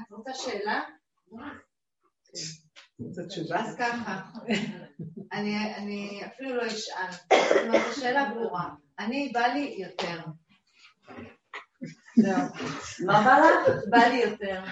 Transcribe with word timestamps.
את 0.00 0.10
רוצה 0.10 0.34
שאלה? 0.34 0.82
אז 3.54 3.76
ככה, 3.78 4.22
אני 5.32 6.22
אפילו 6.26 6.56
לא 6.56 6.66
אשאל. 6.66 7.12
זאת 7.12 7.56
אומרת, 7.66 7.86
השאלה 7.90 8.30
ברורה. 8.34 8.74
אני, 8.98 9.30
בא 9.34 9.46
לי 9.46 9.76
יותר. 9.78 10.20
מה 13.06 13.24
בא 13.24 13.38
לך? 13.38 13.74
בא 13.90 13.98
לי 13.98 14.16
יותר. 14.16 14.62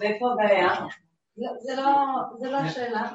ואיפה 0.00 0.26
הבעיה? 0.32 0.74
לא, 1.38 1.52
זה 1.60 1.74
לא, 1.76 1.86
זה 2.40 2.50
לא 2.50 2.56
השאלה. 2.56 3.10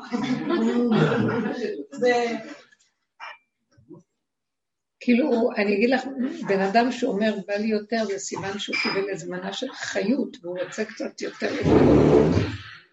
כאילו, 5.00 5.50
אני 5.58 5.76
אגיד 5.76 5.90
לך, 5.90 6.02
בן 6.48 6.60
אדם 6.60 6.92
שאומר 6.92 7.36
בא 7.48 7.54
לי 7.54 7.68
יותר, 7.68 8.06
זה 8.06 8.20
סימן 8.20 8.60
שהוא 8.60 8.76
קיבל 8.84 9.10
הזמנה 9.12 9.54
של 9.54 9.68
חיות, 9.74 10.38
והוא 10.42 10.60
רוצה 10.60 10.86
קצת 10.86 11.22
יותר. 11.22 11.54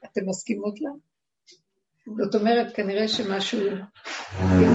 אתם 0.05 0.21
מסכימות 0.27 0.81
לה? 0.81 0.91
זאת 2.25 2.35
אומרת, 2.35 2.75
כנראה 2.77 3.09
שמשהו 3.09 3.61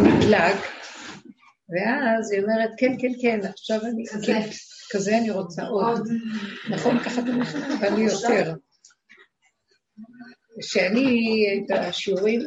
נדלק, 0.04 0.56
ואז 1.70 2.32
היא 2.32 2.42
אומרת, 2.42 2.70
כן, 2.78 2.96
כן, 3.00 3.12
כן, 3.22 3.40
עכשיו 3.50 3.82
אני, 3.82 4.04
כן, 4.26 4.50
כזה 4.92 5.18
אני 5.18 5.32
רוצה 5.32 5.64
עוד. 5.68 6.08
נכון, 6.70 7.00
ככה 7.00 7.22
אתם 7.22 7.30
אומרים, 7.30 7.80
בא 7.82 7.88
לי 7.88 8.02
יותר. 8.02 8.54
כשאני, 10.60 11.46
את 11.66 11.72
השיעורים, 11.72 12.40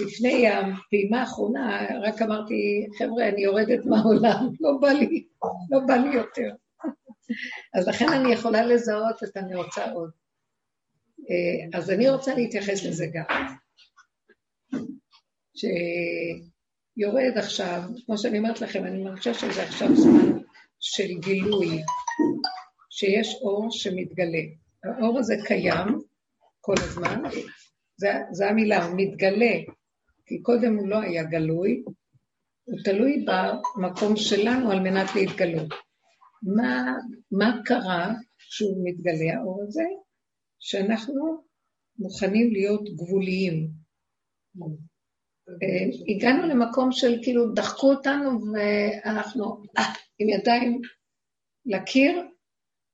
לפני 0.00 0.48
הפעימה 0.48 1.20
האחרונה, 1.20 1.86
רק 2.02 2.22
אמרתי, 2.22 2.86
חבר'ה, 2.98 3.28
אני 3.28 3.42
יורדת 3.42 3.84
מהעולם, 3.84 4.48
לא 4.60 4.78
בא 4.80 4.88
לי, 4.88 5.24
לא 5.70 5.80
בא 5.86 5.94
לי 5.94 6.14
יותר. 6.14 6.54
אז 7.74 7.88
לכן 7.88 8.08
אני 8.08 8.32
יכולה 8.32 8.66
לזהות 8.66 9.22
את 9.24 9.36
אני 9.36 9.54
עוד. 9.94 10.10
אז 11.74 11.90
אני 11.90 12.08
רוצה 12.08 12.34
להתייחס 12.34 12.84
לזה 12.84 13.06
גם. 13.12 13.54
שיורד 15.56 17.38
עכשיו, 17.38 17.82
כמו 18.06 18.18
שאני 18.18 18.38
אומרת 18.38 18.60
לכם, 18.60 18.84
אני 18.84 19.02
מרגישה 19.02 19.34
שזה 19.34 19.62
עכשיו 19.62 19.96
זמן 19.96 20.38
של 20.80 21.08
גילוי, 21.20 21.82
שיש 22.90 23.34
אור 23.42 23.68
שמתגלה. 23.70 24.42
האור 24.84 25.18
הזה 25.18 25.34
קיים 25.46 26.11
כל 26.64 26.74
הזמן, 26.78 27.22
זו 28.32 28.44
המילה, 28.44 28.84
הוא 28.84 28.94
מתגלה, 28.96 29.52
כי 30.26 30.42
קודם 30.42 30.76
הוא 30.76 30.88
לא 30.88 31.00
היה 31.00 31.22
גלוי, 31.24 31.82
הוא 32.64 32.78
תלוי 32.84 33.24
במקום 33.26 34.16
שלנו 34.16 34.70
על 34.70 34.80
מנת 34.80 35.14
להתגלות. 35.14 35.68
מה, 36.42 36.96
מה 37.30 37.60
קרה 37.64 38.14
שהוא 38.38 38.88
מתגלה, 38.88 39.34
האור 39.34 39.64
הזה? 39.68 39.82
שאנחנו 40.58 41.42
מוכנים 41.98 42.52
להיות 42.52 42.88
גבוליים. 42.96 43.68
אה, 45.62 46.14
הגענו 46.14 46.46
למקום 46.48 46.92
של 46.92 47.18
כאילו 47.22 47.52
דחקו 47.52 47.90
אותנו 47.90 48.30
ואנחנו 48.52 49.62
אה, 49.78 49.82
עם 50.18 50.28
ידיים 50.28 50.80
לקיר, 51.66 52.22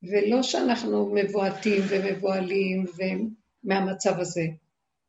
ולא 0.03 0.43
שאנחנו 0.43 1.15
מבועטים 1.15 1.83
ומבוהלים 1.89 2.85
מהמצב 3.65 4.21
הזה, 4.21 4.47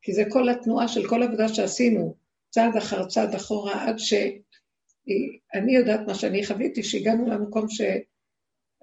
כי 0.02 0.14
זה 0.14 0.23
כל 0.30 0.50
התנועה 0.50 0.88
של 0.88 1.09
כל 1.09 1.23
עבודה 1.23 1.47
שעשינו, 1.47 2.16
צעד 2.50 2.75
אחר 2.78 3.06
צעד 3.06 3.36
אחורה, 3.36 3.88
עד 3.88 3.95
שאני 4.00 5.75
יודעת 5.75 6.00
מה 6.08 6.16
שאני 6.16 6.45
חוויתי, 6.45 6.83
שהגענו 6.83 7.28
למקום 7.28 7.69
ש... 7.69 7.81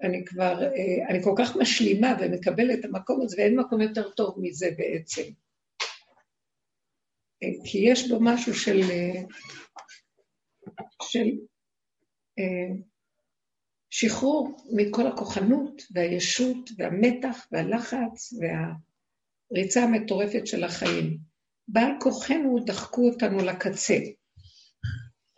אני 0.01 0.25
כבר, 0.25 0.63
אה, 0.63 1.07
אני 1.09 1.23
כל 1.23 1.33
כך 1.37 1.55
משלימה 1.55 2.17
ומקבלת 2.19 2.79
את 2.79 2.85
המקום 2.85 3.21
הזה, 3.21 3.35
ואין 3.37 3.59
מקום 3.59 3.81
יותר 3.81 4.09
טוב 4.09 4.35
מזה 4.41 4.69
בעצם. 4.77 5.31
אה, 7.43 7.47
כי 7.65 7.77
יש 7.77 8.11
בו 8.11 8.17
משהו 8.21 8.53
של, 8.53 8.81
אה, 8.91 9.21
של 11.01 11.27
שחרור 13.89 14.57
מכל 14.75 15.07
הכוחנות 15.07 15.81
והישות 15.91 16.69
והמתח 16.77 17.47
והלחץ 17.51 18.33
והריצה 19.51 19.83
המטורפת 19.83 20.47
של 20.47 20.63
החיים. 20.63 21.17
בעל 21.67 21.91
כוחנו 22.01 22.59
דחקו 22.65 23.09
אותנו 23.09 23.37
לקצה. 23.37 23.97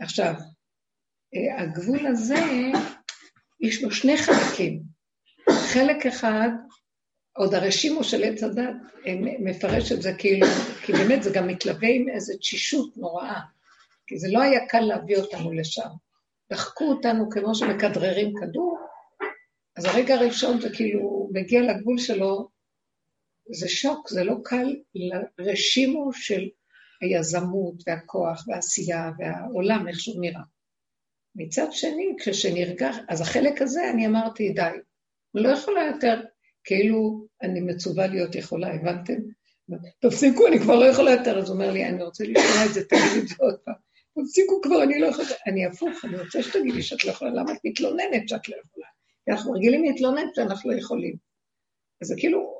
עכשיו, 0.01 0.33
הגבול 1.57 2.07
הזה 2.07 2.39
יש 3.61 3.83
לו 3.83 3.91
שני 3.91 4.17
חלקים. 4.17 4.81
חלק 5.49 6.05
אחד, 6.05 6.49
עוד 7.37 7.53
הרשימו 7.53 8.03
של 8.03 8.23
עץ 8.23 8.43
הדת 8.43 8.75
מפרש 9.39 9.91
את 9.91 10.01
זה 10.01 10.13
כאילו, 10.17 10.47
כי 10.85 10.93
באמת 10.93 11.23
זה 11.23 11.31
גם 11.33 11.47
מתלווה 11.47 11.89
עם 11.89 12.09
איזו 12.09 12.37
תשישות 12.37 12.97
נוראה, 12.97 13.39
כי 14.07 14.19
זה 14.19 14.27
לא 14.31 14.41
היה 14.41 14.67
קל 14.67 14.79
להביא 14.79 15.17
אותנו 15.17 15.51
לשם. 15.51 15.89
דחקו 16.51 16.85
אותנו 16.85 17.29
כמו 17.29 17.55
שמכדררים 17.55 18.33
כדור, 18.41 18.79
אז 19.77 19.85
הרגע 19.85 20.15
הראשון 20.15 20.61
זה 20.61 20.69
כאילו 20.69 21.29
מגיע 21.33 21.61
לגבול 21.61 21.97
שלו, 21.97 22.49
זה 23.51 23.69
שוק, 23.69 24.09
זה 24.09 24.23
לא 24.23 24.35
קל 24.43 24.75
לרשימו 25.39 26.13
של 26.13 26.49
היזמות 27.01 27.83
והכוח 27.87 28.45
והעשייה 28.47 29.11
והעולם, 29.17 29.87
איך 29.87 29.99
שהוא 29.99 30.21
נראה. 30.21 30.41
מצד 31.35 31.67
שני, 31.71 32.15
כשנרגש, 32.19 32.95
אז 33.09 33.21
החלק 33.21 33.61
הזה, 33.61 33.89
אני 33.89 34.07
אמרתי, 34.07 34.49
די, 34.49 34.61
אני 34.61 35.43
לא 35.43 35.49
יכולה 35.49 35.85
יותר, 35.93 36.21
כאילו 36.63 37.27
אני 37.41 37.61
מצווה 37.61 38.07
להיות 38.07 38.35
יכולה, 38.35 38.73
הבנתם? 38.73 39.13
תפסיקו, 40.01 40.47
אני 40.47 40.59
כבר 40.59 40.75
לא 40.75 40.85
יכולה 40.85 41.11
יותר. 41.11 41.39
אז 41.39 41.49
הוא 41.49 41.55
אומר 41.55 41.71
לי, 41.71 41.85
אני 41.85 42.03
רוצה 42.03 42.23
לשמוע 42.23 42.65
את 42.65 42.73
זה, 42.73 42.85
תגידי 42.85 43.19
את 43.19 43.27
זה 43.27 43.35
עוד 43.39 43.55
פעם. 43.63 43.73
תפסיקו 44.19 44.61
כבר, 44.61 44.83
אני 44.83 44.99
לא 44.99 45.07
יכולה... 45.07 45.27
אני 45.47 45.65
הפוך, 45.65 46.05
אני 46.05 46.19
רוצה 46.19 46.43
שתגידי 46.43 46.81
שאת 46.81 47.05
לא 47.05 47.11
יכולה, 47.11 47.31
למה 47.31 47.51
את 47.51 47.57
מתלוננת 47.63 48.29
שאת 48.29 48.49
לא 48.49 48.55
יכולה? 48.55 48.87
כי 49.25 49.31
אנחנו 49.31 49.51
רגילים 49.51 49.83
להתלונן 49.83 50.27
שאנחנו 50.35 50.71
לא 50.71 50.75
יכולים. 50.75 51.15
אז 52.01 52.07
זה 52.07 52.15
כאילו, 52.17 52.58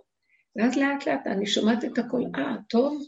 ואז 0.56 0.78
לאט 0.78 1.08
לאט 1.08 1.28
אני 1.28 1.48
שומעת 1.48 1.86
את 1.86 1.98
הכל, 1.98 2.22
אה, 2.36 2.56
טוב, 2.70 3.02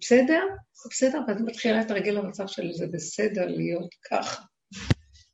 בסדר? 0.00 0.42
בסדר, 0.90 1.20
ואז 1.28 1.42
מתחילה 1.42 1.78
להתרגל 1.78 2.12
למצב 2.12 2.46
של 2.46 2.72
זה 2.72 2.86
בסדר 2.92 3.46
להיות 3.46 3.94
ככה. 4.10 4.42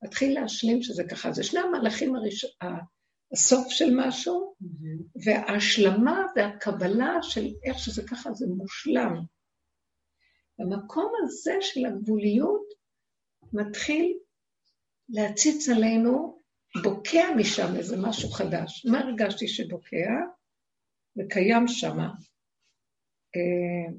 מתחיל 0.03 0.41
להשלים 0.41 0.83
שזה 0.83 1.05
ככה. 1.05 1.33
זה 1.33 1.43
שני 1.43 1.61
המהלכים 1.61 2.17
הראשונים, 2.17 2.57
הסוף 3.33 3.69
של 3.69 3.91
משהו, 3.97 4.55
וההשלמה 5.25 6.23
והקבלה 6.37 7.23
של 7.23 7.47
איך 7.65 7.79
שזה 7.79 8.03
ככה, 8.07 8.33
זה 8.33 8.47
מושלם. 8.47 9.15
במקום 10.59 11.13
הזה 11.25 11.55
של 11.61 11.87
הגבוליות 11.87 12.65
מתחיל 13.53 14.19
להציץ 15.09 15.69
עלינו, 15.69 16.41
בוקע 16.83 17.35
משם 17.37 17.77
איזה 17.77 17.97
משהו 17.97 18.31
חדש. 18.31 18.87
מה 18.87 19.01
הרגשתי 19.01 19.49
שבוקע? 19.49 20.11
וקיים 21.19 21.69
שמה. 21.69 22.09
אה, 23.37 23.93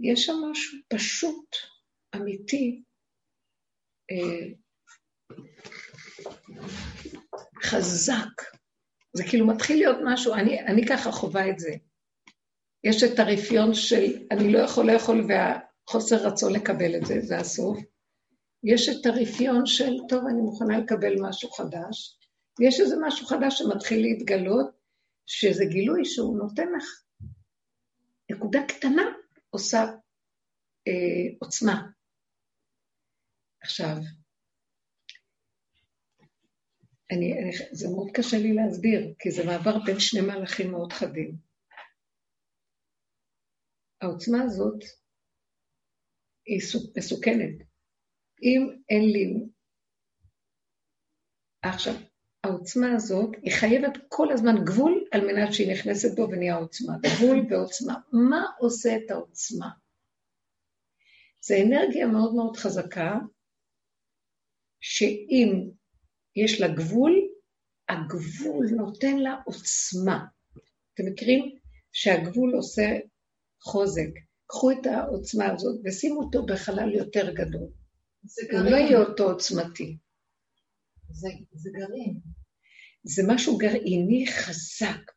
יש 0.00 0.26
שם 0.26 0.32
משהו 0.50 0.78
פשוט, 0.88 1.56
אמיתי, 2.16 2.82
אה, 4.10 4.48
חזק. 7.62 8.42
זה 9.12 9.24
כאילו 9.30 9.46
מתחיל 9.46 9.76
להיות 9.76 9.96
משהו, 10.04 10.34
אני, 10.34 10.60
אני 10.60 10.86
ככה 10.86 11.12
חווה 11.12 11.50
את 11.50 11.58
זה. 11.58 11.70
יש 12.84 13.02
את 13.02 13.18
הרפיון 13.18 13.74
של 13.74 14.26
אני 14.30 14.52
לא 14.52 14.58
יכול 14.58 14.90
לאכול 14.92 15.26
והחוסר 15.28 16.16
רצון 16.16 16.52
לקבל 16.52 16.96
את 16.96 17.06
זה, 17.06 17.20
זה 17.20 17.38
הסוף. 17.38 17.78
יש 18.64 18.88
את 18.88 19.06
הרפיון 19.06 19.66
של, 19.66 19.92
טוב, 20.08 20.24
אני 20.26 20.40
מוכנה 20.40 20.78
לקבל 20.78 21.14
משהו 21.20 21.50
חדש. 21.50 22.18
ויש 22.58 22.80
איזה 22.80 22.96
משהו 23.06 23.26
חדש 23.26 23.58
שמתחיל 23.58 24.00
להתגלות, 24.02 24.70
שזה 25.26 25.64
גילוי 25.64 26.04
שהוא 26.04 26.38
נותן 26.38 26.68
לך 26.76 26.84
נקודה 28.30 28.58
קטנה, 28.68 29.02
עושה 29.50 29.78
אה, 30.88 31.36
עוצמה. 31.40 31.88
עכשיו, 33.62 33.96
אני, 37.12 37.32
אני, 37.32 37.50
זה 37.72 37.86
מאוד 37.88 38.08
קשה 38.14 38.36
לי 38.36 38.52
להסביר, 38.54 39.14
כי 39.18 39.30
זה 39.30 39.42
מעבר 39.46 39.84
בין 39.86 40.00
שני 40.00 40.20
מהלכים 40.20 40.70
מאוד 40.70 40.92
חדים. 40.92 41.36
העוצמה 44.00 44.42
הזאת 44.44 44.80
היא 46.46 46.60
מסוכנת. 46.96 47.56
אם 48.42 48.82
אין 48.88 49.02
לי... 49.12 49.46
עכשיו, 51.62 51.94
העוצמה 52.44 52.92
הזאת, 52.92 53.30
היא 53.42 53.52
חייבת 53.52 53.98
כל 54.08 54.32
הזמן 54.32 54.64
גבול 54.64 55.04
על 55.12 55.26
מנת 55.26 55.54
שהיא 55.54 55.72
נכנסת 55.72 56.16
בו 56.16 56.22
ונהיה 56.22 56.56
עוצמה. 56.56 56.92
גבול 56.98 57.46
ועוצמה. 57.50 57.94
מה 58.12 58.46
עושה 58.58 58.96
את 58.96 59.10
העוצמה? 59.10 59.70
זו 61.40 61.54
אנרגיה 61.66 62.06
מאוד 62.06 62.34
מאוד 62.34 62.56
חזקה, 62.56 63.18
שאם 64.80 65.70
יש 66.36 66.60
לה 66.60 66.68
גבול, 66.68 67.12
הגבול 67.88 68.66
נותן 68.76 69.18
לה 69.18 69.36
עוצמה. 69.46 70.24
אתם 70.94 71.04
מכירים 71.12 71.58
שהגבול 71.92 72.54
עושה 72.54 72.98
חוזק. 73.62 74.10
קחו 74.46 74.70
את 74.70 74.86
העוצמה 74.86 75.52
הזאת 75.52 75.80
ושימו 75.84 76.20
אותו 76.20 76.46
בחלל 76.46 76.94
יותר 76.94 77.34
גדול. 77.34 77.68
הוא 78.52 78.70
לא 78.70 78.76
יהיה 78.76 78.98
אותו 78.98 79.24
עוצמתי. 79.24 79.96
זה, 81.10 81.28
זה 81.52 81.70
גרעין. 81.72 82.31
זה 83.04 83.22
משהו 83.26 83.58
גרעיני 83.58 84.26
חזק. 84.26 85.12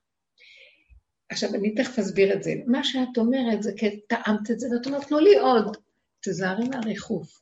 עכשיו, 1.29 1.55
אני 1.55 1.75
תכף 1.75 1.99
אסביר 1.99 2.33
את 2.33 2.43
זה. 2.43 2.51
מה 2.67 2.83
שאת 2.83 3.17
אומרת 3.17 3.63
זה 3.63 3.71
כי 3.77 3.99
טעמת 3.99 4.51
את 4.51 4.59
זה, 4.59 4.67
ואת 4.71 4.85
אומרת, 4.85 5.07
תנו 5.07 5.19
לי 5.19 5.37
עוד. 5.37 5.77
תזהרי 6.25 6.67
מהריחוף. 6.69 7.41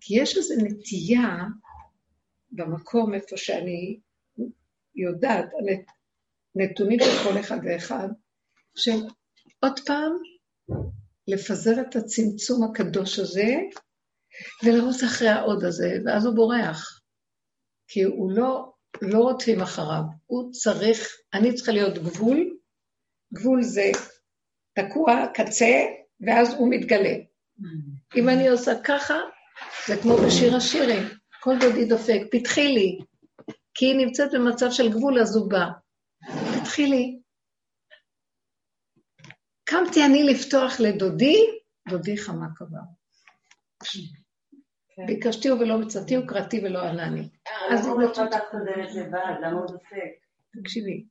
כי 0.00 0.20
יש 0.20 0.36
איזו 0.36 0.54
נטייה 0.64 1.36
במקום 2.50 3.14
איפה 3.14 3.36
שאני 3.36 4.00
יודעת, 4.94 5.46
נתונים 6.54 6.98
של 7.00 7.28
כל 7.28 7.40
אחד 7.40 7.58
ואחד, 7.64 8.08
של 8.76 9.06
עוד 9.60 9.80
פעם 9.86 10.12
לפזר 11.28 11.80
את 11.80 11.96
הצמצום 11.96 12.70
הקדוש 12.70 13.18
הזה 13.18 13.54
ולרוץ 14.64 15.02
אחרי 15.02 15.28
העוד 15.28 15.64
הזה, 15.64 15.98
ואז 16.04 16.26
הוא 16.26 16.34
בורח. 16.34 17.00
כי 17.88 18.02
הוא 18.02 18.32
לא, 18.32 18.71
לא 19.02 19.18
רודפים 19.18 19.60
אחריו, 19.60 20.02
הוא 20.26 20.52
צריך, 20.52 21.16
אני 21.34 21.54
צריכה 21.54 21.72
להיות 21.72 21.98
גבול, 21.98 22.56
גבול 23.34 23.62
זה 23.62 23.90
תקוע, 24.74 25.26
קצה, 25.34 25.84
ואז 26.26 26.54
הוא 26.54 26.70
מתגלה. 26.70 27.14
אם 28.16 28.28
אני 28.28 28.48
עושה 28.48 28.72
ככה, 28.84 29.14
זה 29.88 29.94
כמו 30.02 30.16
בשיר 30.16 30.56
השירים, 30.56 31.02
כל 31.40 31.54
דודי 31.60 31.84
דופק, 31.84 32.20
פתחי 32.30 32.68
לי, 32.68 32.98
כי 33.74 33.86
היא 33.86 34.06
נמצאת 34.06 34.30
במצב 34.32 34.70
של 34.70 34.92
גבול, 34.92 35.20
אז 35.20 35.36
הוא 35.36 35.50
בא. 35.50 35.66
פתחי 36.60 36.86
לי. 36.86 37.18
קמתי 39.64 40.04
אני 40.04 40.24
לפתוח 40.24 40.80
לדודי, 40.80 41.36
דודי 41.88 42.18
חמה 42.18 42.46
קבר. 42.56 42.80
כן. 44.96 45.06
ביקשתיהו 45.06 45.60
ולא 45.60 45.78
מצאתיהו, 45.78 46.26
קראתי 46.26 46.60
ולא 46.64 46.82
ענני. 46.82 47.28
אז 47.70 47.86
למה 47.86 47.92
הוא 47.92 48.02
לא 48.02 48.12
הדלת 48.16 48.42
לבד? 48.94 49.34
למה 49.42 49.58
הוא 49.58 49.66
דופק? 49.66 49.96
תקשיבי. 50.60 51.04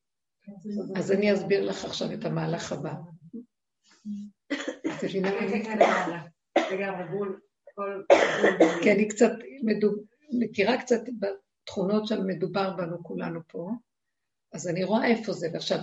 אז 0.96 1.12
אני 1.12 1.34
אסביר 1.34 1.66
לך 1.66 1.86
עכשיו 1.86 2.14
את 2.14 2.26
המהלך 2.26 2.72
הבא. 2.72 2.94
את 4.52 5.04
מבינה? 5.04 5.30
כי 8.82 8.92
אני 8.92 9.08
קצת 9.08 9.32
מכירה 10.40 10.82
קצת 10.82 11.02
בתכונות 11.20 12.08
של 12.08 12.24
מדובר 12.24 12.76
בנו 12.78 13.04
כולנו 13.04 13.40
פה, 13.48 13.72
אז 14.54 14.68
אני 14.68 14.84
רואה 14.84 15.08
איפה 15.08 15.34
זה. 15.34 15.48
ועכשיו, 15.54 15.80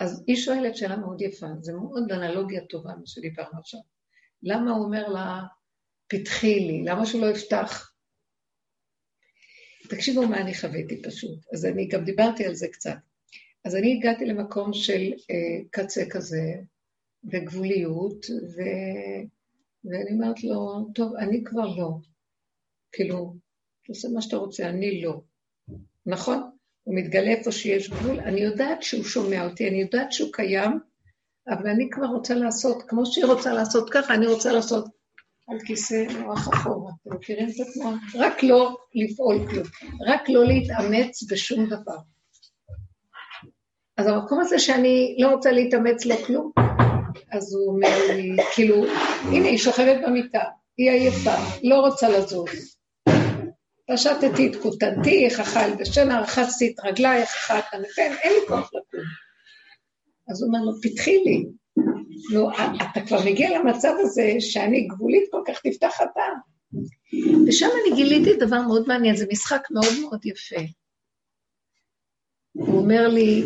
אז 0.00 0.24
היא 0.26 0.36
שואלת 0.36 0.76
שאלה 0.76 0.96
מאוד 0.96 1.20
יפה, 1.20 1.46
זה 1.60 1.72
מאוד 1.72 2.12
אנלוגיה 2.12 2.66
טובה 2.66 2.90
מה 2.90 3.06
שדיברנו 3.06 3.58
עכשיו. 3.58 3.80
למה 4.42 4.70
הוא 4.70 4.84
אומר 4.84 5.08
לה, 5.08 5.42
פתחי 6.08 6.60
לי, 6.60 6.82
למה 6.84 7.06
שהוא 7.06 7.20
לא 7.20 7.26
יפתח? 7.26 7.92
תקשיבו 9.88 10.28
מה 10.28 10.40
אני 10.40 10.54
חוויתי 10.54 11.02
פשוט. 11.02 11.38
אז 11.52 11.64
אני 11.66 11.88
גם 11.88 12.04
דיברתי 12.04 12.46
על 12.46 12.54
זה 12.54 12.68
קצת. 12.68 12.96
אז 13.64 13.76
אני 13.76 13.96
הגעתי 13.96 14.24
למקום 14.24 14.72
של 14.72 15.12
אה, 15.30 15.64
קצה 15.70 16.04
כזה, 16.10 16.54
וגבוליות, 17.24 18.26
ו... 18.30 18.60
ואני 19.84 20.10
אומרת 20.10 20.44
לו, 20.44 20.88
טוב, 20.94 21.16
אני 21.16 21.44
כבר 21.44 21.76
לא. 21.76 21.90
כאילו, 22.92 23.34
תעשה 23.86 24.08
מה 24.08 24.22
שאתה 24.22 24.36
רוצה, 24.36 24.68
אני 24.68 25.02
לא. 25.02 25.20
נכון? 26.06 26.50
הוא 26.82 26.94
מתגלה 26.94 27.30
איפה 27.30 27.52
שיש 27.52 27.90
גבול. 27.90 28.20
אני 28.20 28.40
יודעת 28.40 28.82
שהוא 28.82 29.04
שומע 29.04 29.48
אותי, 29.48 29.68
אני 29.68 29.80
יודעת 29.80 30.12
שהוא 30.12 30.32
קיים, 30.32 30.80
אבל 31.48 31.68
אני 31.68 31.88
כבר 31.90 32.06
רוצה 32.06 32.34
לעשות, 32.34 32.82
כמו 32.88 33.06
שהיא 33.06 33.24
רוצה 33.24 33.52
לעשות 33.52 33.90
ככה, 33.92 34.14
אני 34.14 34.26
רוצה 34.26 34.52
לעשות 34.52 34.95
על 35.48 35.58
כיסא 35.64 36.04
נוח 36.18 36.48
אחורה. 36.54 36.92
אתם 37.02 37.16
מכירים 37.16 37.48
את 37.48 37.54
התנועה? 37.68 37.96
רק 38.14 38.42
לא 38.42 38.76
לפעול 38.94 39.48
כלום, 39.50 39.66
רק 40.06 40.28
לא 40.28 40.44
להתאמץ 40.44 41.22
בשום 41.30 41.66
דבר. 41.66 41.96
אז 43.96 44.06
המקום 44.06 44.40
הזה 44.40 44.58
שאני 44.58 45.16
לא 45.20 45.28
רוצה 45.28 45.52
להתאמץ 45.52 46.06
לו 46.06 46.16
כלום, 46.16 46.52
אז 47.32 47.54
הוא 47.54 47.74
אומר 47.74 48.14
לי, 48.16 48.36
כאילו, 48.54 48.84
הנה, 49.32 49.48
היא 49.48 49.58
שוכבת 49.58 49.96
במיטה, 50.06 50.42
היא 50.76 50.90
עייפה, 50.90 51.34
לא 51.62 51.80
רוצה 51.80 52.08
לזוז. 52.08 52.76
פשטתי 53.92 54.46
את 54.46 54.56
כותנתי, 54.62 55.24
איך 55.24 55.40
אכל 55.40 55.74
בשינה, 55.80 56.20
רחצתי 56.20 56.72
את 56.74 56.84
רגליי, 56.84 57.22
איך 57.22 57.30
אכל 57.36 57.60
כנפן, 57.70 58.12
אין 58.22 58.32
לי 58.32 58.48
כוח 58.48 58.70
לקום. 58.74 59.00
אז 60.28 60.42
הוא 60.42 60.48
אומר 60.48 60.58
לו, 60.64 60.72
פתחי 60.82 61.16
לי. 61.24 61.46
נו, 62.32 62.50
אתה 62.90 63.00
כבר 63.06 63.18
מגיע 63.26 63.58
למצב 63.58 63.92
הזה 64.00 64.36
שאני 64.40 64.86
גבולית 64.86 65.24
כל 65.30 65.42
כך, 65.46 65.60
תפתח 65.60 65.94
אתה. 66.02 66.22
ושם 67.48 67.66
אני 67.66 67.96
גיליתי 67.96 68.36
דבר 68.36 68.60
מאוד 68.62 68.88
מעניין, 68.88 69.16
זה 69.16 69.26
משחק 69.32 69.62
מאוד 69.70 70.00
מאוד 70.02 70.26
יפה. 70.26 70.60
הוא 72.52 72.78
אומר 72.78 73.08
לי, 73.08 73.44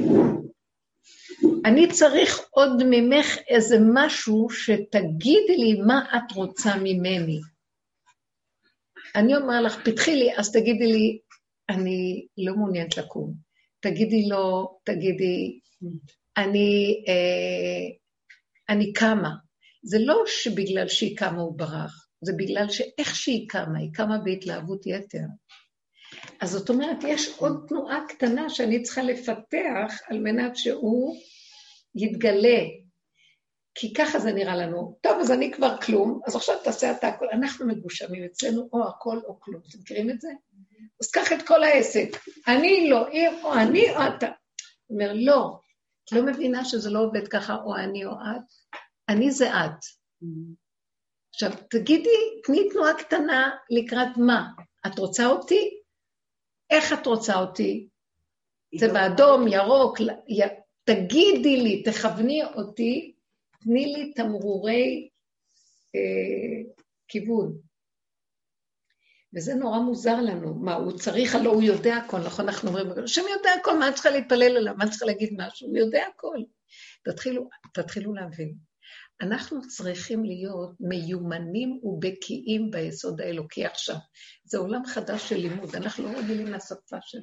אני 1.65 1.89
צריך 1.89 2.41
עוד 2.51 2.83
ממך 2.91 3.39
איזה 3.49 3.77
משהו 3.95 4.51
שתגידי 4.51 5.57
לי 5.57 5.81
מה 5.87 6.05
את 6.17 6.33
רוצה 6.33 6.77
ממני. 6.77 7.41
אני 9.15 9.37
אומר 9.37 9.61
לך, 9.63 9.89
פתחי 9.89 10.17
לי, 10.17 10.37
אז 10.37 10.53
תגידי 10.53 10.87
לי, 10.87 11.19
אני 11.69 12.27
לא 12.39 12.55
מעוניינת 12.55 12.97
לקום. 12.97 13.35
תגידי 13.81 14.29
לו, 14.29 14.79
תגידי, 14.85 15.61
אני, 16.37 17.05
אה, 17.09 18.00
אני 18.71 18.93
קמה. 18.93 19.31
זה 19.83 19.99
לא 20.01 20.23
שבגלל 20.27 20.89
שהיא 20.89 21.17
קמה 21.17 21.41
הוא 21.41 21.59
ברח, 21.59 22.09
זה 22.21 22.33
בגלל 22.37 22.69
שאיך 22.69 23.17
שהיא 23.17 23.49
קמה, 23.49 23.79
היא 23.79 23.91
קמה 23.95 24.19
בהתלהבות 24.19 24.87
יתר. 24.87 25.25
אז 26.41 26.51
זאת 26.51 26.71
אומרת, 26.71 26.97
יש 27.09 27.29
עוד 27.39 27.65
תנועה 27.69 28.01
קטנה 28.09 28.51
שאני 28.51 28.83
צריכה 28.83 29.03
לפתח 29.03 30.01
על 30.09 30.19
מנת 30.19 30.57
שהוא 30.57 31.17
יתגלה. 31.95 32.61
כי 33.75 33.95
ככה 33.95 34.19
זה 34.19 34.33
נראה 34.33 34.57
לנו. 34.57 34.99
טוב, 35.01 35.19
אז 35.21 35.31
אני 35.33 35.53
כבר 35.53 35.77
כלום, 35.81 36.21
אז 36.27 36.37
עכשיו 36.37 36.57
תעשה 36.65 36.93
אתה 36.93 37.09
הכל. 37.09 37.27
אנחנו 37.33 37.67
מגושמים 37.67 38.25
אצלנו 38.25 38.69
או 38.73 38.89
הכל 38.89 39.19
או 39.27 39.41
כלום. 39.41 39.63
אתם 39.69 39.79
מכירים 39.79 40.11
את 40.11 40.21
זה? 40.21 40.29
אז 41.01 41.11
קח 41.11 41.33
את 41.33 41.43
כל 41.43 41.63
העסק. 41.63 42.09
אני 42.49 42.91
לא, 42.91 43.07
היא 43.07 43.29
או 43.43 43.55
אני 43.55 43.91
או 43.91 43.97
אתה. 44.17 44.27
הוא 44.27 45.01
אומר, 45.01 45.13
לא, 45.15 45.61
את 46.11 46.17
לא 46.17 46.27
מבינה 46.27 46.65
שזה 46.65 46.91
לא 46.91 46.99
עובד 46.99 47.29
ככה, 47.29 47.57
או 47.65 47.77
אני 47.77 48.05
או 48.05 48.13
את. 48.13 48.43
אני 49.09 49.31
זה 49.31 49.51
את. 49.51 49.85
עכשיו, 51.35 51.51
תגידי, 51.71 52.41
תני 52.45 52.69
תנועה 52.71 52.95
קטנה 52.99 53.51
לקראת 53.71 54.17
מה? 54.17 54.49
את 54.87 54.99
רוצה 54.99 55.27
אותי? 55.27 55.81
איך 56.71 56.93
את 56.93 57.07
רוצה 57.07 57.41
אותי? 57.41 57.89
צבע 58.79 59.07
אדום, 59.07 59.49
ירוק, 59.49 59.99
תגידי 60.85 61.57
לי, 61.57 61.83
תכווני 61.83 62.45
אותי, 62.45 63.13
תני 63.61 63.87
לי 63.87 64.13
תמרורי 64.13 65.09
אה, 65.95 66.73
כיוון. 67.09 67.70
וזה 69.37 69.55
נורא 69.55 69.79
מוזר 69.79 70.21
לנו. 70.21 70.55
מה, 70.55 70.75
הוא 70.75 70.99
צריך, 70.99 71.35
הלוא 71.35 71.53
הוא 71.53 71.63
יודע 71.63 71.97
הכל, 71.97 72.19
נכון? 72.19 72.49
אנחנו 72.49 72.69
אומרים, 72.69 72.87
השם 73.05 73.23
יודע 73.31 73.51
הכל, 73.61 73.79
מה 73.79 73.87
אני 73.87 73.95
צריכה 73.95 74.11
להתפלל 74.11 74.57
עליו? 74.57 74.75
מה 74.77 74.83
אני 74.85 74.91
צריכה 74.91 75.07
להגיד 75.07 75.35
משהו? 75.37 75.69
הוא 75.69 75.79
יודע 75.79 76.03
הכל. 76.15 76.37
תתחילו, 77.05 77.49
תתחילו 77.75 78.15
להבין. 78.15 78.55
אנחנו 79.21 79.69
צריכים 79.69 80.25
להיות 80.25 80.71
מיומנים 80.81 81.81
ובקיאים 81.83 82.71
ביסוד 82.71 83.21
האלוקי 83.21 83.65
עכשיו. 83.65 83.97
זה 84.45 84.59
עולם 84.59 84.87
חדש 84.87 85.29
של 85.29 85.37
לימוד, 85.37 85.77
אנחנו 85.77 86.13
לא 86.13 86.19
רגילים 86.19 86.47
לשפה 86.47 86.97
שלו. 87.01 87.23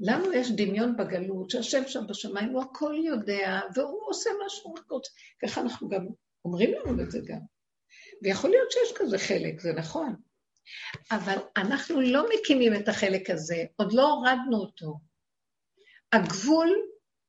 לנו 0.00 0.32
יש 0.32 0.50
דמיון 0.50 0.96
בגלות 0.96 1.50
שהשם 1.50 1.82
שם 1.86 2.06
בשמיים, 2.08 2.48
הוא 2.48 2.62
הכל 2.62 2.94
יודע, 3.04 3.60
והוא 3.74 4.00
עושה 4.06 4.30
מה 4.42 4.48
שהוא 4.48 4.76
רוצה. 4.90 5.10
ככה 5.42 5.60
אנחנו 5.60 5.88
גם 5.88 6.06
אומרים 6.44 6.70
לנו 6.72 7.02
את 7.02 7.10
זה 7.10 7.18
גם. 7.24 7.40
ויכול 8.22 8.50
להיות 8.50 8.72
שיש 8.72 8.92
כזה 8.96 9.18
חלק, 9.18 9.60
זה 9.60 9.72
נכון. 9.72 10.16
אבל 11.10 11.36
אנחנו 11.56 12.00
לא 12.00 12.24
מקימים 12.34 12.74
את 12.74 12.88
החלק 12.88 13.30
הזה, 13.30 13.64
עוד 13.76 13.92
לא 13.92 14.02
הורדנו 14.02 14.56
אותו. 14.56 14.94
הגבול 16.12 16.76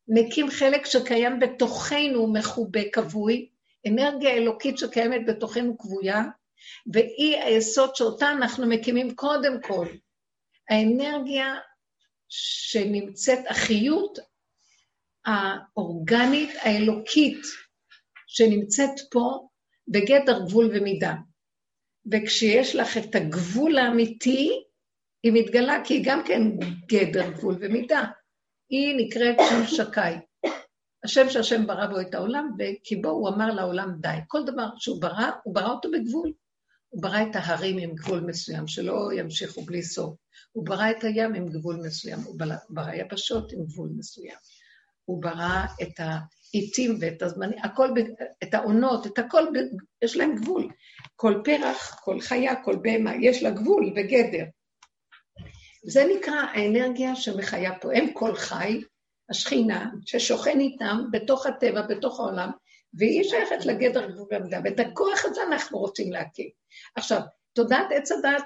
מקים 0.08 0.50
חלק 0.52 0.86
שקיים 0.86 1.40
בתוכנו 1.40 2.34
מחובה, 2.34 2.80
כבוי, 2.94 3.50
אנרגיה 3.88 4.30
אלוקית 4.30 4.78
שקיימת 4.78 5.22
בתוכנו 5.28 5.78
כבויה, 5.78 6.24
והיא 6.94 7.38
היסוד 7.38 7.96
שאותה 7.96 8.32
אנחנו 8.32 8.68
מקימים 8.68 9.16
קודם 9.16 9.62
כל. 9.62 9.88
האנרגיה 10.70 11.56
שנמצאת, 12.30 13.40
החיות 13.50 14.20
האורגנית, 15.26 16.50
האלוקית, 16.62 17.42
שנמצאת 18.28 19.00
פה, 19.12 19.48
בגדר 19.88 20.40
גבול 20.46 20.70
ומידה. 20.74 21.14
וכשיש 22.12 22.76
לך 22.76 22.98
את 22.98 23.16
הגבול 23.16 23.78
האמיתי, 23.78 24.64
היא 25.24 25.32
מתגלה 25.34 25.82
כי 25.84 25.94
היא 25.94 26.04
גם 26.06 26.24
כן 26.28 26.42
גדר 26.88 27.30
גבול 27.30 27.58
ומידה. 27.60 28.04
היא 28.70 28.96
נקראת 28.98 29.36
שם 29.50 29.76
שקאי. 29.76 30.16
השם 31.04 31.30
שהשם 31.30 31.68
ברא 31.68 31.88
בו 31.88 32.00
את 32.00 32.14
העולם, 32.14 32.52
כי 32.84 32.96
בו 32.96 33.10
הוא 33.10 33.30
אמר 33.30 33.54
לעולם 33.54 33.92
די. 34.02 34.18
כל 34.28 34.46
דבר 34.46 34.68
שהוא 34.78 35.02
ברא, 35.02 35.30
הוא 35.44 35.56
ברא 35.56 35.72
אותו 35.72 35.92
בגבול. 35.92 36.34
הוא 36.90 37.02
ברא 37.02 37.22
את 37.22 37.36
ההרים 37.36 37.78
עם 37.78 37.96
גבול 37.96 38.20
מסוים, 38.20 38.68
שלא 38.68 39.10
ימשיכו 39.14 39.62
בלי 39.62 39.84
סוף. 39.84 40.16
הוא 40.52 40.66
ברא 40.66 40.92
את 40.92 41.04
הים 41.04 41.34
עם 41.34 41.50
גבול 41.50 41.76
מסוים, 41.86 42.20
הוא 42.20 42.36
ברא 42.70 42.94
יבשות 42.94 43.52
עם 43.52 43.66
גבול 43.66 43.90
מסוים. 43.98 44.38
הוא 45.06 45.22
ברא 45.22 45.66
את 45.82 46.00
העיתים 46.54 46.98
ואת 47.00 47.22
הזמנים, 47.22 47.60
הכל, 47.64 47.90
את 48.44 48.54
העונות, 48.54 49.08
את 49.08 49.20
הכל, 49.20 49.46
יש 50.04 50.18
להם 50.18 50.36
גבול. 50.36 50.68
כל 51.16 51.42
פרח, 51.44 52.00
כל 52.04 52.20
חיה, 52.20 52.64
כל 52.64 52.76
בהמה, 52.82 53.12
יש 53.22 53.44
לה 53.44 53.50
גבול 53.50 53.94
וגדר. 53.96 54.44
זה 55.84 56.06
נקרא 56.16 56.36
האנרגיה 56.36 57.16
שמחיה 57.16 57.80
פה. 57.80 57.90
הם 57.94 58.14
כל 58.14 58.36
חי, 58.36 58.82
השכינה, 59.30 59.90
ששוכן 60.06 60.60
איתם 60.60 60.98
בתוך 61.12 61.46
הטבע, 61.46 61.82
בתוך 61.82 62.20
העולם, 62.20 62.50
והיא 62.94 63.24
שייכת 63.24 63.66
לגדר 63.66 64.12
גבול 64.12 64.28
והמידה, 64.32 64.60
ואת 64.64 64.80
הכוח 64.80 65.26
הזה 65.26 65.42
אנחנו 65.44 65.80
רוצים 65.80 66.12
להקים. 66.12 66.50
עכשיו, 66.96 67.22
תודעת 67.54 67.88
עץ 67.92 68.12
הדת 68.12 68.46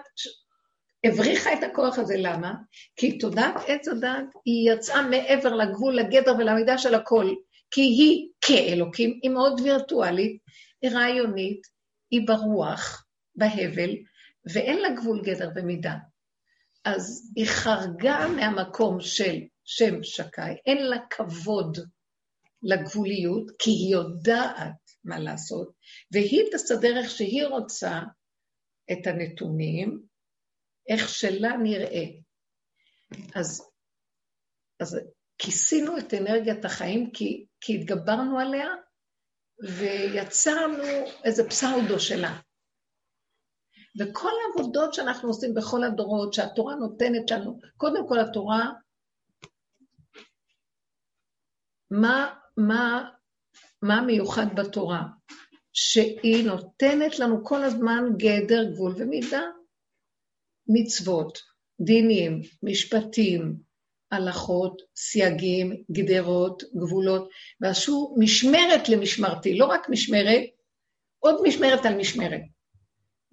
הבריחה 1.05 1.53
את 1.53 1.63
הכוח 1.63 1.99
הזה, 1.99 2.15
למה? 2.17 2.53
כי 2.95 3.17
תודעת 3.17 3.55
עץ 3.67 3.87
הדת 3.87 4.25
היא 4.45 4.71
יצאה 4.71 5.01
מעבר 5.01 5.55
לגבול, 5.55 5.95
לגדר 5.95 6.35
ולמידה 6.37 6.77
של 6.77 6.95
הכל, 6.95 7.33
כי 7.73 7.81
היא 7.81 8.29
כאלוקים, 8.41 9.19
היא 9.23 9.31
מאוד 9.31 9.59
וירטואלית, 9.59 10.41
היא 10.81 10.91
רעיונית, 10.91 11.61
היא 12.11 12.27
ברוח, 12.27 13.05
בהבל, 13.35 13.89
ואין 14.53 14.79
לה 14.79 14.89
גבול 14.95 15.21
גדר 15.25 15.49
ומידה. 15.55 15.95
אז 16.85 17.31
היא 17.35 17.45
חרגה 17.45 18.27
מהמקום 18.35 19.01
של 19.01 19.39
שם 19.63 20.03
שקאי, 20.03 20.55
אין 20.65 20.85
לה 20.85 20.97
כבוד 21.09 21.77
לגבוליות, 22.63 23.51
כי 23.59 23.69
היא 23.69 23.93
יודעת 23.93 24.81
מה 25.03 25.19
לעשות, 25.19 25.71
והיא 26.11 26.43
תסדר 26.51 26.97
איך 26.97 27.09
שהיא 27.09 27.45
רוצה 27.45 27.99
את 28.91 29.07
הנתונים, 29.07 30.03
איך 30.89 31.09
שלה 31.09 31.57
נראה. 31.57 32.05
אז, 33.35 33.69
אז 34.79 34.99
כיסינו 35.37 35.97
את 35.97 36.13
אנרגיית 36.13 36.65
החיים 36.65 37.11
כי, 37.11 37.45
כי 37.65 37.75
התגברנו 37.75 38.39
עליה 38.39 38.67
ויצרנו 39.59 40.83
איזה 41.23 41.49
פסאודו 41.49 41.99
שלה. 41.99 42.39
וכל 43.99 44.29
העבודות 44.41 44.93
שאנחנו 44.93 45.29
עושים 45.29 45.53
בכל 45.53 45.83
הדורות, 45.83 46.33
שהתורה 46.33 46.75
נותנת 46.75 47.31
לנו, 47.31 47.59
קודם 47.77 48.07
כל 48.07 48.19
התורה, 48.19 48.71
מה, 51.91 52.35
מה, 52.57 53.09
מה 53.81 54.01
מיוחד 54.01 54.45
בתורה? 54.55 55.03
שהיא 55.73 56.45
נותנת 56.47 57.19
לנו 57.19 57.45
כל 57.45 57.63
הזמן 57.63 58.03
גדר, 58.17 58.63
גבול 58.73 58.93
ומידה. 58.97 59.41
מצוות, 60.67 61.39
דינים, 61.81 62.41
משפטים, 62.63 63.55
הלכות, 64.13 64.81
סייגים, 64.95 65.83
גדרות, 65.91 66.63
גבולות, 66.75 67.29
ועשו 67.61 68.15
משמרת 68.17 68.89
למשמרתי, 68.89 69.57
לא 69.57 69.65
רק 69.65 69.89
משמרת, 69.89 70.41
עוד 71.19 71.41
משמרת 71.47 71.85
על 71.85 71.97
משמרת. 71.97 72.41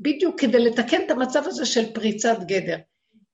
בדיוק 0.00 0.40
כדי 0.40 0.58
לתקן 0.58 1.02
את 1.06 1.10
המצב 1.10 1.42
הזה 1.46 1.66
של 1.66 1.92
פריצת 1.92 2.38
גדר. 2.46 2.76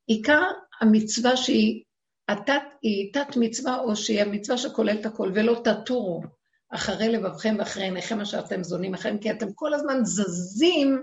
עיקר 0.06 0.42
המצווה 0.80 1.36
שהיא 1.36 1.82
התת, 2.28 2.62
היא 2.82 3.12
תת 3.12 3.36
מצווה, 3.36 3.78
או 3.78 3.96
שהיא 3.96 4.22
המצווה 4.22 4.58
שכוללת 4.58 5.06
הכל, 5.06 5.32
ולא 5.34 5.62
תטורו 5.64 6.22
אחרי 6.70 7.08
לבבכם 7.08 7.56
ואחרי 7.58 7.84
עיניכם 7.84 8.20
אשר 8.20 8.38
אתם 8.38 8.62
זונים 8.62 8.94
אחריהם, 8.94 9.18
כי 9.18 9.30
אתם 9.30 9.52
כל 9.54 9.74
הזמן 9.74 10.04
זזים 10.04 11.02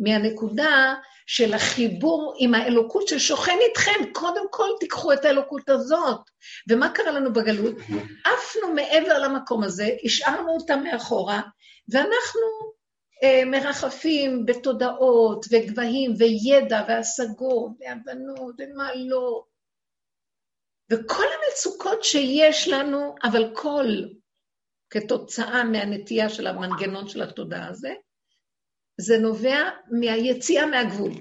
מהנקודה 0.00 0.94
של 1.26 1.54
החיבור 1.54 2.34
עם 2.38 2.54
האלוקות 2.54 3.08
ששוכן 3.08 3.58
איתכם. 3.68 4.12
קודם 4.12 4.44
כל 4.50 4.68
תיקחו 4.80 5.12
את 5.12 5.24
האלוקות 5.24 5.68
הזאת. 5.68 6.20
ומה 6.68 6.90
קרה 6.90 7.12
לנו 7.12 7.32
בגלות? 7.32 7.74
עפנו 8.24 8.74
מעבר 8.74 9.18
למקום 9.18 9.62
הזה, 9.64 9.88
השארנו 10.04 10.52
אותה 10.52 10.76
מאחורה, 10.76 11.40
ואנחנו 11.88 12.40
אה, 13.22 13.44
מרחפים 13.46 14.46
בתודעות 14.46 15.46
וגבהים 15.50 16.14
וידע 16.18 16.84
והשגות 16.88 17.72
והבנות 17.80 18.54
ומה 18.58 18.94
לא. 18.94 19.44
וכל 20.90 21.24
המצוקות 21.24 22.04
שיש 22.04 22.68
לנו, 22.68 23.14
אבל 23.22 23.50
כל 23.54 23.86
כתוצאה 24.90 25.64
מהנטייה 25.64 26.28
של 26.28 26.46
המנגנון 26.46 27.08
של 27.08 27.22
התודעה 27.22 27.68
הזה, 27.68 27.94
זה 29.00 29.18
נובע 29.18 29.70
מהיציאה 30.00 30.66
מהגבול. 30.66 31.12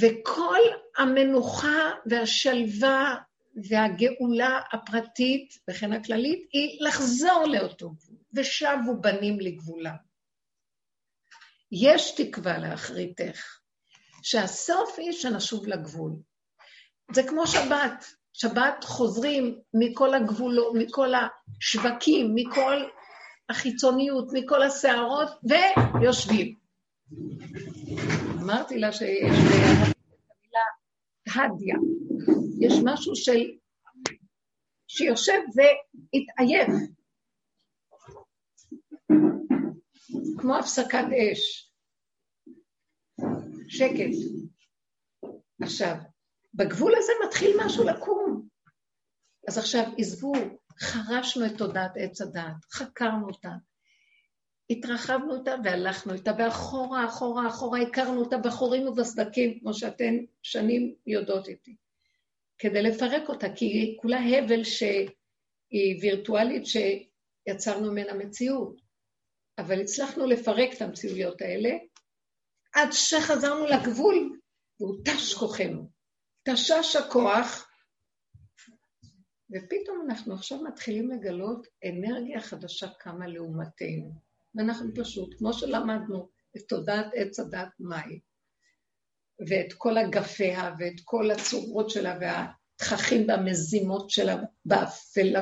וכל 0.00 0.60
המנוחה 0.98 1.90
והשלווה 2.06 3.16
והגאולה 3.68 4.60
הפרטית 4.72 5.54
וכן 5.70 5.92
הכללית 5.92 6.48
היא 6.52 6.86
לחזור 6.86 7.44
לאותו 7.46 7.90
גבול, 7.90 8.16
ושבו 8.34 9.00
בנים 9.00 9.40
לגבולם. 9.40 9.96
יש 11.72 12.14
תקווה 12.16 12.58
לאחריתך, 12.58 13.60
שהסוף 14.22 14.98
היא 14.98 15.12
שנשוב 15.12 15.66
לגבול. 15.66 16.12
זה 17.12 17.22
כמו 17.22 17.46
שבת, 17.46 18.04
שבת 18.32 18.84
חוזרים 18.84 19.60
מכל 19.74 20.14
הגבולות, 20.14 20.74
מכל 20.74 21.12
השווקים, 21.14 22.30
מכל 22.34 22.84
החיצוניות, 23.50 24.28
מכל 24.32 24.62
הסערות, 24.62 25.28
ויושבים. 25.44 26.54
אמרתי 28.42 28.78
לה 28.78 28.92
שיש 28.92 29.36
במילה 29.36 30.64
הדיה, 31.26 31.76
יש 32.60 32.72
משהו 32.84 33.16
של... 33.16 33.58
שיושב 34.90 35.38
והתעייף, 35.54 36.68
כמו 40.38 40.56
הפסקת 40.56 41.04
אש, 41.32 41.72
שקט. 43.68 44.14
עכשיו, 45.62 45.94
בגבול 46.54 46.92
הזה 46.96 47.12
מתחיל 47.26 47.56
משהו 47.64 47.84
לקום. 47.84 48.48
אז 49.48 49.58
עכשיו, 49.58 49.84
עזבו, 49.98 50.32
חרשנו 50.80 51.46
את 51.46 51.58
תודעת 51.58 51.92
עץ 51.96 52.20
הדעת, 52.20 52.64
חקרנו 52.72 53.26
אותה, 53.26 53.52
התרחבנו 54.70 55.34
אותה 55.34 55.54
והלכנו 55.64 56.12
איתה, 56.14 56.32
ואחורה, 56.38 57.06
אחורה, 57.06 57.48
אחורה, 57.48 57.80
הכרנו 57.80 58.20
אותה 58.20 58.38
בחורים 58.38 58.88
ובסדקים, 58.88 59.60
כמו 59.60 59.74
שאתן 59.74 60.14
שנים 60.42 60.94
יודעות 61.06 61.48
איתי, 61.48 61.76
כדי 62.58 62.82
לפרק 62.82 63.28
אותה, 63.28 63.46
כי 63.54 63.64
היא 63.64 63.98
כולה 64.00 64.18
הבל 64.18 64.64
שהיא 64.64 66.00
וירטואלית 66.00 66.62
שיצרנו 66.66 67.92
ממנה 67.92 68.14
מציאות. 68.14 68.88
אבל 69.58 69.80
הצלחנו 69.80 70.26
לפרק 70.26 70.72
את 70.72 70.82
המציאויות 70.82 71.42
האלה 71.42 71.70
עד 72.74 72.88
שחזרנו 72.92 73.66
לגבול, 73.66 74.38
והוא 74.80 74.96
תש 75.04 75.34
כוחנו. 75.34 75.90
תשש 76.48 76.96
הכוח, 76.96 77.67
ופתאום 79.50 80.06
אנחנו 80.08 80.34
עכשיו 80.34 80.62
מתחילים 80.62 81.10
לגלות 81.10 81.66
אנרגיה 81.84 82.40
חדשה 82.40 82.88
קמה 82.98 83.26
לעומתנו. 83.26 84.12
ואנחנו 84.54 84.90
פשוט, 84.94 85.34
כמו 85.38 85.52
שלמדנו 85.52 86.28
את 86.56 86.62
תודעת 86.68 87.06
עץ 87.14 87.40
הדת 87.40 87.68
מהי, 87.78 88.20
ואת 89.48 89.72
כל 89.72 89.98
אגפיה 89.98 90.74
ואת 90.78 91.00
כל 91.04 91.30
הצורות 91.30 91.90
שלה 91.90 92.18
והתככים 92.20 93.28
והמזימות 93.28 94.10
שלה 94.10 94.36
באפלה, 94.64 95.40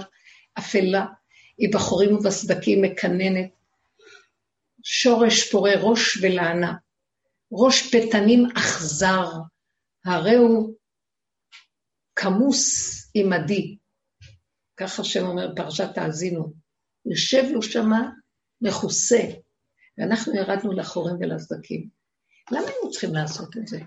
אפלה, 0.59 1.07
היא 1.59 1.73
בחורים 1.75 2.15
ובסדקים 2.15 2.83
מקננת, 2.83 3.51
שורש 4.83 5.51
פורה 5.51 5.73
ראש 5.81 6.19
ולענה, 6.23 6.75
ראש 7.53 7.95
פתנים 7.95 8.47
אכזר, 8.57 9.29
הרי 10.05 10.35
הוא 10.35 10.75
כמוס 12.17 12.97
עמדי, 13.15 13.79
ככה 14.77 15.03
השם 15.03 15.27
אומר 15.27 15.55
פרשת 15.57 15.99
האזינו, 15.99 16.53
יושב 17.07 17.43
לו 17.53 17.63
שמה 17.63 18.11
מכוסה, 18.61 19.23
ואנחנו 19.99 20.35
ירדנו 20.35 20.73
לחורים 20.73 21.17
ולסדקים. 21.21 21.89
למה 22.51 22.67
היינו 22.67 22.91
צריכים 22.91 23.15
לעשות 23.15 23.57
את 23.57 23.67
זה? 23.67 23.79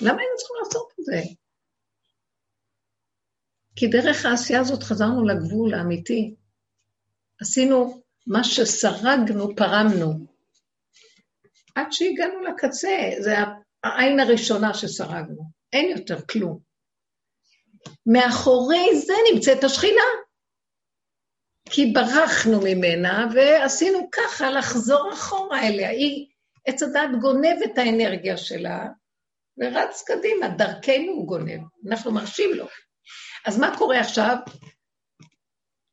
למה 0.00 0.18
היינו 0.20 0.36
צריכים 0.36 0.56
לעשות 0.64 0.92
את 1.00 1.04
זה? 1.04 1.22
כי 3.76 3.86
דרך 3.86 4.24
העשייה 4.24 4.60
הזאת 4.60 4.82
חזרנו 4.82 5.24
לגבול 5.24 5.74
האמיתי. 5.74 6.34
עשינו 7.40 8.02
מה 8.26 8.44
שסרגנו, 8.44 9.56
פרמנו. 9.56 10.26
עד 11.74 11.86
שהגענו 11.90 12.40
לקצה, 12.40 13.10
זה 13.20 13.34
העין 13.84 14.20
הראשונה 14.20 14.74
שסרגנו, 14.74 15.50
אין 15.72 15.98
יותר 15.98 16.20
כלום. 16.26 16.69
מאחורי 18.06 18.96
זה 19.06 19.14
נמצאת 19.34 19.64
השכינה. 19.64 20.02
כי 21.70 21.86
ברחנו 21.86 22.60
ממנה 22.64 23.28
ועשינו 23.34 24.08
ככה 24.12 24.50
לחזור 24.50 25.12
אחורה 25.12 25.68
אליה. 25.68 25.90
היא, 25.90 26.26
עץ 26.66 26.82
הדת 26.82 27.10
גונב 27.20 27.62
את 27.64 27.78
האנרגיה 27.78 28.36
שלה 28.36 28.86
ורץ 29.58 30.02
קדימה, 30.06 30.48
דרכנו 30.48 31.12
הוא 31.12 31.26
גונב, 31.26 31.60
אנחנו 31.88 32.12
מרשים 32.12 32.50
לו. 32.54 32.66
אז 33.46 33.58
מה 33.58 33.78
קורה 33.78 34.00
עכשיו? 34.00 34.36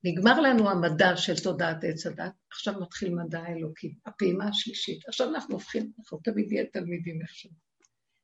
נגמר 0.04 0.42
לנו 0.42 0.70
המדע 0.70 1.18
של 1.18 1.44
תודעת 1.44 1.84
עץ 1.84 2.06
הדת, 2.06 2.32
עכשיו 2.52 2.74
מתחיל 2.82 3.16
מדע 3.16 3.46
אלוקי, 3.48 3.96
הפעימה 4.06 4.48
השלישית. 4.48 5.08
עכשיו 5.08 5.30
אנחנו 5.30 5.54
הופכים, 5.54 5.92
אנחנו 6.00 6.20
תמיד 6.24 6.48
נהיה 6.50 6.66
תלמידים 6.74 7.22
איכשהו. 7.22 7.52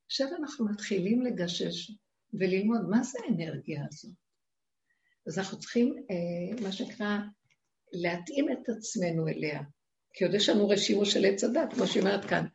עכשיו 0.06 0.28
אנחנו 0.40 0.66
מתחילים 0.66 1.22
לגשש 1.22 1.92
וללמוד 2.40 2.90
מה 2.90 3.04
זה 3.04 3.20
האנרגיה 3.24 3.84
הזו. 3.92 4.10
אז 5.28 5.40
אנחנו 5.40 5.60
צריכים, 5.60 5.96
אה, 6.12 6.62
מה 6.64 6.72
שנקרא, 6.72 7.18
להתאים 7.94 8.52
את 8.52 8.70
עצמנו 8.70 9.28
אליה. 9.28 9.62
כי 10.14 10.26
עוד 10.26 10.34
יש 10.34 10.50
לנו 10.50 10.70
רשימו 10.70 11.06
של 11.06 11.26
עץ 11.26 11.44
הדת, 11.44 11.74
כמו 11.74 11.88
שהיא 11.88 12.04
אומרת 12.04 12.26
כאן. 12.26 12.46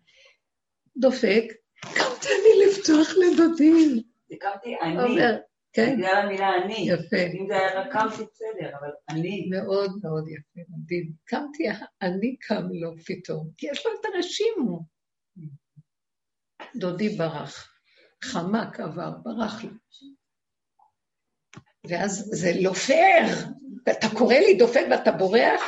דופק, 0.97 1.45
קמתי 1.81 2.29
אני 2.29 2.67
לפתוח 2.67 3.09
לדודים. 3.17 4.03
קמתי 4.41 4.77
אני. 4.83 5.39
כן. 5.73 5.97
בגלל 5.97 6.15
המילה 6.17 6.49
אני. 6.65 6.91
יפה. 6.91 7.17
אם 7.17 7.47
זה 7.49 7.57
היה 7.57 7.81
רק 7.81 7.93
קמתי 7.93 8.23
בסדר, 8.33 8.77
אבל 8.81 8.91
אני. 9.09 9.49
מאוד 9.51 9.91
מאוד 10.03 10.29
יפה, 10.29 10.61
מדהים. 10.69 11.13
קמתי, 11.25 11.63
אני 12.03 12.37
קם 12.37 12.63
לו 12.71 12.99
פתאום, 13.07 13.51
כי 13.57 13.67
יש 13.71 13.87
לו 13.87 13.93
את 14.01 14.05
הרשימו. 14.15 14.81
דודי 16.77 17.09
ברח. 17.09 17.78
חמק 18.25 18.81
עבר, 18.81 19.11
ברח 19.23 19.65
לו. 19.65 19.71
ואז 21.89 22.29
זה 22.33 22.53
לא 22.63 22.73
פייר, 22.73 23.37
ואתה 23.87 24.07
קורא 24.19 24.35
לי 24.35 24.55
דופק 24.55 24.85
ואתה 24.91 25.13
בורח? 25.13 25.63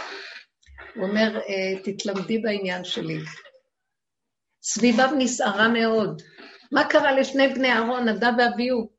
הוא 0.95 1.09
אומר, 1.09 1.39
אה, 1.39 1.83
תתלמדי 1.85 2.39
בעניין 2.39 2.85
שלי. 2.85 3.19
סביביו 4.63 5.09
נסערה 5.19 5.69
מאוד. 5.69 6.23
מה 6.73 6.89
קרה 6.89 7.13
לשני 7.13 7.49
בני 7.49 7.73
אהרון, 7.73 8.09
נדב 8.09 8.33
ואביהו? 8.39 8.91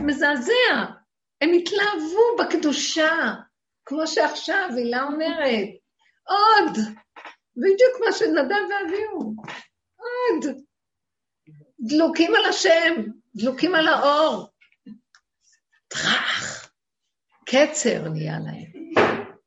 מזעזע. 0.00 0.84
הם 1.40 1.50
התלהבו 1.52 2.36
בקדושה, 2.38 3.34
כמו 3.84 4.06
שעכשיו 4.06 4.68
הילה 4.76 5.02
אומרת. 5.02 5.68
עוד! 6.26 6.78
בדיוק 7.56 8.06
מה 8.06 8.12
שנדב 8.12 8.64
ואביהו. 8.70 9.34
עוד! 9.96 10.67
דלוקים 11.80 12.34
על 12.34 12.44
השם, 12.44 12.94
דלוקים 13.36 13.74
על 13.74 13.88
האור. 13.88 14.46
טראח, 15.88 16.70
קצר 17.46 18.08
נהיה 18.08 18.38
להם. 18.38 18.92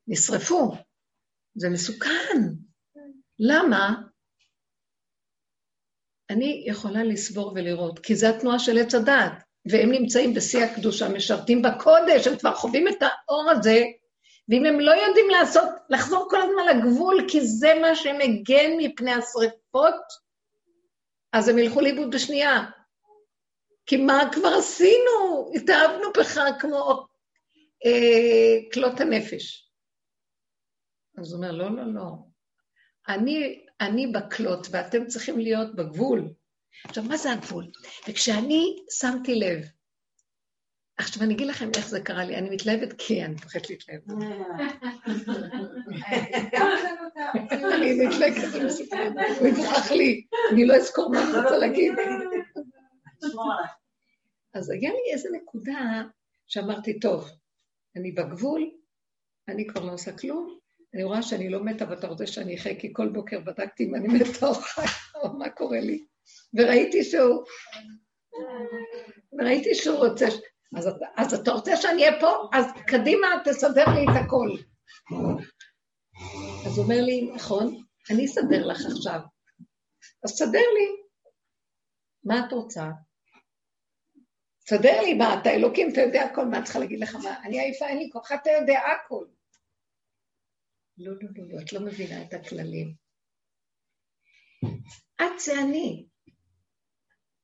נשרפו. 0.08 0.72
זה 1.56 1.70
מסוכן. 1.70 2.38
למה? 3.40 3.96
אני 6.30 6.64
יכולה 6.68 7.04
לסבור 7.04 7.52
ולראות, 7.56 8.00
כי 8.00 8.16
זו 8.16 8.28
התנועה 8.28 8.60
של 8.60 8.78
עץ 8.78 8.96
הדעת, 8.96 9.44
והם 9.66 9.92
נמצאים 9.92 10.34
בשיא 10.34 10.64
הקדושה, 10.64 11.10
משרתים 11.10 11.62
בקודש, 11.62 12.28
הם 12.28 12.38
כבר 12.38 12.56
חווים 12.56 12.88
את 12.88 13.02
האור 13.02 13.52
הזה, 13.52 13.84
ואם 14.50 14.66
הם 14.66 14.80
לא 14.80 14.92
יודעים 14.92 15.30
לעשות, 15.30 15.70
לחזור 15.90 16.28
כל 16.30 16.42
הזמן 16.42 16.78
לגבול, 16.78 17.26
כי 17.28 17.42
זה 17.42 17.74
מה 17.82 17.96
שמגן 17.96 18.72
מפני 18.78 19.12
השרפות, 19.12 20.02
אז 21.34 21.48
הם 21.48 21.58
ילכו 21.58 21.82
לאיבוד 21.82 22.16
בשנייה. 22.16 22.66
כי 23.86 23.98
מה 23.98 24.20
כבר 24.34 24.54
עשינו? 24.60 25.52
התאהבנו 25.56 26.14
בך 26.20 26.40
כמו 26.60 27.06
אה, 27.86 28.72
כלות 28.74 29.00
הנפש. 29.00 29.72
אז 31.18 31.34
הוא 31.34 31.38
אומר, 31.38 31.52
לא, 31.52 31.76
לא, 31.76 31.94
לא. 31.94 32.12
אני, 33.08 33.66
אני 33.82 34.08
בכלות 34.08 34.68
ואתם 34.72 35.08
צריכים 35.08 35.40
להיות 35.40 35.76
בגבול. 35.76 36.34
עכשיו, 36.84 37.04
מה 37.04 37.18
זה 37.18 37.32
הגבול? 37.32 37.72
וכשאני 38.08 38.76
שמתי 39.00 39.36
לב, 39.36 39.66
עכשיו 41.02 41.24
אני 41.24 41.34
אגיד 41.34 41.48
לכם 41.48 41.70
איך 41.78 41.90
זה 41.90 42.02
קרה 42.02 42.26
לי, 42.26 42.36
אני 42.36 42.50
מתלהבת 42.50 42.94
כי 42.98 43.24
אני 43.24 43.34
מפחדת 43.34 43.70
להתלהב. 43.70 44.02
אני 47.74 48.08
מתלהבת, 48.08 48.54
הוא 49.40 49.48
יברח 49.48 49.92
לי, 49.92 50.26
אני 50.52 50.66
לא 50.66 50.76
אזכור 50.76 51.12
מה 51.12 51.24
אני 51.24 51.44
רוצה 51.44 51.58
להגיד. 51.58 51.94
אז 54.54 54.70
היה 54.70 54.90
לי 54.90 55.14
איזו 55.14 55.30
נקודה 55.32 56.02
שאמרתי, 56.48 57.00
טוב, 57.00 57.30
אני 57.96 58.12
בגבול, 58.12 58.72
אני 59.48 59.68
כבר 59.68 59.86
לא 59.86 59.94
עושה 59.94 60.18
כלום, 60.18 60.58
אני 60.94 61.04
רואה 61.04 61.22
שאני 61.22 61.50
לא 61.50 61.64
מתה 61.64 61.86
ואתה 61.90 62.08
רוצה 62.08 62.28
שאני 62.28 62.56
אחיה, 62.56 62.80
כי 62.80 62.90
כל 62.94 63.10
בוקר 63.10 63.40
בדקתי 63.40 63.84
אם 63.84 63.96
אני 63.96 64.08
מתה 64.08 64.48
או 64.48 64.54
חיה, 64.54 64.86
או 65.16 65.34
מה 65.38 65.50
קורה 65.50 65.80
לי. 65.80 66.06
וראיתי 66.54 67.04
שהוא... 67.04 67.44
וראיתי 69.40 69.76
שהוא 69.76 69.98
רוצה... 69.98 70.26
אז, 70.78 70.88
אז 71.18 71.34
אתה 71.34 71.52
רוצה 71.52 71.78
שאני 71.78 72.04
אהיה 72.06 72.22
פה? 72.22 72.50
אז 72.54 72.66
קדימה, 72.88 73.28
תסדר 73.46 73.86
לי 73.86 74.04
את 74.04 74.26
הכל. 74.26 74.50
אז 76.66 76.78
הוא 76.78 76.84
אומר 76.84 77.02
לי, 77.02 77.32
נכון, 77.36 77.84
אני 78.12 78.26
אסדר 78.26 78.68
לך 78.68 78.80
עכשיו. 78.86 79.20
אז 80.24 80.32
תסדר 80.32 80.68
לי. 80.78 81.02
מה 82.24 82.46
את 82.48 82.52
רוצה? 82.52 82.90
תסדר 84.66 85.02
לי, 85.02 85.14
מה, 85.14 85.42
אתה 85.42 85.50
אלוקים, 85.50 85.90
אתה 85.94 86.02
יודע 86.02 86.24
הכל, 86.24 86.46
מה 86.46 86.60
את 86.60 86.64
צריכה 86.64 86.80
להגיד 86.80 87.00
לך? 87.00 87.16
מה, 87.16 87.44
אני 87.44 87.60
עייפה, 87.60 87.88
אין 87.88 87.98
לי 87.98 88.10
כוח, 88.12 88.32
אתה 88.32 88.50
יודע 88.62 88.80
הכל. 88.80 89.26
לא, 90.98 91.12
לא, 91.12 91.30
לא, 91.36 91.44
לא, 91.50 91.62
את 91.62 91.74
לא 91.74 91.80
מבינה 91.80 92.24
את 92.24 92.34
הכללים. 92.34 92.96
את 95.16 95.40
זה 95.40 95.52
אני. 95.64 96.08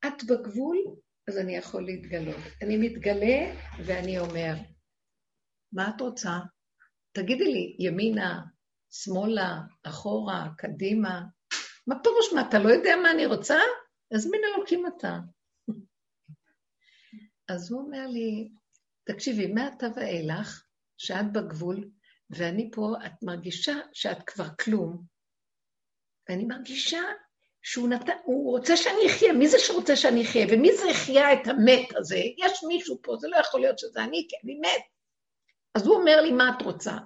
את 0.07 0.23
בגבול, 0.23 0.77
אז 1.27 1.37
אני 1.37 1.55
יכול 1.55 1.85
להתגלות. 1.85 2.43
אני 2.61 2.77
מתגלה 2.77 3.53
ואני 3.85 4.19
אומר, 4.19 4.53
מה 5.71 5.89
את 5.89 6.01
רוצה? 6.01 6.39
תגידי 7.11 7.53
לי, 7.53 7.75
ימינה, 7.79 8.41
שמאלה, 8.91 9.59
אחורה, 9.83 10.49
קדימה. 10.57 11.21
מה 11.87 11.95
פירוש 12.03 12.33
מה, 12.33 12.49
אתה 12.49 12.59
לא 12.59 12.69
יודע 12.69 12.95
מה 13.03 13.11
אני 13.11 13.25
רוצה? 13.25 13.55
אז 14.15 14.27
מין 14.31 14.41
אלוקים 14.55 14.87
אתה. 14.87 15.19
אז 17.51 17.71
הוא 17.71 17.81
אומר 17.81 18.07
לי, 18.07 18.49
תקשיבי, 19.03 19.47
מעתה 19.47 19.87
ואילך, 19.95 20.63
שאת 20.97 21.33
בגבול, 21.33 21.89
ואני 22.29 22.71
פה, 22.73 22.93
את 23.05 23.23
מרגישה 23.23 23.73
שאת 23.93 24.23
כבר 24.25 24.47
כלום, 24.63 25.03
ואני 26.29 26.45
מרגישה 26.45 27.01
שהוא 27.69 27.89
נת... 27.89 28.09
רוצה 28.25 28.77
שאני 28.77 29.07
אחיה, 29.09 29.33
מי 29.33 29.47
זה 29.47 29.57
שרוצה 29.59 29.95
שאני 29.95 30.23
אחיה? 30.23 30.45
ומי 30.51 30.77
זה 30.77 30.85
יחיה 30.89 31.33
את 31.33 31.47
המת 31.47 31.95
הזה? 31.95 32.15
יש 32.37 32.63
מישהו 32.67 32.99
פה, 33.03 33.15
זה 33.15 33.27
לא 33.27 33.37
יכול 33.37 33.59
להיות 33.59 33.79
שזה 33.79 34.03
אני, 34.03 34.27
כי 34.29 34.35
אני 34.43 34.55
מת. 34.55 34.81
אז 35.75 35.87
הוא 35.87 35.95
אומר 35.95 36.21
לי, 36.21 36.31
מה 36.31 36.51
את 36.57 36.61
רוצה? 36.61 36.97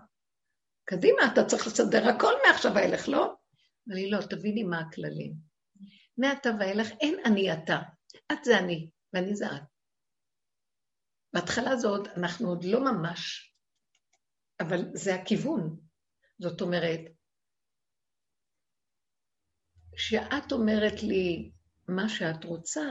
קדימה, 0.83 1.21
אתה 1.33 1.45
צריך 1.45 1.67
לסדר 1.67 2.09
הכל 2.09 2.33
מעכשיו 2.47 2.71
ואילך, 2.75 3.09
לא? 3.09 3.23
אמר 3.23 3.95
לי, 3.95 4.09
לא, 4.09 4.21
תביני 4.21 4.63
מה 4.63 4.79
הכללים. 4.79 5.33
מעתה 6.17 6.49
ואילך 6.59 6.91
אין 7.01 7.19
אני 7.25 7.53
אתה, 7.53 7.79
את 8.31 8.43
זה 8.43 8.57
אני, 8.57 8.89
ואני 9.13 9.35
זה 9.35 9.45
את. 9.45 9.61
בהתחלה 11.33 11.75
זה 11.75 11.87
עוד, 11.87 12.07
אנחנו 12.17 12.49
עוד 12.49 12.63
לא 12.63 12.79
ממש, 12.79 13.53
אבל 14.59 14.85
זה 14.93 15.15
הכיוון. 15.15 15.79
זאת 16.39 16.61
אומרת, 16.61 16.99
כשאת 20.01 20.51
אומרת 20.51 21.03
לי 21.03 21.51
מה 21.87 22.09
שאת 22.09 22.43
רוצה, 22.43 22.85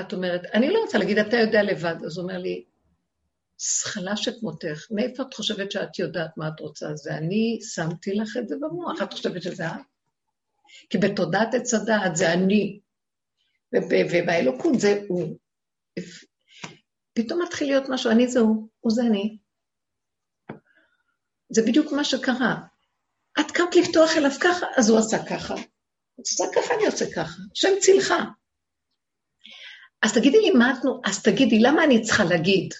את 0.00 0.12
אומרת, 0.12 0.40
אני 0.54 0.70
לא 0.70 0.78
רוצה 0.78 0.98
להגיד, 0.98 1.18
אתה 1.18 1.36
יודע 1.36 1.62
לבד, 1.62 1.94
אז 2.06 2.18
הוא 2.18 2.22
אומר 2.22 2.38
לי, 2.38 2.64
זכלה 3.58 4.16
שכמותך, 4.16 4.86
מאיפה 4.90 5.22
את 5.22 5.34
חושבת 5.34 5.72
שאת 5.72 5.98
יודעת 5.98 6.30
מה 6.36 6.48
את 6.48 6.60
רוצה? 6.60 6.94
זה 6.94 7.14
אני 7.14 7.58
שמתי 7.62 8.14
לך 8.14 8.36
את 8.36 8.48
זה 8.48 8.56
במוח, 8.60 9.02
את 9.02 9.12
חושבת 9.12 9.42
שזה 9.42 9.66
את? 9.66 9.80
כי 10.90 10.98
בתודעת 10.98 11.54
עץ 11.54 11.74
הדעת 11.74 12.16
זה 12.16 12.32
אני, 12.32 12.80
ובאלוקות 13.72 14.80
זה 14.80 15.02
הוא. 15.08 15.38
פתאום 17.12 17.42
מתחיל 17.42 17.68
להיות 17.68 17.84
משהו, 17.88 18.10
אני 18.10 18.28
זה 18.28 18.40
הוא, 18.40 18.68
הוא 18.80 18.92
זה 18.92 19.02
אני. 19.02 19.38
זה 21.50 21.62
בדיוק 21.66 21.92
מה 21.92 22.04
שקרה. 22.04 22.56
את 23.40 23.50
קמת 23.50 23.76
לפתוח 23.76 24.10
אליו 24.16 24.30
ככה, 24.40 24.66
אז 24.76 24.90
הוא 24.90 24.98
עשה 24.98 25.16
ככה. 25.28 25.54
את 26.14 26.26
עושה 26.26 26.44
ככה, 26.54 26.74
אני 26.74 26.86
עושה 26.86 27.04
ככה. 27.14 27.38
השם 27.52 27.68
צילך. 27.80 28.14
אז 30.02 30.12
תגידי 30.14 30.38
לי 30.38 30.50
מה 30.50 30.72
את... 30.72 30.78
אז 31.04 31.22
תגידי, 31.22 31.58
למה 31.60 31.84
אני 31.84 32.02
צריכה 32.02 32.24
להגיד? 32.24 32.74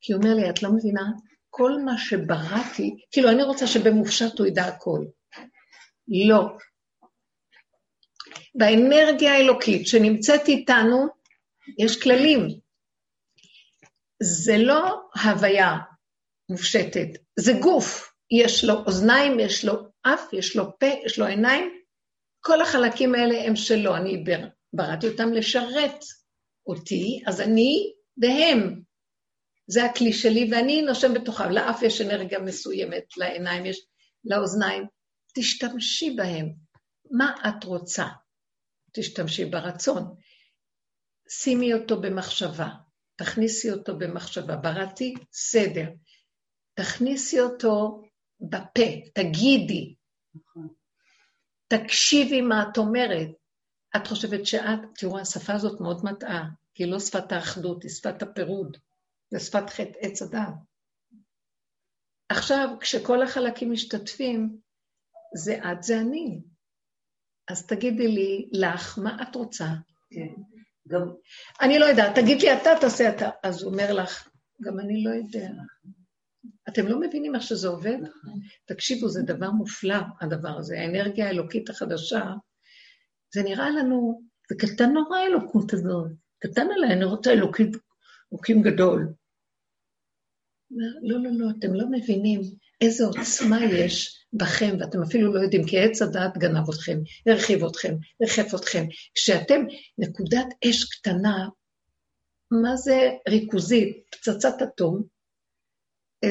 כי 0.00 0.12
הוא 0.12 0.22
אומר 0.22 0.34
לי, 0.34 0.50
את 0.50 0.62
לא 0.62 0.70
מבינה? 0.72 1.02
כל 1.50 1.72
מה 1.84 1.98
שבראתי, 1.98 2.96
כאילו 3.10 3.30
אני 3.30 3.42
רוצה 3.42 3.66
שבמופשט 3.66 4.38
הוא 4.38 4.46
ידע 4.46 4.64
הכל. 4.64 5.04
לא. 6.28 6.56
באנרגיה 8.54 9.32
האלוקית 9.32 9.86
שנמצאת 9.86 10.48
איתנו, 10.48 11.06
יש 11.78 12.02
כללים. 12.02 12.48
זה 14.22 14.58
לא 14.58 15.00
הוויה 15.24 15.76
מופשטת, 16.48 17.08
זה 17.36 17.52
גוף. 17.60 18.10
יש 18.30 18.64
לו 18.64 18.74
אוזניים, 18.86 19.40
יש 19.40 19.64
לו 19.64 19.74
אף, 20.02 20.32
יש 20.32 20.56
לו 20.56 20.78
פה, 20.78 20.86
יש 21.06 21.18
לו 21.18 21.26
עיניים. 21.26 21.83
כל 22.46 22.60
החלקים 22.60 23.14
האלה 23.14 23.46
הם 23.46 23.56
שלו, 23.56 23.96
אני 23.96 24.24
בראתי 24.72 25.08
אותם 25.08 25.32
לשרת 25.32 26.04
אותי, 26.66 27.22
אז 27.26 27.40
אני 27.40 27.92
והם. 28.22 28.82
זה 29.66 29.84
הכלי 29.84 30.12
שלי, 30.12 30.50
ואני 30.52 30.82
נושם 30.82 31.14
בתוכם. 31.14 31.50
לאף 31.50 31.82
יש 31.82 32.00
אנרגיה 32.00 32.38
מסוימת, 32.38 33.04
לעיניים 33.16 33.66
יש, 33.66 33.86
לאוזניים. 34.24 34.84
תשתמשי 35.34 36.10
בהם. 36.10 36.52
מה 37.10 37.34
את 37.48 37.64
רוצה? 37.64 38.06
תשתמשי 38.94 39.44
ברצון. 39.44 40.14
שימי 41.28 41.74
אותו 41.74 42.00
במחשבה, 42.00 42.68
תכניסי 43.16 43.70
אותו 43.70 43.98
במחשבה. 43.98 44.56
בראתי 44.56 45.14
סדר. 45.32 45.90
תכניסי 46.74 47.40
אותו 47.40 48.02
בפה, 48.40 48.90
תגידי. 49.14 49.94
תקשיבי 51.68 52.40
מה 52.40 52.64
את 52.72 52.78
אומרת. 52.78 53.28
את 53.96 54.06
חושבת 54.06 54.46
שאת, 54.46 54.78
תראו, 54.94 55.18
השפה 55.18 55.52
הזאת 55.52 55.80
מאוד 55.80 56.04
מטעה, 56.04 56.48
כי 56.74 56.84
היא 56.84 56.92
לא 56.92 57.00
שפת 57.00 57.32
האחדות, 57.32 57.82
היא 57.82 57.90
שפת 57.90 58.22
הפירוד. 58.22 58.76
זה 59.30 59.40
שפת 59.40 59.70
חטא 59.70 59.98
עץ 60.00 60.22
אדם. 60.22 60.52
עכשיו, 62.28 62.68
כשכל 62.80 63.22
החלקים 63.22 63.72
משתתפים, 63.72 64.58
זה 65.36 65.58
את, 65.72 65.82
זה 65.82 66.00
אני. 66.00 66.40
אז 67.48 67.66
תגידי 67.66 68.08
לי, 68.08 68.48
לך, 68.52 68.98
מה 68.98 69.22
את 69.22 69.34
רוצה? 69.34 69.66
כן, 70.10 70.42
גם... 70.88 71.12
אני 71.60 71.78
לא 71.78 71.84
יודעת, 71.84 72.14
תגיד 72.14 72.42
לי 72.42 72.52
אתה, 72.52 72.70
תעשה 72.80 73.16
אתה. 73.16 73.30
אז 73.42 73.62
הוא 73.62 73.72
אומר 73.72 73.92
לך, 73.92 74.28
גם 74.62 74.80
אני 74.80 75.04
לא 75.04 75.10
יודע. 75.10 75.48
אתם 76.68 76.86
לא 76.86 77.00
מבינים 77.00 77.34
איך 77.34 77.42
שזה 77.42 77.68
עובד? 77.68 77.98
תקשיבו, 78.64 79.08
זה 79.08 79.22
דבר 79.22 79.50
מופלא, 79.50 79.98
הדבר 80.20 80.58
הזה. 80.58 80.80
האנרגיה 80.80 81.26
האלוקית 81.26 81.70
החדשה, 81.70 82.24
זה 83.34 83.42
נראה 83.42 83.70
לנו, 83.70 84.22
זה 84.50 84.56
קטן 84.58 84.92
נורא 84.92 85.18
האלוקות 85.18 85.72
הזאת. 85.72 86.10
קטן 86.38 86.66
על 86.76 86.84
האנרגיות 86.84 87.26
האלוקית, 87.26 87.76
אלוקים 88.32 88.62
גדול. 88.62 89.12
לא, 91.02 91.22
לא, 91.22 91.30
לא, 91.32 91.46
אתם 91.58 91.74
לא 91.74 91.86
מבינים 91.90 92.40
איזה 92.80 93.06
עוצמה 93.06 93.64
יש 93.64 94.26
בכם, 94.32 94.76
ואתם 94.80 95.02
אפילו 95.02 95.34
לא 95.34 95.40
יודעים, 95.40 95.66
כי 95.66 95.78
עץ 95.78 96.02
הדעת 96.02 96.38
גנב 96.38 96.70
אתכם, 96.70 96.98
הרחיב 97.26 97.64
אתכם, 97.64 97.94
ריחף 98.22 98.54
אתכם. 98.54 98.84
כשאתם 99.14 99.60
נקודת 99.98 100.46
אש 100.68 100.84
קטנה, 100.84 101.48
מה 102.50 102.76
זה 102.76 103.10
ריכוזית, 103.28 103.96
פצצת 104.10 104.62
אטום, 104.62 105.02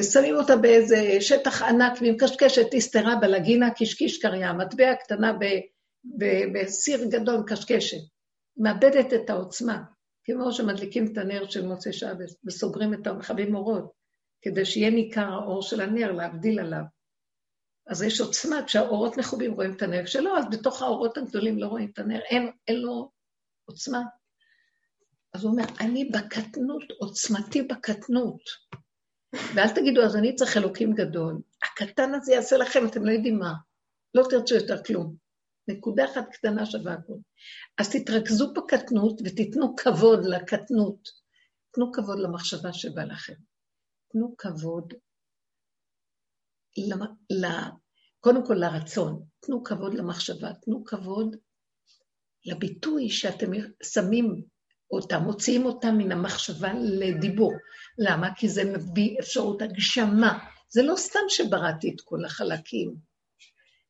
שמים 0.01 0.35
אותה 0.35 0.55
באיזה 0.55 1.17
שטח 1.19 1.61
ענק 1.61 2.01
ועם 2.01 2.15
קשקשת, 2.19 2.73
הסתרה 2.73 3.15
בלגינה, 3.15 3.71
קישקיש 3.71 4.21
קריה, 4.21 4.53
מטבע 4.53 4.95
קטנה 4.95 5.37
בסיר 6.53 7.05
גדול, 7.09 7.43
קשקשת. 7.47 8.01
מאבדת 8.57 9.13
את 9.13 9.29
העוצמה, 9.29 9.83
כמו 10.23 10.51
שמדליקים 10.51 11.05
את 11.11 11.17
הנר 11.17 11.49
של 11.49 11.67
מוצאי 11.67 11.93
שבת 11.93 12.29
וסוגרים 12.45 12.93
את 12.93 13.07
המכבים 13.07 13.55
אורות. 13.55 13.91
כדי 14.41 14.65
שיהיה 14.65 14.89
ניכר 14.89 15.33
האור 15.33 15.61
של 15.61 15.81
הנר, 15.81 16.11
להבדיל 16.11 16.59
עליו. 16.59 16.83
אז 17.87 18.03
יש 18.03 18.21
עוצמה, 18.21 18.63
כשהאורות 18.65 19.17
מכובים 19.17 19.53
רואים 19.53 19.73
את 19.73 19.81
הנר 19.81 20.05
שלו, 20.05 20.37
אז 20.37 20.45
בתוך 20.51 20.81
האורות 20.81 21.17
הגדולים 21.17 21.59
לא 21.59 21.67
רואים 21.67 21.89
את 21.93 21.99
הנר, 21.99 22.19
אין, 22.19 22.51
אין 22.67 22.75
לו 22.75 23.11
עוצמה. 23.65 24.01
אז 25.33 25.43
הוא 25.43 25.51
אומר, 25.51 25.63
אני 25.79 26.05
בקטנות, 26.05 26.83
עוצמתי 26.99 27.61
בקטנות. 27.61 28.41
ואל 29.33 29.69
תגידו, 29.75 30.01
אז 30.01 30.15
אני 30.15 30.35
צריך 30.35 30.57
אלוקים 30.57 30.93
גדול. 30.93 31.41
הקטן 31.63 32.13
הזה 32.13 32.33
יעשה 32.33 32.57
לכם, 32.57 32.87
אתם 32.87 33.05
לא 33.05 33.11
יודעים 33.11 33.39
מה. 33.39 33.53
לא 34.13 34.23
תרצו 34.29 34.55
יותר 34.55 34.83
כלום. 34.83 35.15
נקודה 35.67 36.05
אחת 36.05 36.25
קטנה 36.31 36.65
שווה 36.65 36.93
הכול. 36.93 37.17
אז 37.77 37.89
תתרכזו 37.89 38.53
בקטנות 38.53 39.21
ותיתנו 39.25 39.75
כבוד 39.75 40.25
לקטנות. 40.25 41.09
תנו 41.71 41.91
כבוד 41.91 42.19
למחשבה 42.19 42.73
שבא 42.73 43.03
לכם. 43.03 43.33
תנו 44.11 44.35
כבוד, 44.37 44.93
למ... 46.77 47.01
ל... 47.31 47.45
קודם 48.19 48.45
כל 48.45 48.53
לרצון, 48.53 49.23
תנו 49.39 49.63
כבוד 49.63 49.93
למחשבה, 49.93 50.53
תנו 50.53 50.83
כבוד 50.83 51.35
לביטוי 52.45 53.09
שאתם 53.09 53.51
שמים 53.83 54.43
אותם, 54.91 55.21
מוציאים 55.23 55.65
אותם 55.65 55.95
מן 55.97 56.11
המחשבה 56.11 56.73
לדיבור. 56.73 57.53
למה? 57.97 58.35
כי 58.35 58.49
זה 58.49 58.63
מביא 58.63 59.19
אפשרות 59.19 59.61
הגשמה. 59.61 60.39
זה 60.69 60.83
לא 60.83 60.95
סתם 60.95 61.19
שבראתי 61.29 61.91
את 61.95 62.01
כל 62.01 62.25
החלקים, 62.25 62.95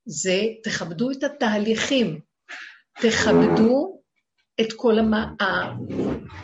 זה 0.06 0.42
תכבדו 0.64 1.12
את 1.12 1.24
התהליכים, 1.24 2.20
תכבדו 3.02 4.02
את 4.62 4.74
כל 4.76 5.00
המ... 5.00 5.14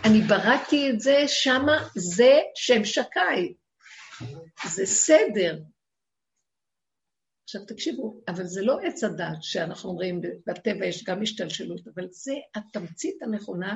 אני 0.05 0.21
בראתי 0.21 0.89
את 0.89 0.99
זה 0.99 1.23
שמה, 1.27 1.89
זה 1.95 2.39
שם 2.55 2.85
שקאי. 2.85 3.53
זה 4.65 4.85
סדר. 4.85 5.59
עכשיו 7.43 7.65
תקשיבו, 7.65 8.21
אבל 8.27 8.43
זה 8.43 8.61
לא 8.61 8.79
עץ 8.79 9.03
הדת 9.03 9.37
שאנחנו 9.41 9.89
אומרים, 9.89 10.21
בטבע 10.47 10.85
יש 10.85 11.03
גם 11.03 11.21
השתלשלות, 11.21 11.87
אבל 11.95 12.07
זה 12.11 12.33
התמצית 12.55 13.21
הנכונה, 13.21 13.75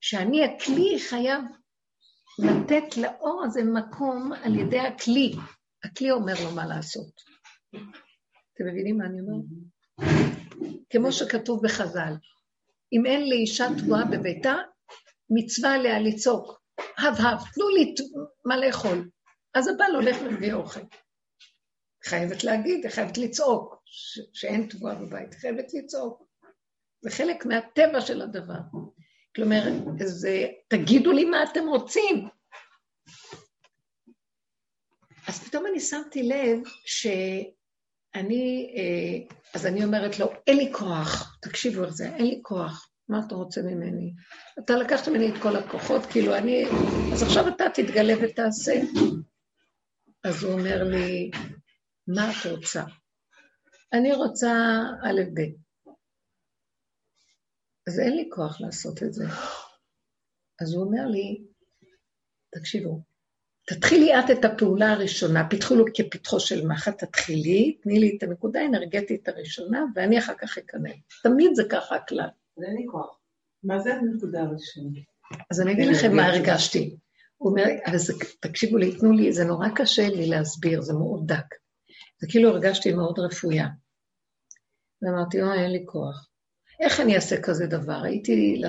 שאני 0.00 0.44
הכלי 0.44 0.98
חייב 0.98 1.42
לתת 2.42 2.96
לאור 2.96 3.42
הזה 3.44 3.62
מקום 3.64 4.32
על 4.32 4.58
ידי 4.58 4.78
הכלי. 4.80 5.32
הכלי 5.84 6.10
אומר 6.10 6.34
לו 6.44 6.50
מה 6.50 6.66
לעשות. 6.66 7.20
אתם 8.54 8.64
מבינים 8.70 8.98
מה 8.98 9.04
אני 9.04 9.20
אומרת? 9.20 9.44
כמו 10.90 11.12
שכתוב 11.12 11.60
בחז"ל, 11.64 12.12
אם 12.92 13.06
אין 13.06 13.28
לאישה 13.28 13.66
תבואה 13.78 14.04
בביתה, 14.04 14.54
מצווה 15.30 15.74
עליה 15.74 16.00
לצעוק, 16.00 16.60
הב 16.98 17.14
הב, 17.18 17.38
תנו 17.54 17.68
לי 17.68 17.94
מה 18.44 18.56
לאכול. 18.56 19.10
אז 19.54 19.68
הבעל 19.68 19.94
הולך 19.94 20.16
ומביא 20.24 20.52
אוכל. 20.52 20.80
חייבת 22.04 22.44
להגיד, 22.44 22.86
חייבת 22.86 23.18
לצעוק, 23.18 23.82
ש- 23.84 24.20
שאין 24.32 24.66
תבואה 24.70 24.94
בבית, 24.94 25.34
חייבת 25.34 25.74
לצעוק. 25.74 26.22
זה 27.00 27.10
חלק 27.10 27.46
מהטבע 27.46 28.00
של 28.00 28.22
הדבר. 28.22 28.60
כלומר, 29.36 29.62
זה, 30.04 30.46
תגידו 30.68 31.12
לי 31.12 31.24
מה 31.24 31.42
אתם 31.42 31.68
רוצים. 31.68 32.28
אז 35.28 35.44
פתאום 35.44 35.66
אני 35.66 35.80
שמתי 35.80 36.22
לב 36.22 36.58
שאני, 36.86 38.74
אה, 38.76 39.34
אז 39.54 39.66
אני 39.66 39.84
אומרת 39.84 40.18
לו, 40.18 40.26
אין 40.46 40.56
לי 40.56 40.72
כוח, 40.72 41.38
תקשיבו 41.42 41.84
על 41.84 41.90
זה, 41.90 42.06
אין 42.06 42.26
לי 42.26 42.40
כוח. 42.42 42.90
מה 43.08 43.20
אתה 43.26 43.34
רוצה 43.34 43.62
ממני? 43.62 44.12
אתה 44.58 44.76
לקחת 44.76 45.08
ממני 45.08 45.28
את 45.28 45.42
כל 45.42 45.56
הכוחות, 45.56 46.06
כאילו 46.06 46.36
אני... 46.36 46.64
אז 47.12 47.22
עכשיו 47.22 47.48
אתה 47.48 47.64
תתגלה 47.74 48.14
ותעשה. 48.22 48.72
אז 50.24 50.44
הוא 50.44 50.52
אומר 50.52 50.84
לי, 50.84 51.30
מה 52.08 52.30
את 52.30 52.46
רוצה? 52.50 52.84
אני 53.92 54.12
רוצה 54.12 54.52
א', 55.02 55.20
ב'. 55.34 55.69
אז 57.90 58.00
אין 58.00 58.16
לי 58.16 58.28
כוח 58.32 58.60
לעשות 58.60 59.02
את 59.02 59.12
זה. 59.12 59.24
אז 60.60 60.74
הוא 60.74 60.84
אומר 60.84 61.06
לי, 61.06 61.44
תקשיבו, 62.54 63.00
תתחילי 63.66 64.18
את 64.18 64.30
את 64.30 64.44
הפעולה 64.44 64.92
הראשונה, 64.92 65.48
פיתחו 65.48 65.74
לו 65.74 65.84
כפתחו 65.94 66.40
של 66.40 66.66
מחט, 66.66 67.04
תתחילי, 67.04 67.78
תני 67.82 68.00
לי 68.00 68.16
את 68.16 68.22
הנקודה 68.22 68.60
האנרגטית 68.60 69.28
הראשונה, 69.28 69.84
ואני 69.94 70.18
אחר 70.18 70.34
כך 70.34 70.58
אכנס. 70.58 70.96
תמיד 71.22 71.50
זה 71.54 71.62
ככה 71.70 71.96
הכלל. 71.96 72.28
אין 72.66 72.74
לי 72.74 72.86
כוח. 72.90 73.18
מה 73.64 73.78
זה 73.78 73.94
הנקודה 73.94 74.40
הראשונה? 74.40 75.00
אז 75.50 75.60
אני 75.60 75.72
אגיד 75.72 75.88
לכם 75.88 76.16
מה 76.16 76.26
הרגשתי. 76.26 76.96
הוא 77.36 77.50
אומר, 77.50 77.64
אבל 77.86 77.98
זה, 77.98 78.12
תקשיבו 78.40 78.76
לי, 78.76 78.98
תנו 78.98 79.12
לי, 79.12 79.32
זה 79.32 79.44
נורא 79.44 79.68
קשה 79.74 80.08
לי 80.08 80.26
להסביר, 80.26 80.82
זה 80.82 80.92
מאוד 80.92 81.26
דק. 81.26 81.54
זה 82.20 82.26
כאילו 82.30 82.50
הרגשתי 82.50 82.92
מאוד 82.92 83.18
רפויה. 83.18 83.66
ואמרתי, 85.02 85.42
אוי, 85.42 85.62
אין 85.62 85.72
לי 85.72 85.82
כוח. 85.86 86.29
איך 86.80 87.00
אני 87.00 87.16
אעשה 87.16 87.42
כזה 87.42 87.66
דבר? 87.66 88.02
הייתי 88.02 88.62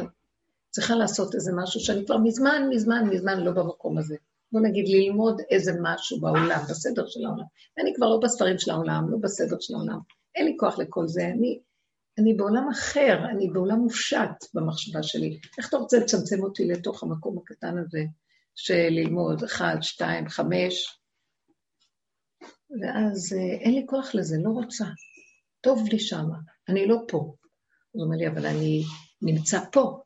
צריכה 0.69 0.95
לעשות 0.95 1.35
איזה 1.35 1.51
משהו 1.55 1.79
שאני 1.79 2.05
כבר 2.05 2.17
מזמן, 2.17 2.67
מזמן, 2.69 3.09
מזמן 3.09 3.39
לא 3.39 3.51
במקום 3.51 3.97
הזה. 3.97 4.15
בוא 4.51 4.61
נגיד, 4.61 4.87
ללמוד 4.87 5.41
איזה 5.49 5.71
משהו 5.81 6.19
בעולם, 6.19 6.59
בסדר 6.69 7.07
של 7.07 7.25
העולם. 7.25 7.43
אני 7.81 7.93
כבר 7.95 8.09
לא 8.09 8.19
בספרים 8.23 8.59
של 8.59 8.71
העולם, 8.71 9.11
לא 9.11 9.17
בסדר 9.21 9.57
של 9.59 9.75
העולם. 9.75 9.99
אין 10.35 10.45
לי 10.45 10.55
כוח 10.59 10.79
לכל 10.79 11.07
זה. 11.07 11.27
אני, 11.27 11.59
אני 12.19 12.33
בעולם 12.33 12.69
אחר, 12.69 13.25
אני 13.31 13.49
בעולם 13.49 13.79
מופשט 13.79 14.45
במחשבה 14.53 15.03
שלי. 15.03 15.39
איך 15.57 15.69
אתה 15.69 15.77
רוצה 15.77 15.97
לצמצם 15.99 16.43
אותי 16.43 16.67
לתוך 16.67 17.03
המקום 17.03 17.37
הקטן 17.37 17.77
הזה? 17.77 18.03
של 18.55 18.87
ללמוד 18.89 19.43
אחד, 19.43 19.77
שתיים, 19.81 20.29
חמש, 20.29 20.99
ואז 22.81 23.33
אה, 23.33 23.61
אין 23.61 23.73
לי 23.73 23.83
כוח 23.85 24.15
לזה, 24.15 24.37
לא 24.43 24.49
רוצה. 24.49 24.85
טוב 25.61 25.87
לי 25.91 25.99
שמה, 25.99 26.37
אני 26.69 26.87
לא 26.87 26.97
פה. 27.07 27.33
הוא 27.91 28.03
אומר 28.03 28.17
לי, 28.17 28.27
אבל 28.27 28.45
אני 28.45 28.83
נמצא 29.21 29.59
פה, 29.71 30.01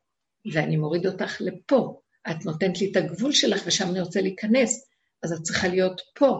ואני 0.52 0.76
מוריד 0.76 1.06
אותך 1.06 1.40
לפה. 1.40 2.00
את 2.30 2.44
נותנת 2.44 2.80
לי 2.80 2.90
את 2.90 2.96
הגבול 2.96 3.32
שלך 3.32 3.62
ושם 3.66 3.90
אני 3.90 4.00
רוצה 4.00 4.20
להיכנס, 4.20 4.88
אז 5.22 5.32
את 5.32 5.42
צריכה 5.42 5.68
להיות 5.68 6.00
פה. 6.14 6.38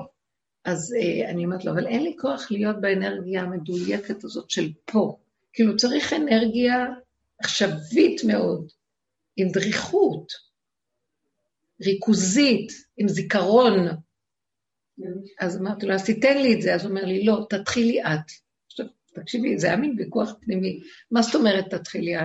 אז 0.64 0.94
אה, 0.98 1.30
אני 1.30 1.44
אומרת 1.44 1.64
לו, 1.64 1.72
אבל 1.72 1.86
אין 1.86 2.02
לי 2.02 2.16
כוח 2.20 2.50
להיות 2.50 2.80
באנרגיה 2.80 3.42
המדויקת 3.42 4.24
הזאת 4.24 4.50
של 4.50 4.72
פה. 4.84 5.16
כאילו 5.52 5.76
צריך 5.76 6.12
אנרגיה 6.12 6.86
עכשווית 7.38 8.24
מאוד, 8.24 8.68
עם 9.36 9.48
דריכות, 9.48 10.32
ריכוזית, 11.82 12.72
עם 12.96 13.08
זיכרון. 13.08 13.88
אז 15.40 15.56
אמרתי 15.60 15.86
לו, 15.86 15.94
אז 15.94 16.04
תיתן 16.04 16.38
לי 16.38 16.54
את 16.54 16.62
זה. 16.62 16.74
אז 16.74 16.82
הוא 16.82 16.90
אומר 16.90 17.04
לי, 17.04 17.24
לא, 17.24 17.46
תתחילי 17.50 18.02
את. 18.02 18.45
תקשיבי, 19.20 19.58
זה 19.58 19.66
היה 19.66 19.76
מין 19.76 19.94
ויכוח 19.98 20.32
פנימי. 20.40 20.80
מה 21.10 21.22
זאת 21.22 21.34
אומרת 21.34 21.74
תתחילי 21.74 22.16
את? 22.16 22.22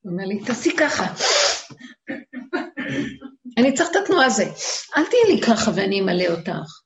הוא 0.00 0.12
אומר 0.12 0.24
לי, 0.24 0.44
תעשי 0.46 0.76
ככה. 0.76 1.04
אני 3.58 3.74
צריך 3.74 3.90
את 3.90 3.96
התנועה 4.04 4.26
הזו. 4.26 4.42
אל 4.96 5.02
תהיי 5.04 5.34
לי 5.34 5.42
ככה 5.42 5.70
ואני 5.76 6.00
אמלא 6.00 6.26
אותך. 6.26 6.80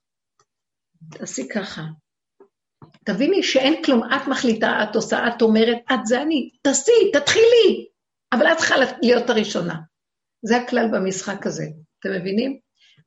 תעשי 1.17 1.47
ככה. 1.47 1.81
תביני 3.05 3.43
שאין 3.43 3.83
כלום, 3.83 4.03
את 4.03 4.27
מחליטה, 4.27 4.83
את 4.83 4.95
עושה, 4.95 5.27
את 5.27 5.41
אומרת, 5.41 5.77
את 5.93 6.05
זה 6.05 6.21
אני, 6.21 6.49
תעשי, 6.61 7.11
תתחילי, 7.13 7.87
אבל 8.33 8.51
את 8.51 8.57
צריכה 8.57 8.75
להיות 9.01 9.29
הראשונה. 9.29 9.75
זה 10.45 10.57
הכלל 10.57 10.87
במשחק 10.93 11.45
הזה, 11.45 11.65
אתם 11.99 12.09
מבינים? 12.11 12.59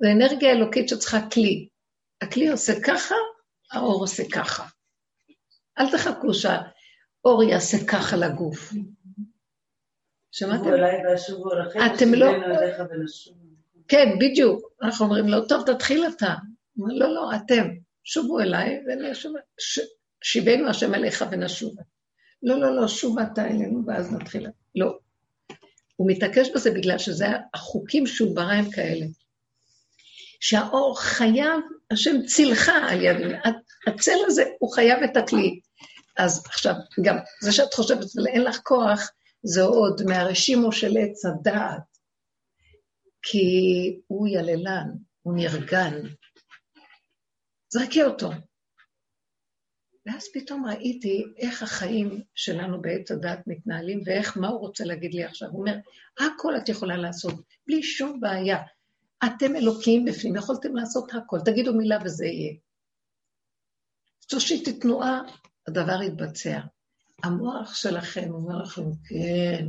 זו 0.02 0.10
אנרגיה 0.10 0.50
אלוקית 0.50 0.88
שצריכה 0.88 1.30
כלי. 1.30 1.68
הכלי 2.22 2.48
עושה 2.48 2.72
ככה, 2.84 3.14
האור 3.72 4.00
עושה 4.00 4.22
ככה. 4.32 4.66
אל 5.82 5.90
תחכו 5.90 6.34
שהאור 6.34 7.42
יעשה 7.42 7.76
ככה 7.86 8.16
לגוף. 8.16 8.72
שמעתם? 10.30 10.70
אתם 11.86 12.14
לא... 12.14 12.26
כן, 13.88 14.08
בדיוק. 14.20 14.72
אנחנו 14.82 15.04
אומרים 15.04 15.28
לו, 15.28 15.46
טוב, 15.46 15.62
תתחיל 15.66 16.06
אתה. 16.06 16.34
לא, 16.76 17.14
לא, 17.14 17.30
אתם. 17.36 17.68
שובו 18.04 18.40
אליי, 18.40 18.80
ואני 18.86 19.12
אשוב... 19.12 19.34
שיבנו 20.22 20.68
השם 20.68 20.94
אליך 20.94 21.24
ונשובה. 21.30 21.82
לא, 22.42 22.60
לא, 22.60 22.76
לא, 22.76 22.88
שוב 22.88 23.18
אתה 23.18 23.46
אלינו, 23.46 23.82
ואז 23.86 24.12
נתחיל. 24.12 24.46
לא. 24.74 24.98
הוא 25.96 26.10
מתעקש 26.10 26.48
בזה 26.54 26.70
בגלל 26.70 26.98
שזה 26.98 27.26
החוקים 27.54 28.06
שהוא 28.06 28.36
ברא 28.36 28.52
הם 28.52 28.70
כאלה. 28.70 29.06
שהאור 30.40 31.00
חייב, 31.00 31.60
השם 31.90 32.22
צילך 32.26 32.68
על 32.68 33.02
יד, 33.02 33.16
הצל 33.86 34.18
הזה, 34.26 34.44
הוא 34.58 34.72
חייב 34.72 35.02
את 35.02 35.16
הכלי. 35.16 35.60
אז 36.18 36.46
עכשיו, 36.46 36.74
גם 37.02 37.16
זה 37.40 37.52
שאת 37.52 37.74
חושבת, 37.74 38.06
ואין 38.24 38.42
לך 38.42 38.60
כוח, 38.62 39.10
זה 39.42 39.62
עוד 39.62 40.02
מהרשימו 40.06 40.72
של 40.72 40.96
עץ 40.98 41.24
הדעת. 41.24 41.92
כי 43.22 43.46
הוא 44.06 44.28
יללן, 44.28 44.88
הוא 45.22 45.34
נרגן. 45.36 45.94
זרקי 47.68 48.02
אותו. 48.02 48.30
ואז 50.06 50.28
פתאום 50.34 50.66
ראיתי 50.66 51.24
איך 51.38 51.62
החיים 51.62 52.22
שלנו 52.34 52.82
בעץ 52.82 53.10
הדת 53.10 53.38
מתנהלים, 53.46 54.00
ואיך, 54.06 54.36
מה 54.36 54.48
הוא 54.48 54.60
רוצה 54.60 54.84
להגיד 54.84 55.14
לי 55.14 55.24
עכשיו? 55.24 55.48
הוא 55.48 55.60
אומר, 55.60 55.76
הכל 56.18 56.56
את 56.56 56.68
יכולה 56.68 56.96
לעשות, 56.96 57.34
בלי 57.66 57.82
שום 57.82 58.20
בעיה. 58.20 58.58
אתם 59.24 59.56
אלוקים 59.56 60.04
בפנים, 60.04 60.36
יכולתם 60.36 60.76
לעשות 60.76 61.10
הכל, 61.14 61.38
תגידו 61.44 61.74
מילה 61.74 61.98
וזה 62.04 62.26
יהיה. 62.26 62.54
תושיטי 64.28 64.78
תנועה, 64.78 65.20
הדבר 65.68 66.02
יתבצע. 66.02 66.60
המוח 67.22 67.74
שלכם 67.74 68.30
אומר 68.32 68.62
לכם, 68.62 68.82
כן, 69.08 69.66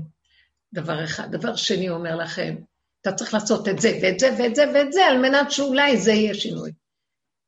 דבר 0.74 1.04
אחד. 1.04 1.32
דבר 1.32 1.56
שני 1.56 1.90
אומר 1.90 2.16
לכם, 2.16 2.56
אתה 3.02 3.12
צריך 3.12 3.34
לעשות 3.34 3.68
את 3.68 3.80
זה 3.80 4.00
ואת 4.02 4.20
זה 4.20 4.36
ואת 4.40 4.56
זה 4.56 4.64
ואת 4.74 4.94
זה, 4.94 5.06
על 5.06 5.18
מנת 5.18 5.52
שאולי 5.52 5.98
זה 5.98 6.12
יהיה 6.12 6.34
שינוי. 6.34 6.72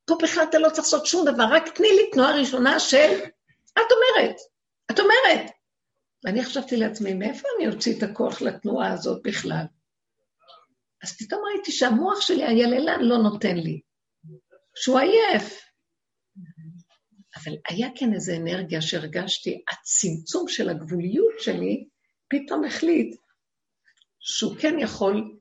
פה 0.06 0.18
בכלל 0.24 0.44
אתה 0.50 0.60
לא 0.60 0.70
צריך 0.70 0.80
לעשות 0.80 1.06
שום 1.06 1.26
דבר, 1.34 1.44
רק 1.52 1.76
תני 1.76 1.88
לי 1.88 2.12
תנועה 2.12 2.36
ראשונה 2.36 2.80
של, 2.80 3.20
את 3.74 3.92
אומרת, 3.92 4.36
את 4.92 5.00
אומרת. 5.00 5.52
ואני 6.24 6.44
חשבתי 6.44 6.78
לעצמי, 6.78 7.14
מאיפה 7.14 7.48
אני 7.58 7.68
אוציא 7.68 7.98
את 7.98 8.04
הכוח 8.04 8.42
לתנועה 8.42 8.94
הזאת 8.94 9.22
בכלל? 9.24 9.66
אז 11.04 11.18
פתאום 11.18 11.42
ראיתי 11.46 11.72
שהמוח 11.72 12.22
שלי, 12.22 12.44
היללן, 12.44 13.02
לא 13.02 13.18
נותן 13.18 13.58
לי, 13.58 13.82
שהוא 14.76 15.00
עייף. 15.00 15.65
אבל 17.36 17.54
היה 17.70 17.88
כן 17.96 18.14
איזו 18.14 18.34
אנרגיה 18.36 18.82
שהרגשתי, 18.82 19.64
הצמצום 19.72 20.48
של 20.48 20.70
הגבוליות 20.70 21.40
שלי, 21.40 21.88
פתאום 22.30 22.64
החליט 22.66 23.16
שהוא 24.20 24.56
כן 24.62 24.76
יכול, 24.80 25.38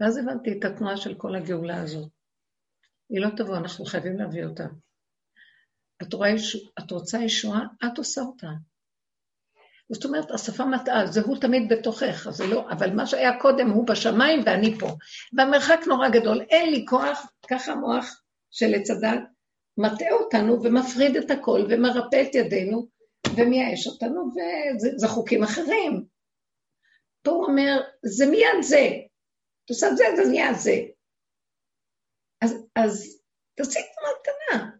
ואז 0.00 0.16
הבנתי 0.16 0.58
את 0.58 0.64
התנועה 0.64 0.96
של 0.96 1.14
כל 1.14 1.34
הגאולה 1.34 1.82
הזאת. 1.82 2.10
היא 3.10 3.20
לא 3.20 3.28
תבוא, 3.36 3.56
אנחנו 3.56 3.84
חייבים 3.84 4.18
להביא 4.18 4.44
אותה. 4.44 4.64
את, 6.02 6.14
רואה, 6.14 6.30
את 6.78 6.90
רוצה 6.90 7.18
ישועה, 7.18 7.60
את 7.84 7.98
עושה 7.98 8.20
אותה. 8.20 8.46
זאת 9.92 10.04
אומרת, 10.04 10.30
השפה 10.30 10.64
מטעה, 10.64 11.06
זה 11.06 11.20
הוא 11.20 11.40
תמיד 11.40 11.72
בתוכך, 11.72 12.30
זה 12.30 12.46
לא, 12.46 12.70
אבל 12.70 12.94
מה 12.94 13.06
שהיה 13.06 13.40
קודם 13.40 13.70
הוא 13.70 13.86
בשמיים 13.86 14.40
ואני 14.46 14.78
פה. 14.78 14.88
והמרחק 15.36 15.80
נורא 15.86 16.08
גדול, 16.08 16.40
אין 16.40 16.70
לי 16.70 16.84
כוח, 16.88 17.32
ככה 17.50 17.72
המוח 17.72 18.22
של 18.50 18.74
עץ 18.74 18.90
הדת 18.90 19.20
מטעה 19.80 20.12
אותנו 20.12 20.62
ומפריד 20.62 21.16
את 21.16 21.30
הכל 21.30 21.60
ומרפא 21.70 22.22
את 22.22 22.34
ידינו 22.34 22.86
ומייאש 23.36 23.86
אותנו, 23.86 24.30
וזה 24.76 25.08
חוקים 25.08 25.42
אחרים. 25.42 26.04
פה 27.22 27.30
הוא 27.30 27.44
אומר, 27.44 27.80
זה 28.02 28.26
מיד 28.26 28.62
זה. 28.62 28.88
את 29.64 29.70
עושה 29.70 29.88
את 29.88 29.96
זה, 29.96 30.04
זה 30.16 30.30
מיד 30.30 30.54
זה. 30.54 30.76
אז, 32.40 32.66
אז 32.76 33.20
תעשי 33.54 33.78
תנועה 33.94 34.12
קטנה. 34.22 34.70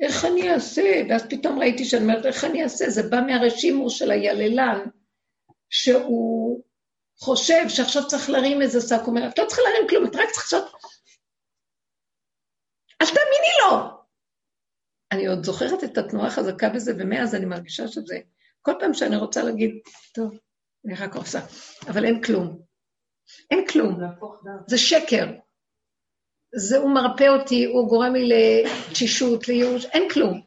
איך 0.00 0.24
אני 0.24 0.52
אעשה? 0.52 1.02
ואז 1.08 1.22
פתאום 1.30 1.58
ראיתי 1.58 1.84
שאני 1.84 2.02
אומרת, 2.02 2.26
איך 2.26 2.44
אני 2.44 2.62
אעשה? 2.62 2.90
זה 2.90 3.02
בא 3.02 3.20
מהרשימו 3.26 3.90
של 3.90 4.10
היללן, 4.10 4.78
שהוא 5.70 6.62
חושב 7.18 7.68
שעכשיו 7.68 8.02
צריך 8.06 8.30
להרים 8.30 8.62
איזה 8.62 8.80
שק, 8.80 9.00
הוא 9.00 9.06
אומר, 9.06 9.28
את 9.28 9.38
לא 9.38 9.44
צריכה 9.46 9.62
להרים 9.62 9.88
כלום, 9.88 10.06
את 10.06 10.16
רק 10.16 10.30
צריכה 10.30 10.56
לעשות... 10.56 10.95
אל 13.02 13.06
תאמיני 13.06 13.52
לו! 13.60 13.96
אני 15.12 15.26
עוד 15.26 15.44
זוכרת 15.44 15.84
את 15.84 15.98
התנועה 15.98 16.26
החזקה 16.26 16.68
בזה, 16.68 16.92
ומאז 16.98 17.34
אני 17.34 17.44
מרגישה 17.44 17.88
שזה... 17.88 18.18
כל 18.62 18.72
פעם 18.80 18.94
שאני 18.94 19.16
רוצה 19.16 19.42
להגיד, 19.42 19.70
טוב, 20.14 20.38
אני 20.84 20.94
רק 20.94 21.14
עושה, 21.14 21.40
אבל 21.88 22.04
אין 22.04 22.22
כלום. 22.22 22.62
אין 23.50 23.66
כלום. 23.66 24.00
זה 24.66 24.78
שקר. 24.78 25.26
זה 26.54 26.78
הוא 26.78 26.94
מרפא 26.94 27.28
אותי, 27.28 27.64
הוא 27.64 27.88
גורם 27.88 28.14
לי 28.14 28.28
לתשישות, 28.28 29.48
לייאוש, 29.48 29.84
אין 29.84 30.08
כלום. 30.10 30.40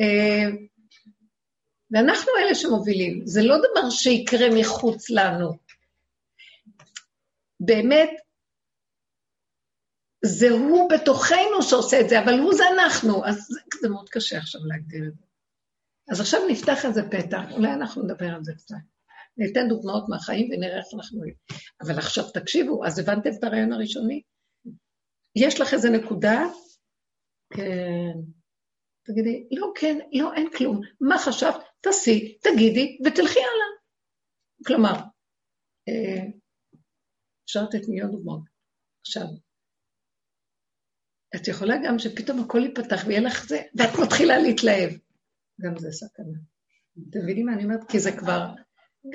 אה, 0.00 0.50
ואנחנו 1.90 2.32
אלה 2.38 2.54
שמובילים, 2.54 3.26
זה 3.26 3.42
לא 3.42 3.56
דבר 3.56 3.90
שיקרה 3.90 4.46
מחוץ 4.60 5.10
לנו. 5.10 5.50
באמת, 7.60 8.10
זה 10.24 10.50
הוא 10.50 10.90
בתוכנו 10.90 11.62
שעושה 11.62 12.00
את 12.00 12.08
זה, 12.08 12.20
אבל 12.24 12.38
הוא 12.38 12.54
זה 12.54 12.64
אנחנו, 12.74 13.26
אז 13.26 13.36
זה, 13.36 13.60
זה 13.80 13.88
מאוד 13.88 14.08
קשה 14.08 14.38
עכשיו 14.38 14.60
להגדיר 14.64 15.04
את 15.08 15.16
זה. 15.18 15.24
אז 16.10 16.20
עכשיו 16.20 16.40
נפתח 16.50 16.84
איזה 16.84 17.02
פתח, 17.10 17.44
אולי 17.52 17.72
אנחנו 17.72 18.02
נדבר 18.02 18.26
על 18.26 18.44
זה 18.44 18.52
קצת. 18.56 18.76
ניתן 19.36 19.68
דוגמאות 19.68 20.04
מהחיים 20.08 20.50
ונראה 20.50 20.78
איך 20.78 20.86
אנחנו... 20.94 21.20
אבל 21.80 21.98
עכשיו 21.98 22.24
תקשיבו, 22.30 22.86
אז 22.86 22.98
הבנתם 22.98 23.30
את 23.38 23.44
הרעיון 23.44 23.72
הראשוני? 23.72 24.22
יש 25.36 25.60
לך 25.60 25.74
איזה 25.74 25.90
נקודה? 25.90 26.44
כן. 27.56 28.12
תגידי, 29.06 29.48
לא, 29.50 29.72
כן, 29.74 29.98
לא, 30.12 30.34
אין 30.34 30.50
כלום. 30.56 30.80
מה 31.00 31.18
חשבת? 31.18 31.64
תעשי, 31.80 32.38
תגידי, 32.38 32.98
ותלכי 33.04 33.38
הלאה. 33.38 33.70
כלומר, 34.66 34.94
אה, 35.88 36.24
אפשר 37.44 37.62
לתת 37.62 37.88
מיליון 37.88 38.10
דוגמאות. 38.10 38.42
עכשיו, 39.00 39.26
את 41.34 41.48
יכולה 41.48 41.74
גם 41.84 41.98
שפתאום 41.98 42.40
הכל 42.40 42.62
ייפתח 42.64 43.04
ויהיה 43.06 43.20
לך 43.20 43.48
זה, 43.48 43.62
ואת 43.74 43.98
מתחילה 44.02 44.38
להתלהב. 44.38 44.90
גם 45.60 45.78
זה 45.78 45.92
סכנה. 45.92 46.38
אתם 47.10 47.18
מבינים 47.22 47.46
מה 47.46 47.52
אני 47.52 47.64
אומרת? 47.64 47.90
כי 47.90 48.00
זה 48.00 48.12
כבר 48.12 48.46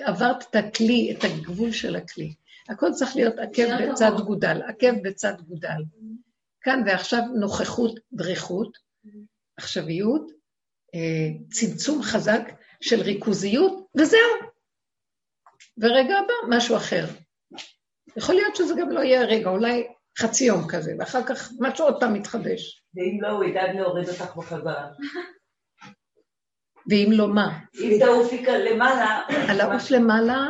עברת 0.06 0.44
את 0.50 0.56
הכלי, 0.56 1.16
את 1.18 1.24
הגבול 1.24 1.72
של 1.72 1.96
הכלי. 1.96 2.34
הכל 2.70 2.92
צריך 2.92 3.16
להיות 3.16 3.40
עקב 3.40 3.64
בצד 3.92 4.12
גודל, 4.26 4.62
עקב 4.68 4.94
בצד 5.04 5.42
גודל. 5.42 5.84
כאן 6.62 6.84
ועכשיו 6.86 7.22
נוכחות, 7.40 8.00
דריכות, 8.14 8.78
עכשוויות, 9.58 10.32
אה, 10.96 11.30
צמצום 11.52 12.02
חזק 12.02 12.42
של 12.82 13.02
ריכוזיות, 13.02 13.88
וזהו. 13.96 14.20
ורגע 15.78 16.16
הבא, 16.18 16.58
משהו 16.58 16.78
אחר. 16.78 17.06
יכול 18.18 18.36
להיות 18.36 18.56
שזה 18.56 18.74
גם 18.80 18.90
לא 18.90 19.00
יהיה 19.00 19.22
הרגע, 19.22 19.50
אולי 19.50 19.88
חצי 20.18 20.44
יום 20.44 20.68
כזה, 20.70 20.94
ואחר 21.00 21.24
כך 21.24 21.52
משהו 21.60 21.86
עוד 21.86 22.00
פעם 22.00 22.14
מתחדש. 22.14 22.84
ואם 22.96 23.20
לא, 23.22 23.28
הוא 23.28 23.44
ידאג 23.44 23.76
להוריד 23.76 24.10
אותך 24.10 24.36
בחזרה. 24.38 24.88
ואם 26.90 27.10
לא, 27.12 27.28
מה? 27.28 27.60
אם 27.80 27.98
תעופי 28.00 28.46
כאן 28.46 28.60
למעלה... 28.60 29.22
הלעוף 29.30 29.92
למעלה 29.92 30.50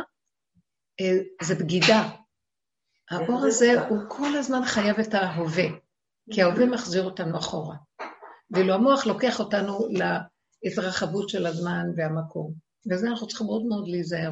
אה, 1.00 1.18
זה 1.42 1.54
בגידה. 1.54 2.08
הבור 3.10 3.46
הזה 3.46 3.88
הוא 3.88 3.98
כל 4.08 4.36
הזמן 4.36 4.64
חייב 4.64 4.98
את 4.98 5.14
ההווה, 5.14 5.64
כי 6.32 6.42
ההווה 6.42 6.66
מחזיר 6.66 7.04
אותנו 7.04 7.38
אחורה. 7.38 7.76
ואילו 8.50 8.74
המוח 8.74 9.06
לוקח 9.06 9.40
אותנו 9.40 9.88
להתרחבות 10.62 11.28
של 11.28 11.46
הזמן 11.46 11.84
והמקום. 11.96 12.52
וזה 12.90 13.08
אנחנו 13.08 13.26
צריכים 13.26 13.46
מאוד 13.46 13.62
מאוד 13.62 13.88
להיזהר 13.88 14.30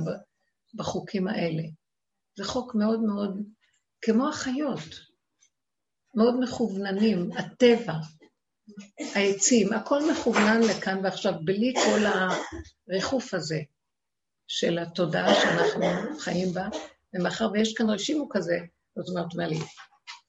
בחוקים 0.74 1.28
האלה. 1.28 1.62
זה 2.38 2.44
חוק 2.44 2.74
מאוד 2.74 3.00
מאוד, 3.00 3.42
כמו 4.00 4.28
החיות, 4.28 5.07
מאוד 6.18 6.40
מכווננים, 6.40 7.30
הטבע, 7.32 7.92
העצים, 9.14 9.72
הכל 9.72 10.10
מכוונן 10.12 10.60
לכאן 10.60 11.00
ועכשיו, 11.04 11.32
בלי 11.44 11.74
כל 11.74 12.00
הריחוף 12.88 13.34
הזה 13.34 13.58
של 14.48 14.78
התודעה 14.78 15.34
שאנחנו 15.34 16.18
חיים 16.18 16.52
בה, 16.54 16.68
ומאחר 17.14 17.48
ויש 17.52 17.74
כאן 17.74 17.90
רשימו 17.90 18.28
כזה, 18.28 18.58
זאת 18.96 19.08
אומרת, 19.08 19.32
אומר 19.32 19.48
לי, 19.48 19.58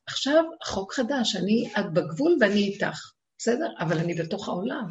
עכשיו 0.08 0.44
חוק 0.64 0.94
חדש, 0.94 1.36
אני, 1.36 1.72
את 1.80 1.94
בגבול 1.94 2.38
ואני 2.42 2.64
איתך, 2.64 3.12
בסדר? 3.38 3.74
אבל 3.80 3.98
אני 3.98 4.14
בתוך 4.14 4.48
העולם. 4.48 4.86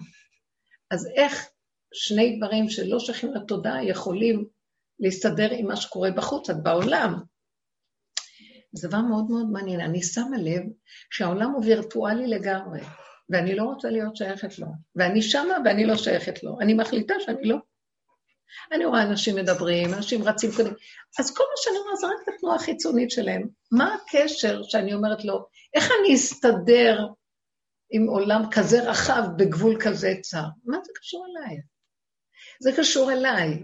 אז 0.91 1.09
איך 1.17 1.49
שני 1.95 2.37
דברים 2.37 2.71
שלא 2.71 2.99
שייכים 2.99 3.35
לתודעה 3.35 3.85
יכולים 3.85 4.47
להסתדר 5.01 5.49
עם 5.51 5.67
מה 5.67 5.77
שקורה 5.77 6.11
בחוץ, 6.11 6.51
את 6.51 6.63
בעולם? 6.63 7.15
זה 8.72 8.88
דבר 8.88 9.00
מאוד 9.00 9.31
מאוד 9.31 9.50
מעניין. 9.50 9.81
אני 9.81 10.02
שמה 10.02 10.37
לב 10.38 10.62
שהעולם 11.11 11.50
הוא 11.50 11.64
וירטואלי 11.64 12.26
לגמרי, 12.26 12.81
ואני 13.31 13.54
לא 13.54 13.62
רוצה 13.62 13.90
להיות 13.90 14.16
שייכת 14.16 14.59
לו. 14.59 14.66
ואני 14.96 15.22
שמה 15.22 15.54
ואני 15.64 15.87
לא 15.87 15.96
שייכת 15.96 16.42
לו. 16.42 16.61
אני 16.61 16.74
מחליטה 16.74 17.14
שאני 17.20 17.48
לא. 17.48 17.57
אני 18.72 18.85
רואה 18.85 19.02
אנשים 19.02 19.37
מדברים, 19.37 19.94
אנשים 19.94 20.22
רצים 20.22 20.50
קודם. 20.57 20.72
אז 21.18 21.37
כל 21.37 21.44
מה 21.44 21.57
שאני 21.57 21.78
רואה 21.78 21.96
זה 21.96 22.07
רק 22.07 22.12
את 22.22 22.35
התנועה 22.35 22.57
החיצונית 22.57 23.11
שלהם. 23.11 23.48
מה 23.72 23.94
הקשר 23.94 24.62
שאני 24.62 24.94
אומרת 24.94 25.24
לו, 25.24 25.46
איך 25.74 25.90
אני 26.00 26.14
אסתדר 26.14 27.07
עם 27.90 28.07
עולם 28.07 28.42
כזה 28.50 28.90
רחב 28.90 29.22
בגבול 29.37 29.81
כזה 29.81 30.14
צר? 30.22 30.44
מה 30.64 30.76
זה 30.85 30.92
קשור 31.00 31.26
אליי? 31.26 31.57
זה 32.61 32.70
קשור 32.76 33.12
אליי. 33.12 33.62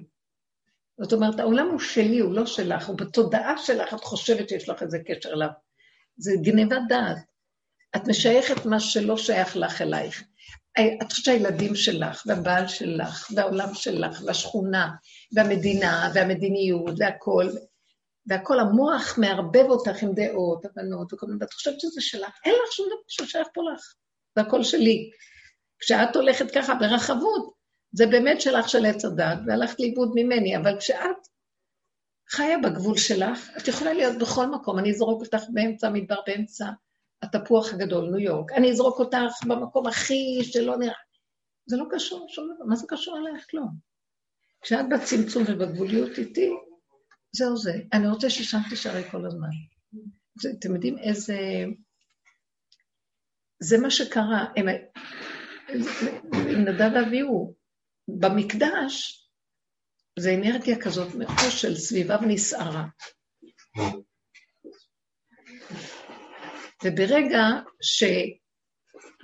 זאת 1.00 1.12
אומרת, 1.12 1.40
העולם 1.40 1.68
הוא 1.70 1.80
שלי, 1.80 2.18
הוא 2.18 2.34
לא 2.34 2.46
שלך, 2.46 2.86
הוא 2.86 2.98
בתודעה 2.98 3.58
שלך, 3.58 3.94
את 3.94 4.04
חושבת 4.04 4.48
שיש 4.48 4.68
לך 4.68 4.82
איזה 4.82 4.98
קשר 5.06 5.32
אליו. 5.32 5.48
זה 6.16 6.32
גניבת 6.42 6.78
דעת. 6.88 7.16
את 7.96 8.08
משייכת 8.08 8.66
מה 8.66 8.80
שלא 8.80 9.16
שייך 9.16 9.56
לך 9.56 9.82
אלייך. 9.82 10.24
את 11.02 11.12
חושבת 11.12 11.24
שהילדים 11.24 11.74
שלך, 11.74 12.22
והבעל 12.26 12.68
שלך, 12.68 13.28
והעולם 13.34 13.74
שלך, 13.74 14.22
והשכונה, 14.26 14.90
והמדינה, 15.32 16.10
והמדיניות, 16.14 16.94
והכול, 16.98 17.52
והכל, 18.26 18.60
המוח 18.60 19.18
מערבב 19.18 19.64
אותך 19.70 20.02
עם 20.02 20.14
דעות, 20.14 20.64
הבנות, 20.64 21.12
וכל 21.12 21.26
מיני, 21.26 21.38
ואת 21.40 21.52
חושבת 21.52 21.80
שזה 21.80 22.00
שלך, 22.00 22.38
אין 22.44 22.54
לך 22.54 22.72
שום 22.72 22.86
דבר 22.86 23.26
ששייך 23.26 23.48
פה 23.54 23.60
לך, 23.74 23.94
זה 24.36 24.42
הכל 24.42 24.62
שלי. 24.62 25.10
כשאת 25.78 26.16
הולכת 26.16 26.50
ככה 26.54 26.74
ברחבות, 26.74 27.53
זה 27.94 28.06
באמת 28.06 28.40
שלך 28.40 28.68
של 28.68 28.86
עץ 28.86 29.04
הדת, 29.04 29.38
והלכת 29.46 29.80
לאיבוד 29.80 30.12
ממני, 30.14 30.56
אבל 30.56 30.78
כשאת 30.78 31.28
חיה 32.30 32.58
בגבול 32.58 32.96
שלך, 32.96 33.50
את 33.58 33.68
יכולה 33.68 33.92
להיות 33.92 34.18
בכל 34.18 34.46
מקום, 34.46 34.78
אני 34.78 34.90
אזרוק 34.90 35.20
אותך 35.20 35.42
באמצע 35.52 35.86
המדבר, 35.86 36.20
באמצע 36.26 36.70
התפוח 37.22 37.74
הגדול, 37.74 38.04
ניו 38.04 38.18
יורק, 38.18 38.52
אני 38.52 38.70
אזרוק 38.70 38.98
אותך 38.98 39.46
במקום 39.46 39.86
הכי 39.86 40.40
שלא 40.42 40.76
נראה. 40.76 40.94
זה 41.66 41.76
לא 41.76 41.84
קשור 41.90 42.26
שום 42.28 42.48
דבר, 42.54 42.64
מה 42.64 42.76
זה 42.76 42.86
קשור 42.88 43.18
אלייך? 43.18 43.46
כלום. 43.50 43.68
כשאת 44.62 44.86
בצמצום 44.90 45.42
ובגבוליות 45.46 46.18
איתי, 46.18 46.50
זהו 47.32 47.56
זה. 47.56 47.72
אני 47.92 48.08
רוצה 48.08 48.30
ששם 48.30 48.58
תישארי 48.70 49.10
כל 49.10 49.26
הזמן. 49.26 49.48
זה, 50.40 50.50
אתם 50.58 50.74
יודעים 50.74 50.98
איזה... 50.98 51.38
זה 53.58 53.78
מה 53.78 53.90
שקרה. 53.90 54.44
הם... 54.56 54.66
נדב 56.58 56.90
ואביהו, 56.94 57.54
במקדש, 58.08 59.24
זה 60.18 60.34
אנרגיה 60.34 60.80
כזאת 60.80 61.14
מאוד 61.14 61.50
של 61.50 61.76
סביבה 61.76 62.16
ונסערה. 62.22 62.84
וברגע 66.84 67.42
ש... 67.82 68.04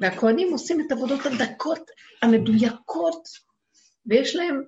והכוהנים 0.00 0.52
עושים 0.52 0.80
את 0.80 0.92
עבודות 0.92 1.20
הדקות 1.26 1.90
המדויקות, 2.22 3.28
ויש 4.06 4.36
להם 4.36 4.62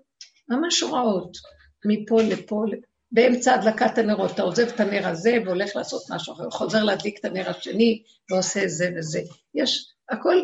ממש 0.48 0.80
הוראות, 0.80 1.36
מפה 1.84 2.22
לפה, 2.22 2.64
באמצע 3.12 3.54
הדלקת 3.54 3.98
הנרות, 3.98 4.30
אתה 4.30 4.42
עוזב 4.42 4.68
את 4.68 4.80
הנר 4.80 5.08
הזה 5.08 5.38
והולך 5.44 5.76
לעשות 5.76 6.02
משהו 6.10 6.34
אחר, 6.34 6.50
חוזר 6.50 6.84
להדליק 6.84 7.18
את 7.18 7.24
הנר 7.24 7.50
השני 7.50 8.02
ועושה 8.30 8.68
זה 8.68 8.90
וזה. 8.98 9.20
יש, 9.54 9.94
הכל 10.08 10.36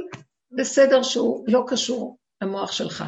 בסדר 0.50 1.02
שהוא 1.02 1.44
לא 1.48 1.64
קשור 1.66 2.18
למוח 2.42 2.72
שלך. 2.72 3.04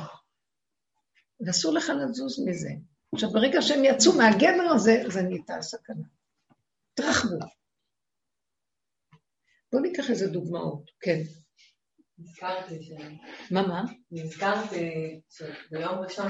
ואסור 1.46 1.74
לך 1.74 1.88
לזוז 1.88 2.48
מזה. 2.48 2.70
עכשיו, 3.14 3.30
ברגע 3.30 3.62
שהם 3.62 3.84
יצאו 3.84 4.12
מהגדר 4.12 4.72
הזה, 4.74 5.02
זה 5.06 5.22
נהייתה 5.22 5.56
הסכנה. 5.56 6.06
תרחבו. 6.94 7.38
בואו 9.72 9.82
ניקח 9.82 10.10
איזה 10.10 10.28
דוגמאות, 10.28 10.90
כן. 11.00 11.20
נזכרתי 12.18 12.82
ש... 12.82 12.90
מה, 13.50 13.66
מה? 13.66 13.82
נזכרתי 14.10 15.20
שביום 15.30 15.98
ראשון 15.98 16.26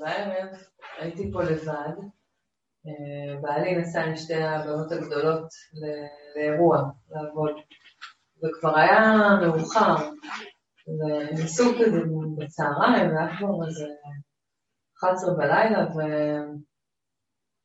בערב 0.00 0.48
הייתי 0.98 1.30
פה 1.32 1.42
לבד. 1.42 1.94
אה, 2.86 3.40
בעלי 3.40 3.76
נסע 3.76 4.02
עם 4.04 4.16
שתי 4.16 4.34
הבנות 4.34 4.92
הגדולות 4.92 5.48
לאירוע, 6.36 6.82
לעבוד. 7.10 7.54
וכבר 8.38 8.78
היה 8.78 9.00
מאוחר, 9.42 10.10
וניסו 10.88 11.64
כזה 11.74 11.98
בצהריים, 12.38 13.14
והיה 13.14 13.38
כבר 13.38 13.66
איזה 13.68 13.86
11 15.04 15.34
בלילה, 15.34 15.86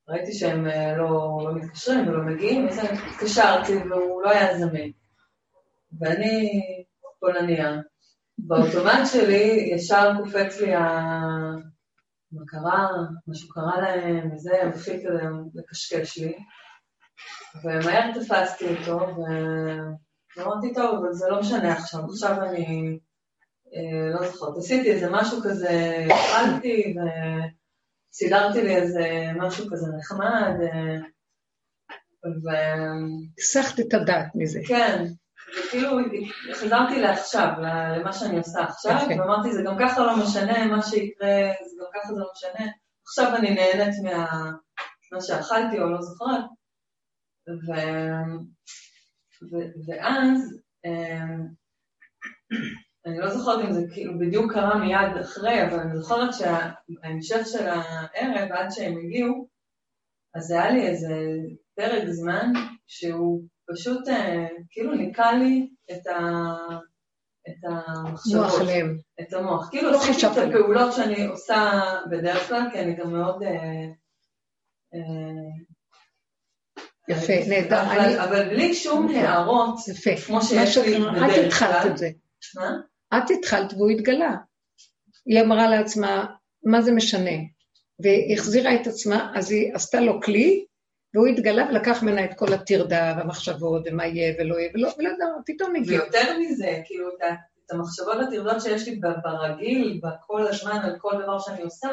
וראיתי 0.08 0.34
שהם 0.34 0.68
אה, 0.68 0.98
לא, 0.98 1.40
לא 1.44 1.56
מתקשרים 1.56 2.08
ולא 2.08 2.24
מגיעים, 2.24 2.68
אז 2.68 2.80
התקשרתי 2.80 3.78
והוא 3.78 4.22
לא 4.22 4.30
היה 4.30 4.58
זמין. 4.58 4.92
ואני 6.00 6.62
פולניה. 7.20 7.82
באוטומט 8.38 9.08
שלי 9.12 9.70
ישר 9.74 10.12
קופץ 10.18 10.62
לי 10.62 10.76
ה... 10.76 10.82
מה 12.32 12.42
קרה, 12.48 12.88
משהו 13.28 13.50
קרה 13.50 13.82
להם, 13.82 14.32
וזה, 14.34 14.64
התחיל 14.68 15.00
כזה 15.00 15.24
לקשקש 15.54 16.18
לי. 16.18 16.38
ומהר 17.64 18.12
תפסתי 18.14 18.66
אותו, 18.70 19.00
ואמרתי, 20.38 20.74
טוב, 20.74 20.96
אבל 21.00 21.14
זה 21.14 21.30
לא 21.30 21.40
משנה 21.40 21.74
עכשיו, 21.74 22.06
עכשיו 22.06 22.44
אני 22.44 23.00
לא 24.14 24.32
זוכרת, 24.32 24.58
עשיתי 24.58 24.92
איזה 24.92 25.10
משהו 25.12 25.42
כזה, 25.44 26.06
אכלתי 26.14 26.96
וסידרתי 28.14 28.62
לי 28.62 28.76
איזה 28.76 29.32
משהו 29.36 29.66
כזה 29.72 29.88
נחמד. 29.98 30.54
אה, 30.62 30.98
ו... 32.26 32.48
הסחת 33.40 33.80
את 33.80 33.94
הדעת 33.94 34.28
מזה. 34.36 34.60
כן, 34.68 35.06
וכאילו 35.60 35.98
חזרתי 36.54 37.02
לעכשיו, 37.02 37.50
למה 38.00 38.14
שאני 38.14 38.38
עושה 38.38 38.64
עכשיו, 38.64 39.00
ואמרתי, 39.10 39.54
זה 39.54 39.62
גם 39.66 39.78
ככה 39.80 40.06
לא 40.06 40.18
משנה, 40.18 40.66
מה 40.66 40.82
שיקרה, 40.82 41.30
זה 41.66 41.76
גם 41.80 41.88
ככה 41.94 42.14
זה 42.14 42.20
לא 42.20 42.28
משנה. 42.36 42.72
עכשיו 43.04 43.36
אני 43.36 43.56
נהנית 43.56 43.96
ממה 44.04 45.22
שאכלתי 45.22 45.80
או 45.80 45.90
לא 45.90 46.02
זוכרת. 46.02 46.46
ו... 47.48 47.72
ו... 49.52 49.56
ואז, 49.88 50.60
אמ, 50.86 51.48
אני 53.08 53.18
לא 53.18 53.30
זוכרת 53.30 53.66
אם 53.66 53.72
זה 53.74 53.82
כאילו 53.94 54.20
בדיוק 54.20 54.54
קרה 54.54 54.78
מיד 54.78 55.18
אחרי, 55.22 55.64
אבל 55.64 55.80
אני 55.80 55.98
זוכרת 55.98 56.30
שההמשך 56.34 57.48
של 57.48 57.68
הערב, 57.68 58.52
עד 58.52 58.72
שהם 58.72 58.98
הגיעו, 58.98 59.48
אז 60.36 60.52
היה 60.52 60.72
לי 60.72 60.88
איזה 60.88 61.16
פרק 61.76 62.04
זמן 62.08 62.54
שהוא 62.88 63.42
פשוט 63.72 64.08
אה, 64.08 64.48
כאילו 64.70 64.96
ניקה 64.96 65.32
לי 65.32 65.70
את, 65.92 66.08
ה... 66.08 66.54
את 67.48 67.64
המחשבות. 67.64 68.70
את 69.22 69.34
המוח. 69.34 69.70
כאילו 69.70 69.92
לא 69.92 69.98
עשיתי 69.98 70.28
את 70.28 70.38
הפעולות 70.38 70.94
שאני 70.94 71.26
עושה 71.26 71.82
בדרך 72.12 72.48
כלל, 72.48 72.70
כי 72.72 72.80
אני 72.80 72.96
גם 72.96 73.12
מאוד... 73.12 73.44
אה, 73.44 73.86
אה, 74.94 75.50
יפה, 77.10 77.34
נהדר. 77.50 77.82
אבל, 77.82 78.00
אני... 78.00 78.20
אבל 78.20 78.50
בלי 78.50 78.74
שום 78.74 79.08
הערות, 79.16 79.76
כמו 80.28 80.42
שיש 80.42 80.78
לי 80.78 81.00
בדרך 81.00 81.20
כלל. 81.20 81.32
את 81.32 81.46
התחלת 81.46 81.86
את 81.92 81.98
זה. 81.98 82.10
מה? 82.56 82.72
את 83.14 83.32
התחלת 83.40 83.74
והוא 83.74 83.90
התגלה. 83.90 84.36
היא 85.26 85.42
אמרה 85.42 85.68
לעצמה, 85.70 86.26
מה 86.64 86.82
זה 86.82 86.92
משנה? 86.92 87.38
והיא 88.00 88.34
החזירה 88.34 88.76
את 88.76 88.88
עצמה, 88.88 89.32
אז 89.36 89.52
היא 89.52 89.76
עשתה 89.76 90.02
לו 90.02 90.22
כלי, 90.22 90.66
והוא 91.14 91.28
התגלה 91.28 91.68
ולקח 91.70 92.04
ממנה 92.04 92.26
את 92.26 92.34
כל 92.34 92.54
הטרדה 92.54 93.16
והמחשבות, 93.18 93.82
ומה 93.86 94.06
יהיה 94.06 94.36
ולא 94.40 94.56
יהיה, 94.56 94.72
ולא, 94.74 94.90
ולא 94.98 95.10
יודע, 95.10 95.26
פתאום 95.46 95.76
הגיע. 95.76 96.02
ויותר 96.02 96.40
מזה, 96.40 96.82
כאילו, 96.86 97.10
את 97.66 97.72
המחשבות 97.72 98.16
הטרדות 98.28 98.62
שיש 98.62 98.88
לי 98.88 99.00
ברגיל, 99.24 100.02
בכל 100.04 100.48
הזמן, 100.48 100.80
על 100.84 101.00
כל 101.00 101.14
דבר 101.24 101.40
שאני 101.40 101.62
עושה, 101.62 101.90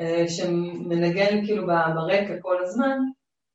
אה, 0.00 0.24
שמנגן 0.28 1.46
כאילו 1.46 1.66
ברקע 1.66 2.34
כל 2.40 2.62
הזמן, 2.62 2.98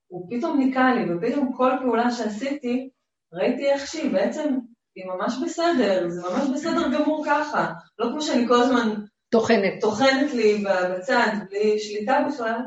הוא 0.07 0.27
פתאום 0.29 0.59
ניקה 0.59 0.93
לי, 0.93 1.13
ופתאום 1.13 1.53
כל 1.57 1.71
פעולה 1.81 2.11
שעשיתי, 2.11 2.89
ראיתי 3.33 3.71
איך 3.71 3.87
שהיא 3.87 4.11
בעצם, 4.11 4.57
היא 4.95 5.05
ממש 5.05 5.33
בסדר, 5.45 6.09
זה 6.09 6.21
ממש 6.21 6.49
בסדר 6.53 6.89
גמור 6.93 7.25
ככה. 7.25 7.73
לא 7.99 8.09
כמו 8.11 8.21
שאני 8.21 8.47
כל 8.47 8.61
הזמן... 8.61 8.95
טוחנת. 9.29 9.73
טוחנת 9.81 10.33
לי 10.33 10.63
בצד, 10.63 11.31
בלי 11.49 11.79
שליטה 11.79 12.25
בכלל. 12.29 12.59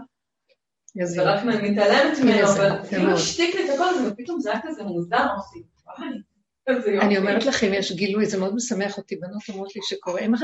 ורק 1.16 1.44
מתעלמת 1.44 2.18
ממנו, 2.18 2.48
אבל 2.48 2.88
כאילו 2.88 3.12
השתיק 3.12 3.54
לי 3.54 3.64
את 3.64 3.74
הכל 3.74 3.88
הזה, 3.88 4.12
ופתאום 4.12 4.40
זה 4.40 4.50
היה 4.50 4.60
כזה 4.62 4.82
מוזר, 4.82 5.16
אמרתי, 5.16 5.62
וואי. 5.86 7.00
אני 7.00 7.18
אומרת 7.18 7.46
לכם, 7.46 7.70
יש 7.74 7.92
גילוי, 7.92 8.26
זה 8.26 8.38
מאוד 8.38 8.54
משמח 8.54 8.98
אותי, 8.98 9.16
בנות 9.16 9.42
אומרות 9.48 9.76
לי 9.76 9.82
שקורה, 9.84 10.20
הן 10.20 10.34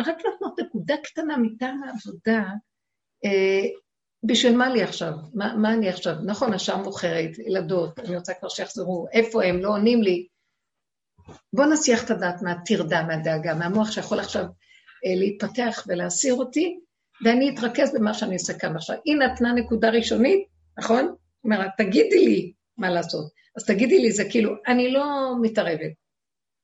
רק 0.00 0.20
נותנות 0.24 0.60
נקודה 0.60 0.94
קטנה 1.04 1.36
מטעם 1.36 1.82
העבודה, 1.82 2.42
אה, 3.24 3.68
בשביל 4.24 4.56
מה 4.56 4.68
לי 4.68 4.82
עכשיו? 4.82 5.12
מה, 5.34 5.56
מה 5.56 5.72
אני 5.72 5.88
עכשיו? 5.88 6.14
נכון, 6.24 6.52
השעה 6.52 6.82
מאוחרת, 6.82 7.38
ילדות, 7.38 7.98
אני 7.98 8.16
רוצה 8.16 8.34
כבר 8.34 8.48
שיחזרו, 8.48 9.06
איפה 9.12 9.44
הם? 9.44 9.58
לא 9.58 9.68
עונים 9.68 10.02
לי. 10.02 10.26
בואו 11.52 11.70
נסיח 11.70 12.04
את 12.04 12.10
הדעת 12.10 12.42
מהטרדה, 12.42 13.02
מהדאגה, 13.02 13.54
מהמוח 13.54 13.90
שיכול 13.90 14.20
עכשיו 14.20 14.44
אה, 15.06 15.14
להתפתח 15.16 15.84
ולהסיר 15.86 16.34
אותי, 16.34 16.80
ואני 17.24 17.54
אתרכז 17.54 17.94
במה 17.94 18.14
שאני 18.14 18.34
עושה 18.34 18.58
כאן 18.58 18.76
עכשיו. 18.76 18.96
היא 19.04 19.16
נתנה 19.16 19.52
נקודה 19.52 19.90
ראשונית, 19.90 20.48
נכון? 20.78 21.14
אומרת, 21.44 21.70
תגידי 21.76 22.24
לי 22.24 22.52
מה 22.76 22.90
לעשות. 22.90 23.32
אז 23.56 23.64
תגידי 23.64 23.98
לי, 23.98 24.12
זה 24.12 24.24
כאילו, 24.30 24.54
אני 24.66 24.92
לא 24.92 25.34
מתערבת. 25.42 25.92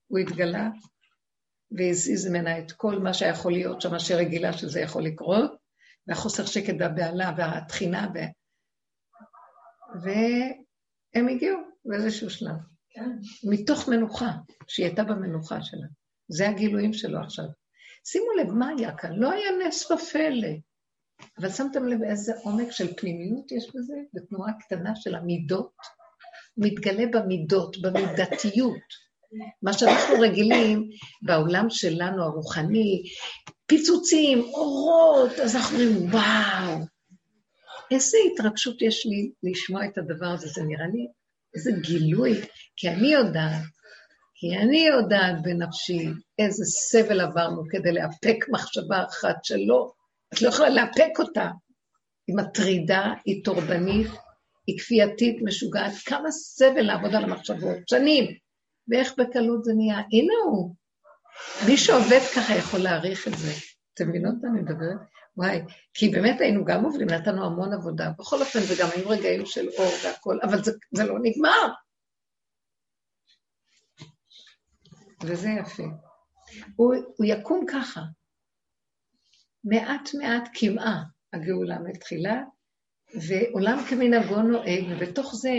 הוא 0.09 0.19
התגלה 0.19 0.69
והזיז 1.71 2.27
ממנה 2.27 2.59
את 2.59 2.73
כל 2.73 2.99
מה 2.99 3.15
שיכול 3.15 3.53
להיות 3.53 3.81
שם, 3.81 3.99
שרגילה 3.99 4.53
שזה 4.53 4.81
יכול 4.81 5.03
לקרות, 5.03 5.57
והחוסר 6.07 6.47
שקט 6.47 6.75
והבהלה 6.79 7.33
והתחינה, 7.37 8.09
ו... 8.15 8.19
והם 10.03 11.29
הגיעו 11.29 11.59
באיזשהו 11.85 12.31
שלב. 12.31 12.72
מתוך 13.45 13.89
מנוחה, 13.89 14.31
שהיא 14.69 14.87
הייתה 14.87 15.05
במנוחה 15.05 15.63
שלה. 15.63 15.87
זה 16.29 16.49
הגילויים 16.49 16.93
שלו 16.93 17.21
עכשיו. 17.21 17.45
שימו 18.05 18.33
לב, 18.33 18.53
מה 18.53 18.69
היה 18.69 18.97
כאן? 18.97 19.13
לא 19.13 19.31
היה 19.31 19.51
נס 19.67 19.91
ופלא. 19.91 20.49
אבל 21.39 21.51
שמתם 21.51 21.89
לב 21.89 22.03
איזה 22.03 22.33
עומק 22.43 22.71
של 22.71 22.97
פנימיות 22.97 23.53
יש 23.53 23.69
בזה? 23.75 23.95
בתנועה 24.15 24.53
קטנה 24.61 24.97
של 24.97 25.15
המידות? 25.15 25.73
מתגלה 26.57 27.05
במידות, 27.13 27.77
במידתיות. 27.83 29.13
מה 29.63 29.73
שאנחנו 29.73 30.15
רגילים 30.21 30.91
בעולם 31.23 31.71
שלנו, 31.71 32.23
הרוחני, 32.23 33.03
פיצוצים, 33.67 34.41
אורות, 34.43 35.33
אז 35.33 35.57
אנחנו 35.57 35.79
אומרים, 35.79 36.11
וואו, 36.11 36.79
איזה 37.91 38.19
התרגשות 38.33 38.83
יש 38.83 39.07
לי 39.07 39.33
לשמוע 39.43 39.87
את 39.87 39.99
הדבר 39.99 40.27
הזה, 40.27 40.49
זה 40.49 40.63
נראה 40.63 40.87
לי 40.87 41.07
איזה 41.55 41.73
גילוי, 41.81 42.41
כי 42.77 42.89
אני 42.89 43.13
יודעת, 43.13 43.63
כי 44.35 44.57
אני 44.57 44.87
יודעת 44.87 45.43
בנפשי 45.43 46.09
איזה 46.39 46.65
סבל 46.65 47.21
עברנו 47.21 47.63
כדי 47.71 47.93
לאפק 47.93 48.45
מחשבה 48.49 49.05
אחת 49.05 49.45
שלא, 49.45 49.93
את 50.35 50.43
לא 50.43 50.49
יכולה 50.49 50.69
לאפק 50.69 51.19
אותה. 51.19 51.51
היא 52.27 52.37
מטרידה, 52.37 53.13
היא 53.25 53.45
טורדנית, 53.45 54.07
היא 54.67 54.79
כפייתית, 54.79 55.37
משוגעת, 55.43 55.93
כמה 56.07 56.31
סבל 56.31 56.83
לעבוד 56.83 57.15
על 57.15 57.25
המחשבות, 57.25 57.89
שנים. 57.91 58.25
ואיך 58.89 59.13
בקלות 59.19 59.65
זה 59.65 59.73
נהיה? 59.77 59.97
הנה 60.13 60.35
הוא. 60.45 60.75
מי 61.67 61.77
שעובד 61.77 62.21
ככה 62.37 62.55
יכול 62.55 62.81
להעריך 62.81 63.29
את 63.29 63.39
זה. 63.39 63.53
אתם 63.95 64.09
מבינות 64.09 64.35
מה 64.43 64.49
אני 64.51 64.61
מדברת? 64.61 64.99
וואי, 65.37 65.61
כי 65.95 66.09
באמת 66.09 66.41
היינו 66.41 66.65
גם 66.65 66.85
עוברים, 66.85 67.11
נתנו 67.11 67.45
המון 67.47 67.73
עבודה. 67.73 68.11
בכל 68.19 68.41
אופן, 68.41 68.59
וגם 68.59 68.89
היו 68.95 69.09
רגעים 69.09 69.47
של 69.47 69.69
אור 69.79 69.93
והכול, 70.05 70.41
אבל 70.43 70.65
זה, 70.65 70.73
זה 70.95 71.05
לא 71.05 71.19
נגמר. 71.23 71.73
וזה 75.23 75.49
יפה. 75.61 75.83
הוא, 76.77 76.95
הוא 76.95 77.27
יקום 77.27 77.65
ככה. 77.69 78.01
מעט 79.65 80.15
מעט 80.15 80.49
קמעה 80.55 81.03
הגאולה 81.33 81.79
מתחילה, 81.79 82.43
ועולם 83.29 83.79
כמנהגו 83.91 84.43
נוהג, 84.43 84.85
ובתוך 84.91 85.35
זה 85.35 85.51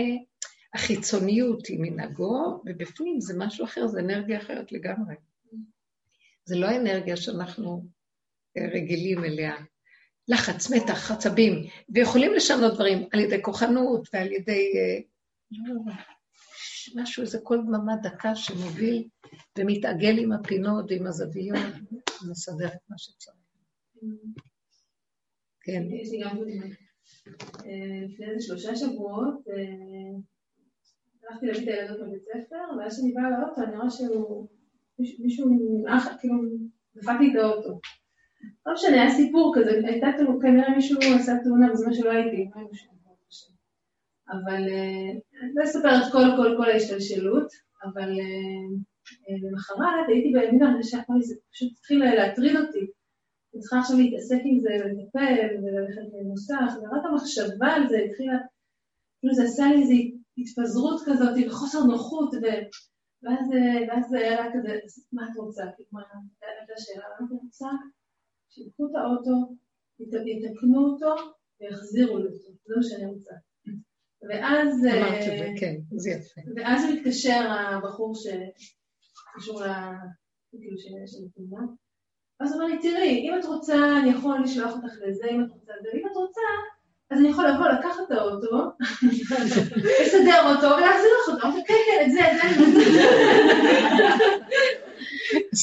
החיצוניות 0.74 1.66
היא 1.66 1.80
מנהגו, 1.80 2.62
ובפנים 2.66 3.20
זה 3.20 3.34
משהו 3.38 3.64
אחר, 3.64 3.86
זה 3.86 4.00
אנרגיה 4.00 4.38
אחרת 4.38 4.72
לגמרי. 4.72 5.14
זה 6.44 6.56
לא 6.56 6.66
האנרגיה 6.66 7.16
שאנחנו 7.16 7.86
רגילים 8.58 9.24
אליה. 9.24 9.54
לחץ, 10.28 10.70
מתח, 10.70 11.10
עצבים, 11.10 11.52
ויכולים 11.88 12.34
לשנות 12.34 12.74
דברים 12.74 13.08
על 13.12 13.20
ידי 13.20 13.42
כוחנות 13.42 14.08
ועל 14.12 14.32
ידי... 14.32 14.72
אה, 14.76 15.00
לא, 15.50 15.74
לא, 15.74 15.92
משהו, 16.94 17.22
איזה 17.22 17.38
קול 17.38 17.62
דממה 17.66 17.96
דקה 18.02 18.36
שמוביל 18.36 19.08
ומתעגל 19.58 20.18
עם 20.18 20.32
הפינות 20.32 20.84
ועם 20.88 21.06
הזוויות, 21.06 21.58
ומסדר 22.22 22.66
את 22.66 22.80
מה 22.88 22.98
שצריך. 22.98 23.36
כן. 25.60 25.82
יש 25.92 26.10
לי 26.10 26.20
גם 26.24 26.38
דוגמא. 26.38 26.66
אה, 27.64 28.06
לפני 28.08 28.26
איזה 28.26 28.46
שלושה 28.46 28.76
שבועות, 28.76 29.34
הלכתי 31.30 31.46
להביא 31.46 31.62
את 31.62 31.68
הילדות 31.68 32.00
בבית 32.00 32.22
ספר, 32.24 32.78
ואז 32.78 32.92
כשאני 32.92 33.12
באה 33.12 33.30
לאוטו, 33.30 33.62
אני 33.62 33.76
רואה 33.76 33.90
שהוא, 33.90 34.48
מישהו 34.98 35.48
נמעך, 35.48 36.08
כאילו, 36.20 36.34
דפק 36.96 37.12
לי 37.20 37.30
את 37.30 37.36
האוטו. 37.42 37.80
לא 38.66 38.74
משנה, 38.74 39.02
היה 39.02 39.10
סיפור 39.10 39.54
כזה, 39.56 39.70
הייתה 39.84 40.06
כנראה 40.42 40.76
מישהו 40.76 40.98
עשה 41.20 41.32
תאונה 41.44 41.72
בזמן 41.72 41.94
שלא 41.94 42.10
הייתי, 42.10 42.50
אבל 44.28 44.62
לא 45.54 45.64
אספר 45.64 45.96
את 45.96 46.12
כל 46.12 46.24
כל 46.36 46.54
כל 46.56 46.70
ההשתלשלות, 46.70 47.52
אבל 47.84 48.10
למחרת 49.28 50.08
הייתי 50.08 50.32
בימין 50.32 50.62
הרגשה, 50.62 50.98
זה 51.20 51.34
פשוט 51.52 51.72
התחיל 51.78 52.04
להטריד 52.04 52.56
אותי. 52.56 52.86
אני 53.54 53.60
צריכה 53.62 53.78
עכשיו 53.78 53.96
להתעסק 53.96 54.40
עם 54.44 54.58
זה 54.58 54.68
ולטפל 54.80 55.46
וללכת 55.62 56.02
למוסך, 56.20 56.72
ורק 56.82 57.04
המחשבה 57.04 57.66
על 57.66 57.88
זה 57.88 57.98
התחילה, 57.98 58.38
כאילו 59.20 59.34
זה 59.34 59.44
עשה 59.44 59.66
לי 59.66 59.82
איזו 59.82 59.94
התפזרות 60.38 61.00
כזאת 61.06 61.36
וחוסר 61.46 61.84
נוחות, 61.84 62.34
ואז, 63.22 63.48
ואז 63.88 64.04
זה 64.10 64.18
היה 64.18 64.52
כזה, 64.52 64.78
מה 65.12 65.28
את 65.32 65.36
רוצה? 65.36 65.64
מה 65.92 66.00
הייתה 66.60 66.74
שאלה, 66.76 67.04
מה 67.20 67.26
את 67.26 67.32
רוצה? 67.42 67.68
שיקחו 68.54 68.86
את 68.86 68.94
האוטו, 68.94 69.54
יתקנו 70.26 70.86
אותו 70.86 71.14
ויחזירו 71.60 72.18
לי 72.18 72.24
אותו, 72.24 72.52
זה 72.66 72.74
מה 72.76 72.82
שאני 72.82 73.06
רוצה. 73.06 73.34
ואז... 74.28 74.86
אמרת 74.86 75.22
את 75.32 75.38
זה, 75.38 75.48
כן, 75.60 75.74
זה 75.96 76.10
יפה. 76.10 76.40
ואז 76.56 76.84
מתקשר 76.92 77.50
הבחור 77.50 78.14
שקשור 78.14 79.64
ל... 79.64 79.68
כאילו 80.50 80.78
של 81.06 81.18
התמונה, 81.26 81.66
אז 82.40 82.52
הוא 82.52 82.62
אומר 82.62 82.74
לי, 82.74 82.82
תראי, 82.82 83.28
אם 83.28 83.38
את 83.38 83.44
רוצה, 83.44 83.74
אני 84.02 84.10
יכול 84.10 84.42
לשלוח 84.44 84.72
אותך 84.72 84.94
לזה, 85.06 85.26
אם 85.30 85.44
את 85.44 85.50
רוצה 85.50 85.72
לזה, 85.80 85.88
ואם 85.92 86.06
את 86.12 86.16
רוצה, 86.16 86.40
אז 87.10 87.18
אני 87.18 87.28
יכול 87.28 87.48
לבוא, 87.48 87.68
לקחת 87.68 88.00
את 88.06 88.10
האוטו, 88.10 88.56
לסדר 90.00 90.54
אותו 90.54 90.66
ולהחזיר 90.66 91.10
לך 91.22 91.28
אותו. 91.28 91.46
אמרתי, 91.46 91.64
כן, 91.66 91.74
כן, 91.86 92.06
את 92.06 92.12
זה, 92.12 92.32
את 92.32 92.36
זה 92.36 92.42
אני. 92.42 92.54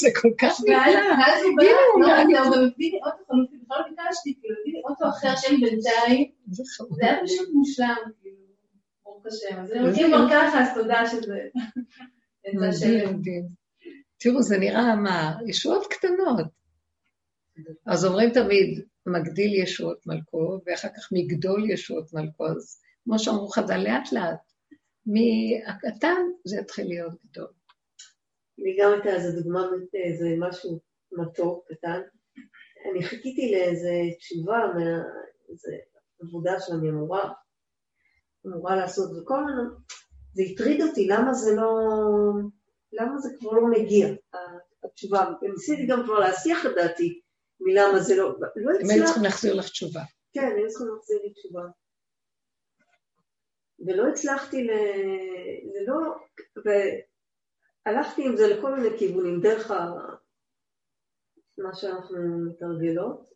זה 0.01 0.09
כל 0.21 0.29
כך. 0.37 0.59
ואז 0.67 1.43
הוא 1.43 1.57
בא, 1.57 1.63
לא, 1.63 2.39
הוא 2.39 2.55
הביא 2.55 2.91
לי 2.91 2.99
אוטו 3.05 3.23
חלופי, 3.27 3.57
בכלל 3.57 3.77
לא 3.79 3.85
ביקשתי, 3.89 4.35
כאילו, 4.39 4.55
הביא 4.61 4.73
לי 4.73 4.81
אוטו 4.89 5.09
אחר 5.09 5.35
שלי 5.35 5.57
בינתיים. 5.57 6.31
זה 6.51 7.05
היה 7.05 7.19
פשוט 7.23 7.49
מושלם, 7.53 7.95
כאילו, 8.21 8.35
ברוך 9.03 9.25
השם. 9.25 9.61
אז 9.61 9.97
אם 9.97 10.07
כבר 10.07 10.27
ככה, 10.31 10.61
אז 10.61 10.67
תודה 10.75 11.03
שזה... 11.11 11.39
תראו, 14.17 14.41
זה 14.41 14.57
נראה 14.57 14.95
מה, 14.95 15.37
ישועות 15.47 15.87
קטנות. 15.87 16.45
אז 17.85 18.05
אומרים 18.05 18.29
תמיד, 18.29 18.81
מגדיל 19.05 19.63
ישועות 19.63 20.07
מלכו, 20.07 20.59
ואחר 20.65 20.87
כך 20.87 21.09
מגדול 21.11 21.71
ישועות 21.71 22.13
מלכו. 22.13 22.47
אז 22.47 22.81
כמו 23.03 23.19
שאמרו 23.19 23.47
חז"ל, 23.47 23.77
לאט 23.77 24.11
לאט, 24.11 24.51
מהקטן 25.05 26.21
זה 26.45 26.57
יתחיל 26.57 26.87
להיות 26.87 27.13
גדול. 27.25 27.47
לי 28.57 28.77
גם 28.79 28.91
הייתה 28.91 29.09
איזו 29.09 29.41
דוגמה, 29.41 29.67
איזה 29.93 30.29
משהו 30.37 30.79
מתוק, 31.11 31.71
קטן. 31.71 32.01
אני 32.91 33.03
חיכיתי 33.03 33.51
לאיזה 33.51 33.91
תשובה 34.17 34.59
מאיזה 34.75 35.75
עבודה 36.21 36.59
שאני 36.59 36.89
אמורה, 36.89 37.33
אמורה 38.47 38.75
לעשות, 38.75 39.11
וכל 39.17 39.39
הזמן 39.39 39.75
זה 40.33 40.43
הטריד 40.43 40.81
אותי, 40.81 41.07
למה 41.07 41.33
זה 41.33 41.55
לא, 41.55 41.77
למה 42.93 43.17
זה 43.17 43.29
כבר 43.39 43.51
לא 43.51 43.67
מגיע, 43.71 44.07
התשובה. 44.83 45.25
וניסיתי 45.41 45.87
גם 45.87 46.03
כבר 46.03 46.19
להסיח 46.19 46.65
את 46.65 46.71
דעתי 46.75 47.21
מלמה 47.59 47.99
זה 47.99 48.15
לא, 48.15 48.23
לא 48.55 48.71
הצלחתי. 48.71 48.93
הם 48.93 48.99
היו 48.99 49.05
צריכים 49.05 49.23
להחזיר 49.23 49.53
לך 49.53 49.69
תשובה. 49.69 50.01
כן, 50.33 50.53
היו 50.57 50.67
צריכים 50.69 50.87
להחזיר 50.87 51.19
לי 51.23 51.33
תשובה. 51.33 51.61
ולא 53.87 54.07
הצלחתי 54.07 54.63
ל... 54.63 54.71
זה 55.73 55.79
לא... 55.87 56.15
והלכתי 57.85 58.25
עם 58.25 58.35
זה 58.35 58.47
לכל 58.47 58.75
מיני 58.75 58.97
כיוונים, 58.97 59.41
דרך 59.41 59.71
ה... 59.71 59.91
מה 61.57 61.73
שאנחנו 61.73 62.17
מתרגלות, 62.49 63.29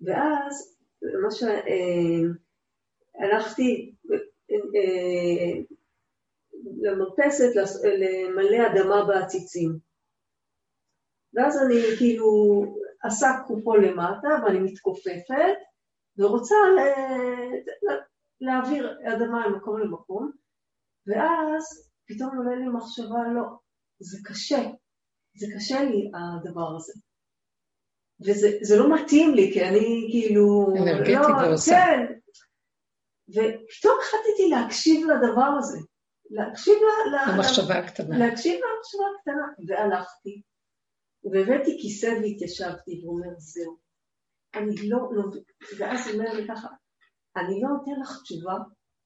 ואז 0.00 0.78
מה 1.22 1.30
ש... 1.30 1.42
אה, 1.42 2.46
הלכתי 3.18 3.94
אה, 4.50 5.62
למרפסת 6.82 7.48
למלא 7.84 8.66
אדמה 8.66 9.04
בעציצים. 9.06 9.78
ואז 11.34 11.62
אני 11.62 11.96
כאילו 11.98 12.62
עסקנו 13.02 13.60
פה 13.64 13.76
למטה 13.76 14.28
ואני 14.44 14.58
מתכופפת 14.58 15.56
ורוצה 16.18 16.54
להעביר 18.40 18.98
אדמה 19.14 19.48
ממקום 19.48 19.80
למקום, 19.80 20.30
ואז 21.06 21.85
פתאום 22.06 22.36
עולה 22.36 22.56
לי 22.56 22.68
מחשבה, 22.68 23.18
לא, 23.34 23.42
זה 23.98 24.18
קשה, 24.24 24.62
זה 25.36 25.46
קשה 25.56 25.82
לי 25.82 26.10
הדבר 26.14 26.76
הזה. 26.76 26.92
וזה 28.20 28.76
לא 28.76 28.94
מתאים 28.94 29.34
לי, 29.34 29.50
כי 29.52 29.64
אני 29.64 30.08
כאילו... 30.10 30.66
אנרגטית 30.82 31.14
לא, 31.14 31.48
ועושה. 31.48 31.74
כן. 31.74 32.12
ופתאום 33.28 33.98
החלטתי 34.02 34.48
להקשיב 34.50 35.06
לדבר 35.06 35.50
הזה. 35.58 35.78
להקשיב 36.30 36.74
ל... 36.74 37.30
למחשבה 37.32 37.78
הקטנה. 37.78 38.18
להקשיב 38.18 38.54
למחשבה 38.54 39.04
הקטנה. 39.18 39.46
והלכתי, 39.66 40.42
והבאתי 41.32 41.78
כיסא 41.80 42.06
והתיישבתי, 42.06 43.00
והוא 43.02 43.18
אומר, 43.18 43.34
זהו. 43.38 43.78
אני 44.54 44.88
לא, 44.88 44.98
לא, 45.12 45.22
ואז 45.78 46.06
הוא 46.06 46.14
אומר 46.14 46.32
לי 46.32 46.48
ככה, 46.48 46.68
אני 47.36 47.60
לא 47.62 47.68
נותן 47.68 48.00
לך 48.00 48.22
תשובה, 48.22 48.54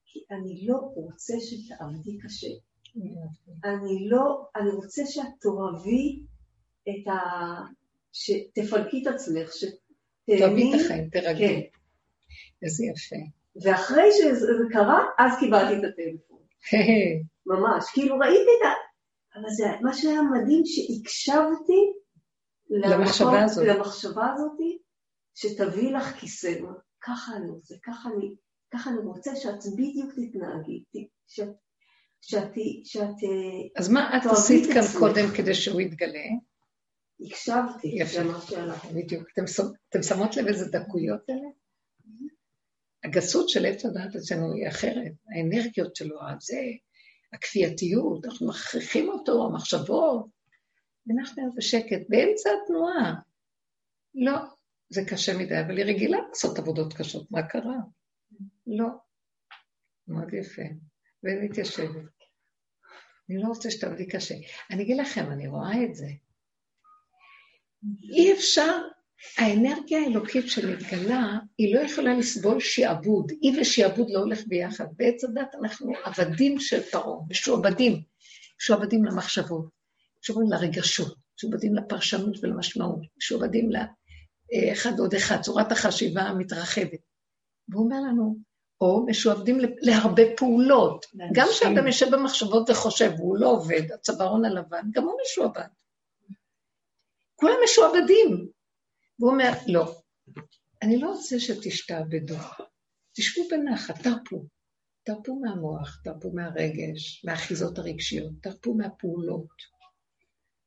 כי 0.05 0.21
אני 0.31 0.67
לא 0.67 0.77
רוצה 0.77 1.35
שתעבדי 1.41 2.19
קשה. 2.19 2.49
אני 3.65 4.09
לא, 4.09 4.47
אני 4.57 4.71
רוצה 4.71 5.03
שאת 5.07 5.25
תאהבי 5.41 6.23
את 6.89 7.09
ה... 7.09 7.19
שתפלקי 8.13 9.03
את 9.03 9.15
עצמך, 9.15 9.53
שתהני... 9.53 10.39
תאהבי 10.39 10.71
את 10.75 10.81
החיים, 10.81 11.11
תרגי. 11.11 11.47
כן. 11.49 11.61
איזה 12.63 12.85
יפה. 12.85 13.17
ואחרי 13.63 14.13
שזה 14.13 14.47
קרה, 14.71 15.05
אז 15.19 15.33
קיבלתי 15.41 15.79
את 15.79 15.93
הטלפון. 15.93 16.39
ממש, 17.47 17.85
כאילו 17.93 18.19
ראיתי 18.19 18.51
את 18.61 18.67
ה... 18.67 18.71
אבל 19.39 19.51
זה 19.51 19.65
מה 19.81 19.95
שהיה 19.95 20.23
מדהים, 20.23 20.63
שהקשבתי 20.65 21.93
למחשבה 22.71 23.45
הזאת. 23.45 23.67
למחשבה 23.67 24.33
הזאת, 24.35 24.59
שתביא 25.35 25.97
לך 25.97 26.17
כיסא. 26.21 26.53
ככה 27.01 27.37
אני 27.37 27.51
רוצה, 27.51 27.75
ככה 27.83 28.09
אני, 28.09 28.35
ככה 28.71 28.91
אני 28.91 28.99
רוצה 28.99 29.37
שאת 29.37 29.73
בדיוק 29.77 30.11
תתנהגי, 30.13 30.85
שאת, 31.27 31.49
שאת, 32.23 32.55
שאת... 32.85 33.31
אז 33.77 33.89
מה 33.89 34.17
את 34.17 34.27
עשית 34.33 34.67
כאן 34.67 34.79
עצמך. 34.79 34.99
קודם 34.99 35.27
כדי 35.37 35.55
שהוא 35.55 35.81
יתגלה? 35.81 36.25
הקשבתי 37.21 37.89
יפה, 37.89 38.21
בדיוק. 38.95 39.29
אתם, 39.33 39.43
אתם 39.89 40.03
שמות 40.03 40.37
לב 40.37 40.47
איזה 40.47 40.71
דקויות 40.71 41.31
אלה? 41.31 41.49
הגסות 43.05 43.49
של 43.49 43.67
עץ 43.67 43.85
הדעת 43.85 44.17
אצלנו 44.17 44.55
היא 44.55 44.69
אחרת, 44.69 45.13
האנרגיות 45.29 45.97
שלו, 45.97 46.17
זה, 46.41 46.61
הכפייתיות, 47.33 48.25
אנחנו 48.25 48.49
מכריחים 48.49 49.09
אותו, 49.09 49.47
המחשבות, 49.47 50.27
ואנחנו 51.07 51.55
בשקט, 51.57 52.01
באמצע 52.09 52.51
התנועה. 52.65 53.15
לא, 54.15 54.39
זה 54.91 55.03
קשה 55.09 55.39
מדי, 55.39 55.61
אבל 55.61 55.77
היא 55.77 55.85
רגילה 55.85 56.19
לעשות 56.29 56.59
עבודות 56.59 56.93
קשות, 56.93 57.31
מה 57.31 57.43
קרה? 57.43 57.77
לא. 58.67 58.89
מאוד 60.09 60.35
יפה. 60.35 60.63
ומתיישבת. 61.25 62.21
אני 63.31 63.43
לא 63.43 63.49
רוצה 63.49 63.71
שתעבדי 63.71 64.07
קשה. 64.07 64.35
אני 64.71 64.83
אגיד 64.83 64.97
לכם, 64.97 65.31
אני 65.33 65.49
רואה 65.49 65.85
את 65.85 65.95
זה. 65.95 66.07
אי 68.03 68.33
אפשר, 68.33 68.79
האנרגיה 69.39 69.99
האלוקית 69.99 70.49
שמתגלה, 70.49 71.39
היא 71.59 71.75
לא 71.75 71.81
יכולה 71.81 72.15
לסבול 72.15 72.61
שעבוד. 72.61 73.33
היא 73.41 73.61
ושעבוד 73.61 74.11
לא 74.11 74.19
הולך 74.19 74.41
ביחד. 74.47 74.87
בעץ 74.97 75.25
הדת 75.25 75.55
אנחנו 75.63 75.93
עבדים 76.05 76.61
של 76.61 76.81
פרעה, 76.83 77.19
משועבדים. 77.31 78.03
משועבדים 78.61 79.05
למחשבות, 79.05 79.69
משועבדים 80.23 80.53
לרגשות, 80.53 81.17
משועבדים 81.37 81.75
לפרשנות 81.75 82.37
ולמשמעות, 82.43 83.01
משועבדים 83.19 83.71
אחד 84.73 84.99
עוד 84.99 85.15
אחד, 85.15 85.41
צורת 85.41 85.73
החשיבה 85.73 86.23
המתרחבת. 86.23 87.01
והוא 87.69 87.85
אומר 87.85 88.01
לנו, 88.01 88.37
או 88.81 89.07
משועבדים 89.07 89.59
להרבה 89.81 90.23
פעולות. 90.37 91.07
גם 91.33 91.47
כשאדם 91.51 91.87
יושב 91.87 92.07
במחשבות 92.11 92.71
וחושב, 92.71 93.11
והוא 93.17 93.37
לא 93.37 93.49
עובד, 93.49 93.93
הצווארון 93.95 94.45
הלבן, 94.45 94.83
גם 94.93 95.05
הוא 95.05 95.15
משועבד. 95.23 95.69
כולם 97.37 97.55
משועבדים. 97.65 98.49
והוא 99.19 99.33
אומר, 99.33 99.51
לא, 99.67 99.95
אני 100.83 101.01
לא 101.01 101.09
רוצה 101.09 101.41
שתשתעבדו. 101.41 102.37
תשבו 103.13 103.49
בנחת, 103.51 104.03
תרפו. 104.03 104.45
תרפו 105.03 105.41
מהמוח, 105.41 106.01
תרפו 106.05 106.31
מהרגש, 106.31 107.25
מהאחיזות 107.25 107.79
הרגשיות, 107.79 108.33
תרפו 108.43 108.75
מהפעולות. 108.75 109.81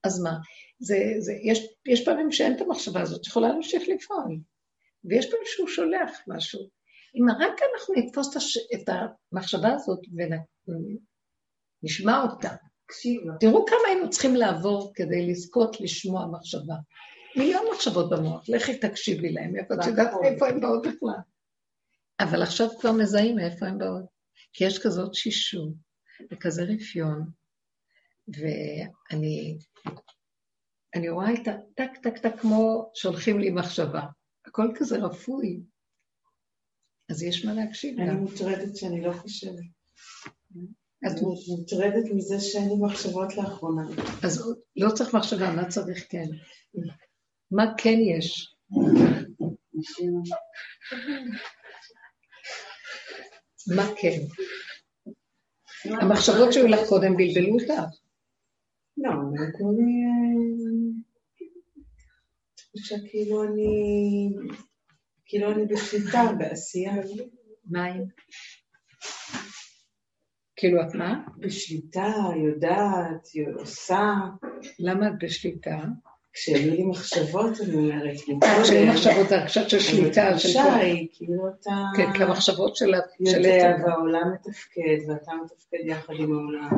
אז 0.03 0.19
מה? 0.19 0.37
זה, 0.79 0.95
זה, 1.19 1.33
יש, 1.43 1.67
יש 1.85 2.05
פעמים 2.05 2.31
שאין 2.31 2.55
את 2.55 2.61
המחשבה 2.61 3.01
הזאת, 3.01 3.27
יכולה 3.27 3.47
להמשיך 3.47 3.83
לפעול. 3.87 4.39
ויש 5.05 5.25
פעמים 5.25 5.45
שהוא 5.45 5.67
שולח 5.67 6.19
משהו. 6.27 6.69
אם 7.15 7.25
רק 7.29 7.59
אנחנו 7.73 7.93
נתפוס 7.97 8.37
את 8.73 8.89
המחשבה 8.89 9.73
הזאת 9.73 9.99
ונשמע 11.83 12.21
אותה, 12.21 12.55
תראו 13.39 13.65
כמה 13.65 13.77
היינו 13.87 14.09
צריכים 14.09 14.35
לעבור 14.35 14.91
כדי 14.95 15.27
לזכות 15.27 15.81
לשמוע 15.81 16.27
מחשבה. 16.27 16.75
מיליון 17.37 17.63
מחשבות 17.73 18.09
במוח, 18.09 18.49
לכי 18.49 18.77
תקשיבי 18.77 19.31
להם, 19.31 19.55
איפה 19.55 19.73
את 19.73 19.85
יודעת 19.87 20.13
איפה 20.23 20.47
הן 20.47 20.61
באות 20.61 20.87
בכלל. 20.87 21.19
אבל 22.19 22.41
עכשיו 22.41 22.67
כבר 22.79 22.91
מזהים 22.91 23.35
מאיפה 23.35 23.65
הן 23.65 23.77
באות. 23.77 24.05
כי 24.53 24.63
יש 24.65 24.83
כזאת 24.83 25.15
שישות 25.15 25.73
וכזה 26.31 26.63
רפיון, 26.63 27.29
ואני 28.27 29.57
אני 30.95 31.09
רואה 31.09 31.33
את 31.33 31.47
הטק 31.47 31.89
טק 32.03 32.17
טק 32.17 32.39
כמו 32.39 32.91
שולחים 32.95 33.39
לי 33.39 33.49
מחשבה. 33.49 34.01
הכל 34.45 34.71
כזה 34.75 34.97
רפוי. 34.97 35.63
אז 37.13 37.23
יש 37.23 37.45
מה 37.45 37.53
להקשיב 37.53 37.99
אני 37.99 38.11
מוטרדת 38.11 38.75
שאני 38.75 39.01
לא 39.01 39.13
חושבת. 39.13 39.63
את 41.07 41.21
מוטרדת 41.47 42.11
מזה 42.15 42.39
שאין 42.39 42.69
לי 42.69 42.75
מחשבות 42.81 43.37
לאחרונה. 43.37 43.81
אז 44.23 44.55
לא 44.75 44.89
צריך 44.89 45.15
מחשבה, 45.15 45.51
מה 45.51 45.69
צריך 45.69 46.05
כן? 46.09 46.25
מה 47.51 47.63
כן 47.77 47.97
יש? 48.17 48.55
מה 53.75 53.83
כן? 54.01 54.19
המחשבות 55.85 56.53
שהיו 56.53 56.67
לך 56.67 56.79
קודם 56.89 57.17
בלבלו 57.17 57.53
אותך. 57.53 57.83
לא, 58.97 59.11
נתנו 59.33 59.71
לי... 59.77 59.83
תחושה 62.55 62.95
כאילו 63.09 63.43
אני... 63.43 64.29
כאילו 65.25 65.51
אני 65.51 65.65
בשליטה, 65.65 66.23
בעשייה. 66.37 66.93
מה 67.65 67.85
עם? 67.85 68.03
כאילו 70.55 70.81
את 70.81 70.95
מה? 70.95 71.13
בשליטה, 71.37 72.13
יודעת, 72.45 73.27
עושה. 73.59 74.13
למה 74.79 75.07
את 75.07 75.13
בשליטה? 75.21 75.77
כשהיו 76.33 76.75
לי 76.75 76.83
מחשבות, 76.83 77.61
אני 77.61 77.75
אומרת, 77.75 78.15
כשהיו 78.63 78.85
מחשבות, 78.87 79.29
זה 79.29 79.37
הרגשת 79.37 79.69
של 79.69 79.79
שליטה. 79.79 80.27
התחושה 80.27 80.75
היא, 80.75 81.07
כאילו 81.13 81.49
אתה... 81.49 81.71
כן, 81.97 82.13
כי 82.13 82.23
המחשבות 82.23 82.75
של... 82.75 82.91
יודע, 83.19 83.75
והעולם 83.85 84.33
מתפקד, 84.33 85.09
ואתה 85.09 85.31
מתפקד 85.43 85.85
יחד 85.85 86.13
עם 86.19 86.33
העולם. 86.33 86.69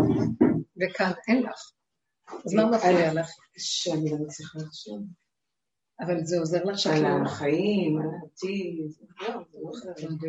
וכאן 0.82 1.12
אין 1.28 1.44
לך. 1.44 1.72
אז 2.46 2.54
מה 2.54 2.66
מפריע 2.66 3.14
לך? 3.14 3.30
שאני 3.58 4.12
לא 4.12 4.18
מצליחה 4.18 4.60
לחשוב. 4.60 5.00
אבל 6.00 6.24
זה 6.24 6.40
עוזר 6.40 6.64
לך 6.64 6.80
שאת 6.80 7.02
לא... 7.02 7.08
על 7.08 7.22
החיים, 7.26 7.98
על 7.98 8.08
העתיד, 8.22 8.92
לא, 9.22 9.28
זה 9.52 9.58
לא 9.64 9.72
חשוב. 9.74 10.20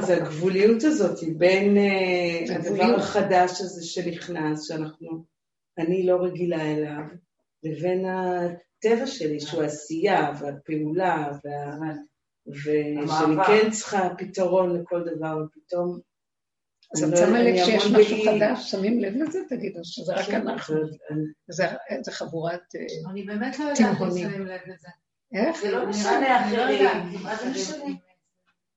זה 0.00 0.16
הגבוליות 0.16 0.84
הזאת 0.84 1.18
בין 1.38 1.76
אה, 1.76 2.56
הדבר 2.56 2.94
החדש 2.96 3.60
הזה 3.60 3.84
שנכנס, 3.84 4.68
שאנחנו, 4.68 5.24
אני 5.78 6.06
לא 6.06 6.16
רגילה 6.16 6.62
אליו, 6.62 7.02
לבין 7.62 8.04
הטבע 8.06 9.06
שלי, 9.06 9.40
שהוא 9.40 9.62
עשייה 9.62 10.32
והפעולה, 10.40 11.28
ושאני 12.48 13.36
כן 13.46 13.70
צריכה 13.70 14.08
פתרון 14.18 14.80
לכל 14.80 15.04
דבר, 15.04 15.44
ופתאום... 15.44 16.09
אז 16.94 17.02
את 17.02 17.16
שמה 17.16 17.42
לב 17.42 17.56
שיש 17.64 17.86
משהו 17.86 18.16
חדש, 18.24 18.70
שמים 18.70 19.00
לב 19.00 19.14
לזה? 19.16 19.38
תגידו, 19.48 19.80
שזה 19.82 20.14
רק 20.14 20.28
אנחנו. 20.30 20.76
זה 22.02 22.12
חבורת 22.12 22.60
תימהונים. 22.70 23.10
אני 23.10 23.22
באמת 23.22 23.58
לא 23.58 23.64
יודעת 23.64 24.00
אם 24.02 24.10
שמים 24.10 24.46
לב 24.46 24.60
לזה. 24.66 24.88
איך? 25.34 25.60
זה 25.62 25.70
לא 25.70 25.86
משנה 25.86 26.46
אחרים. 26.46 27.22
מה 27.22 27.36
זה 27.36 27.50
משנה? 27.50 27.84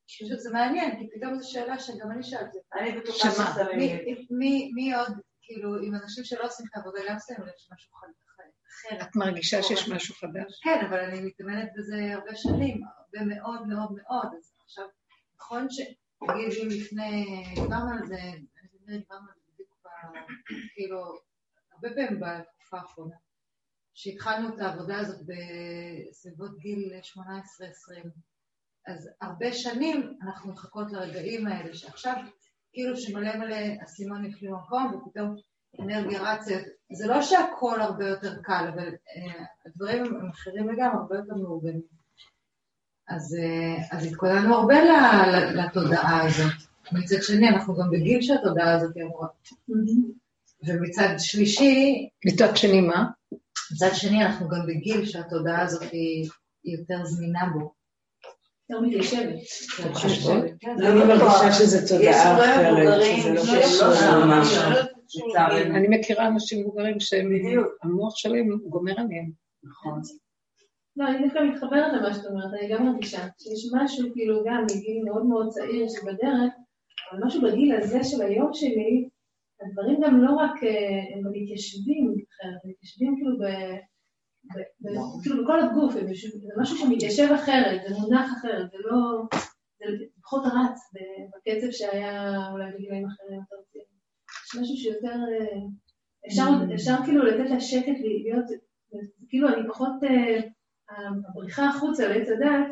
פשוט 0.07 0.39
זה 0.39 0.49
מעניין, 0.51 0.99
כי 0.99 1.07
פתאום 1.17 1.35
זו 1.39 1.51
שאלה 1.51 1.79
שגם 1.79 2.11
אני 2.11 2.23
שאלתי. 2.23 2.57
אני 2.79 2.91
בטוחה? 2.99 3.31
ששמים 3.31 3.77
מי- 3.77 3.93
לב. 3.93 4.17
מי 4.31 4.71
מי 4.75 4.93
עוד, 4.93 5.13
כאילו, 5.41 5.75
עם 5.83 5.95
אנשים 5.95 6.23
שלא 6.23 6.45
עושים 6.45 6.65
את 6.71 6.77
העבודה, 6.77 6.99
גם 7.09 7.15
שמים 7.27 7.41
לב 7.47 7.53
שמשהו 7.57 7.91
אחר. 7.93 8.07
את 9.01 9.15
מרגישה 9.15 9.63
שיש 9.63 9.89
משהו 9.89 10.15
חדש? 10.15 10.59
כן, 10.63 10.85
אבל 10.89 10.99
אני 10.99 11.21
מתאמנת 11.21 11.69
בזה 11.77 11.95
הרבה 12.13 12.35
שנים, 12.35 12.81
הרבה 12.97 13.25
מאוד 13.35 13.67
מאוד 13.67 13.91
מאוד, 13.91 14.27
אז 14.37 14.53
עכשיו, 14.65 14.85
נכון 15.37 15.67
שגיל 16.51 16.67
לפני, 16.67 17.25
דיברנו 17.55 17.91
על 17.91 18.05
זה, 18.07 18.19
אני 18.21 18.67
חושבת 18.67 18.81
שדיברנו 18.87 19.27
על 19.27 19.35
זה 19.35 19.53
בדיוק, 19.53 19.87
כאילו, 20.73 21.19
הרבה 21.71 21.89
פעמים 21.89 22.19
בתקופה 22.19 22.77
האחרונה, 22.77 23.15
שהתחלנו 23.93 24.55
את 24.55 24.59
העבודה 24.59 24.99
הזאת 24.99 25.25
בסביבות 25.25 26.57
גיל 26.57 26.93
18-20, 27.13 27.17
אז 28.87 29.09
הרבה 29.21 29.53
שנים 29.53 30.17
אנחנו 30.21 30.51
מחכות 30.51 30.91
לרגעים 30.91 31.47
האלה, 31.47 31.73
שעכשיו, 31.73 32.15
כאילו 32.73 32.97
שמלא 32.97 33.35
מלא 33.35 33.83
אסימון 33.83 34.25
נפלו 34.25 34.51
במקום, 34.51 34.93
ופתאום 34.95 35.35
אנרגיה 35.79 36.21
רצה, 36.21 36.61
זה 36.91 37.07
לא 37.07 37.21
שהכל 37.21 37.81
הרבה 37.81 38.07
יותר 38.07 38.41
קל, 38.43 38.65
אבל 38.73 38.87
אה, 38.87 39.45
הדברים 39.65 40.03
הם 40.05 40.29
אחרים 40.29 40.69
לגמרי, 40.69 40.97
הרבה 40.97 41.15
יותר 41.15 41.35
מאורגנים. 41.35 42.02
אז, 43.09 43.37
אה, 43.41 43.97
אז 43.97 44.05
התכוננו 44.05 44.55
הרבה 44.55 44.75
לתודעה 45.53 46.25
הזאת. 46.25 46.53
מצד 46.91 47.21
שני, 47.21 47.49
אנחנו 47.49 47.75
גם 47.75 47.89
בגיל 47.91 48.21
שהתודעה 48.21 48.73
הזאת 48.73 48.97
אמורה. 48.97 49.27
ומצד 50.67 51.15
שלישי, 51.17 52.09
מצד 52.25 52.57
שני 52.57 52.81
מה? 52.81 53.05
מצד 53.71 53.89
שני, 53.93 54.25
אנחנו 54.25 54.47
גם 54.49 54.67
בגיל 54.67 55.05
שהתודעה 55.05 55.61
הזאת 55.61 55.91
היא 55.91 56.29
היא 56.63 56.77
יותר 56.77 57.05
זמינה 57.05 57.45
בו. 57.53 57.73
יותר 58.69 58.81
מתיישבת. 58.81 59.35
כן, 60.59 60.75
אני 60.81 60.99
מרגישה 60.99 61.51
שזו 61.51 61.95
תודעה 61.95 62.35
אחרת, 62.35 63.01
שזה 63.03 63.33
לא 63.33 63.41
קשור 63.41 63.87
לא 63.87 64.25
ממש. 64.25 64.57
אני 65.75 65.97
מכירה 65.97 66.27
אנשים 66.27 66.61
מבוגרים 66.61 66.99
שהם. 66.99 67.29
המוח 67.83 68.15
שלהם 68.15 68.57
גומר 68.69 68.93
עליהם. 68.97 69.31
נכון. 69.63 70.01
לא, 70.97 71.07
אני 71.07 71.23
דווקא 71.23 71.39
מתחברת 71.39 71.93
למה 71.93 72.13
שאת 72.13 72.25
אומרת, 72.25 72.53
אני 72.53 72.69
גם 72.69 72.85
מרגישה 72.85 73.17
שיש 73.39 73.71
משהו, 73.75 74.09
כאילו, 74.13 74.43
גם 74.45 74.63
מגיל 74.63 75.03
מאוד 75.05 75.25
מאוד 75.25 75.49
צעיר 75.49 75.87
שבדרך, 75.89 76.53
אבל 77.11 77.25
משהו 77.25 77.41
בגיל 77.41 77.75
הזה 77.75 78.03
של 78.03 78.21
היום 78.21 78.49
שלי, 78.53 79.09
הדברים 79.61 80.01
גם 80.03 80.21
לא 80.21 80.31
רק, 80.31 80.63
אה, 80.63 81.15
הם 81.15 81.21
מתיישבים 81.31 82.03
אחרת, 82.07 82.59
הם 82.63 82.69
מתיישבים 82.69 83.15
כאילו 83.15 83.37
ב... 83.39 83.43
כאילו 85.23 85.43
בכל 85.43 85.59
הגוף, 85.59 85.93
זה 85.93 86.53
משהו 86.61 86.77
שמתיישב 86.77 87.27
אחרת, 87.35 87.81
זה 87.87 87.95
מונח 87.99 88.31
אחרת, 88.39 88.71
זה 88.71 88.77
לא... 88.85 89.21
זה 89.79 90.05
פחות 90.23 90.43
רץ 90.45 90.79
בקצב 91.35 91.71
שהיה 91.71 92.37
אולי 92.51 92.71
בגילאים 92.71 93.05
אחרים 93.05 93.39
יותר 93.39 93.55
צעירים. 93.71 93.97
יש 94.45 94.55
משהו 94.61 94.77
שיותר... 94.77 95.17
אה, 95.31 95.59
אפשר, 96.75 96.95
כאילו 97.05 97.25
לתת 97.25 97.49
לה 97.49 97.59
שקט 97.59 97.99
להיות, 97.99 98.45
כאילו 99.29 99.47
אני 99.47 99.67
פחות... 99.69 99.93
הבריחה 101.29 101.65
החוצה 101.69 102.07
לעץ 102.07 102.27
הדת, 102.29 102.67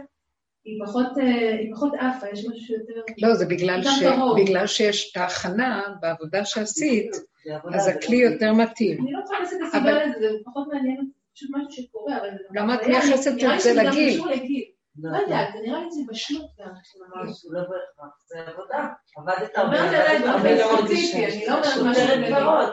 היא 0.65 0.81
פחות, 0.85 1.17
אה, 1.17 1.55
היא 1.59 1.73
פחות 1.75 1.93
עפה, 1.93 2.27
יש 2.33 2.39
משהו 2.45 2.65
שיותר... 2.65 2.93
לא, 3.21 3.33
זה 3.33 3.45
בגלל, 3.45 3.83
ש... 3.83 4.03
בגלל 4.37 4.67
שיש 4.67 5.11
את 5.11 5.17
ההכנה 5.17 5.81
בעבודה 6.01 6.45
שעשית, 6.45 7.13
זה 7.13 7.53
אז 7.73 7.83
זה 7.83 7.91
הכלי 7.91 8.23
לא- 8.25 8.29
יותר 8.29 8.53
מתאים. 8.53 9.01
אני 9.01 9.11
לא 9.11 9.19
מחפשת 9.19 9.53
את 9.55 9.75
אבל- 9.75 9.89
הסיבה 9.89 10.05
לזה, 10.05 10.19
זה 10.19 10.37
פחות 10.45 10.67
מעניין, 10.73 10.97
אותי, 10.97 11.09
זה 11.09 11.33
פשוט 11.35 11.49
משהו 11.53 11.83
שקורה, 11.83 12.17
אבל 12.17 12.29
זה... 12.31 12.43
למה 12.59 12.75
את 12.75 12.87
מייחסת 12.87 13.31
נראה 13.31 13.47
לי 13.49 13.55
את 13.57 13.61
זה 13.61 13.69
שזה 13.71 13.83
לגיל? 13.83 14.13
קשור 14.13 14.27
לגיל. 14.27 14.63
לא, 14.99 15.11
לא 15.11 15.17
יודעת, 15.17 15.47
זה 15.53 15.59
נראה 15.65 15.79
לי 15.79 15.87
שזה 15.91 16.01
בשלות 16.09 16.45
גם. 16.59 16.67
ממש, 16.67 17.45
לא 17.49 17.59
בהכרח, 17.61 18.17
זה 18.27 18.35
עבודה. 18.47 18.87
עבדת 19.17 19.55
אני 19.57 19.63
אומרת 19.65 19.93
הרבה, 19.93 20.03
עליי 20.03 20.19
באופן 20.19 20.57
הרבה. 20.75 20.85
ספציפי, 20.87 21.25
אני 21.25 21.45
לא 21.47 21.53
אומרת 21.53 21.97
משהו. 21.97 22.05
גדרות. 22.27 22.69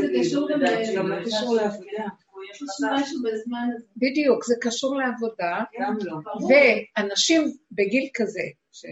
זה 0.00 0.08
קשור 0.20 0.48
גם 0.96 1.08
לא 1.08 1.24
קשור 1.24 1.54
לעבודה. 1.56 2.04
יש 2.50 2.62
משהו 2.62 3.22
בזמן 3.22 3.68
הזה. 3.76 3.84
בדיוק, 3.96 4.44
זה 4.44 4.54
קשור 4.60 4.96
לעבודה, 4.96 5.64
גם 5.80 5.96
לא. 6.04 6.16
ברור, 6.24 6.50
ואנשים 6.96 7.56
בגיל 7.72 8.08
כזה, 8.14 8.40
ש... 8.72 8.84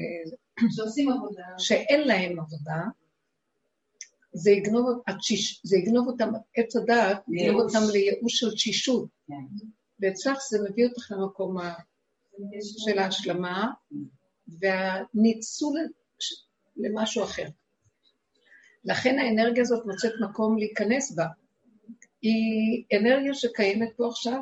שעושים 0.77 1.13
עבודה. 1.13 1.43
שאין 1.59 2.09
להם 2.09 2.41
עבודה, 2.41 2.81
זה 4.33 4.51
יגנוב, 4.51 5.03
התשיש, 5.07 5.61
זה 5.65 5.77
יגנוב 5.77 6.09
אותם, 6.09 6.29
עץ 6.57 6.77
הדעת, 6.77 7.23
יגנוב. 7.29 7.61
אותם 7.61 7.79
לייאוש 7.93 8.39
של 8.39 8.51
תשישות. 8.51 9.09
כן. 9.27 9.35
ואצלך 10.01 10.39
זה 10.51 10.59
מביא 10.71 10.87
אותך 10.87 11.13
למקום 11.13 11.59
ה- 11.59 11.75
של 12.79 12.99
ההשלמה 12.99 13.71
והניצול 14.61 15.79
למשהו 16.77 17.25
אחר. 17.25 17.47
לכן 18.85 19.19
האנרגיה 19.19 19.63
הזאת 19.63 19.87
מוצאת 19.87 20.13
מקום 20.31 20.59
להיכנס 20.59 21.13
בה. 21.13 21.27
היא 22.23 22.85
אנרגיה 23.01 23.35
שקיימת 23.35 23.89
פה 23.97 24.09
עכשיו. 24.09 24.41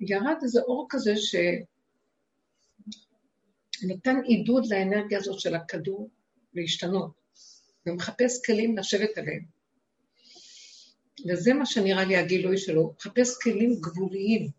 ירד 0.00 0.36
איזה 0.42 0.60
אור 0.60 0.86
כזה 0.90 1.14
שנתן 3.80 4.16
עידוד 4.24 4.66
לאנרגיה 4.70 5.18
הזאת 5.18 5.40
של 5.40 5.54
הכדור 5.54 6.10
להשתנות, 6.54 7.10
ומחפש 7.86 8.46
כלים 8.46 8.78
לשבת 8.78 9.18
עליהם. 9.18 9.44
וזה 11.28 11.54
מה 11.54 11.66
שנראה 11.66 12.04
לי 12.04 12.16
הגילוי 12.16 12.58
שלו, 12.58 12.94
מחפש 12.96 13.42
כלים 13.42 13.80
גבוליים. 13.80 14.50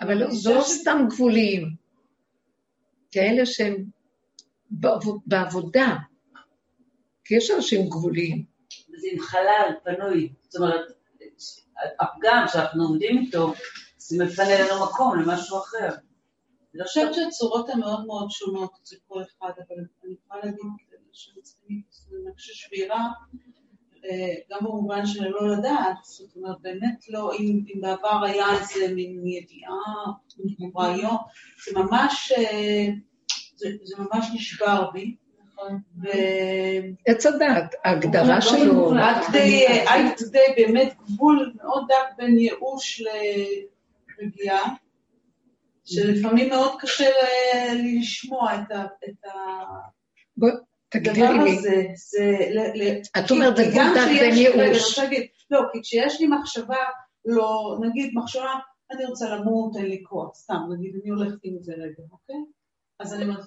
אבל 0.00 0.14
לא, 0.14 0.26
זה 0.30 0.54
לא 0.54 0.62
סתם 0.62 0.98
גבוליים, 1.10 1.76
כאלה 3.10 3.46
שהם 3.46 3.84
בעב- 4.70 5.20
בעבודה, 5.26 5.96
כי 7.24 7.36
יש 7.36 7.50
אנשים 7.50 7.88
גבוליים. 7.88 8.44
זה 8.96 9.06
עם 9.12 9.20
חלל 9.20 9.70
פנוי. 9.84 10.32
זאת 10.42 10.62
אומרת, 10.62 10.84
הפגם 12.00 12.44
שאנחנו 12.52 12.82
עומדים 12.82 13.18
איתו, 13.18 13.52
זה 13.96 14.24
מפנה 14.24 14.60
לנו 14.60 14.84
מקום 14.84 15.20
למשהו 15.20 15.58
אחר. 15.58 15.88
אני 16.74 16.84
חושבת 16.84 17.14
שהצורות 17.14 17.68
הן 17.68 17.80
מאוד 17.80 18.06
מאוד 18.06 18.30
שונות 18.30 18.70
אצל 18.82 18.96
כל 19.08 19.22
אחד, 19.22 19.50
אבל 19.56 19.76
אני 20.04 20.14
יכולה 20.24 20.40
להגיד 20.44 20.66
שמצליחים, 21.14 21.82
חושבת 22.34 22.54
שבירה, 22.54 23.08
אה, 24.04 24.34
גם 24.50 24.58
במובן 24.60 25.06
של 25.06 25.28
לא 25.28 25.56
לדעת, 25.56 25.96
זאת 26.02 26.36
אומרת, 26.36 26.56
באמת 26.60 27.04
לא, 27.08 27.32
אם, 27.38 27.64
אם 27.74 27.80
בעבר 27.80 28.24
היה 28.24 28.46
איזה 28.52 28.94
מין 28.94 29.26
ידיעה, 29.26 29.72
רעיון, 30.76 31.16
זה 31.66 31.78
ממש, 31.80 32.32
אה, 32.36 32.86
זה, 33.56 33.68
זה 33.82 33.94
ממש 33.98 34.26
נשבר 34.34 34.90
בי. 34.90 35.16
עץ 37.06 37.26
הדעת, 37.26 37.74
ההגדרה 37.84 38.34
לא 38.34 38.40
שלו, 38.40 38.74
מוחלט. 38.74 39.00
עד 39.16 39.24
כדי, 39.24 39.66
עד 39.88 40.16
כדי 40.18 40.38
באמת 40.56 40.94
גבול 41.06 41.52
מאוד 41.56 41.84
דק 41.88 42.16
בין 42.16 42.38
ייאוש 42.38 43.02
לרגיעה, 44.20 44.74
שלפעמים 45.84 46.48
מאוד 46.48 46.72
קשה 46.80 47.10
לשמוע 47.74 48.54
את 48.54 48.72
ה- 48.72 50.48
תגדירי 50.88 51.38
לי, 51.44 51.58
הזה. 51.58 51.82
זה, 51.94 52.36
ל- 52.50 52.82
ל- 52.82 53.00
את 53.18 53.30
אומרת, 53.30 53.56
זה 53.56 53.62
גבול 53.62 53.82
דק 53.94 54.20
בין 54.20 54.34
ייאוש. 54.34 54.98
לא, 55.50 55.60
כי 55.72 55.82
כשיש 55.82 56.20
לי 56.20 56.26
מחשבה, 56.26 56.76
לא, 57.24 57.76
נגיד 57.80 58.10
מחשבה, 58.14 58.52
אני 58.92 59.04
רוצה 59.04 59.30
למות, 59.36 59.76
אין 59.76 59.86
לי 59.86 60.02
כוח, 60.06 60.34
סתם, 60.34 60.54
נגיד, 60.78 60.92
אני 61.02 61.10
הולכת 61.10 61.38
עם 61.42 61.56
זה 61.60 61.72
רגע, 61.72 62.02
אוקיי? 62.12 62.36
אז 63.00 63.14
אני 63.14 63.22
אומרת, 63.24 63.44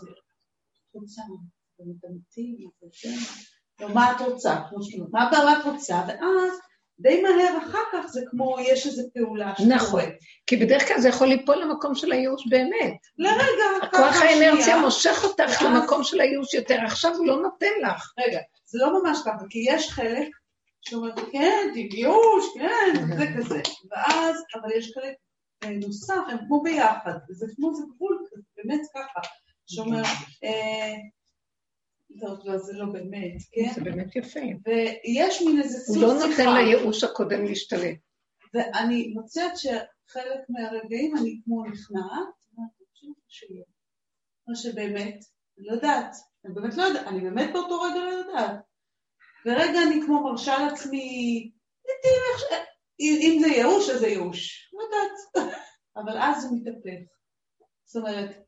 את 1.82 1.86
רוצה, 1.86 1.94
זה 2.02 2.10
מתאמתי, 2.10 2.68
זה 2.82 3.10
זה, 3.10 3.86
לא, 3.86 3.94
מה 3.94 4.12
את 4.12 4.22
רוצה? 4.22 4.56
כמו 4.70 4.84
שאת 4.84 4.94
אומרת, 5.00 5.12
מה 5.12 5.30
באמת 5.32 5.58
את 5.62 5.66
רוצה? 5.66 6.02
ואז, 6.08 6.60
די 7.00 7.22
מהר 7.22 7.58
אחר 7.58 7.80
כך 7.92 8.08
זה 8.08 8.22
כמו, 8.30 8.58
יש 8.60 8.88
איזו 8.88 9.04
פעולה 9.14 9.54
נכון. 9.54 9.80
שקורית. 9.80 10.10
כי 10.48 10.58
בדרך 10.58 10.88
כלל 10.88 11.00
זה 11.00 11.10
יכול 11.10 11.28
ליפול 11.28 11.56
למקום 11.56 11.96
של 11.96 12.12
הייאוש 12.12 12.48
באמת. 12.50 12.98
לרגע, 13.18 13.88
הכוח 13.88 14.22
האנרציה. 14.22 14.82
מושך 14.82 15.24
אותך 15.24 15.62
למקום 15.62 16.04
של 16.04 16.22
הייאוש 16.22 16.54
יותר, 16.54 16.78
עכשיו 16.86 17.16
הוא 17.18 17.28
לא 17.28 17.42
נותן 17.42 17.72
לך. 17.84 18.14
רגע, 18.20 18.40
זה 18.66 18.80
לא 18.82 19.04
ממש 19.04 19.18
ככה, 19.26 19.46
כי 19.50 19.66
יש 19.68 19.90
חלק 19.90 20.28
שאומר, 20.82 21.12
כן, 21.32 21.70
תגיוש, 21.74 22.46
כן, 22.56 23.16
זה 23.18 23.26
כזה. 23.38 23.62
ואז, 23.92 24.44
אבל 24.56 24.72
יש 24.78 24.92
חלק 24.96 25.16
אה, 25.64 25.70
נוסף, 25.70 26.22
הם 26.30 26.38
כמו 26.48 26.64
ביחד, 26.64 27.14
וזה 27.30 27.46
כמו 27.56 27.74
זה 27.74 27.84
גבול, 27.96 28.26
באמת 28.58 28.82
ככה, 28.96 29.20
שאומר, 29.68 30.04
לא, 32.22 32.58
זה 32.58 32.74
לא 32.74 32.86
באמת, 32.86 33.38
כן? 33.52 33.74
זה 33.76 33.82
באמת 33.82 34.16
יפה. 34.16 34.40
ויש 34.66 35.42
מין 35.42 35.62
איזה 35.62 35.80
סוג 35.80 35.96
הוא 35.98 36.04
לא 36.04 36.20
שיחה. 36.20 36.44
נותן 36.44 36.56
לייאוש 36.56 37.04
הקודם 37.04 37.46
להשתלט. 37.46 37.98
ואני 38.54 39.08
מוצאת 39.08 39.58
שחלק 39.58 40.40
מהרגעים 40.50 41.18
אני 41.18 41.40
כמו 41.46 41.66
נכנעת. 41.66 42.38
או 44.50 44.56
שבאמת, 44.56 45.20
אני 45.58 45.68
לא 45.68 45.74
יודעת, 45.74 46.16
אני 46.46 46.54
באמת 46.54 46.78
לא 46.78 46.84
יודעת, 46.84 47.08
אני 47.08 47.22
באמת 47.22 47.54
באותו 47.54 47.82
רגע 47.82 47.96
לא 47.96 48.10
יודעת. 48.10 48.60
ורגע 49.46 49.84
אני 49.88 50.02
כמו 50.06 50.24
מרשה 50.24 50.58
לעצמי, 50.58 51.52
אם 53.00 53.38
זה 53.42 53.48
ייאוש, 53.48 53.90
אז 53.90 54.00
זה 54.00 54.08
ייאוש. 54.08 54.72
לא 54.74 54.84
יודעת. 54.84 55.54
אבל 55.98 56.18
אז 56.18 56.46
הוא 56.46 56.58
מתהפך. 56.58 57.12
זאת 57.86 58.02
אומרת, 58.02 58.47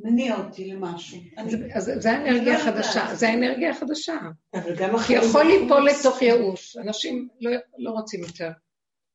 מניע 0.00 0.36
אותי 0.36 0.64
למשהו. 0.72 1.18
אני- 1.38 1.74
אז 1.74 1.90
זה 1.98 2.10
האנרגיה 2.12 2.40
אני 2.40 2.46
לא 2.46 2.52
החדשה, 2.70 2.98
יודעת. 3.00 3.18
זה 3.18 3.28
האנרגיה 3.28 3.70
החדשה. 3.70 4.16
אבל 4.54 4.76
גם 4.76 4.90
כי 4.98 5.16
החיים 5.16 5.22
יכול 5.30 5.44
ליפול 5.44 5.88
לתוך 5.88 6.22
ייאוש, 6.22 6.76
אנשים 6.76 7.28
לא, 7.40 7.50
לא 7.78 7.90
רוצים 7.90 8.20
יותר, 8.20 8.50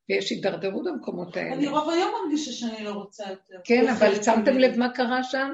ויש 0.09 0.29
הידרדרות 0.29 0.83
במקומות 0.85 1.37
אני 1.37 1.49
האלה. 1.49 1.69
רוב 1.71 1.89
היום 1.89 2.11
מרגישה 2.23 2.51
שאני 2.51 2.83
לא 2.83 2.91
רוצה 2.91 3.23
יותר. 3.29 3.55
כן, 3.63 3.87
אבל 3.89 4.23
שמתם. 4.23 4.57
לב 4.57 4.77
מה 4.77 4.89
קרה 4.93 5.23
שם? 5.23 5.49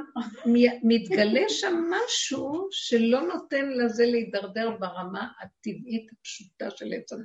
מתגלה 0.84 1.42
שם 1.50 1.84
משהו 1.90 2.68
שלא 2.72 3.22
נותן 3.22 3.70
לזה 3.70 4.06
להידרדר 4.06 4.72
ברמה 4.80 5.28
הטבעית 5.42 6.12
הפשוטה 6.12 6.70
של 6.72 6.94
עץ 6.94 7.14
הדת. 7.14 7.24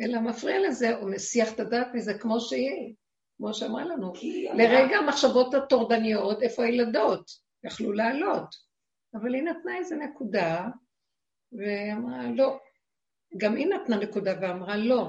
אלא 0.00 0.20
מפריע 0.20 0.68
לזה, 0.68 0.96
או 0.96 1.06
מסיח 1.06 1.52
את 1.52 1.60
הדעת 1.60 1.86
מזה 1.94 2.14
כמו 2.14 2.40
שיהיה, 2.40 2.92
כמו 3.40 3.54
שאמרה 3.54 3.84
לנו. 3.84 4.12
לרגע 4.54 4.96
המחשבות 4.96 5.54
הטורדניות, 5.54 6.42
איפה 6.42 6.64
הילדות? 6.64 7.30
יכלו 7.64 7.92
לעלות. 7.92 8.54
אבל 9.14 9.34
היא 9.34 9.42
נתנה 9.42 9.76
איזה 9.76 9.96
נקודה, 9.96 10.66
ואמרה 11.52 12.22
לא. 12.34 12.58
גם 13.36 13.56
היא 13.56 13.66
נתנה 13.66 13.96
נקודה 13.96 14.32
ואמרה 14.40 14.76
לא. 14.76 15.08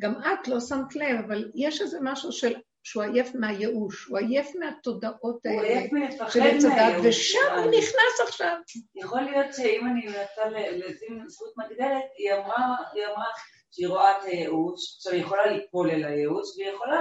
גם 0.00 0.14
את 0.14 0.48
לא 0.48 0.60
שמת 0.60 0.96
לב, 0.96 1.24
אבל 1.26 1.50
יש 1.54 1.80
איזה 1.80 1.98
משהו 2.02 2.32
של, 2.32 2.54
שהוא 2.82 3.02
עייף 3.02 3.34
מהייאוש, 3.34 4.06
הוא 4.06 4.18
עייף 4.18 4.54
מהתודעות 4.54 5.20
הוא 5.20 5.40
האלה 5.44 5.68
עייף 5.68 5.92
מלפחד 5.92 6.30
של 6.30 6.40
עץ 6.40 6.64
הדת, 6.64 6.76
מהייאוש. 6.76 7.06
ושם 7.06 7.54
הוא 7.56 7.70
נכנס 7.70 8.28
עכשיו. 8.28 8.56
יכול 8.94 9.20
להיות 9.20 9.54
שאם 9.54 9.86
אני 9.86 10.06
מנסה 10.06 10.48
לשים 10.70 11.24
זכות 11.28 11.54
מגדלת, 11.56 12.04
היא 12.18 12.32
אמרה, 12.34 12.76
היא 12.92 13.02
אמרה 13.06 13.26
שהיא 13.70 13.88
רואה 13.88 14.18
את 14.18 14.24
הייאוש, 14.24 14.96
עכשיו 14.96 15.12
היא 15.12 15.22
יכולה 15.22 15.46
ליפול 15.46 15.90
אל 15.90 16.04
הייאוש, 16.04 16.56
והיא 16.56 16.70
יכולה 16.70 17.00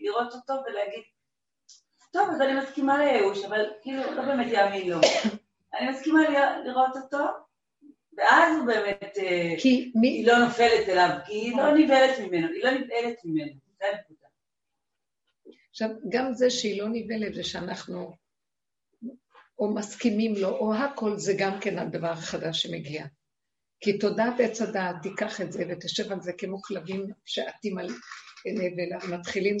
לראות 0.00 0.32
אותו 0.32 0.52
ולהגיד, 0.52 1.02
טוב, 2.12 2.28
אז 2.30 2.40
אני 2.40 2.54
מסכימה 2.54 2.98
לייאוש, 2.98 3.44
אבל 3.44 3.70
כאילו, 3.82 4.02
לא 4.14 4.22
באמת 4.22 4.52
יאמין 4.52 4.90
לו. 4.90 5.00
אני 5.74 5.90
מסכימה 5.90 6.20
לראות 6.64 6.96
אותו, 6.96 7.24
ואז 8.16 8.56
הוא 8.56 8.66
באמת, 8.66 9.18
אה, 9.18 9.54
כי 9.58 9.92
מי, 9.94 10.08
היא 10.08 10.26
לא 10.26 10.38
נופלת 10.38 10.88
אליו, 10.88 11.08
כי 11.26 11.32
היא 11.32 11.56
לא 11.56 11.74
נבהלת 11.74 12.18
ממנו, 12.18 12.48
היא 12.48 12.64
לא 12.64 12.70
נבהלת 12.70 13.16
ממנו, 13.24 13.52
זה 13.78 13.84
הנקודה. 13.86 14.28
עכשיו, 15.70 15.88
גם 16.08 16.32
זה 16.32 16.50
שהיא 16.50 16.82
לא 16.82 16.88
נבהלת 16.92 17.34
זה 17.34 17.44
שאנחנו 17.44 18.12
או 19.58 19.74
מסכימים 19.74 20.34
לו, 20.36 20.48
או 20.48 20.74
הכל, 20.74 21.16
זה 21.16 21.32
גם 21.38 21.60
כן 21.60 21.78
הדבר 21.78 22.10
החדש 22.10 22.62
שמגיע. 22.62 23.04
כי 23.80 23.98
תודעת 23.98 24.40
עץ 24.40 24.62
הדעת, 24.62 24.96
תיקח 25.02 25.40
את 25.40 25.52
זה 25.52 25.64
ותשב 25.68 26.12
על 26.12 26.20
זה 26.20 26.32
כמו 26.32 26.62
כלבים 26.62 27.06
שעטים 27.24 27.78
על 27.78 27.88
ומתחילים 29.04 29.56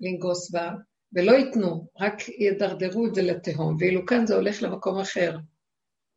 לנגוס 0.00 0.50
בה, 0.50 0.70
ולא 1.12 1.32
ייתנו, 1.32 1.88
רק 2.00 2.28
ידרדרו 2.28 3.06
את 3.06 3.14
זה 3.14 3.22
לתהום, 3.22 3.76
ואילו 3.80 4.06
כאן 4.06 4.26
זה 4.26 4.34
הולך 4.34 4.62
למקום 4.62 4.98
אחר. 4.98 5.36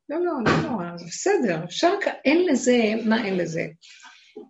לא, 0.10 0.18
לא, 0.18 0.32
לא 0.46 0.70
נורא, 0.70 0.98
זה 0.98 1.06
בסדר, 1.06 1.64
אפשר, 1.64 1.94
אין 2.26 2.46
לזה, 2.46 2.78
מה 3.06 3.26
אין 3.26 3.38
לזה? 3.38 3.66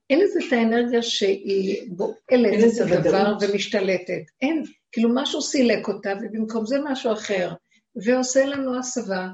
אין 0.09 0.19
לזה 0.19 0.39
את 0.47 0.53
האנרגיה 0.53 1.01
שהיא 1.01 1.91
בועלת 1.95 2.53
את 2.75 2.91
הדבר. 2.91 3.33
ומשתלטת. 3.41 4.21
אין, 4.41 4.63
כאילו 4.91 5.09
משהו 5.13 5.41
סילק 5.41 5.87
אותה, 5.87 6.13
ובמקום 6.21 6.65
זה 6.65 6.77
משהו 6.83 7.13
אחר, 7.13 7.53
ועושה 8.05 8.45
לנו 8.45 8.79
הסבה. 8.79 9.27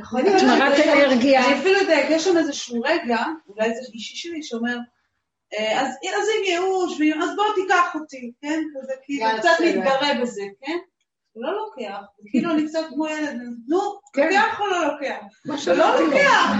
יכול 0.00 0.20
להיות 0.22 0.36
התמרת 0.42 0.76
שזה- 0.76 0.92
אנרגיה. 0.92 1.46
אני 1.46 1.58
אפילו 1.60 1.80
יודעת, 1.80 2.04
יש 2.10 2.24
שם 2.24 2.36
איזשהו 2.36 2.80
רגע, 2.84 3.18
אולי 3.48 3.68
זה 3.74 3.80
אישי 3.94 4.16
שלי, 4.16 4.42
שאומר, 4.42 4.76
אה, 5.58 5.80
אז 5.80 5.94
אם 6.04 6.44
ייאוש, 6.44 6.92
אז 7.22 7.36
בוא 7.36 7.44
תיקח 7.54 7.94
אותי, 7.94 8.32
כן? 8.42 8.62
כזה 8.82 8.92
כאילו, 9.04 9.26
קצת. 9.38 9.48
להתגרה 9.60 10.14
בזה, 10.22 10.42
כן? 10.66 10.78
הוא 11.32 11.44
לא 11.44 11.52
לוקח, 11.56 11.98
כאילו 12.30 12.50
אני 12.50 12.66
קצת 12.68 12.80
כמו 12.88 13.08
ילד, 13.08 13.36
נו, 13.68 13.80
כן. 14.12 14.26
לוקח 14.28 14.60
או 14.60 14.66
לא 14.66 14.86
לוקח? 14.92 15.16
כמו 15.42 15.54
לא 15.74 16.00
לוקח. 16.00 16.50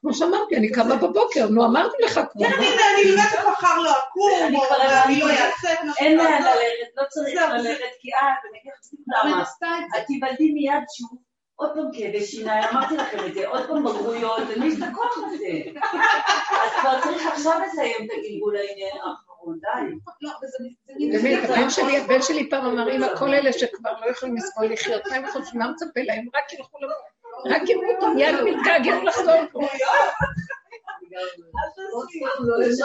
כמו 0.00 0.14
שאמרתי, 0.14 0.56
אני 0.56 0.72
קמה 0.72 0.96
בבוקר, 0.96 1.48
נו 1.48 1.64
אמרתי 1.64 1.96
לך 2.04 2.20
כבר. 2.32 2.44
כן, 2.46 2.52
הנה, 2.52 2.82
אני 2.94 3.12
בטח 3.12 3.44
מחר 3.48 3.78
לא 3.78 3.90
אקום, 3.90 4.30
אני 4.46 4.56
או 4.56 4.62
אני 5.04 5.20
לא. 5.20 5.26
אעשה 5.30 5.72
את 5.72 5.78
מה 5.84 5.92
אין 5.98 6.18
שאני 6.18 6.30
לאן. 6.30 6.42
ללכת, 6.42 6.90
לא 6.96 7.02
צריך 7.08 7.34
ללכת, 7.42 7.92
כי 8.00 8.08
את, 8.12 8.18
אני 8.50 8.58
אגיד 8.60 8.72
לך 8.72 8.78
את 9.98 10.06
תיוולדי 10.06 10.52
מיד 10.52 10.82
שוב, 10.96 11.18
עוד 11.60 11.70
פעם 11.74 11.88
כאבי 11.92 12.24
שיניים, 12.24 12.64
אמרתי 12.64 12.96
לכם 12.96 13.26
את 13.26 13.34
זה, 13.34 13.48
עוד 13.48 13.66
פעם 13.66 13.84
בגרויות, 13.84 14.40
למי 14.56 14.66
יש 14.66 14.74
את 14.78 14.82
הכוח 14.82 15.18
הזה? 15.18 15.80
אז 16.64 16.70
כבר 16.80 17.00
צריך 17.02 17.26
עכשיו 17.26 17.52
לסיים 17.66 18.06
את 18.06 18.10
הגלגול 18.18 18.56
העניין 18.56 18.96
האחרון, 18.96 19.58
די. 19.60 19.94
לא. 20.22 20.30
הבן 21.44 21.70
שלי, 21.70 21.98
הבן 21.98 22.22
שלי 22.22 22.50
פעם 22.50 22.66
אמר, 22.66 22.96
אמא, 22.96 23.16
כל 23.16 23.34
אלה 23.34 23.52
שכבר 23.52 24.00
לא 24.00 24.10
יכולים 24.10 24.36
לסבול 24.36 24.66
לחיות, 24.72 25.02
מה 25.10 25.16
הם 25.16 25.26
חושבים, 25.32 25.60
מה 25.60 25.70
מצפה 25.70 26.00
להם? 26.06 26.26
רק 26.34 26.52
ילכו 26.52 26.78
למות. 26.80 26.96
רק 27.46 27.68
ימותו, 27.68 28.08
מיד 28.08 28.34
מתגעגעו 28.44 29.04
לחזור 29.04 29.40
פה. 29.52 29.60
לא 32.40 32.58
לשם. 32.58 32.84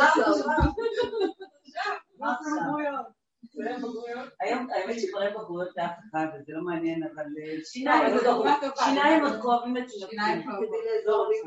היום, 4.42 4.68
האמת 4.72 4.96
שכבר 5.00 5.22
אין 5.24 5.34
בגרויות 5.34 5.70
לאף 5.78 5.92
אחד, 6.10 6.26
וזה 6.34 6.52
לא 6.56 6.64
מעניין, 6.64 7.04
אבל 7.04 7.24
אה, 7.24 7.58
שיניים, 7.66 8.06
אבל 8.06 8.18
דוגמה 8.24 8.34
כואבים. 8.60 8.70
טובה. 8.70 8.86
שיניים 8.86 9.24
עוד 9.26 9.42
כואבים 9.42 9.78
את 9.78 9.84
שיניים 9.90 10.42
שיניים. 10.42 10.42
כדי 10.42 10.78
לעזור 10.96 11.28
לי 11.30 11.38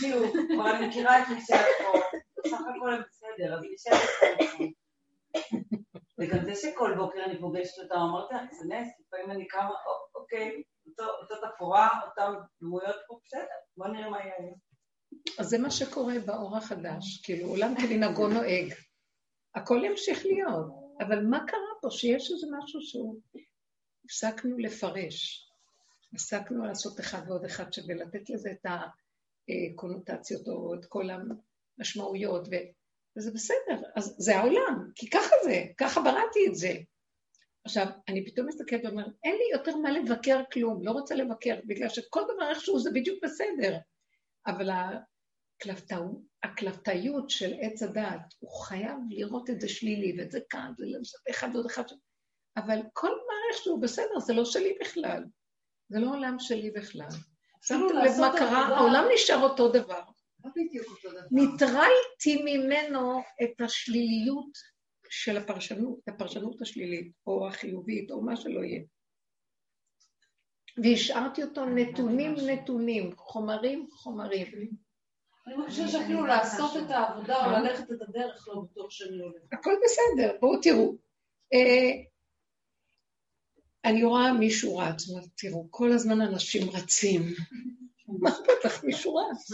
כאילו, 0.00 0.22
כבר 0.54 0.70
אני 0.76 0.86
מכירה 0.88 1.22
את 1.22 1.26
נשאר 1.36 1.64
פה, 1.78 1.98
בסך 2.44 2.56
הכל 2.76 2.92
הם 2.94 3.02
בסדר, 3.08 3.54
אז 3.54 3.64
נשארת 3.74 4.08
פה. 4.20 4.64
וגם 6.20 6.44
זה 6.44 6.54
שכל 6.54 6.94
בוקר 6.96 7.24
אני 7.24 7.40
פוגשת 7.40 7.78
אותם, 7.82 7.94
אמרתי 7.96 8.34
לך, 8.34 8.40
זה 8.52 8.74
נס, 8.74 8.88
לפעמים 9.06 9.30
אני 9.30 9.46
קמה, 9.48 9.68
"או, 9.68 10.20
אוקיי, 10.20 10.62
אותו- 10.86 11.10
אותה 11.22 11.34
תפאורה, 11.54 11.88
אותן 12.08 12.32
דמויות 12.62 12.96
פה, 13.08 13.18
בסדר, 13.24 13.44
בוא 13.76 13.86
נראה 13.86 14.10
מה 14.10 14.18
יהיה 14.20 14.32
היום. 14.38 14.54
אז 15.38 15.46
זה 15.48 15.58
מה 15.58 15.70
שקורה 15.70 16.14
באור 16.26 16.56
החדש, 16.56 17.20
כאילו 17.24 17.48
עולם 17.48 17.74
כמנהגו 17.80 18.28
נוהג. 18.28 18.72
הכל 19.54 19.82
ימשיך 19.84 20.26
להיות, 20.26 20.66
אבל 21.00 21.26
מה 21.26 21.44
קרה 21.46 21.60
פה? 21.82 21.90
שיש 21.90 22.30
איזה 22.32 22.46
משהו 22.58 22.80
שהוא... 22.80 23.20
הפסקנו 24.04 24.58
לפרש, 24.58 25.48
הפסקנו 26.14 26.64
לעשות 26.64 27.00
אחד 27.00 27.22
ועוד 27.28 27.44
אחד 27.44 27.72
שווה, 27.72 27.94
לתת 27.94 28.30
לזה 28.30 28.50
את 28.50 28.66
הקונוטציות 28.68 30.48
או 30.48 30.74
את 30.74 30.84
כל 30.84 31.04
המשמעויות, 31.78 32.48
ו... 32.50 32.54
וזה 33.16 33.30
בסדר, 33.34 33.82
אז 33.96 34.14
זה 34.18 34.36
העולם, 34.36 34.90
כי 34.94 35.10
ככה 35.10 35.34
זה, 35.44 35.64
ככה 35.78 36.00
בראתי 36.00 36.46
את 36.48 36.54
זה. 36.54 36.72
עכשיו, 37.64 37.86
אני 38.08 38.26
פתאום 38.26 38.46
מסתכלת 38.46 38.84
ואומרת, 38.84 39.12
אין 39.24 39.34
לי 39.34 39.44
יותר 39.52 39.76
מה 39.76 39.90
לבקר 39.90 40.42
כלום, 40.52 40.84
לא 40.84 40.90
רוצה 40.90 41.14
לבקר, 41.14 41.60
בגלל 41.64 41.88
שכל 41.88 42.22
דבר 42.34 42.50
איכשהו 42.50 42.78
זה 42.78 42.90
בדיוק 42.94 43.24
בסדר. 43.24 43.78
אבל 44.46 44.70
הקלפתאיות 46.44 47.30
של 47.30 47.52
עץ 47.60 47.82
הדעת, 47.82 48.34
הוא 48.38 48.50
חייב 48.50 48.98
לראות 49.10 49.50
את 49.50 49.60
זה 49.60 49.68
שלילי, 49.68 50.16
ואת 50.18 50.30
זה 50.30 50.40
כאן, 50.50 50.72
זה 50.76 51.18
אחד 51.30 51.48
ועוד 51.52 51.66
אחד. 51.66 51.82
אבל 52.56 52.78
כל 52.92 53.08
מערכת 53.08 53.64
שהוא 53.64 53.82
בסדר, 53.82 54.18
זה 54.18 54.32
לא 54.32 54.44
שלי 54.44 54.78
בכלל. 54.80 55.24
זה 55.88 55.98
לא 55.98 56.10
עולם 56.10 56.36
שלי 56.38 56.70
בכלל. 56.70 57.08
שמתם 57.62 57.96
לב 58.04 58.20
מה 58.20 58.32
קרה? 58.38 58.66
העולם 58.66 59.04
נשאר 59.14 59.42
אותו 59.42 59.72
דבר. 59.72 60.02
בדיוק 60.56 60.86
אותו 60.86 61.10
דבר. 61.10 61.26
ניטרלתי 61.30 62.42
ממנו 62.44 63.22
את 63.42 63.60
השליליות 63.60 64.58
של 65.10 65.36
הפרשנות, 65.36 65.98
הפרשנות 66.08 66.62
השלילית, 66.62 67.12
או 67.26 67.48
החיובית, 67.48 68.10
או 68.10 68.22
מה 68.22 68.36
שלא 68.36 68.60
יהיה. 68.60 68.82
והשארתי 70.82 71.42
אותו 71.42 71.64
נתונים 71.64 72.34
נתונים, 72.46 73.16
חומרים 73.16 73.86
חומרים. 73.90 74.83
אני 75.46 75.54
חושבת 75.68 75.90
שאפילו 75.90 76.26
לעשות 76.26 76.76
את 76.76 76.90
העבודה 76.90 77.46
או 77.46 77.50
ללכת 77.50 77.92
את 77.92 78.02
הדרך 78.02 78.48
לא 78.48 78.60
בטוח 78.60 78.90
שאני 78.90 79.18
הולכת. 79.20 79.52
הכל 79.52 79.74
בסדר, 79.84 80.36
בואו 80.40 80.60
תראו. 80.60 80.94
אה, 81.52 81.90
אני 83.84 84.04
רואה 84.04 84.32
מישהו 84.32 84.78
רץ, 84.78 85.04
תראו, 85.34 85.66
כל 85.70 85.92
הזמן 85.92 86.20
אנשים 86.20 86.70
רצים. 86.70 87.22
מה 88.08 88.30
אכפת 88.30 88.64
לך 88.64 88.84
מישהו 88.84 89.16
רץ? 89.16 89.50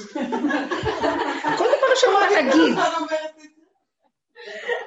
כל 1.59 1.65
דבר 1.65 1.95
שאמרה 1.95 2.31
להגיד. 2.31 2.79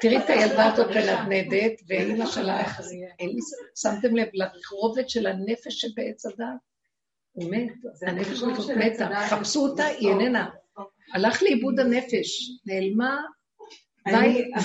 תראי 0.01 0.17
את 0.17 0.29
הילדה 0.29 0.73
הזאת 0.73 0.87
מנדנדת, 0.87 1.81
ואימא 1.87 2.25
שלה, 2.25 2.63
אין 3.19 3.29
לי 3.29 3.41
ספק, 3.41 3.75
שמתם 3.75 4.15
לב 4.15 4.27
לרובד 4.33 5.09
של 5.09 5.27
הנפש 5.27 5.81
שבעץ 5.81 6.25
הדת? 6.25 6.47
הוא 7.31 7.51
מת, 7.51 7.73
הנפש 8.07 8.41
הזאת 8.41 8.69
מתה. 8.69 9.09
חפשו 9.29 9.59
אותה, 9.59 9.85
היא 9.85 10.09
איננה. 10.09 10.49
הלך 11.13 11.43
לאיבוד 11.43 11.79
הנפש, 11.79 12.49
נעלמה, 12.65 13.21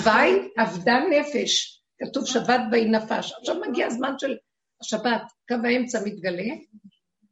וי 0.03 0.49
אבדה 0.61 0.99
נפש, 1.09 1.81
כתוב 1.99 2.25
שבת 2.25 2.61
בי 2.71 2.85
נפש. 2.85 3.33
עכשיו 3.39 3.55
מגיע 3.69 3.87
הזמן 3.87 4.13
של 4.17 4.35
השבת, 4.81 5.21
קו 5.47 5.55
האמצע 5.63 5.99
מתגלה, 6.05 6.53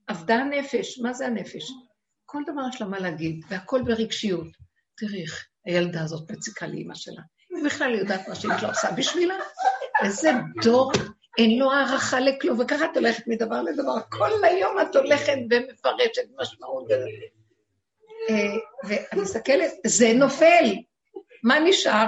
אבדה 0.09 0.35
הנפש, 0.35 0.99
מה 0.99 1.13
זה 1.13 1.25
הנפש? 1.25 1.71
כל 2.25 2.41
דבר 2.47 2.61
יש 2.73 2.81
לה 2.81 2.87
מה 2.87 2.99
להגיד, 2.99 3.45
והכל 3.49 3.81
ברגשיות. 3.85 4.47
תראי 4.97 5.21
איך 5.21 5.47
הילדה 5.65 6.03
הזאת 6.03 6.31
מציקה 6.31 6.67
לאימא 6.67 6.95
שלה. 6.95 7.21
היא 7.49 7.65
בכלל 7.65 7.95
יודעת 7.95 8.27
מה 8.27 8.35
שהיא 8.35 8.51
לא 8.61 8.69
עושה 8.69 8.91
בשבילה. 8.91 9.35
איזה 10.03 10.31
דור, 10.63 10.91
אין 11.37 11.59
לו 11.59 11.71
הערכה 11.71 12.19
לכלום, 12.19 12.59
וככה 12.59 12.85
את 12.85 12.97
הולכת 12.97 13.23
מדבר 13.27 13.61
לדבר. 13.61 13.93
כל 14.09 14.29
היום 14.43 14.75
את 14.81 14.95
הולכת 14.95 15.37
ומפרשת 15.49 16.21
משמעות. 16.41 16.87
אה, 18.29 18.57
ואני 18.87 19.21
מסתכלת, 19.21 19.71
זה 19.85 20.13
נופל. 20.13 20.75
מה 21.43 21.59
נשאר? 21.59 22.07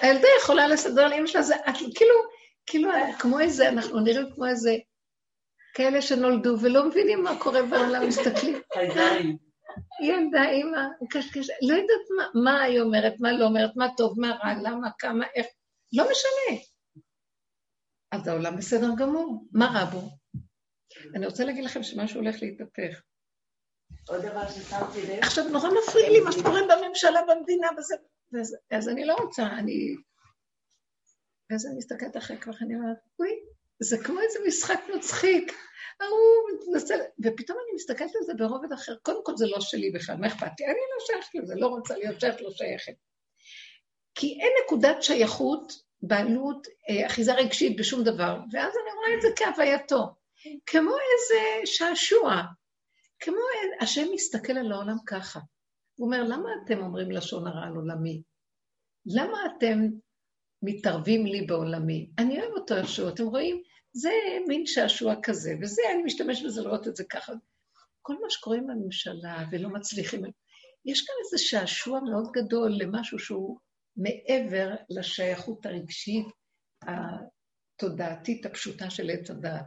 הילדה 0.00 0.28
יכולה 0.40 0.68
לסדר 0.68 1.08
לאמא 1.08 1.26
שלה, 1.26 1.42
זה 1.42 1.54
כאילו, 1.94 2.14
כאילו, 2.66 2.90
כמו 3.18 3.40
איזה, 3.40 3.68
אנחנו 3.68 4.00
נראים 4.00 4.34
כמו 4.34 4.46
איזה 4.46 4.76
כאלה 5.74 6.02
שנולדו 6.02 6.56
ולא 6.60 6.88
מבינים 6.88 7.22
מה 7.22 7.38
קורה 7.38 7.62
בעולם, 7.62 8.08
מסתכלים. 8.08 8.60
ילדה, 10.02 10.50
אימא, 10.50 10.80
קשקש, 11.10 11.50
לא 11.62 11.74
יודעת 11.74 12.06
מה, 12.16 12.42
מה 12.42 12.62
היא 12.62 12.80
אומרת, 12.80 13.14
מה 13.20 13.32
לא 13.32 13.44
אומרת, 13.44 13.70
מה 13.76 13.86
טוב, 13.96 14.20
מה 14.20 14.30
רע, 14.30 14.54
למה, 14.62 14.88
כמה, 14.98 15.24
איך, 15.34 15.46
לא 15.92 16.04
משנה. 16.04 16.60
אז 18.12 18.28
העולם 18.28 18.56
בסדר 18.56 18.88
גמור, 18.98 19.44
מה 19.52 19.66
רע 19.66 19.84
בו? 19.84 20.08
אני 21.14 21.26
רוצה 21.26 21.44
להגיד 21.44 21.64
לכם 21.64 21.82
שמשהו 21.82 22.20
הולך 22.20 22.42
להתהפך. 22.42 23.02
עוד 24.08 24.22
דבר 24.22 24.48
ששמתי 24.48 25.02
לב. 25.02 25.18
עכשיו, 25.22 25.48
נורא 25.48 25.68
מפריע 25.68 26.10
לי 26.10 26.20
מה 26.20 26.32
שקורה 26.32 26.60
בממשלה, 26.62 27.20
במדינה, 27.28 27.68
וזה, 28.32 28.56
אז 28.70 28.88
אני 28.88 29.04
לא 29.04 29.14
רוצה, 29.14 29.46
אני... 29.46 29.94
ואז 31.50 31.66
אני 31.66 31.76
מסתכלת 31.76 32.16
אחרי 32.16 32.38
כך, 32.38 32.62
אני 32.62 32.74
אומרת, 32.74 32.96
אוי, 33.20 33.30
זה 33.80 33.98
כמו 34.04 34.20
איזה 34.20 34.38
משחק 34.46 34.80
מצחיק. 34.96 35.52
ההוא 36.00 36.50
מתנסה, 36.52 36.94
ופתאום 37.24 37.58
אני 37.58 37.74
מסתכלת 37.74 38.16
על 38.16 38.22
זה 38.26 38.34
ברובד 38.34 38.72
אחר. 38.72 38.96
קודם 39.02 39.24
כל 39.24 39.36
זה 39.36 39.46
לא 39.46 39.60
שלי 39.60 39.90
בכלל, 39.90 40.16
מה 40.16 40.26
אכפת 40.26 40.60
לי? 40.60 40.66
אני 40.66 40.74
לא 40.74 41.06
שייכת 41.06 41.34
לזה, 41.34 41.54
לא 41.54 41.66
רוצה 41.66 41.96
להיות 41.96 42.20
שייכת, 42.20 42.40
לא 42.40 42.50
שייכת. 42.50 42.94
כי 44.14 44.38
אין 44.40 44.52
נקודת 44.64 45.02
שייכות, 45.02 45.72
בעלות, 46.02 46.66
אה, 46.88 47.06
אחיזה 47.06 47.34
רגשית 47.34 47.76
בשום 47.78 48.04
דבר, 48.04 48.38
ואז 48.52 48.72
אני 48.74 48.94
רואה 48.96 49.14
את 49.16 49.22
זה 49.22 49.28
כהווייתו. 49.36 50.06
כמו 50.66 50.90
איזה 50.90 51.40
שעשוע, 51.64 52.42
כמו 53.20 53.36
השם 53.80 54.06
מסתכל 54.14 54.52
על 54.52 54.72
העולם 54.72 54.96
ככה. 55.06 55.40
הוא 55.98 56.06
אומר, 56.06 56.22
למה 56.22 56.48
אתם 56.64 56.78
אומרים 56.78 57.10
לשון 57.10 57.46
הרע 57.46 57.66
על 57.66 57.74
עולמי? 57.74 58.22
למה 59.06 59.38
אתם 59.46 59.78
מתערבים 60.62 61.26
לי 61.26 61.46
בעולמי? 61.46 62.10
אני 62.18 62.40
אוהב 62.40 62.52
אותו 62.52 62.76
איכשהו, 62.76 63.08
אתם 63.08 63.24
רואים? 63.24 63.62
זה 63.92 64.12
מין 64.48 64.66
שעשוע 64.66 65.14
כזה, 65.22 65.54
וזה, 65.62 65.82
אני 65.94 66.02
משתמש 66.02 66.42
בזה 66.42 66.62
לראות 66.62 66.88
את 66.88 66.96
זה 66.96 67.04
ככה. 67.10 67.32
כל 68.02 68.14
מה 68.22 68.30
שקורה 68.30 68.56
עם 68.56 68.70
הממשלה 68.70 69.44
ולא 69.52 69.68
מצליחים, 69.68 70.22
יש 70.84 71.06
כאן 71.06 71.14
איזה 71.24 71.38
שעשוע 71.38 72.00
מאוד 72.00 72.28
גדול 72.32 72.72
למשהו 72.78 73.18
שהוא 73.18 73.58
מעבר 73.96 74.74
לשייכות 74.90 75.66
הרגשית 75.66 76.26
התודעתית 76.82 78.46
הפשוטה 78.46 78.90
של 78.90 79.10
עץ 79.10 79.30
הדעת. 79.30 79.66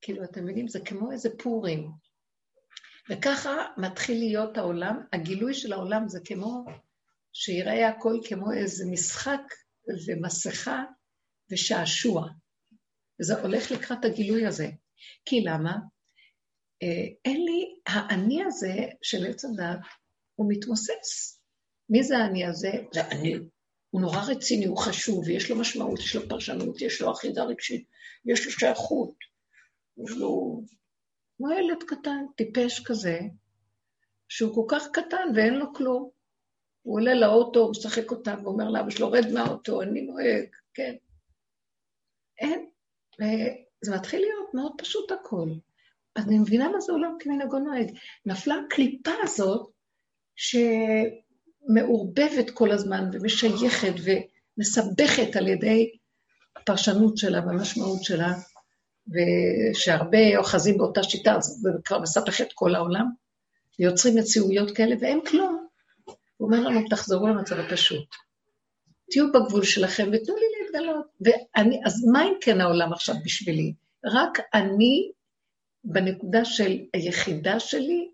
כאילו, 0.00 0.24
אתם 0.24 0.42
מבינים? 0.42 0.68
זה 0.68 0.80
כמו 0.80 1.12
איזה 1.12 1.28
פורים. 1.42 1.90
וככה 3.10 3.66
מתחיל 3.76 4.18
להיות 4.18 4.58
העולם, 4.58 5.00
הגילוי 5.12 5.54
של 5.54 5.72
העולם 5.72 6.08
זה 6.08 6.20
כמו 6.24 6.64
שיראה 7.32 7.88
הכל 7.88 8.18
כמו 8.28 8.52
איזה 8.52 8.84
משחק 8.90 9.40
ומסכה 10.06 10.84
ושעשוע. 11.50 12.28
וזה 13.20 13.40
הולך 13.40 13.70
לקראת 13.70 14.04
הגילוי 14.04 14.46
הזה. 14.46 14.68
כי 15.24 15.40
למה? 15.40 15.76
אה, 16.82 17.06
אין 17.24 17.44
לי, 17.44 17.76
האני 17.86 18.44
הזה 18.44 18.74
של 19.02 19.26
עץ 19.26 19.44
הדת, 19.44 19.78
הוא 20.34 20.46
מתמוסס. 20.52 21.40
מי 21.88 22.02
זה 22.02 22.18
האני 22.18 22.46
הזה? 22.46 22.72
זה 22.92 23.08
אני. 23.08 23.34
הוא 23.90 24.00
נורא 24.00 24.20
רציני, 24.28 24.64
הוא 24.64 24.78
חשוב, 24.78 25.28
יש 25.28 25.50
לו 25.50 25.56
משמעות, 25.56 25.98
יש 25.98 26.16
לו 26.16 26.28
פרשנות, 26.28 26.80
יש 26.80 27.00
לו 27.00 27.12
אחיזה 27.12 27.42
רגשית, 27.42 27.86
יש 28.24 28.46
לו 28.46 28.52
שייכות, 28.52 29.14
יש 30.04 30.10
לו... 30.10 30.62
כמו 31.42 31.52
ילד 31.52 31.82
קטן, 31.82 32.24
טיפש 32.36 32.84
כזה, 32.84 33.20
שהוא 34.28 34.54
כל 34.54 34.64
כך 34.68 34.88
קטן 34.92 35.28
ואין 35.34 35.54
לו 35.54 35.74
כלום. 35.74 36.10
הוא 36.82 36.94
עולה 37.00 37.14
לאוטו, 37.14 37.60
הוא 37.60 37.70
משחק 37.70 38.10
אותה 38.10 38.34
ואומר 38.42 38.70
לאבא 38.70 38.90
שלו, 38.90 39.10
רד 39.10 39.32
מהאוטו, 39.32 39.82
אני 39.82 40.02
נוהג, 40.02 40.46
כן. 40.74 40.94
אין. 42.38 42.66
וזה 43.20 43.94
מתחיל 43.96 44.20
להיות 44.20 44.54
מאוד 44.54 44.72
פשוט 44.78 45.12
הכל. 45.12 45.48
אז 46.16 46.28
אני 46.28 46.38
מבינה 46.38 46.68
מה 46.68 46.80
זה 46.80 46.92
עולם 46.92 47.16
כמנהגו 47.20 47.58
נוהג. 47.58 47.96
נפלה 48.26 48.54
הקליפה 48.66 49.10
הזאת, 49.22 49.70
שמעורבבת 51.68 52.50
כל 52.54 52.70
הזמן 52.70 53.04
ומשייכת 53.12 53.94
ומסבכת 54.04 55.36
על 55.36 55.48
ידי 55.48 55.90
הפרשנות 56.56 57.16
שלה 57.16 57.46
והמשמעות 57.46 58.04
שלה, 58.04 58.32
ושהרבה 59.08 60.38
אוחזים 60.38 60.78
באותה 60.78 61.02
שיטה, 61.02 61.36
אז 61.36 61.44
זה 61.44 61.70
כבר 61.84 62.00
מסבך 62.00 62.40
את 62.40 62.52
כל 62.54 62.74
העולם, 62.74 63.06
ויוצרים 63.78 64.16
מציאויות 64.16 64.76
כאלה, 64.76 64.96
ואין 65.00 65.20
כלום. 65.30 65.66
הוא 66.36 66.46
אומר 66.46 66.60
לנו, 66.60 66.88
תחזרו 66.90 67.28
למצב 67.28 67.58
הפשוט. 67.58 68.08
תהיו 69.10 69.32
בגבול 69.32 69.64
שלכם 69.64 70.10
ותנו 70.12 70.36
לי 70.36 70.44
להתגלות. 70.60 71.06
ואני, 71.20 71.80
אז 71.86 72.04
מה 72.12 72.24
אם 72.24 72.34
כן 72.40 72.60
העולם 72.60 72.92
עכשיו 72.92 73.14
בשבילי? 73.24 73.74
רק 74.04 74.38
אני, 74.54 75.12
בנקודה 75.84 76.44
של 76.44 76.78
היחידה 76.94 77.60
שלי, 77.60 78.10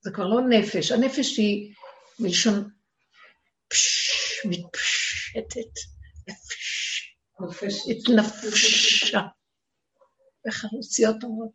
זה 0.00 0.10
כבר 0.10 0.26
לא 0.26 0.40
נפש, 0.40 0.92
הנפש 0.92 1.36
היא 1.36 1.72
מלשון 2.20 2.68
פש, 3.68 4.10
מתפשטת, 4.44 5.72
נפש, 7.40 7.78
התנפשה. 7.90 9.20
איך 10.46 10.64
הרוסיות 10.64 11.24
אומרות? 11.24 11.50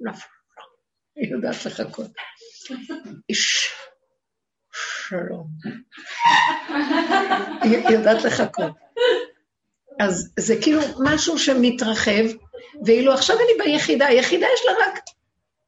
נפשה. 0.00 0.26
היא 1.16 1.32
יודעת 1.32 1.66
לחכות. 1.66 2.10
איש 3.28 3.72
שלום. 4.72 5.46
היא 7.62 7.88
יודעת 7.88 8.24
לחכות. 8.24 8.72
אז 10.00 10.32
זה 10.38 10.54
כאילו 10.62 10.80
משהו 11.04 11.38
שמתרחב, 11.38 12.24
ואילו 12.84 13.12
עכשיו 13.12 13.36
אני 13.36 13.64
ביחידה, 13.64 14.06
היחידה 14.06 14.46
יש 14.54 14.60
לה 14.66 14.72
רק 14.72 14.98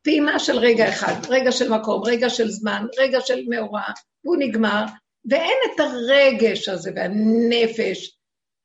פעימה 0.03 0.39
של 0.39 0.59
רגע 0.59 0.89
אחד, 0.89 1.15
רגע 1.29 1.53
של 1.53 1.69
מקום, 1.69 2.03
רגע 2.05 2.31
של 2.31 2.51
זמן, 2.51 2.87
רגע 2.99 3.21
של 3.21 3.45
מאורע, 3.49 3.83
והוא 4.25 4.37
נגמר, 4.39 4.85
ואין 5.31 5.59
את 5.75 5.81
הרגש 5.81 6.69
הזה 6.69 6.91
והנפש. 6.97 8.17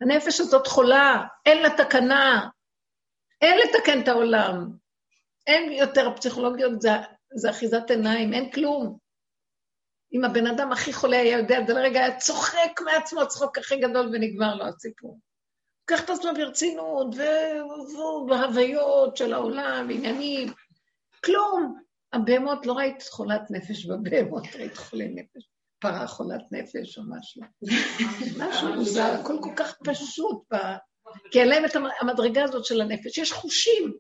הנפש 0.02 0.40
הזאת 0.40 0.68
חולה, 0.68 1.24
אין 1.46 1.62
לה 1.62 1.70
תקנה, 1.70 2.48
אין 3.42 3.58
לתקן 3.58 4.02
את 4.02 4.08
העולם. 4.08 4.72
אין 5.48 5.72
יותר 5.72 6.16
פסיכולוגיות, 6.16 6.82
זה, 6.82 6.90
זה 7.36 7.50
אחיזת 7.50 7.90
עיניים, 7.90 8.34
אין 8.34 8.52
כלום. 8.52 8.98
אם 10.14 10.26
הבן 10.26 10.48
אדם 10.48 10.72
הכי 10.72 10.94
חולה 10.94 11.20
היה 11.20 11.38
יודע, 11.38 11.60
זה 11.68 11.74
לרגע 11.74 12.00
היה 12.00 12.18
צוחק 12.18 12.82
מעצמו 12.86 13.28
צחוק 13.28 13.58
הכי 13.58 13.78
גדול 13.78 14.10
ונגמר 14.14 14.56
לו 14.56 14.66
הסיפור. 14.66 15.20
לוקח 15.92 16.04
את 16.04 16.10
עצמו 16.10 16.32
ברצינות, 16.36 17.16
ובהוויות 18.26 19.18
של 19.18 19.34
העולם, 19.34 19.88
עניינים, 19.92 20.54
כלום. 21.26 21.80
הבהמות, 22.14 22.66
לא 22.66 22.74
ראית 22.74 23.04
חולת 23.04 23.42
נפש 23.52 23.86
בבהמות, 23.86 24.44
ראית 24.56 24.78
חולי 24.78 25.08
נפש. 25.08 25.50
פרה 25.80 26.08
חולת 26.08 26.42
נפש 26.52 26.98
או 26.98 27.04
משהו. 27.08 27.42
משהו 28.46 28.74
מוזר, 28.74 29.18
הכל 29.22 29.38
כל 29.42 29.54
כך 29.56 29.76
פשוט. 29.84 30.44
כי 31.32 31.40
אין 31.40 31.48
להם 31.48 31.66
את 31.66 31.72
המדרגה 32.02 32.44
הזאת 32.44 32.66
של 32.66 32.82
הנפש. 32.82 33.18
יש 33.18 33.32
חושים. 33.32 33.94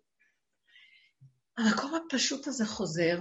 המקום 1.57 1.93
הפשוט 1.95 2.47
הזה 2.47 2.65
חוזר, 2.65 3.19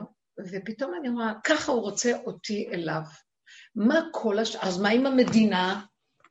ופתאום 0.51 0.95
אני 1.01 1.09
רואה, 1.09 1.33
ככה 1.45 1.73
הוא 1.73 1.83
רוצה 1.83 2.13
אותי 2.27 2.69
אליו. 2.73 3.03
מה 3.75 4.01
כל 4.13 4.39
השאר? 4.39 4.61
אז 4.63 4.81
מה 4.81 4.89
עם 4.89 5.07
המדינה? 5.07 5.85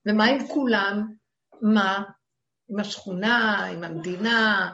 ומה 0.05 0.26
עם 0.26 0.47
כולם? 0.47 1.14
מה? 1.61 2.03
עם 2.70 2.80
השכונה, 2.80 3.66
עם 3.66 3.84
המדינה, 3.84 4.72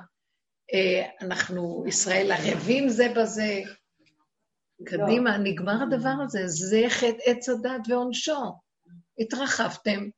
אה, 0.73 1.09
אנחנו, 1.21 1.83
ישראל 1.87 2.31
ערבים 2.31 2.89
זה 2.89 3.13
בזה. 3.17 3.61
קדימה, 4.85 5.37
נגמר 5.37 5.83
הדבר 5.83 6.13
הזה, 6.23 6.47
זה 6.47 6.81
חטא 6.89 7.21
עץ 7.25 7.49
הדת 7.49 7.87
ועונשו. 7.87 8.59
התרחבתם, 9.19 10.09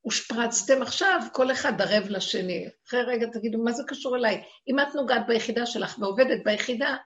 הושפרצתם 0.00 0.82
עכשיו, 0.82 1.20
כל 1.32 1.52
אחד 1.52 1.80
ערב 1.80 2.08
לשני. 2.08 2.68
אחרי 2.88 3.02
רגע 3.02 3.26
תגידו, 3.32 3.58
מה 3.58 3.72
זה 3.72 3.82
קשור 3.86 4.16
אליי? 4.16 4.42
אם 4.68 4.80
את 4.80 4.94
נוגעת 4.94 5.26
ביחידה 5.26 5.66
שלך 5.66 5.98
ועובדת 5.98 6.44
ביחידה, 6.44 6.96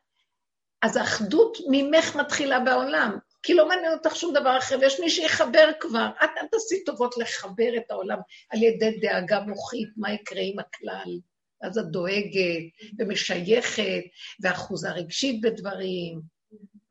אז 0.83 0.97
האחדות 0.97 1.59
ממך 1.71 2.17
מתחילה 2.17 2.61
בעולם, 2.61 3.19
כי 3.43 3.55
לא 3.55 3.69
מעניין 3.69 3.93
אותך 3.93 4.17
שום 4.17 4.35
דבר 4.35 4.59
אחר, 4.59 4.77
ויש 4.81 5.01
מי 5.01 5.11
שיחבר 5.11 5.71
כבר. 5.81 6.09
את 6.25 6.31
אל 6.39 6.47
תעשי 6.47 6.85
טובות 6.87 7.17
לחבר 7.17 7.77
את 7.77 7.91
העולם 7.91 8.19
על 8.51 8.63
ידי 8.63 8.99
דאגה 9.01 9.41
מוחית, 9.41 9.89
מה 9.97 10.13
יקרה 10.13 10.41
עם 10.43 10.59
הכלל. 10.59 11.19
אז 11.63 11.79
את 11.79 11.85
דואגת 11.85 12.63
ומשייכת, 12.99 14.03
ואחוזה 14.41 14.91
רגשית 14.91 15.41
בדברים, 15.41 16.21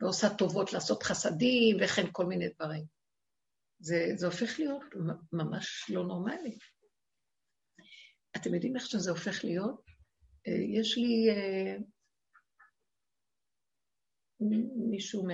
ועושה 0.01 0.29
טובות 0.29 0.73
לעשות 0.73 1.03
חסדים, 1.03 1.77
וכן 1.79 2.05
כל 2.11 2.25
מיני 2.25 2.47
דברים. 2.59 3.02
זה, 3.83 4.07
זה 4.15 4.25
הופך 4.25 4.59
להיות 4.59 4.83
ממש 5.33 5.89
לא 5.89 6.03
נורמלי. 6.03 6.57
אתם 8.37 8.53
יודעים 8.53 8.75
איך 8.75 8.85
שזה 8.85 9.11
הופך 9.11 9.43
להיות? 9.43 9.81
אה, 10.47 10.79
יש 10.79 10.97
לי 10.97 11.29
אה, 11.29 11.77
מישהו 14.89 15.27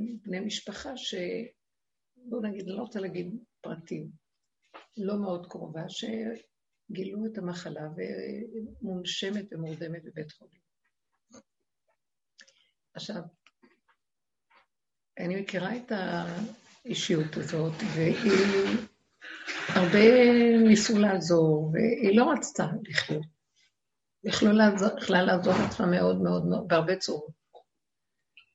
מבני 0.00 0.40
משפחה 0.40 0.96
ש... 0.96 1.14
בואו 2.16 2.42
נגיד, 2.42 2.60
אני 2.68 2.76
לא 2.76 2.82
רוצה 2.82 3.00
להגיד 3.00 3.26
פרטים, 3.60 4.10
לא 4.96 5.20
מאוד 5.22 5.46
קרובה, 5.50 5.82
שגילו 5.88 7.26
את 7.26 7.38
המחלה 7.38 7.82
ומונשמת 8.82 9.52
ומורדמת 9.52 10.04
בבית 10.04 10.32
חולים. 10.32 10.60
עכשיו, 12.94 13.22
אני 15.18 15.40
מכירה 15.42 15.76
את 15.76 15.92
האישיות 16.84 17.36
הזאת, 17.36 17.72
והיא... 17.94 18.32
הרבה 19.68 19.98
ניסו 20.68 20.98
לעזור, 20.98 21.70
והיא 21.72 22.16
לא 22.16 22.32
רצתה 22.32 22.66
לחיות. 22.88 23.22
לעזור, 24.52 24.88
יכלה 24.98 25.22
לעזור 25.22 25.54
לעצמה 25.58 25.86
מאוד 25.86 26.22
מאוד 26.22 26.46
מאוד, 26.46 26.68
בהרבה 26.68 26.96
צורות. 26.96 27.30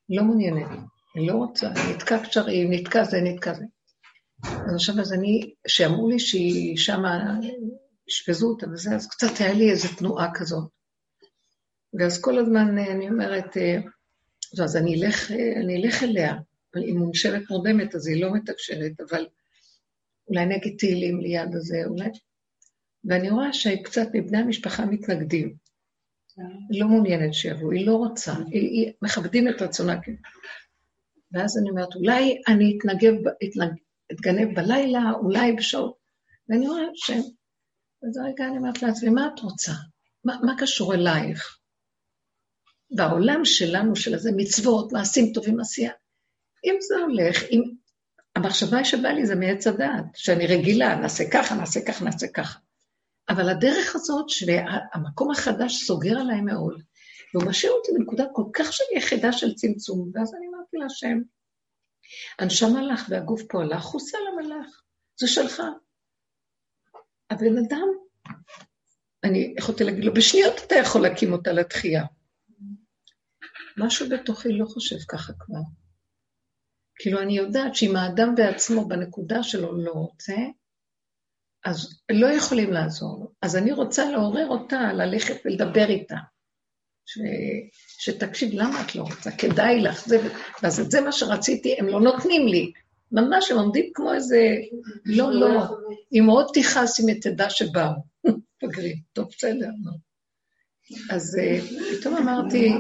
לא 0.10 0.24
מעוניינת, 0.24 0.68
היא 1.16 1.28
לא 1.28 1.34
רוצה, 1.34 1.70
נתקע 1.92 2.24
קשרים, 2.24 2.74
נתקע 2.74 3.04
זה, 3.04 3.18
נתקע 3.22 3.54
זה. 3.54 3.66
אז 4.44 4.76
עכשיו, 4.76 5.00
אז 5.00 5.14
אני, 5.14 5.54
שאמרו 5.68 6.10
לי 6.10 6.20
שהיא 6.20 6.78
שמה, 6.78 7.40
אשפזו 8.10 8.48
אותה 8.48 8.70
וזה, 8.70 8.96
אז 8.96 9.08
קצת 9.08 9.40
היה 9.40 9.54
לי 9.54 9.72
איזו 9.72 9.88
תנועה 9.98 10.30
כזאת. 10.34 10.70
ואז 12.00 12.22
כל 12.22 12.38
הזמן 12.38 12.78
אני 12.78 13.10
אומרת, 13.10 13.58
אה, 13.58 13.78
אז 14.64 14.76
אני 14.78 15.04
אלך, 15.04 15.32
אני 15.32 15.84
אלך 15.84 16.04
אליה, 16.04 16.34
אבל 16.74 16.84
היא 16.84 16.94
מונשמת 16.94 17.50
מורדמת, 17.50 17.96
אז 17.96 18.08
היא 18.08 18.22
לא 18.22 18.34
מתקשרת, 18.34 18.92
אבל 19.10 19.26
אולי 20.28 20.46
נגיד 20.46 20.76
תהילים 20.78 21.20
ליד 21.20 21.56
הזה, 21.56 21.78
אולי... 21.86 22.10
ואני 23.04 23.30
רואה 23.30 23.54
שקצת 23.54 24.08
מבני 24.14 24.38
המשפחה 24.38 24.86
מתנגדים. 24.86 25.56
היא 26.70 26.82
לא 26.82 26.88
מעוניינת 26.88 27.34
שיבואו, 27.34 27.72
היא 27.72 27.88
לא 27.88 27.94
רוצה, 27.96 28.34
היא, 28.52 28.62
היא 28.62 28.94
מכבדים 29.02 29.50
את 29.50 29.62
רצונה. 29.62 30.00
ואז 31.32 31.58
אני 31.58 31.70
אומרת, 31.70 31.96
אולי 31.96 32.42
אני 32.48 32.78
אתנגב, 32.78 33.14
אתנג, 33.28 33.74
אתגנב 34.12 34.56
בלילה, 34.56 35.12
אולי 35.22 35.54
בשעות. 35.54 35.98
ואני 36.50 36.68
רואה 36.68 36.84
ש... 36.94 37.12
אז 38.04 38.18
רגע 38.26 38.48
אני 38.48 38.58
אומרת 38.58 38.82
לעצמי, 38.82 39.10
מה 39.10 39.30
את 39.34 39.40
רוצה? 39.40 39.72
מה, 40.24 40.38
מה 40.44 40.56
קשור 40.60 40.94
אלייך? 40.94 41.60
בעולם 42.92 43.46
שלנו, 43.46 43.96
של 43.96 44.14
איזה 44.14 44.32
מצוות, 44.36 44.92
מעשים 44.92 45.34
טובים, 45.34 45.60
עשייה. 45.60 45.92
אם 46.66 46.76
זה 46.80 46.96
הולך, 46.96 47.44
אם... 47.52 47.64
המחשבה 48.36 48.84
שבאה 48.84 49.14
לי 49.14 49.26
זה 49.26 49.36
מעץ 49.36 49.68
הדעת, 49.68 50.06
שאני 50.16 50.48
רגילה, 50.48 50.96
נעשה 50.96 51.24
ככה, 51.34 51.56
נעשה 51.56 51.80
ככה, 51.88 52.06
נעשה 52.06 52.28
ככה. 52.28 52.60
אבל 53.30 53.50
הדרך 53.50 53.96
הזאת, 53.96 54.30
שהמקום 54.30 55.32
החדש 55.32 55.84
סוגר 55.84 56.20
עליי 56.20 56.42
מאוד, 56.42 56.82
והוא 57.34 57.46
משאיר 57.50 57.72
אותי 57.72 57.92
בנקודה 57.98 58.24
כל 58.34 58.44
כך 58.54 58.74
של 58.74 58.84
יחידה 58.98 59.32
של 59.32 59.54
צמצום, 59.54 60.12
ואז 60.14 60.36
אני 60.36 60.48
אמרתי 60.48 60.78
להשם, 60.78 61.18
הנשמה 62.40 62.82
לך 62.82 63.06
והגוף 63.10 63.42
פה 63.50 63.62
הלך, 63.62 63.84
חוסה 63.84 64.18
למלאך, 64.28 64.82
זה 65.20 65.28
שלך. 65.28 65.62
הבן 67.30 67.58
אדם, 67.58 67.88
אני 69.24 69.54
יכולתי 69.58 69.84
להגיד 69.84 70.06
לו, 70.06 70.14
בשניות 70.14 70.54
אתה 70.68 70.76
יכול 70.76 71.02
להקים 71.02 71.34
אותה 71.34 71.52
לתחייה. 71.52 72.06
משהו 73.78 74.10
בתוכי 74.10 74.50
לא 74.52 74.66
חושב 74.66 74.96
ככה 75.08 75.34
כבר. 75.40 75.60
כאילו, 77.00 77.22
אני 77.22 77.38
יודעת 77.38 77.76
שאם 77.76 77.96
האדם 77.96 78.36
בעצמו, 78.36 78.88
בנקודה 78.88 79.44
שלו, 79.44 79.84
לא 79.84 79.92
רוצה, 79.92 80.36
אז 81.66 82.02
לא 82.12 82.28
יכולים 82.28 82.74
לעזור 82.74 83.20
לו. 83.20 83.32
אז 83.42 83.56
אני 83.56 83.72
רוצה 83.72 84.12
לעורר 84.12 84.48
אותה, 84.48 84.94
ללכת 84.94 85.36
ולדבר 85.46 85.90
איתה. 85.90 86.16
ש... 87.06 87.20
שתקשיב, 88.00 88.50
למה 88.54 88.82
את 88.82 88.96
לא 88.96 89.02
רוצה? 89.02 89.32
כדאי 89.32 89.82
לך. 89.82 90.08
זה... 90.08 90.28
ואז 90.64 90.76
זה 90.90 91.02
מה 91.02 91.12
שרציתי, 91.12 91.76
הם 91.80 91.88
לא 91.88 92.02
נותנים 92.02 92.48
לי. 92.48 92.72
ממש, 93.12 93.52
הם 93.52 93.58
עומדים 93.58 93.92
כמו 93.94 94.14
איזה... 94.14 94.56
לא, 95.06 95.34
לא. 95.34 95.64
אם 96.14 96.26
עוד 96.30 96.48
תכעס, 96.54 97.00
אם 97.00 97.14
תדע 97.22 97.50
שבאו. 97.50 97.92
פגרים. 98.62 98.98
טוב, 99.14 99.28
בסדר. 99.38 99.70
אז 101.10 101.40
אה, 101.40 101.60
פתאום 102.00 102.18
אמרתי, 102.18 102.72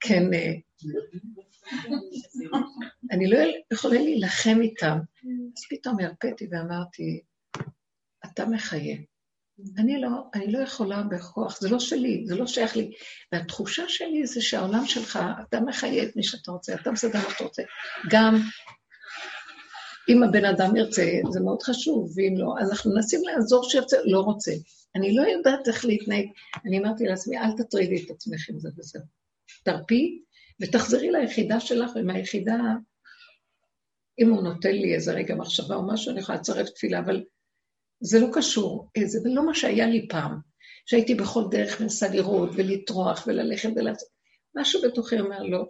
כן, 0.00 0.34
אה, 0.34 0.52
אני 3.10 3.30
לא 3.30 3.38
יכולה 3.72 4.00
להילחם 4.00 4.58
איתם. 4.60 4.98
אז 5.56 5.64
פתאום 5.70 6.00
הרפאתי 6.00 6.46
ואמרתי, 6.50 7.20
אתה 8.24 8.46
מחיה. 8.46 8.96
אני 9.78 10.00
לא, 10.00 10.08
אני 10.34 10.52
לא 10.52 10.58
יכולה 10.58 11.02
בכוח, 11.02 11.60
זה 11.60 11.68
לא 11.68 11.80
שלי, 11.80 12.24
זה 12.26 12.36
לא 12.36 12.46
שייך 12.46 12.76
לי. 12.76 12.90
והתחושה 13.32 13.82
שלי 13.88 14.26
זה 14.26 14.40
שהעולם 14.40 14.86
שלך, 14.86 15.18
אתה 15.48 15.60
מחיה 15.60 16.02
את 16.02 16.16
מי 16.16 16.22
שאתה 16.22 16.50
רוצה, 16.50 16.74
אתה 16.74 16.90
מסדר 16.90 17.18
מה 17.18 17.30
שאתה 17.30 17.44
רוצה. 17.44 17.62
גם 18.10 18.40
אם 20.08 20.22
הבן 20.22 20.44
אדם 20.44 20.76
ירצה, 20.76 21.06
זה 21.30 21.40
מאוד 21.40 21.62
חשוב, 21.62 22.12
ואם 22.16 22.34
לא, 22.36 22.54
אז 22.60 22.70
אנחנו 22.70 22.94
מנסים 22.94 23.20
לעזור 23.24 23.70
שירצה, 23.70 23.96
לא 24.04 24.20
רוצה. 24.20 24.52
אני 24.96 25.16
לא 25.16 25.22
יודעת 25.22 25.68
איך 25.68 25.84
להתנהג. 25.84 26.26
אני 26.66 26.78
אמרתי 26.78 27.04
לעצמי, 27.04 27.38
אל 27.38 27.52
תטרידי 27.56 28.04
את 28.04 28.10
עצמך 28.10 28.48
עם 28.50 28.58
זה 28.58 28.68
וזהו. 28.78 29.02
תרפי, 29.64 30.22
ותחזרי 30.60 31.10
ליחידה 31.10 31.60
שלך, 31.60 31.90
ומהיחידה, 31.94 32.58
אם 34.18 34.30
הוא 34.30 34.42
נותן 34.42 34.72
לי 34.72 34.94
איזה 34.94 35.12
רגע 35.12 35.34
מחשבה 35.34 35.74
או 35.74 35.86
משהו, 35.86 36.12
אני 36.12 36.20
יכולה 36.20 36.38
לצרף 36.38 36.68
תפילה, 36.68 36.98
אבל 36.98 37.24
זה 38.00 38.20
לא 38.20 38.26
קשור, 38.32 38.90
זה 39.04 39.18
לא 39.24 39.46
מה 39.46 39.54
שהיה 39.54 39.86
לי 39.86 40.08
פעם, 40.08 40.38
שהייתי 40.86 41.14
בכל 41.14 41.44
דרך 41.50 41.80
מנסה 41.80 42.08
לראות 42.08 42.50
ולטרוח 42.54 43.26
וללכת 43.26 43.68
ולעשות. 43.76 44.08
משהו 44.56 44.82
בתוכי 44.82 45.20
אומר, 45.20 45.42
לא, 45.42 45.64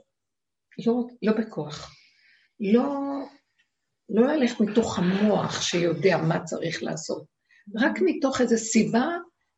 לא, 0.87 0.95
לא 1.23 1.33
בכוח. 1.33 1.95
לא, 2.61 2.95
לא 4.09 4.27
ללכת 4.27 4.61
מתוך 4.61 4.99
המוח 4.99 5.63
שיודע 5.63 6.17
מה 6.17 6.45
צריך 6.45 6.83
לעשות, 6.83 7.25
רק 7.77 7.99
מתוך 8.05 8.41
איזו 8.41 8.57
סיבה 8.57 9.07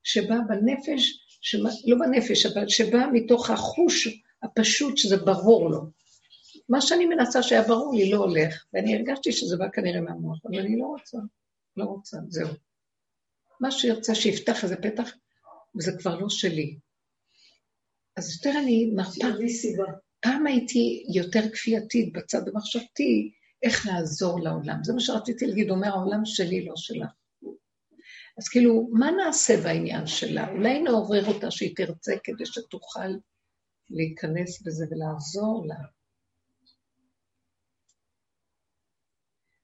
שבאה 0.03 0.39
בנפש, 0.49 1.26
שבא, 1.43 1.68
לא 1.87 1.97
בנפש, 1.99 2.47
אבל 2.47 2.68
שבאה 2.68 3.07
מתוך 3.12 3.51
החוש 3.51 4.09
הפשוט 4.43 4.97
שזה 4.97 5.16
ברור 5.16 5.70
לו. 5.70 5.80
מה 6.68 6.80
שאני 6.80 7.07
מנסה 7.07 7.43
שהיה 7.43 7.62
ברור 7.62 7.95
לי 7.95 8.11
לא 8.11 8.16
הולך, 8.16 8.64
ואני 8.72 8.97
הרגשתי 8.97 9.32
שזה 9.32 9.57
בא 9.57 9.68
כנראה 9.72 10.01
מהמוח, 10.01 10.38
אבל 10.45 10.59
אני 10.59 10.78
לא 10.78 10.86
רוצה, 10.86 11.18
לא 11.76 11.84
רוצה, 11.84 12.16
זהו. 12.28 12.49
מה 13.61 13.70
שירצה 13.70 14.14
שיפתח 14.14 14.64
איזה 14.64 14.76
פתח, 14.76 15.12
וזה 15.76 15.93
כבר 15.99 16.18
לא 16.18 16.28
שלי. 16.28 16.78
אז 18.16 18.36
יותר 18.36 18.59
אני 18.59 18.91
מרפה. 18.97 19.26
פעם 20.20 20.47
הייתי 20.47 21.07
יותר 21.14 21.41
כפייתית 21.53 22.12
בצד 22.12 22.49
המחשבתי, 22.49 23.32
איך 23.62 23.86
לעזור 23.86 24.41
לעולם. 24.41 24.84
זה 24.84 24.93
מה 24.93 25.01
שרציתי 25.01 25.47
להגיד, 25.47 25.70
אומר 25.70 25.88
העולם 25.88 26.24
שלי, 26.24 26.64
לא 26.64 26.72
שלך. 26.76 27.09
אז 28.38 28.49
כאילו, 28.49 28.88
מה 28.93 29.11
נעשה 29.11 29.57
בעניין 29.57 30.07
שלה? 30.07 30.51
אולי 30.51 30.82
נעורר 30.82 31.26
אותה 31.26 31.51
שהיא 31.51 31.76
תרצה 31.76 32.12
כדי 32.24 32.47
שתוכל 32.47 33.09
להיכנס 33.91 34.62
בזה 34.62 34.86
ולעזור 34.91 35.66
לה. 35.66 35.84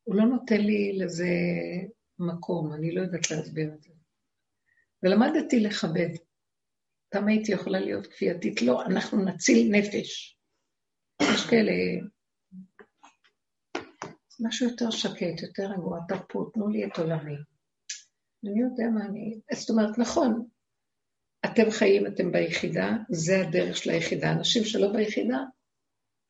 הוא 0.02 0.14
לא 0.14 0.24
נותן 0.24 0.60
לי 0.60 0.98
לזה 0.98 1.28
מקום, 2.18 2.72
אני 2.72 2.94
לא 2.94 3.00
יודעת 3.00 3.30
להסביר 3.30 3.74
את 3.74 3.82
זה. 3.82 3.90
ולמדתי 5.02 5.60
לכבד. 5.60 6.08
פעם 7.08 7.28
הייתי 7.28 7.52
יכולה 7.52 7.80
להיות 7.80 8.06
כפייתית, 8.06 8.62
לא, 8.62 8.86
אנחנו 8.86 9.24
נציל 9.24 9.68
נפש. 9.70 10.38
יש 11.22 11.46
כאלה... 11.50 11.72
משהו 14.40 14.68
יותר 14.68 14.90
שקט, 14.90 15.42
יותר 15.42 15.62
רגוע, 15.72 15.98
תרפו, 16.08 16.50
תנו 16.50 16.68
לי 16.68 16.86
את 16.86 16.98
עולמי. 16.98 17.36
אני 18.44 18.60
יודע 18.60 18.84
מה 18.94 19.04
אני... 19.06 19.40
זאת 19.52 19.70
אומרת, 19.70 19.98
נכון, 19.98 20.48
אתם 21.56 21.70
חיים, 21.70 22.06
אתם 22.06 22.32
ביחידה, 22.32 22.96
זה 23.08 23.40
הדרך 23.40 23.76
של 23.76 23.90
היחידה. 23.90 24.32
אנשים 24.32 24.64
שלא 24.64 24.92
ביחידה, 24.92 25.38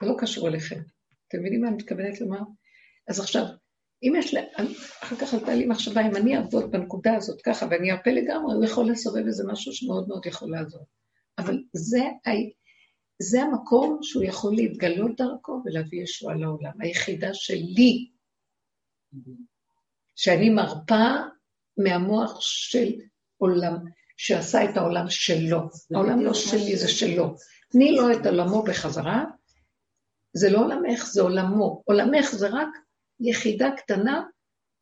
זה 0.02 0.08
לא 0.08 0.14
קשור 0.18 0.48
אליכם. 0.48 0.80
אתם 1.28 1.38
מבינים 1.40 1.60
מה 1.60 1.68
אני 1.68 1.76
מתכוונת 1.76 2.20
לומר? 2.20 2.40
אז 3.08 3.20
עכשיו, 3.20 3.44
אם 4.02 4.12
יש 4.18 4.34
לה... 4.34 4.40
אחר 5.02 5.16
כך 5.16 5.34
עלתה 5.34 5.54
לי 5.54 5.66
מחשבה, 5.66 6.06
אם 6.06 6.16
אני 6.16 6.36
אעבוד 6.36 6.70
בנקודה 6.70 7.14
הזאת 7.16 7.42
ככה 7.42 7.66
ואני 7.70 7.92
ארפה 7.92 8.10
לגמרי, 8.10 8.54
הוא 8.54 8.64
יכול 8.64 8.90
לסובב 8.90 9.26
איזה 9.26 9.44
משהו 9.46 9.72
שמאוד 9.72 10.08
מאוד 10.08 10.26
יכול 10.26 10.50
לעזור. 10.50 10.86
אבל 11.38 11.62
זה, 11.72 12.00
ה... 12.00 12.30
זה 13.22 13.42
המקום 13.42 13.98
שהוא 14.02 14.24
יכול 14.24 14.54
להתגלות 14.54 15.16
דרכו 15.16 15.62
ולהביא 15.64 16.02
ישועה 16.02 16.34
לעולם. 16.34 16.72
היחידה 16.80 17.34
שלי, 17.34 18.10
שאני 20.16 20.50
מרפה 20.50 21.04
מהמוח 21.78 22.40
של 22.40 22.92
עולם, 23.36 23.76
שעשה 24.16 24.64
את 24.64 24.76
העולם 24.76 25.10
שלו. 25.10 25.60
העולם 25.94 26.20
לא 26.20 26.34
שלי, 26.34 26.76
זה 26.76 26.88
שלו. 26.88 27.34
תני 27.70 27.92
לו 27.92 28.12
את 28.12 28.26
עולמו 28.26 28.62
בחזרה, 28.62 29.24
זה 30.32 30.50
לא 30.50 30.58
עולמך, 30.58 31.06
זה 31.06 31.22
עולמו. 31.22 31.82
עולמך 31.84 32.30
זה 32.30 32.48
רק 32.48 32.68
יחידה 33.20 33.68
קטנה, 33.76 34.22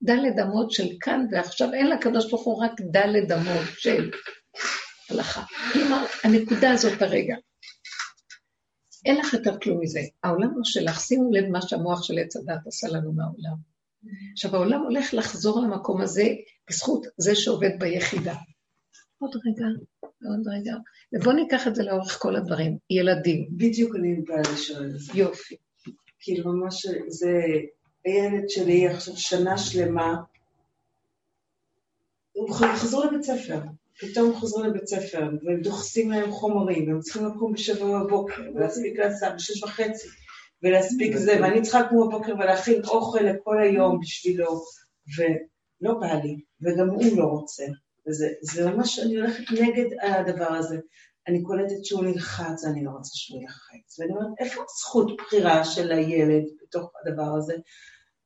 דלת 0.03 0.35
אמות 0.43 0.71
של 0.71 0.89
כאן 1.01 1.27
ועכשיו, 1.33 1.75
אין 1.75 1.91
לקדוש 1.91 2.31
ברוך 2.31 2.45
הוא 2.45 2.65
רק 2.65 2.73
דלת 2.81 3.33
אמות 3.33 3.67
של 3.79 4.11
הלכה. 5.11 5.43
כלומר, 5.73 6.07
הנקודה 6.25 6.71
הזאת 6.71 7.03
הרגע. 7.03 7.37
אין 9.05 9.17
לך 9.17 9.33
יותר 9.33 9.59
כלום 9.61 9.81
מזה. 9.81 10.01
העולם 10.23 10.51
הוא 10.51 10.65
שלך, 10.65 11.01
שימו 11.01 11.33
לב 11.33 11.49
מה 11.51 11.63
שהמוח 11.63 12.03
של 12.03 12.19
עץ 12.19 12.37
הדת 12.37 12.67
עשה 12.67 12.89
לנו 12.89 13.13
מהעולם. 13.13 13.75
עכשיו, 14.33 14.57
העולם 14.57 14.81
הולך 14.81 15.15
לחזור 15.15 15.63
למקום 15.63 16.01
הזה 16.01 16.25
בזכות 16.71 17.07
זה 17.19 17.35
שעובד 17.35 17.71
ביחידה. 17.79 18.35
עוד 19.25 19.37
רגע, 19.47 19.67
עוד 20.03 20.49
רגע. 20.49 20.75
ובואו 21.13 21.37
ניקח 21.37 21.67
את 21.69 21.75
זה 21.75 21.83
לאורך 21.83 22.19
כל 22.23 22.37
הדברים. 22.37 22.79
ילדים. 22.91 23.49
בדיוק 23.51 23.97
אני 23.97 24.15
באה 24.15 24.41
לשאול 24.55 24.87
את 24.87 24.99
זה. 24.99 25.13
יופי. 25.15 25.57
כאילו 26.21 26.53
ממש, 26.53 26.87
זה, 27.09 27.43
הילד 28.05 28.49
שלי 28.49 28.89
עכשיו 28.89 29.17
שנה 29.17 29.59
שלמה, 29.59 30.17
הוא 32.33 32.55
חזרו 32.55 33.05
לבית 33.05 33.23
ספר, 33.23 33.61
פתאום 34.01 34.37
חזרו 34.41 34.63
לבית 34.63 34.87
ספר, 34.87 35.31
והם 35.45 35.61
דוחסים 35.61 36.11
להם 36.11 36.31
חומרים, 36.31 36.89
והם 36.89 37.01
צריכים 37.01 37.27
לקום 37.27 37.53
בשבע 37.53 37.99
בבוקר, 37.99 38.43
ולהספיק 38.55 38.99
להסעה 38.99 39.35
בשש 39.35 39.63
וחצי, 39.63 40.09
ולהספיק 40.63 41.17
זה, 41.17 41.39
ואני 41.43 41.63
צריכה 41.63 41.81
לקום 41.81 42.09
בבוקר 42.09 42.35
ולהכין 42.35 42.83
אוכל 42.85 43.21
לכל 43.21 43.63
היום 43.63 44.01
בשבילו, 44.01 44.65
ולא 45.17 45.95
בא 46.01 46.15
לי, 46.15 46.37
וגם 46.61 46.91
הוא 46.91 47.19
לא 47.19 47.25
רוצה. 47.25 47.65
וזה 48.09 48.29
זה 48.41 48.71
ממש, 48.71 48.99
אני 48.99 49.17
הולכת 49.17 49.51
נגד 49.51 49.87
הדבר 50.03 50.53
הזה. 50.53 50.77
אני 51.29 51.43
קולטת 51.43 51.85
שהוא 51.85 52.05
נלחץ, 52.05 52.65
אני 52.65 52.85
לא 52.85 52.91
רוצה 52.91 53.11
שהוא 53.15 53.43
ילחץ. 53.43 53.99
ואני 53.99 54.13
אומרת, 54.13 54.29
איפה 54.39 54.63
זכות 54.79 55.17
בחירה 55.17 55.65
של 55.65 55.93
הילד 55.93 56.45
בתוך 56.63 56.91
הדבר 57.05 57.35
הזה? 57.39 57.55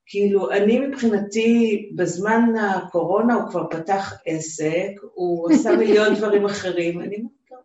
כאילו, 0.07 0.51
אני 0.51 0.79
מבחינתי, 0.79 1.91
בזמן 1.97 2.57
הקורונה 2.57 3.35
הוא 3.35 3.51
כבר 3.51 3.66
פתח 3.70 4.12
עסק, 4.26 4.91
הוא 5.14 5.51
עשה 5.53 5.76
מיליון 5.76 6.14
דברים 6.18 6.45
אחרים, 6.45 7.01
אני 7.01 7.16
אומרת, 7.16 7.33
"טוב, 7.49 7.59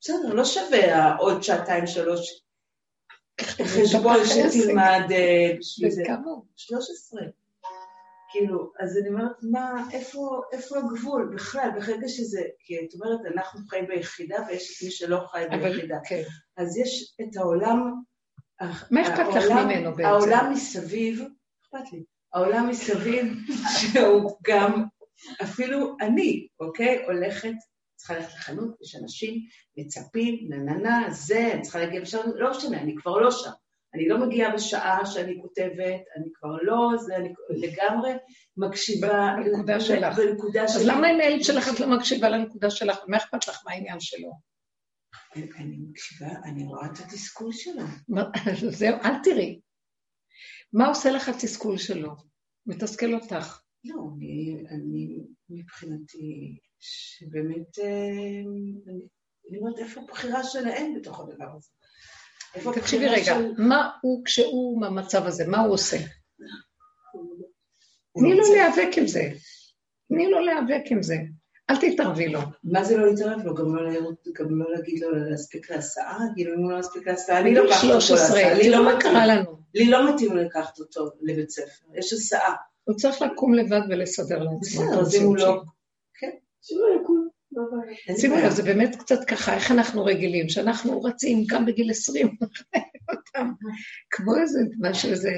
בסדר, 0.00 0.34
לא 0.34 0.44
שווה 0.44 1.16
עוד 1.16 1.42
שעתיים, 1.42 1.86
שלוש 1.86 2.42
חשבון. 3.40 4.16
שתלמד 4.24 5.02
אה, 5.10 5.52
בשביל 5.58 5.90
זה. 5.90 6.02
וכמה 6.02 6.30
הוא? 6.30 6.44
13. 6.56 7.20
כאילו, 8.30 8.72
אז 8.80 8.98
אני 8.98 9.08
אומרת, 9.08 9.36
מה, 9.42 9.84
איפה, 9.92 10.40
איפה 10.52 10.78
הגבול 10.78 11.32
בכלל, 11.34 11.70
ברגע 11.74 12.08
שזה, 12.08 12.42
כי 12.58 12.74
את 12.78 12.94
אומרת, 12.94 13.20
אנחנו 13.34 13.60
חיים 13.68 13.86
ביחידה 13.86 14.36
ויש 14.48 14.76
את 14.76 14.84
מי 14.84 14.90
שלא 14.90 15.20
חי 15.30 15.44
ביחידה. 15.50 15.98
כן. 16.08 16.22
אז 16.56 16.76
יש 16.78 17.14
את 17.20 17.36
העולם, 17.36 17.92
מה 18.90 19.02
אכפת 19.02 19.34
לך 19.36 19.50
ממנו 19.50 19.94
בעצם? 19.94 20.08
העולם 20.08 20.52
מסביב, 20.52 21.24
אכפת 21.62 21.92
לי, 21.92 22.04
העולם 22.32 22.68
מסביב, 22.68 23.26
שהוא 23.78 24.38
גם, 24.46 24.84
אפילו 25.42 25.96
אני, 26.00 26.46
אוקיי, 26.60 27.04
הולכת, 27.04 27.52
צריכה 27.96 28.14
ללכת 28.14 28.34
לחנות, 28.34 28.80
יש 28.80 28.96
אנשים, 28.96 29.34
מצפים, 29.76 30.46
נה 30.48 30.56
נה 30.56 30.74
נה, 30.78 31.10
זה, 31.10 31.50
אני 31.52 31.62
צריכה 31.62 31.78
להגיע 31.78 32.00
בשעה, 32.00 32.20
לא 32.34 32.50
משנה, 32.50 32.80
אני 32.80 32.94
כבר 32.96 33.18
לא 33.18 33.30
שם. 33.30 33.50
אני 33.94 34.08
לא 34.08 34.26
מגיעה 34.26 34.54
בשעה 34.54 35.06
שאני 35.06 35.38
כותבת, 35.42 36.00
אני 36.16 36.28
כבר 36.34 36.56
לא, 36.62 36.90
זה, 36.96 37.16
אני 37.16 37.32
לגמרי 37.50 38.10
מקשיבה. 38.56 39.34
בנקודה 39.44 39.80
שלך. 39.80 40.16
בנקודה 40.16 40.64
אז 40.64 40.74
שלי. 40.74 40.84
למה 40.86 41.06
הילד 41.06 41.44
שלך 41.44 41.68
את 41.74 41.80
לא 41.80 41.96
מקשיבה 41.96 42.28
לנקודה 42.28 42.70
שלך? 42.70 42.98
מה 43.08 43.16
אכפת 43.16 43.48
לך 43.48 43.62
מה 43.64 43.72
העניין 43.72 44.00
שלו? 44.00 44.32
אני 45.36 45.76
מקשיבה, 45.90 46.28
אני 46.44 46.64
רואה 46.64 46.86
את 46.86 46.98
התסכול 46.98 47.52
שלו. 47.52 47.82
זהו, 48.78 48.96
אל 49.04 49.22
תראי. 49.24 49.60
מה 50.72 50.88
עושה 50.88 51.10
לך 51.10 51.28
התסכול 51.28 51.78
שלו? 51.78 52.10
מתסכל 52.66 53.14
אותך. 53.14 53.60
לא, 53.84 53.94
אני, 54.16 54.62
אני 54.70 55.18
מבחינתי, 55.48 56.58
שבאמת, 56.78 57.78
אה, 57.78 58.40
אני 59.50 59.58
אומרת, 59.58 59.78
איפה 59.78 60.00
הבחירה 60.00 60.44
שלהם 60.44 60.94
בתוך 60.94 61.20
הדבר 61.20 61.56
הזה? 61.56 61.70
תקשיבי 62.74 63.08
רגע, 63.08 63.36
מה 63.58 63.90
הוא, 64.00 64.24
כשהוא 64.24 64.82
במצב 64.82 65.26
הזה, 65.26 65.46
מה 65.46 65.60
הוא 65.60 65.74
עושה? 65.74 65.96
תני 68.18 68.34
לו 68.34 68.38
רוצה- 68.38 68.52
להיאבק 68.52 68.98
עם 68.98 69.06
זה. 69.06 69.22
תני 70.08 70.30
לו 70.30 70.40
להיאבק 70.40 70.82
עם 70.90 71.02
זה. 71.02 71.16
אל 71.70 71.76
תתערבי 71.76 72.28
לו. 72.28 72.40
מה 72.64 72.84
זה 72.84 72.96
לא 72.96 73.06
להתערב 73.10 73.40
לו? 73.44 73.54
גם 73.54 73.76
לא 73.76 73.82
לא 74.50 74.72
להגיד 74.72 75.02
לו 75.02 75.10
להספיק 75.30 75.70
להסעה? 75.70 76.18
כאילו, 76.34 76.54
אם 76.54 76.62
הוא 76.62 76.72
לא 76.72 76.78
מספיק 76.78 77.06
להסעה, 77.08 77.40
אני 77.40 77.50
בגיל 77.50 77.62
לוקחת 77.62 77.84
אותו 77.84 78.00
13, 78.00 78.36
להסעה. 78.42 78.54
לי 78.54 78.70
לא. 78.70 78.98
קרה 79.00 79.26
לנו. 79.26 79.60
לי 79.74 79.90
לא 79.90 80.14
מתאים 80.14 80.36
לקחת 80.36 80.78
אותו 80.78 81.10
לבית 81.22 81.50
ספר. 81.50 81.84
יש 81.94 82.12
הסעה. 82.12 82.54
הוא 82.84 82.96
צריך 82.96 83.22
לקום 83.22 83.54
לבד 83.54 83.80
ולסדר 83.90 84.38
לעצמו. 84.38 84.60
בסדר, 84.60 85.00
אז 85.00 85.14
אם 85.14 85.22
הוא 85.22 85.36
לא... 85.36 85.42
שלו. 85.44 85.62
שלא 86.62 86.86
יקום, 87.02 87.24
לא 87.24 87.29
שימו. 88.16 88.36
לב, 88.36 88.50
זה 88.50 88.62
באמת 88.62 88.96
קצת 88.96 89.24
ככה, 89.24 89.54
איך 89.54 89.70
אנחנו 89.70 90.04
רגילים, 90.04 90.48
שאנחנו 90.48 91.02
רצים 91.02 91.44
גם 91.46 91.66
בגיל 91.66 91.90
20, 91.90 92.36
אותם, 93.12 93.50
כמו 94.10 94.36
איזה 94.36 94.60
משהו, 94.80 95.10
איזה 95.10 95.30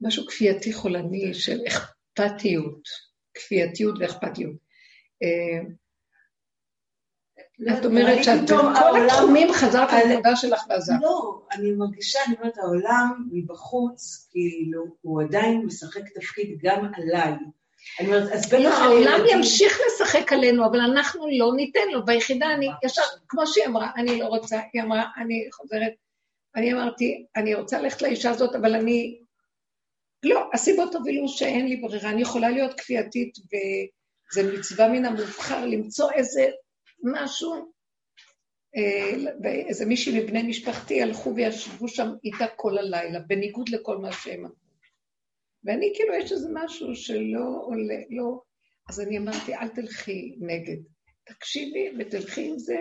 משהו 0.00 0.26
כפייתי 0.26 0.72
חולני 0.72 1.34
של 1.34 1.60
אכפתיות, 1.68 2.82
כפייתיות 3.34 3.94
ואכפתיות. 4.00 4.56
אה, 5.22 5.70
את 7.78 7.84
אומרת 7.84 8.24
שאת 8.24 8.42
בכל 8.44 9.06
התחומים 9.06 9.52
חזרת 9.52 9.88
לנקודה 9.92 10.36
שלך 10.36 10.62
ועזרת. 10.68 10.98
לא, 11.02 11.46
אני 11.52 11.70
מרגישה, 11.70 12.18
אני 12.26 12.34
אומרת, 12.38 12.58
העולם 12.58 13.28
מבחוץ, 13.32 14.28
כאילו, 14.30 14.84
הוא 15.00 15.22
עדיין 15.22 15.66
משחק 15.66 16.08
תפקיד 16.14 16.58
גם 16.62 16.90
עליי. 16.94 17.34
אני 18.00 18.06
אומרת, 18.08 18.32
אז 18.32 18.46
בטח 18.46 18.58
לא, 18.58 18.68
העולם 18.68 19.20
ימשיך 19.30 19.80
לשחק 19.86 20.32
עלינו, 20.32 20.66
אבל 20.66 20.80
אנחנו 20.80 21.26
לא 21.38 21.52
ניתן 21.56 21.88
לו. 21.92 22.04
ביחידה 22.04 22.46
אני 22.54 22.68
ישר, 22.84 23.02
כמו 23.28 23.46
שהיא 23.46 23.66
אמרה, 23.66 23.90
אני 23.96 24.18
לא 24.18 24.26
רוצה, 24.26 24.60
היא 24.72 24.82
אמרה, 24.82 25.04
אני 25.16 25.48
חוזרת, 25.52 25.92
אני 26.56 26.72
אמרתי, 26.72 27.26
אני 27.36 27.54
רוצה 27.54 27.80
ללכת 27.80 28.02
לאישה 28.02 28.30
הזאת, 28.30 28.54
אבל 28.54 28.74
אני... 28.74 29.18
לא, 30.22 30.50
הסיבות 30.52 30.94
הובילו 30.94 31.28
שאין 31.28 31.68
לי 31.68 31.76
ברירה, 31.76 32.10
אני 32.10 32.22
יכולה 32.22 32.50
להיות 32.50 32.80
כפייתית, 32.80 33.34
וזה 33.38 34.58
מצווה 34.58 34.88
מן 34.88 35.04
המובחר 35.04 35.66
למצוא 35.66 36.10
איזה 36.12 36.46
משהו, 37.02 37.72
אה, 38.76 39.12
ואיזה 39.42 39.86
מישהי 39.86 40.20
מבני 40.20 40.42
משפחתי 40.42 41.02
הלכו 41.02 41.34
וישבו 41.34 41.88
שם 41.88 42.08
איתה 42.24 42.46
כל 42.56 42.78
הלילה, 42.78 43.20
בניגוד 43.20 43.68
לכל 43.68 43.98
מה 43.98 44.12
שהם 44.12 44.44
אמרו. 44.44 44.67
ואני 45.64 45.92
כאילו, 45.94 46.14
יש 46.14 46.32
איזה 46.32 46.48
משהו 46.52 46.94
שלא 46.94 47.60
עולה, 47.62 47.98
לא... 48.10 48.42
אז 48.88 49.00
אני 49.00 49.18
אמרתי, 49.18 49.54
אל 49.54 49.68
תלכי 49.68 50.36
נגד. 50.40 50.82
תקשיבי 51.26 51.90
ותלכי 51.98 52.50
עם 52.50 52.58
זה, 52.58 52.76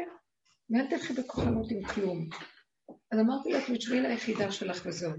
ואל 0.69 0.89
תלכי 0.89 1.13
בכוחנות 1.13 1.71
עם 1.71 1.83
כלום. 1.83 2.29
אז 3.11 3.19
אמרתי 3.19 3.51
לה, 3.51 3.59
תשמעי 3.77 4.01
ליחידה 4.01 4.51
שלך 4.51 4.85
וזהו. 4.85 5.11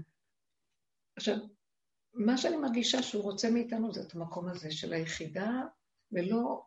עכשיו, 1.15 1.35
מה 2.13 2.37
שאני 2.37 2.57
מרגישה 2.57 3.03
שהוא 3.03 3.23
רוצה 3.23 3.49
מאיתנו 3.49 3.93
זה 3.93 4.01
את 4.01 4.15
המקום 4.15 4.49
הזה 4.49 4.71
של 4.71 4.93
היחידה, 4.93 5.51
ולא 6.11 6.61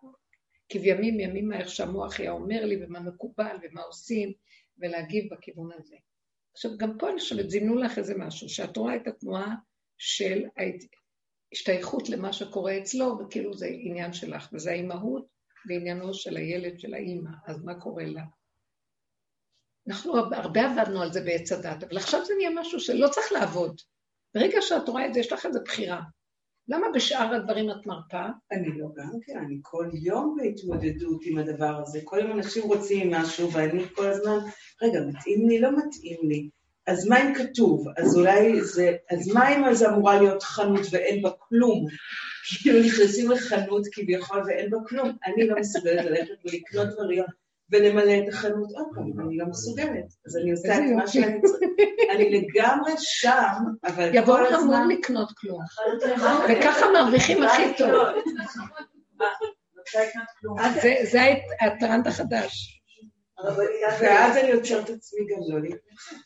כבימים 0.68 1.20
ימימה 1.20 1.58
איך 1.58 1.68
שהמוח 1.68 2.20
היה 2.20 2.32
אומר 2.32 2.64
לי, 2.64 2.84
ומה 2.84 3.00
מקובל, 3.00 3.56
ומה 3.62 3.82
עושים, 3.82 4.32
ולהגיב 4.78 5.34
בכיוון 5.34 5.70
הזה. 5.78 5.96
עכשיו, 6.52 6.70
גם 6.76 6.98
פה 6.98 7.10
אני 7.10 7.20
חושבת, 7.20 7.50
זימנו 7.50 7.76
לך 7.76 7.98
איזה 7.98 8.14
משהו, 8.18 8.48
שאת 8.48 8.76
רואה 8.76 8.96
את 8.96 9.06
התנועה 9.06 9.54
של 10.04 10.42
ההשתייכות 11.52 12.08
למה 12.08 12.32
שקורה 12.32 12.78
אצלו, 12.78 13.18
וכאילו 13.18 13.54
זה 13.54 13.66
עניין 13.70 14.12
שלך, 14.12 14.48
וזה 14.52 14.70
האימהות 14.70 15.26
ועניינו 15.68 16.14
של 16.14 16.36
הילד, 16.36 16.78
של 16.78 16.94
האימא, 16.94 17.30
אז 17.46 17.64
מה 17.64 17.80
קורה 17.80 18.04
לה? 18.04 18.22
אנחנו 19.88 20.16
הרבה 20.16 20.64
עבדנו 20.64 21.02
על 21.02 21.12
זה 21.12 21.20
בעץ 21.20 21.52
הדת, 21.52 21.82
אבל 21.82 21.96
עכשיו 21.96 22.24
זה 22.24 22.34
נהיה 22.38 22.50
משהו 22.54 22.80
שלא 22.80 23.08
צריך 23.08 23.32
לעבוד. 23.32 23.80
ברגע 24.34 24.62
שאת 24.62 24.88
רואה 24.88 25.06
את 25.06 25.14
זה, 25.14 25.20
יש 25.20 25.32
לך 25.32 25.46
איזו 25.46 25.60
בחירה. 25.64 26.00
למה 26.68 26.86
בשאר 26.94 27.34
הדברים 27.34 27.70
את 27.70 27.86
מרפה? 27.86 28.26
אני 28.52 28.78
לא 28.78 28.86
גם 28.96 29.10
כן, 29.22 29.38
אני 29.38 29.58
כל 29.62 29.90
יום 29.92 30.36
בהתמודדות 30.36 31.20
עם 31.24 31.38
הדבר 31.38 31.80
הזה. 31.82 32.00
כל 32.04 32.18
יום 32.20 32.32
אנשים 32.32 32.62
רוצים 32.62 33.10
משהו, 33.10 33.52
ואני 33.52 33.84
כל 33.94 34.06
הזמן, 34.06 34.38
רגע, 34.82 35.00
מתאים 35.08 35.48
לי? 35.48 35.60
לא 35.60 35.70
מתאים 35.70 36.28
לי. 36.28 36.50
אז 36.86 37.06
מה 37.08 37.22
אם 37.22 37.34
כתוב? 37.34 37.86
אז 37.96 38.16
אולי 38.16 38.60
זה, 38.60 38.92
אז 39.10 39.28
מה 39.28 39.56
אם 39.56 39.64
אז 39.64 39.82
אמורה 39.84 40.18
להיות 40.20 40.42
חנות 40.42 40.80
ואין 40.90 41.22
בה 41.22 41.30
כלום? 41.38 41.86
כאילו 42.62 42.80
נכנסים 42.86 43.30
לחנות 43.30 43.82
כביכול 43.92 44.42
ואין 44.46 44.70
בה 44.70 44.76
כלום. 44.88 45.12
אני 45.26 45.48
לא 45.48 45.56
מסוגלת 45.60 46.04
ללכת 46.04 46.34
ולקנות 46.44 46.88
דברים 46.94 47.22
ולמלא 47.70 48.12
את 48.24 48.28
החנות 48.28 48.68
עוד 48.76 48.86
פעם, 48.94 49.20
אני 49.26 49.36
לא 49.36 49.46
מסוגלת. 49.46 50.04
אז 50.26 50.36
אני 50.36 50.50
עושה 50.50 50.76
את 50.76 50.82
מה. 50.96 51.06
שאני 51.06 51.40
צריכה. 51.42 51.66
אני 52.14 52.30
לגמרי 52.30 52.92
שם, 52.98 53.52
אבל 53.84 54.10
יבואו 54.14 54.36
כל 54.36 54.54
הזמן... 54.54 54.74
המון 54.74 54.88
לקנות 54.90 55.28
כלום. 55.36 55.60
וככה 56.58 56.86
מרוויחים 56.94 57.42
הכי 57.42 57.62
טוב. 57.78 57.90
זה- 60.82 60.94
זה 61.10 61.22
הט- 61.22 61.42
הטרנד 61.76 62.06
החדש. 62.06 62.82
ואז 64.00 64.36
אני 64.36 64.52
עוצרת 64.52 64.90
עצמי 64.90 65.20
גם 65.30 65.54
לא 65.54 65.60
להתנצל. 65.60 66.16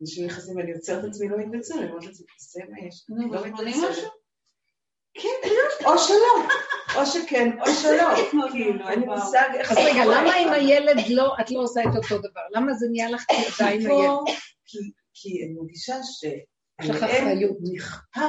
אנשים 0.00 0.26
נכנסים 0.26 0.56
ואני 0.56 0.72
עוצרת 0.72 1.04
את 1.04 1.08
עצמי 1.08 1.28
לא 1.28 1.38
להתנצל, 1.38 1.78
אני 1.78 1.88
אומרת 1.90 2.04
לעצמי, 2.04 2.26
תעשה 2.38 2.60
מה 2.70 2.86
יש, 2.88 3.06
לא 3.08 3.46
מתנצלת. 3.46 3.90
משהו? 3.90 4.08
כן, 5.14 5.48
או 5.86 5.98
שלא, 5.98 6.46
או 7.00 7.06
שכן, 7.06 7.50
או 7.60 7.66
שלא, 7.66 8.08
כאילו, 8.52 8.88
אין 8.88 9.00
לי 9.00 9.06
מושג 9.06 9.48
איך... 9.54 9.72
אז 9.72 9.78
רגע, 9.78 10.04
למה 10.04 10.34
עם 10.34 10.48
הילד 10.52 10.96
לא, 11.10 11.34
את 11.40 11.50
לא 11.50 11.60
עושה 11.60 11.80
את 11.82 11.96
אותו 11.96 12.18
דבר? 12.18 12.40
למה 12.50 12.74
זה 12.74 12.86
נהיה 12.90 13.10
לך 13.10 13.24
תודה 13.26 13.70
עם 13.70 13.80
הילד? 13.80 14.36
כי- 14.66 14.78
כי 15.14 15.44
אני 15.44 15.54
מרגישה 15.60 15.94
יש 16.82 16.90
לך 16.90 16.98
שעליהם 17.00 17.26
אחריות. 17.26 17.56
נכפה, 17.74 18.20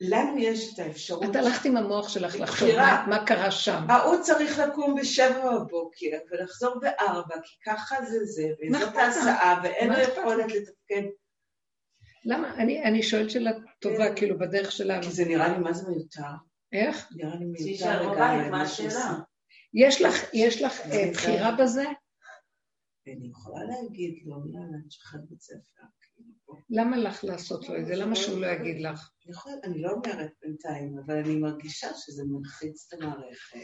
לנו 0.00 0.38
יש 0.38 0.74
את 0.74 0.78
האפשרות, 0.78 1.24
את 1.30 1.36
הלכת 1.36 1.64
עם 1.64 1.76
המוח 1.76 2.08
שלך 2.08 2.40
לחשוב. 2.40 2.68
מה- 2.76 3.04
מה 3.08 3.26
קרה 3.26 3.50
שם. 3.50 3.86
ההוא 3.88 4.16
צריך 4.22 4.58
לקום 4.58 5.00
בשבע 5.00 5.58
בבוקר 5.58 6.06
ולחזור 6.30 6.80
בארבע, 6.80 7.34
כי 7.44 7.56
ככה 7.70 7.96
זה 8.04 8.24
זה, 8.24 8.42
וזאת? 8.76 8.94
ההסעה, 8.96 9.60
ואין 9.64 9.92
לו 9.92 9.98
יכולת 9.98 10.46
לתפקד, 10.52 11.02
למה? 12.24 12.54
אני 12.54 12.82
אני 12.84 13.02
שואלת 13.02 13.30
שאלה 13.30 13.50
טובה, 13.80 14.08
כן. 14.08 14.14
כאילו, 14.16 14.38
בדרך 14.38 14.72
שלנו. 14.72 15.02
כי 15.02 15.10
זה 15.10 15.24
נראה 15.24 15.48
לי 15.48 15.58
מה 15.58 15.72
זה 15.72 15.88
מיותר, 15.90 16.22
איך? 16.72 17.08
נראה 17.16 17.36
לי 17.36 17.44
מיותר 17.44 18.02
לגמרי, 18.02 18.38
בבית, 18.38 18.50
מה 18.50 18.62
השאלה? 18.62 19.14
יש 19.74 20.02
לך, 20.02 20.14
יש 20.34 20.62
לך 20.62 20.80
אה. 20.80 21.10
בחירה 21.12 21.52
בזה? 21.56 21.84
אני 23.06 23.28
יכולה 23.30 23.60
להגיד 23.64 24.14
לו, 24.26 24.36
יאללה, 24.52 24.78
תשחרר 24.88 25.20
בית 25.30 25.40
ספר, 25.40 25.56
כאילו, 25.76 25.88
בוא. 25.88 25.99
למה 26.70 26.96
לך 26.96 27.24
לעשות 27.24 27.68
לו 27.68 27.76
את 27.76 27.86
זה? 27.86 27.96
למה 27.96 28.16
שהוא 28.16 28.40
לא 28.40 28.46
יגיד 28.46 28.80
לך? 28.80 29.10
אני 29.64 29.82
לא 29.82 29.90
אומרת 29.90 30.30
בינתיים, 30.42 30.98
אבל 31.06 31.18
אני 31.18 31.36
מרגישה 31.36 31.88
שזה 31.94 32.22
מלחיץ 32.26 32.88
את 32.88 33.02
המערכת. 33.02 33.56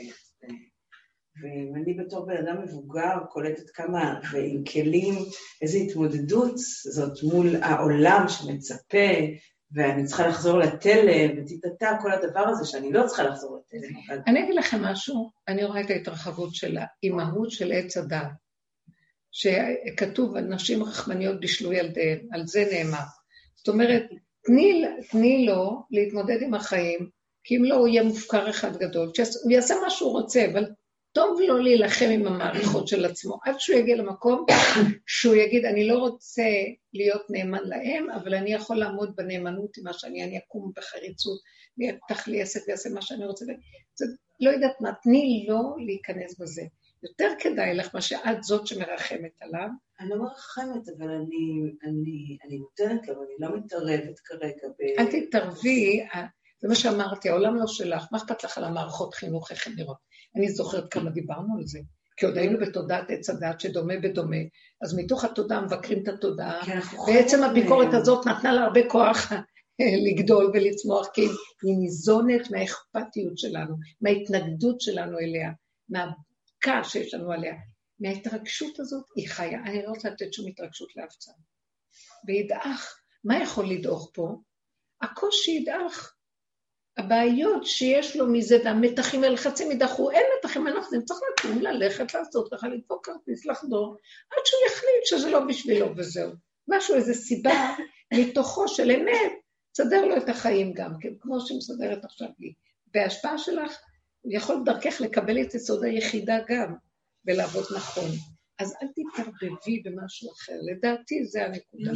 ואני 1.43 1.95
בתור 1.95 2.27
בן 2.27 2.37
אדם 2.37 2.63
מבוגר 2.63 3.19
קולטת 3.31 3.71
כמה, 3.71 4.21
ועם 4.33 4.65
כלים, 4.73 5.15
איזו 5.63 5.79
התמודדות 5.79 6.55
זאת 6.93 7.23
מול 7.23 7.57
העולם 7.63 8.25
שמצפה, 8.29 9.09
ואני 9.73 10.05
צריכה 10.05 10.29
לחזור 10.29 10.59
לתלם, 10.59 11.39
וטיטטה, 11.39 11.97
כל 12.03 12.13
הדבר 12.13 12.49
הזה, 12.49 12.65
שאני 12.65 12.93
לא 12.93 13.07
צריכה 13.07 13.23
לחזור 13.23 13.59
לתלם, 13.59 13.97
אבל 14.09 14.19
אני 14.27 14.45
אגיד 14.45 14.55
לכם 14.55 14.83
משהו, 14.83 15.31
אני 15.49 15.65
רואה 15.65 15.81
את 15.81 15.91
ההתרחבות 15.91 16.55
של 16.55 16.79
האימהות 16.79 17.51
של 17.51 17.73
עץ 17.73 17.97
הדת, 17.97 18.27
שכתוב 19.37 20.37
על 20.37 20.45
נשים 20.45 20.83
רחמניות 20.83 21.41
בישלו 21.41 21.73
ילדיהן, 21.73 22.19
על 22.33 22.47
זה 22.47 22.65
נאמר. 22.73 23.05
זאת 23.57 23.69
אומרת, 23.69 24.03
תני, 24.45 24.85
תני 25.11 25.47
לו 25.47 25.83
להתמודד 25.91 26.43
עם 26.43 26.55
החיים, 26.55 27.09
כי 27.45 27.57
אם 27.57 27.65
לא, 27.65 27.75
הוא 27.75 27.89
יהיה 27.89 28.03
מופקר 28.03 28.51
אחד 28.51 28.77
גדול. 28.77 29.13
הוא 29.43 29.53
יעשה 29.53 29.75
מה 29.83 29.91
שהוא 29.91 30.13
רוצה, 30.13 30.47
אבל 30.53 30.65
טוב 31.13 31.41
לו 31.49 31.59
להילחם 31.59 32.09
עם 32.11 32.27
המערכות 32.27 32.89
של 32.89 33.05
עצמו, 33.05 33.39
עד 33.45 33.55
שהוא 33.59 33.79
יגיע 33.79 33.97
למקום 33.97 34.47
שהוא 35.07 35.35
יגיד, 35.35 35.65
אני 35.65 35.89
לא 35.89 35.99
רוצה 35.99 36.49
להיות 36.95 37.23
נאמן 37.31 37.65
להם, 37.65 38.11
אבל 38.11 38.35
אני 38.35 38.53
יכול 38.53 38.77
לעמוד 38.77 39.17
בנאמנות 39.17 39.79
עם 39.79 39.85
מה 39.85 39.93
שאני, 39.93 40.25
אני 40.25 40.39
אקום 40.39 40.73
בחריצות, 40.77 41.39
ויפתח 41.79 42.29
לי 42.29 42.43
עסק 42.43 42.61
ויעשה 42.69 42.91
מה 42.91 43.03
שאני 43.03 43.27
רוצה. 43.27 43.45
זה, 43.95 44.05
לא 44.41 44.51
יודעת 44.51 44.81
מה, 44.81 44.91
תני 45.03 45.47
לו 45.49 45.77
להיכנס 45.87 46.39
בזה. 46.39 46.63
יותר 47.09 47.33
כדאי 47.39 47.75
לך 47.75 47.95
מה 47.95 48.01
שאת 48.01 48.43
זאת 48.43 48.67
שמרחמת 48.67 49.33
עליו, 49.41 49.69
אני 50.01 50.09
לא 50.09 50.17
מרחמת, 50.17 50.89
אבל 50.99 51.11
אני, 51.11 51.73
אני, 51.85 52.39
אני 52.45 52.59
נותנת 52.59 53.09
לו, 53.09 53.15
אני 53.15 53.35
לא 53.39 53.57
מתערבת 53.57 54.19
כרגע 54.25 54.69
ב... 54.79 54.83
אל 54.99 55.07
תתערבי, 55.07 56.07
אה, 56.15 56.27
זה 56.61 56.69
מה 56.69 56.75
שאמרתי, 56.75 57.29
העולם 57.29 57.57
לא 57.57 57.67
שלך, 57.67 58.07
מה 58.13 58.19
אכפת 58.19 58.45
לך 58.45 58.59
על 58.59 58.65
המערכות 58.65 59.15
חינוך, 59.15 59.51
איך 59.51 59.67
הן 59.67 59.73
נראות? 59.77 59.97
אני 60.37 60.49
זוכרת 60.49 60.93
כמה 60.93 61.11
דיברנו 61.11 61.57
על 61.59 61.67
זה, 61.67 61.79
כי 62.17 62.27
עוד 62.27 62.37
היינו 62.37 62.59
בתודעת 62.59 63.11
עץ 63.11 63.31
הדת 63.31 63.61
שדומה 63.61 63.95
בדומה, 64.03 64.37
אז 64.83 64.99
מתוך 64.99 65.25
התודעה 65.25 65.61
מבקרים 65.61 66.03
את 66.03 66.09
התודעה, 66.09 66.61
בעצם 67.07 67.45
הביקורת. 67.45 67.95
הזאת 67.95 68.27
נתנה 68.27 68.53
לה 68.53 68.65
הרבה 68.65 68.81
כוח 68.89 69.33
לגדול 70.07 70.51
ולצמוח, 70.55 71.09
כי 71.15 71.23
היא 71.63 71.77
ניזונת 71.79 72.51
מהאכפתיות 72.51 73.39
שלנו, 73.39 73.75
מההתנגדות 74.01 74.81
שלנו 74.81 75.19
אליה, 75.19 75.51
מהכעס 76.57 76.93
שיש 76.93 77.15
לנו 77.15 77.33
עליה. 77.33 77.55
מההתרגשות 78.01 78.81
הזאת 78.81 79.05
היא 79.17 79.29
חיה. 79.29 79.63
אני 79.67 79.83
לא 79.83 79.89
רוצה 79.89 80.11
לתת 80.11 80.33
שום 80.33 80.49
התרגשות 80.49 80.97
לאף 80.97 81.17
צד. 81.19 81.33
וידעך, 82.27 83.01
מה 83.25 83.43
יכול 83.43 83.71
לדעוך 83.71 84.11
פה? 84.15 84.37
הקושי 85.03 85.51
ידעך. 85.51 86.13
הבעיות 86.97 87.67
שיש 87.67 88.17
לו 88.17 88.27
מזה 88.27 88.57
והמתחים 88.65 89.23
והלחצים 89.23 89.73
ידחו, 89.73 90.11
אין 90.11 90.25
מתחים, 90.39 90.67
אין 90.67 90.77
לחצים, 90.77 91.05
צריך 91.05 91.21
לקום, 91.33 91.63
ללכת, 91.63 92.15
לעשות 92.15 92.49
ככה, 92.55 92.69
לדפוק 92.69 93.07
כרטיס, 93.07 93.47
לחדור, 93.47 93.97
עד 94.31 94.43
שהוא 94.45 94.61
יחליט 94.67 95.05
שזה 95.05 95.31
לא 95.31 95.41
בשבילו 95.49 95.97
וזהו. 95.97 96.33
משהו, 96.69 96.95
איזו 96.95 97.15
סיבה 97.15 97.75
מתוכו 98.15 98.69
של 98.69 98.91
אמת, 98.91 99.33
תסדר 99.73 100.05
לו 100.05 100.17
את 100.17 100.29
החיים 100.29 100.73
גם 100.75 100.93
כן, 101.01 101.09
כמו 101.21 101.41
שמסדרת 101.41 102.05
עכשיו 102.05 102.29
לי. 102.39 102.53
בהשפעה 102.87 103.39
שלך, 103.39 103.79
יכול 104.31 104.63
דרכך 104.65 105.01
לקבל 105.01 105.41
את 105.41 105.55
יסוד 105.55 105.85
היחידה 105.85 106.39
גם, 106.49 106.75
ולעבוד 107.27 107.65
נכון. 107.77 108.11
אז 108.59 108.75
אל 108.83 108.89
תתערבבי 108.89 109.83
במשהו 109.85 110.33
אחר, 110.33 110.53
לדעתי 110.73 111.25
זה 111.25 111.47
הנקודה. 111.47 111.93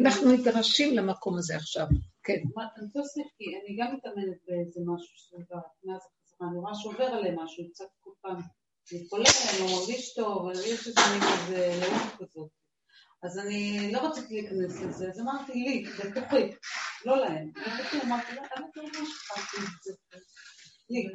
אנחנו 0.00 0.32
נדרשים 0.32 0.96
למקום 0.96 1.38
הזה 1.38 1.56
עכשיו, 1.56 1.86
כן. 2.22 2.42
אני 2.76 2.86
רוצה 2.94 3.20
כי 3.38 3.44
אני 3.44 3.76
גם 3.78 3.96
מתאמנת 3.96 4.38
באיזה 4.48 4.80
משהו 4.86 5.14
שעבר, 5.16 5.62
מאז 5.84 6.00
החזרה, 6.00 6.48
אני 6.50 6.58
רואה 6.58 6.74
שעובר 6.74 7.04
עליהם 7.04 7.38
משהו, 7.38 7.70
קצת 7.70 7.84
כל 8.00 8.10
פעם 8.20 8.40
מתפולל, 8.92 9.24
לא 9.60 9.66
מרגיש 9.76 10.14
טוב, 10.14 10.38
אבל 10.42 10.60
יש 10.60 10.86
איזה 10.86 11.00
מין 11.12 11.20
כזה 11.20 11.80
לאומית 11.80 12.12
כזאת. 12.18 12.50
אז 13.22 13.38
אני 13.38 13.90
לא 13.92 14.08
רציתי 14.08 14.34
להיכנס 14.34 14.80
לזה, 14.80 15.08
אז 15.08 15.20
אמרתי 15.20 15.52
לי, 15.52 15.84
בתוכי, 15.84 16.56
לא 17.04 17.16
להם. 17.16 17.50
בתוכי 17.50 17.96
אמרתי, 18.04 18.34
לא, 18.34 18.42
האמת 18.50 18.76
לא 18.76 18.82
ממש 18.82 19.08
אכפת 19.32 19.58
לי 19.58 19.64
את 19.64 19.82
זה. 19.82 19.92
לי, 20.90 21.08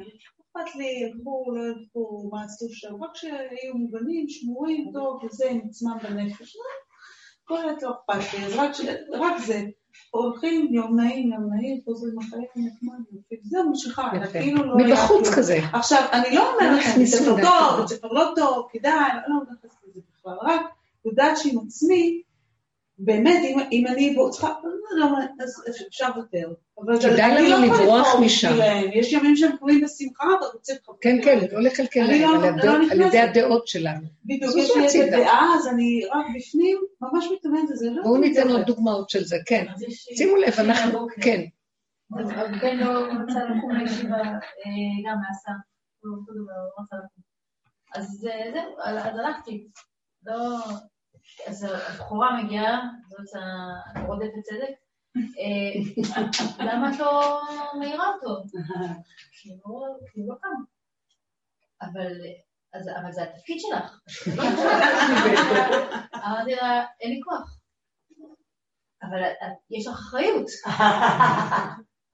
אכפת 0.62 0.74
לי, 0.76 0.84
ילכו, 0.84 1.52
לא 1.54 1.62
ילכו, 1.62 2.28
מה 2.32 2.44
עשו 2.44 2.66
שם, 2.70 3.04
רק 3.04 3.16
שיהיו 3.16 3.74
מובנים, 3.74 4.28
שמורים, 4.28 4.90
טוב, 4.92 5.24
וזה 5.24 5.50
עם 5.50 5.60
עצמם 5.68 5.96
בנפש. 6.02 6.56
לא, 6.56 6.62
כל 7.44 7.68
העת 7.68 7.82
לא 7.82 7.90
אכפת 7.90 8.34
לי, 8.34 8.46
אז 8.46 8.56
רק. 8.56 8.70
רק 9.12 9.38
זה. 9.46 9.62
הולכים, 10.10 10.74
יום 10.74 11.00
נעים, 11.00 11.32
יום 11.32 11.54
נעים, 11.54 11.80
חוזרים 11.84 12.18
החיים, 12.18 12.44
נחמד, 12.56 13.66
ממשיכה, 13.68 14.10
יפה. 14.16 14.40
כאילו 14.40 14.64
לא 14.64 14.76
מבחוץ. 14.76 15.28
כזה. 15.36 15.58
עכשיו, 15.72 16.02
אני 16.12 16.36
לא 16.36 16.54
אומרת 16.54 16.78
לכם, 16.78 17.04
ספר 17.06 17.30
דווקא. 17.30 17.42
טוב, 17.42 17.78
בית 17.78 17.88
ספר 17.88 18.08
לא 18.08 18.32
טוב, 18.36 18.68
כדאי, 18.72 18.92
אני 18.92 19.20
לא 19.28 19.36
נכנסת 19.42 19.78
לזה 19.88 20.00
בכלל, 20.18 20.36
רק 20.42 20.60
יודעת 21.04 21.36
שעם 21.36 21.58
עצמי, 21.66 22.22
באמת, 22.98 23.40
אם, 23.44 23.58
אם 23.72 23.86
אני 23.86 24.14
בו, 24.14 24.30
צריכה, 24.30 24.48
לא, 24.64 25.00
לא, 25.00 25.16
אז 25.40 25.62
אפשר 25.88 26.08
לוותר. 26.16 26.52
אבל 26.84 27.00
כדאי 27.00 27.48
לנו 27.48 27.48
לא 27.48 27.74
לברוח 27.74 28.08
משם. 28.20 28.58
יש 28.92 29.12
ימים 29.12 29.36
שהם 29.36 29.56
קוראים 29.56 29.80
בשמחה, 29.84 30.24
ואתה 30.24 30.46
רוצה 30.54 30.72
לחבר. 30.74 30.94
כן, 31.00 31.16
כן, 31.24 31.38
לא 31.52 31.62
לקלקל 31.62 32.00
להם, 32.00 32.20
לא- 32.56 32.72
על 32.90 32.98
לא. 32.98 33.04
ידי 33.04 33.18
הדעות 33.18 33.68
שלנו. 33.68 34.06
בדיוק, 34.24 34.56
יש 34.56 34.76
לי 34.76 34.84
איזה. 34.84 35.06
דעה, 35.10 35.54
אז 35.58 35.68
אני 35.68 36.02
רק 36.12 36.26
בפנים, 36.36 36.78
ממש 37.00 37.28
מתאמנת 37.32 37.70
לזה. 37.70 37.90
לא 37.90 38.02
בואו 38.02 38.16
ניתן 38.16 38.48
עוד. 38.48 38.60
דוגמאות 38.66 39.10
של 39.10 39.24
זה, 39.24 39.36
כן. 39.46 39.66
אז 39.74 39.84
שימו 40.16 40.36
לב, 40.36 40.54
אנחנו. 40.58 41.06
כן, 41.20 41.44
הבן 42.12 42.76
לא 42.76 42.90
רצה 43.00 43.40
לקום 43.44 43.70
לישיבה, 43.72 44.16
אה, 44.16 44.32
גם 45.06 45.16
מהסם, 45.28 45.58
הוא 46.02 46.10
לא 46.34 46.82
רצה 46.82 46.96
לקום. 46.96 47.22
אז 47.94 48.28
אה, 48.30 48.50
זהו, 48.52 48.74
אז 48.84 48.96
הלכתי. 49.18 49.66
לא... 50.26 50.58
אז 51.46 51.64
הבחורה 51.64 52.42
מגיעה, 52.42 52.80
זאת 53.08 53.42
הרודפת 53.94 54.32
צדק, 54.42 54.74
אה, 55.38 56.64
למה 56.64 56.94
את 56.94 56.98
לא 56.98 57.40
מעירה 57.78 58.06
אותו? 58.14 58.42
כי 59.32 59.48
הוא 59.62 59.86
לא- 59.86 59.94
לא 60.28 60.34
קם. 60.40 60.62
אבל 61.82 63.12
זה 63.12 63.22
התפקיד 63.22 63.56
שלך. 63.60 64.00
אמרתי 66.14 66.54
לה, 66.54 66.84
אין 67.00 67.10
לי 67.10 67.20
כוח. 67.24 67.58
אבל 69.02 69.22
יש 69.70 69.86
לך 69.86 69.92
אחריות. 69.94 70.46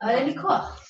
אבל 0.03 0.11
אין 0.11 0.27
לי 0.29 0.35
כוח. 0.43 0.81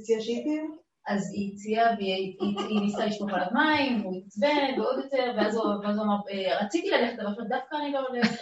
הציעה 0.00 0.20
שהייתי? 0.20 0.60
אז 1.08 1.30
היא 1.34 1.52
הציעה 1.54 1.86
והיא 1.96 2.14
היא- 2.40 2.58
היא 2.68 2.80
ניסתה 2.80 3.06
לשפוך 3.06 3.30
עליו 3.32 3.46
מים, 3.52 4.00
והוא 4.02 4.16
התעצבן 4.16 4.80
ועוד 4.80 4.98
יותר, 5.04 5.32
ואז 5.36 5.56
הוא 5.56 5.64
אמר, 6.04 6.16
"אה, 6.30 6.64
רציתי 6.64 6.90
ללכת, 6.90 7.18
אבל 7.18 7.44
דווקא 7.48 7.76
אני 7.76 7.92
לא 7.92 7.98
הלך. 8.08 8.32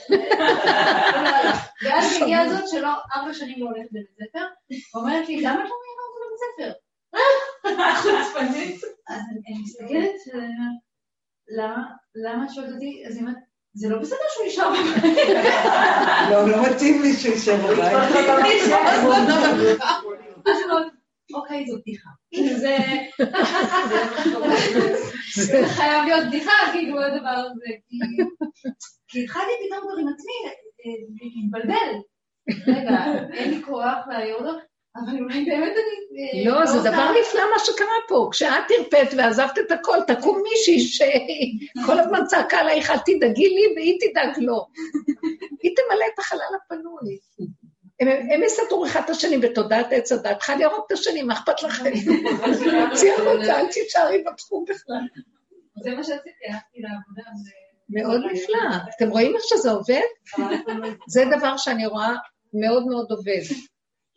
ואז 1.85 2.23
הגיעה 2.23 2.43
הזאת 2.43 2.69
שלא 2.69 2.89
ארבע 3.17 3.35
שנים 3.35 3.61
לא 3.61 3.67
הולכת 3.67 3.89
לבית 3.93 4.11
ספר, 4.31 4.45
ואומרת 4.95 5.29
לי, 5.29 5.41
למה 5.41 5.55
את 5.65 5.69
לא 5.69 5.77
מעירה 5.83 6.03
אותו 6.09 6.21
לבית 6.27 6.41
ספר? 6.47 6.73
חוצפנית. 8.03 8.81
אז 9.09 9.21
אני 9.49 9.63
מסתכלת, 9.63 10.43
למה? 11.59 11.83
למה 12.15 12.45
את 12.45 12.51
שואלת 12.55 12.73
אותי? 12.73 13.03
אז 13.09 13.15
היא 13.17 13.23
אומרת, 13.23 13.37
זה 13.75 13.89
לא 13.89 13.99
בסדר 13.99 14.17
שהוא 14.35 14.47
נשאר 14.47 14.71
בבית. 14.71 15.29
לא, 16.31 16.49
לא 16.49 16.71
מתאים 16.71 17.03
לי 17.03 17.13
שהוא 17.13 17.35
יישב 17.35 17.57
בבית. 17.57 17.93
אוקיי, 21.47 21.67
זו 21.67 21.77
בדיחה. 21.79 22.11
זה 22.63 22.77
זה 25.35 25.63
חייב 25.67 26.05
להיות 26.05 26.27
בדיחה, 26.29 26.53
כאילו, 26.73 27.03
הדבר 27.03 27.29
הזה. 27.29 27.67
כי- 29.09 29.25
התחלתי 29.25 29.51
פתאום 29.67 29.81
כבר 29.83 29.97
עם 30.01 30.09
עצמי 30.09 30.33
אה, 30.47 30.91
להתבלבל. 31.37 31.93
רגע, 32.67 33.05
אין 33.35 33.51
לי 33.51 33.63
כוח 33.63 33.97
להעיר 34.09 34.35
אותו, 34.35 34.51
אבל 34.97 35.19
אולי 35.23 35.45
באמת 35.45 35.73
אני... 35.73 36.45
לא, 36.45 36.67
זה 36.67 36.79
רוצה- 36.79 36.91
דבר 36.91 37.11
נפלא 37.21 37.41
מה 37.55 37.59
שקרה 37.59 37.97
פה. 38.09 38.29
כשאת 38.33 38.51
הרפאת 38.79 39.09
ועזבת 39.17 39.59
את 39.59 39.73
הכל, 39.73 39.97
תקום 40.07 40.43
מישהי 40.43 40.81
שכל 40.81 41.99
הזמן 41.99 42.21
צעקה 42.27 42.59
עלייך, 42.59 42.91
אל 42.91 42.99
תדאגי 42.99 43.49
לי 43.49 43.63
והיא 43.77 43.99
תדאג 44.01 44.39
לו. 44.39 44.67
היא 45.63 45.73
תמלא 45.77 46.05
את 46.15 46.19
החלל 46.19 46.55
הפנוי. 46.65 47.19
הם, 48.01 48.43
יסדרו 48.43 48.87
אחד 48.87 49.01
את 49.05 49.11
השני 49.11 49.39
בתודעת 49.39 49.87
עץ 49.91 50.13
הדת, 50.13 50.39
אחד 50.41 50.57
יהרוג 50.61 50.85
את 50.87 50.93
השני, 50.93 51.23
מה 51.23 51.35
אכפת 51.35 51.63
לכם? 51.63 51.91
צאי 52.95 53.11
החוצה, 53.11 53.61
אל 53.61 53.67
תישארי 53.73 54.25
בתחום 54.33 54.65
בכלל. 54.69 55.23
זה 55.83 55.91
מה 55.91 56.05
שרציתי, 56.05 56.47
הלכתי 56.49 56.81
לעבודה. 56.81 57.23
מאוד 57.89 58.21
נפלא. 58.33 58.59
אתם 58.97 59.09
רואים 59.09 59.37
איך 59.37 59.43
שזה 59.47 59.71
עובד? 59.71 60.01
זה 61.09 61.25
דבר 61.37 61.57
שאני 61.57 61.87
רואה 61.87 62.15
מאוד 62.55 62.87
מאוד 62.87 63.11
עובד. 63.11 63.41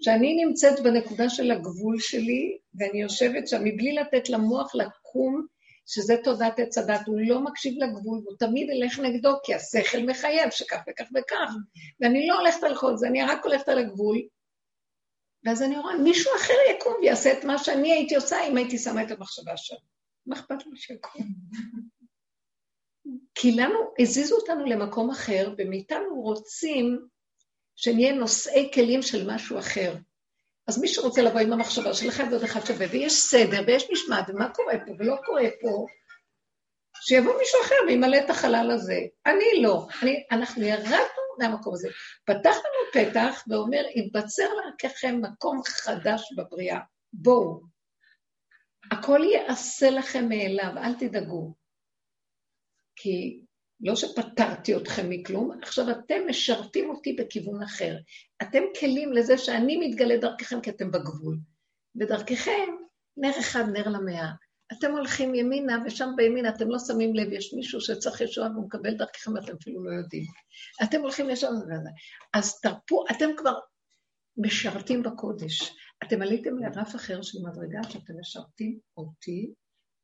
שאני 0.01 0.45
נמצאת 0.45 0.79
בנקודה 0.79 1.29
של 1.29 1.51
הגבול 1.51 1.99
שלי, 1.99 2.57
ואני 2.79 3.01
יושבת 3.01 3.47
שם 3.47 3.63
מבלי 3.63 3.95
לתת 3.95 4.29
למוח 4.29 4.75
לקום, 4.75 5.45
שזה 5.91 6.15
תודעת 6.23 6.59
עץ 6.59 6.77
הדת, 6.77 7.07
הוא 7.07 7.19
לא 7.19 7.43
מקשיב 7.43 7.73
לגבול, 7.77 8.19
והוא 8.23 8.37
תמיד 8.39 8.69
ילך 8.69 8.99
נגדו, 8.99 9.29
כי 9.43 9.55
השכל 9.55 9.97
מחייב 10.07 10.49
שכך 10.49 10.79
וכך 10.89 11.05
וכך. 11.15 11.53
ואני 11.99 12.27
לא 12.27 12.39
הולכת 12.39 12.63
על 12.63 12.77
כל 12.77 12.97
זה, 12.97 13.07
אני 13.07 13.23
רק 13.23 13.45
הולכת 13.45 13.69
על 13.69 13.77
הגבול. 13.77 14.17
ואז 15.45 15.61
אני 15.61 15.77
רואה, 15.77 15.97
מישהו 15.97 16.31
אחר 16.35 16.53
יקום 16.75 16.93
ויעשה 17.01 17.39
את 17.39 17.43
מה 17.43 17.57
שאני 17.57 17.91
הייתי 17.91 18.15
עושה 18.15 18.47
אם 18.47 18.57
הייתי 18.57 18.77
שמה 18.77 19.03
את 19.03 19.11
המחשבה 19.11 19.57
שם. 19.57 19.75
מה 20.25 20.35
אכפת 20.35 20.65
לו 20.65 20.75
שיקום? 20.75 21.21
כי 23.35 23.51
לנו, 23.51 23.79
הזיזו 23.99 24.35
אותנו 24.35 24.65
למקום 24.65 25.09
אחר, 25.09 25.53
ומאיתנו 25.57 26.21
רוצים 26.21 27.07
שנהיה 27.75 28.13
נושאי 28.13 28.71
כלים 28.73 29.01
של 29.01 29.31
משהו 29.33 29.59
אחר. 29.59 29.95
אז 30.69 30.81
מי 30.81 30.87
שרוצה 30.87 31.21
לבוא 31.21 31.39
עם 31.39 31.53
המחשבה 31.53 31.93
של 31.93 32.09
אחד 32.09 32.23
ועוד 32.31 32.43
אחד 32.43 32.65
שווה, 32.65 32.87
ויש 32.91 33.13
סדר, 33.13 33.61
ויש 33.67 33.87
משמעת, 33.91 34.29
ומה 34.29 34.49
קורה 34.49 34.73
פה 34.85 34.91
ולא 34.99 35.15
קורה 35.25 35.43
פה, 35.61 35.85
שיבוא 37.01 37.37
מישהו 37.37 37.61
אחר 37.61 37.75
וימלא 37.87 38.17
את 38.17 38.29
החלל 38.29 38.71
הזה. 38.73 38.99
אני 39.25 39.61
לא. 39.61 39.87
אני, 40.03 40.23
אנחנו 40.31 40.63
ירדנו 40.63 41.23
מהמקום 41.39 41.73
הזה. 41.73 41.89
פתח 42.25 42.55
לנו 42.55 42.91
פתח 42.93 43.43
ואומר, 43.47 43.81
יתבצר 43.95 44.53
להרככם 44.53 45.21
מקום 45.21 45.61
חדש 45.67 46.33
בבריאה. 46.37 46.79
בואו. 47.13 47.61
הכל 48.91 49.19
יעשה 49.33 49.89
לכם 49.89 50.29
מאליו, 50.29 50.71
אל 50.77 50.93
תדאגו. 50.93 51.53
כי 52.95 53.41
לא 53.81 53.95
שפטרתי 53.95 54.75
אתכם 54.75 55.09
מכלום, 55.09 55.51
עכשיו 55.61 55.91
אתם 55.91 56.21
משרתים 56.29 56.89
אותי 56.89 57.13
בכיוון 57.13 57.63
אחר. 57.63 57.97
אתם 58.41 58.61
כלים 58.79 59.13
לזה 59.13 59.37
שאני 59.37 59.77
מתגלה 59.77 60.17
דרככם 60.17 60.61
כי 60.61 60.69
אתם 60.69 60.91
בגבול. 60.91 61.37
בדרככם, 61.95 62.67
נר 63.17 63.39
אחד, 63.39 63.63
נר 63.73 63.87
למאה. 63.87 64.31
אתם 64.71 64.91
הולכים 64.91 65.35
ימינה, 65.35 65.77
ושם 65.85 66.09
בימין 66.15 66.47
אתם 66.47 66.69
לא 66.69 66.79
שמים 66.79 67.15
לב, 67.15 67.33
יש 67.33 67.53
מישהו 67.53 67.81
שצריך 67.81 68.21
ישועה 68.21 68.51
והוא 68.51 68.65
מקבל 68.65 68.93
דרככם, 68.93 69.33
ואתם 69.33 69.53
אפילו 69.61 69.83
לא 69.83 69.91
יודעים. 69.91 70.25
אתם 70.83 71.01
הולכים 71.01 71.29
לשם, 71.29 71.47
אז 72.33 72.59
תרפו, 72.59 73.05
אתם 73.11 73.29
כבר 73.37 73.53
משרתים 74.37 75.03
בקודש. 75.03 75.75
אתם 76.03 76.21
עליתם 76.21 76.57
לרף 76.57 76.95
אחר 76.95 77.21
של 77.21 77.37
מדרגה 77.43 77.83
שאתם 77.89 78.13
משרתים 78.19 78.79
אותי, 78.97 79.53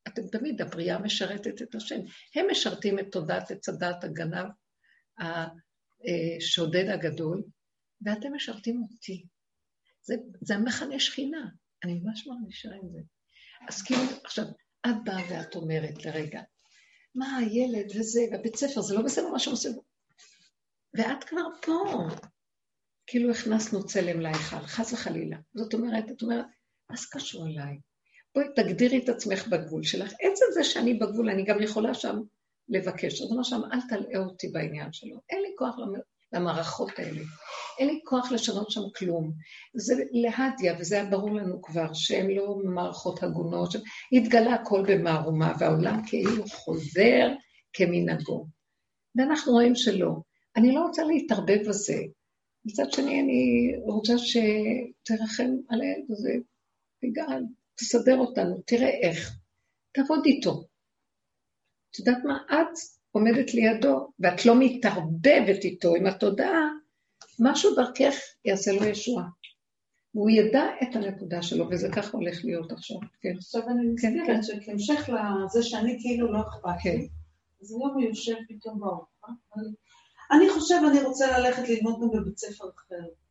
אתם 0.08 0.28
תמיד, 0.28 0.62
הבריאה 0.62 1.00
משרתת 1.00 1.62
את 1.62 1.76
השם. 1.76 2.00
הם 2.36 2.46
משרתים 2.52 3.00
את 3.00 3.06
תודעת 3.12 3.52
עץ 3.52 3.70
הדת 3.70 4.04
הגנב, 4.04 4.46
השודד 6.40 6.90
הגדול, 6.90 7.44
ואתם 8.02 8.34
משרתים 8.36 8.82
אותי. 8.82 9.26
זה, 10.02 10.16
זה 10.42 10.56
המכנה 10.56 11.00
שכינה, 11.00 11.48
אני 11.84 12.00
ממש 12.00 12.28
מרגישה 12.28 12.70
עם 12.74 12.90
זה. 12.94 13.00
אז 13.68 13.82
כאילו, 13.82 14.02
עכשיו, 14.24 14.46
את 14.88 14.96
באה 15.04 15.22
ואת 15.30 15.56
אומרת 15.56 16.06
לרגע, 16.06 16.42
מה 17.16 17.38
הילד 17.38 17.86
וזה, 17.96 18.22
והבית 18.32 18.56
ספר, 18.56 18.82
זה 18.82 18.96
לא 18.96 19.02
בסדר 19.02 19.30
מה 19.30 19.40
שעושים. 19.40 19.72
ואת 20.98 21.24
כבר 21.24 21.46
פה. 21.62 22.08
כאילו 23.08 23.32
הכנסנו 23.32 23.86
צלם 23.86 24.20
להיכל, 24.20 24.66
חס 24.66 24.94
וחלילה. 24.94 25.38
זאת 25.54 25.74
אומרת, 25.74 26.04
את 26.12 26.22
אומרת, 26.22 26.46
זה 26.96 27.08
קשור 27.12 27.48
אליי? 27.48 27.78
בואי 28.36 28.48
תגדירי 28.56 28.98
את 29.04 29.10
עצמך 29.10 29.48
בגבול 29.48 29.84
שלך. 29.84 30.14
עצם 30.22 30.46
זה 30.54 30.64
שאני 30.64 30.94
בגבול, 30.94 31.30
אני 31.30 31.44
גם 31.44 31.62
יכולה 31.62 31.94
שם 31.94 32.22
לבקש. 32.70 33.22
אז 33.22 33.32
אומר 33.32 33.44
שם, 33.44 33.62
אל 33.74 33.80
תלאה 33.90 34.20
אותי 34.20 34.48
בעניין 34.48 34.94
שלו. 34.94 35.22
אין 35.30 35.42
לי 35.42 35.50
כוח 35.58 35.76
למערכות 36.34 36.92
האלה. 36.98 37.22
אין 37.80 37.88
לי 37.88 38.00
כוח 38.04 38.32
לשנות 38.32 38.72
שם 38.72 38.82
כלום. 38.96 39.32
זה 39.74 40.04
להדיה, 40.12 40.76
וזה 40.80 40.96
היה 40.96 41.10
ברור 41.10 41.36
לנו 41.36 41.62
כבר, 41.62 41.94
שהן 41.94 42.32
לא 42.32 42.56
מערכות 42.64 43.24
הגונות, 43.24 43.76
התגלה 44.12 44.54
הכל 44.54 44.84
במערומה, 44.88 45.54
והעולם 45.60 46.02
כאילו 46.08 46.44
חוזר 46.50 47.32
כמנהגו. 47.74 48.48
ואנחנו 49.16 49.54
רואים 49.54 49.76
שלא. 49.76 50.12
אני 50.56 50.72
לא 50.72 50.80
רוצה 50.80 51.04
להתערבב 51.04 51.68
בזה. 51.68 51.98
מצד 52.66 52.92
שני, 52.92 53.22
אני 53.22 53.72
רוצה 53.86 54.14
שתרחם 54.18 55.52
על 55.70 55.82
הילד 55.82 56.12
הזה, 56.12 56.34
תגאל, 57.02 57.44
תסדר 57.76 58.18
אותנו, 58.18 58.62
תראה 58.66 58.90
איך. 58.90 59.38
תעבוד 59.92 60.26
איתו. 60.26 60.64
את 61.92 62.00
יודעת 62.00 62.24
מה? 62.24 62.38
את 62.46 62.78
עומדת 63.12 63.54
לידו, 63.54 64.08
ואת 64.20 64.46
לא 64.46 64.54
מתערבבת 64.60 65.64
איתו 65.64 65.96
עם 65.96 66.06
התודעה, 66.06 66.70
משהו 67.40 67.76
דרכך 67.76 68.16
יעשה 68.46 68.72
לו 68.72 68.84
ישועה. 68.84 69.26
והוא 70.16 70.30
ידע 70.30 70.64
את 70.84 70.96
הנקודה 70.96 71.42
שלו, 71.42 71.66
וזה 71.72 71.90
ככה 71.96 72.18
הולך 72.18 72.46
להיות 72.46 72.72
עכשיו. 72.72 72.98
כן. 73.22 73.34
עכשיו 73.38 73.62
אני 73.70 73.96
כן, 74.02 74.14
נזכרת 74.20 74.44
שכהמשך 74.44 75.10
לזה 75.10 75.64
שאני 75.64 75.98
כאילו 76.02 76.34
לא 76.34 76.40
אכפת 76.42 76.84
כן. 76.84 76.90
לי, 76.90 77.10
אז 77.62 77.72
היום 77.72 77.94
הוא 77.94 78.02
יושב 78.02 78.36
פתאום 78.50 78.80
בארוחה, 78.80 79.28
אבל 79.56 79.64
אני 80.32 80.50
חושב 80.50 80.76
אני 80.92 81.02
רוצה 81.04 81.40
ללכת 81.40 81.70
ללמוד 81.70 82.02
גם 82.02 82.10
בבית 82.10 82.38
ספר 82.38 82.66
אחר. 82.76 83.25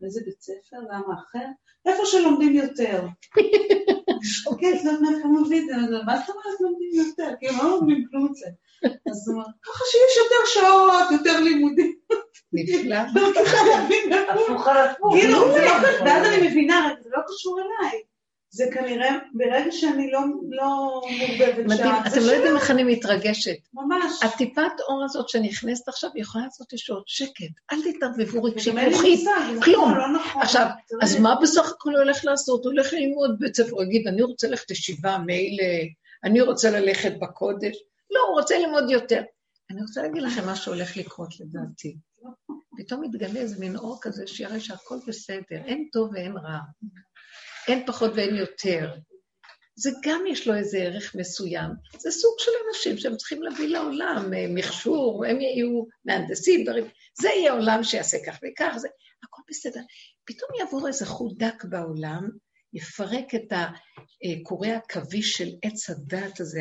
באיזה 0.00 0.20
בית 0.24 0.40
ספר? 0.40 0.76
למה 0.90 1.14
אחר? 1.14 1.46
איפה 1.86 2.06
שלומדים 2.06 2.54
יותר. 2.54 3.06
כן, 4.60 4.78
זאת 4.84 4.94
אומרת, 4.98 5.22
הוא 5.24 5.40
מביא 5.40 5.60
את 5.60 5.66
זה? 5.66 5.74
אני 5.74 5.86
אומרת, 5.86 6.04
מה 6.06 6.18
זאת 6.18 6.28
אומרת 6.28 6.60
לומדים 6.60 6.90
יותר? 6.94 7.30
כי 7.40 7.48
הם 7.48 7.58
לא 7.58 7.70
לומדים 7.70 8.04
כלום 8.10 8.28
אצלם. 8.32 8.52
אז 9.10 9.28
הוא 9.28 9.34
אומר, 9.34 9.46
ככה 9.62 9.84
שיש 9.90 10.16
יותר 10.24 10.44
שעות, 10.46 11.10
יותר 11.10 11.40
לימודים. 11.40 11.98
נפלא. 12.52 12.96
לא 13.14 13.32
להבין 13.68 14.12
הפוך. 14.12 14.68
כאילו, 15.12 15.52
זה 15.52 15.64
לא 15.64 15.72
ואז 16.04 16.26
אני 16.28 16.48
מבינה, 16.48 16.88
זה 17.02 17.10
לא 17.12 17.22
קשור 17.28 17.60
אליי. 17.60 18.02
זה 18.50 18.64
כנראה, 18.74 19.18
ברגע 19.34 19.72
שאני 19.72 20.10
לא 20.10 20.20
לא 20.48 21.00
מעורבבת 21.02 21.78
שם, 21.78 21.94
אתם 22.06 22.10
זה 22.10 22.20
לא 22.20 22.32
יודעים 22.32 22.52
שלו. 22.52 22.56
איך 22.56 22.70
אני 22.70 22.84
מתרגשת. 22.84 23.56
ממש. 23.74 24.22
הטיפת 24.22 24.80
אור 24.88 25.04
הזאת 25.04 25.28
שנכנסת 25.28 25.88
עכשיו 25.88 26.10
יכולה 26.14 26.44
לעשות 26.44 26.72
ישועות 26.72 27.04
שקט. 27.06 27.52
אל 27.72 27.92
תתערבבו 27.92 28.42
רגשית 28.42 28.74
לי 28.74 28.88
מוחית. 28.88 29.28
כלום. 29.64 29.94
לא 29.96 30.12
נכון. 30.12 30.42
עכשיו, 30.42 30.66
אז 31.02 31.20
מה 31.20 31.34
בסך 31.42 31.70
הכל 31.70 31.90
הוא 31.90 31.98
הולך 31.98 32.24
לעשות? 32.24 32.64
הוא 32.64 32.72
הולך 32.72 32.92
ללמוד 32.92 33.36
בית 33.38 33.56
ספר, 33.56 33.70
הוא 33.70 33.82
יגיד, 33.82 34.08
אני 34.08 34.22
רוצה 34.22 34.48
ללכת 34.48 34.70
לישיבה, 34.70 35.18
מילא, 35.18 35.64
אני 36.24 36.40
רוצה 36.40 36.70
ללכת 36.70 37.12
בקודש. 37.20 37.76
לא, 38.10 38.20
הוא 38.28 38.40
רוצה 38.40 38.58
ללמוד 38.58 38.90
יותר. 38.90 39.22
אני 39.70 39.80
רוצה 39.80 40.02
להגיד 40.02 40.22
לכם 40.22 40.46
מה 40.46 40.56
שהולך 40.56 40.96
לקרות 40.96 41.40
לדעתי. 41.40 41.96
פתאום 42.78 43.00
מתגלה 43.02 43.40
איזה 43.40 43.60
מין 43.60 43.76
אור 43.76 43.98
כזה 44.00 44.26
שיראה 44.26 44.60
שהכל 44.60 44.98
בסדר, 45.06 45.56
אין 45.64 45.88
טוב 45.92 46.10
ואין 46.12 46.36
רע. 46.36 46.58
אין 47.68 47.86
פחות 47.86 48.12
ואין 48.14 48.36
יותר. 48.36 48.94
זה 49.76 49.90
גם 50.04 50.24
יש 50.26 50.48
לו 50.48 50.54
איזה 50.54 50.78
ערך 50.78 51.14
מסוים. 51.14 51.70
זה 51.98 52.10
סוג 52.10 52.34
של 52.38 52.50
אנשים 52.68 52.98
שהם 52.98 53.16
צריכים 53.16 53.42
להביא 53.42 53.68
לעולם, 53.68 54.34
אה, 54.34 54.46
מכשור, 54.48 55.24
הם 55.24 55.40
יהיו 55.40 55.84
מהנדסים, 56.04 56.64
דברים. 56.64 56.84
זה 57.20 57.28
יהיה 57.28 57.52
עולם 57.52 57.84
שיעשה 57.84 58.16
כך 58.26 58.38
וכך, 58.42 58.74
זה, 58.76 58.88
הכל 59.24 59.42
בסדר. 59.48 59.80
פתאום 60.24 60.50
יעבור 60.60 60.88
איזה 60.88 61.06
חוט 61.06 61.38
דק 61.38 61.64
בעולם, 61.64 62.30
יפרק 62.72 63.34
את 63.34 63.52
הקורי 63.52 64.70
העכביש 64.70 65.32
של 65.32 65.48
עץ 65.62 65.90
הדת 65.90 66.40
הזה, 66.40 66.60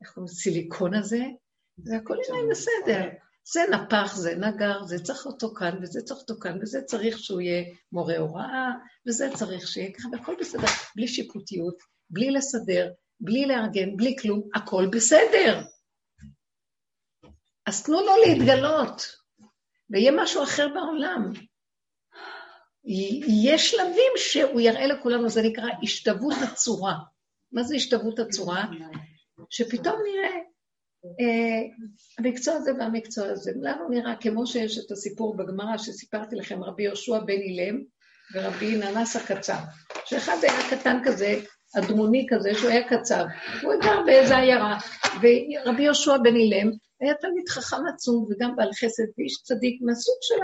איך 0.00 0.12
קוראים 0.14 0.24
לזה? 0.24 0.34
סיליקון 0.34 0.94
הזה, 0.94 1.22
והכל 1.84 2.16
נראה 2.28 2.40
בסדר. 2.50 3.08
זה 3.44 3.60
נפח, 3.70 4.16
זה 4.16 4.34
נגר, 4.34 4.82
זה 4.84 4.98
צריך 4.98 5.26
אותו 5.26 5.54
כאן, 5.54 5.78
וזה 5.82 6.00
צריך 6.02 6.20
אותו 6.20 6.34
כאן, 6.40 6.58
וזה 6.62 6.82
צריך 6.82 7.18
שהוא 7.18 7.40
יהיה 7.40 7.64
מורה 7.92 8.18
הוראה, 8.18 8.70
וזה 9.08 9.28
צריך 9.34 9.68
שיהיה 9.68 9.92
ככה, 9.92 10.08
והכל 10.12 10.34
בסדר, 10.40 10.66
בלי 10.96 11.08
שיפוטיות, 11.08 11.74
בלי 12.10 12.30
לסדר, 12.30 12.90
בלי 13.20 13.46
לארגן, 13.46 13.96
בלי 13.96 14.16
כלום, 14.22 14.42
הכל 14.54 14.86
בסדר. 14.92 15.62
אז 17.66 17.82
תנו 17.82 18.00
לו 18.00 18.12
להתגלות, 18.26 19.02
ויהיה 19.90 20.12
משהו 20.16 20.42
אחר 20.42 20.68
בעולם. 20.68 21.32
יש 23.44 23.70
שלבים 23.70 24.12
שהוא 24.16 24.60
יראה 24.60 24.86
לכולנו, 24.86 25.28
זה 25.28 25.42
נקרא 25.42 25.68
השתוות 25.82 26.36
הצורה. 26.42 26.94
מה 27.52 27.62
זה 27.62 27.74
השתוות 27.76 28.18
הצורה? 28.18 28.64
שפתאום 29.50 29.96
נראה 30.04 30.36
אה, 30.36 30.42
המקצוע 32.18 32.54
הזה 32.54 32.74
והמקצוע 32.78 33.28
הזה. 33.28 33.52
לנו 33.60 33.88
נראה 33.88 34.16
כמו 34.16 34.46
שיש 34.46 34.78
את 34.78 34.90
הסיפור 34.90 35.36
בגמרא 35.36 35.78
שסיפרתי 35.78 36.36
לכם, 36.36 36.64
רבי 36.64 36.82
יהושע 36.82 37.18
בן 37.18 37.40
אילם, 37.40 37.82
ורבי 38.34 38.76
ננס 38.76 39.16
הקצר, 39.16 39.58
שאחד 40.04 40.36
היה 40.42 40.70
קטן 40.70 40.98
כזה, 41.04 41.40
אדמוני 41.78 42.26
כזה, 42.30 42.54
שהוא 42.54 42.70
היה 42.70 42.88
קצר, 42.88 43.24
הוא 43.62 43.72
גר 43.82 44.02
באיזה 44.06 44.36
עיירה, 44.36 44.78
ורבי 45.04 45.82
יהושע 45.82 46.16
בן 46.16 46.36
אילם 46.36 46.70
היה 47.00 47.14
תלמיד 47.14 47.48
חכם 47.48 47.86
עצום 47.94 48.28
וגם 48.30 48.56
בעל 48.56 48.72
חסד 48.72 49.04
ואיש 49.18 49.42
צדיק 49.42 49.78
מהסוג 49.82 50.14
של 50.20 50.34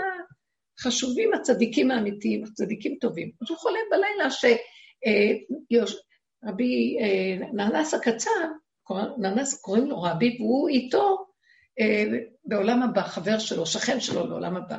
החשובים, 0.79 1.33
הצדיקים 1.33 1.91
האמיתיים, 1.91 2.43
הצדיקים 2.43 2.97
טובים. 3.01 3.31
אז 3.41 3.49
הוא 3.49 3.57
חולם 3.57 3.79
בלילה 3.91 4.31
שרבי 6.41 6.97
אה, 7.01 7.37
ננס 7.53 7.93
הקצר, 7.93 8.45
ננס 9.17 9.61
קוראים 9.61 9.87
לו 9.87 10.01
רבי, 10.01 10.37
והוא 10.39 10.69
איתו 10.69 11.25
אה, 11.79 12.03
בעולם 12.45 12.83
הבא, 12.83 13.01
חבר 13.01 13.39
שלו, 13.39 13.65
שכן 13.65 13.99
שלו 13.99 14.27
לעולם 14.27 14.55
הבא. 14.55 14.77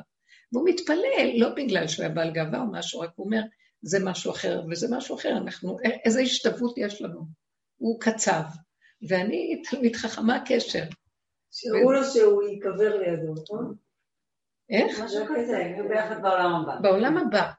והוא 0.53 0.69
מתפלל, 0.69 1.33
לא 1.37 1.49
בגלל 1.57 1.89
שהוא 1.89 2.05
היה 2.05 2.15
בעל 2.15 2.31
גאווה 2.31 2.61
או 2.61 2.73
משהו, 2.73 3.01
רק 3.01 3.11
הוא 3.15 3.27
אומר, 3.27 3.41
זה 3.83 3.99
משהו 4.05 4.33
אחר 4.33 4.63
וזה 4.71 4.87
משהו 4.97 5.17
אחר, 5.17 5.37
אנחנו, 5.37 5.77
איזה 6.05 6.21
השתוות 6.21 6.79
יש 6.79 7.03
לנו. 7.03 7.21
הוא 7.77 8.01
קצב, 8.01 8.43
ואני 9.09 9.63
תלמיד 9.71 9.97
חכמה 9.97 10.37
הקשר. 10.37 10.85
שהראו 11.51 11.93
לו 11.93 12.05
שהוא 12.05 12.43
ייקבר 12.43 12.99
לידו, 12.99 13.35
נכון? 13.43 13.75
איך? 14.71 15.01
משהו 15.01 15.27
כזה, 15.27 15.53
יהיו 15.53 15.89
ביחד 15.89 16.23
בעולם 16.23 16.55
הבא. 16.55 16.81
בעולם 16.83 17.17
הבא. 17.17 17.51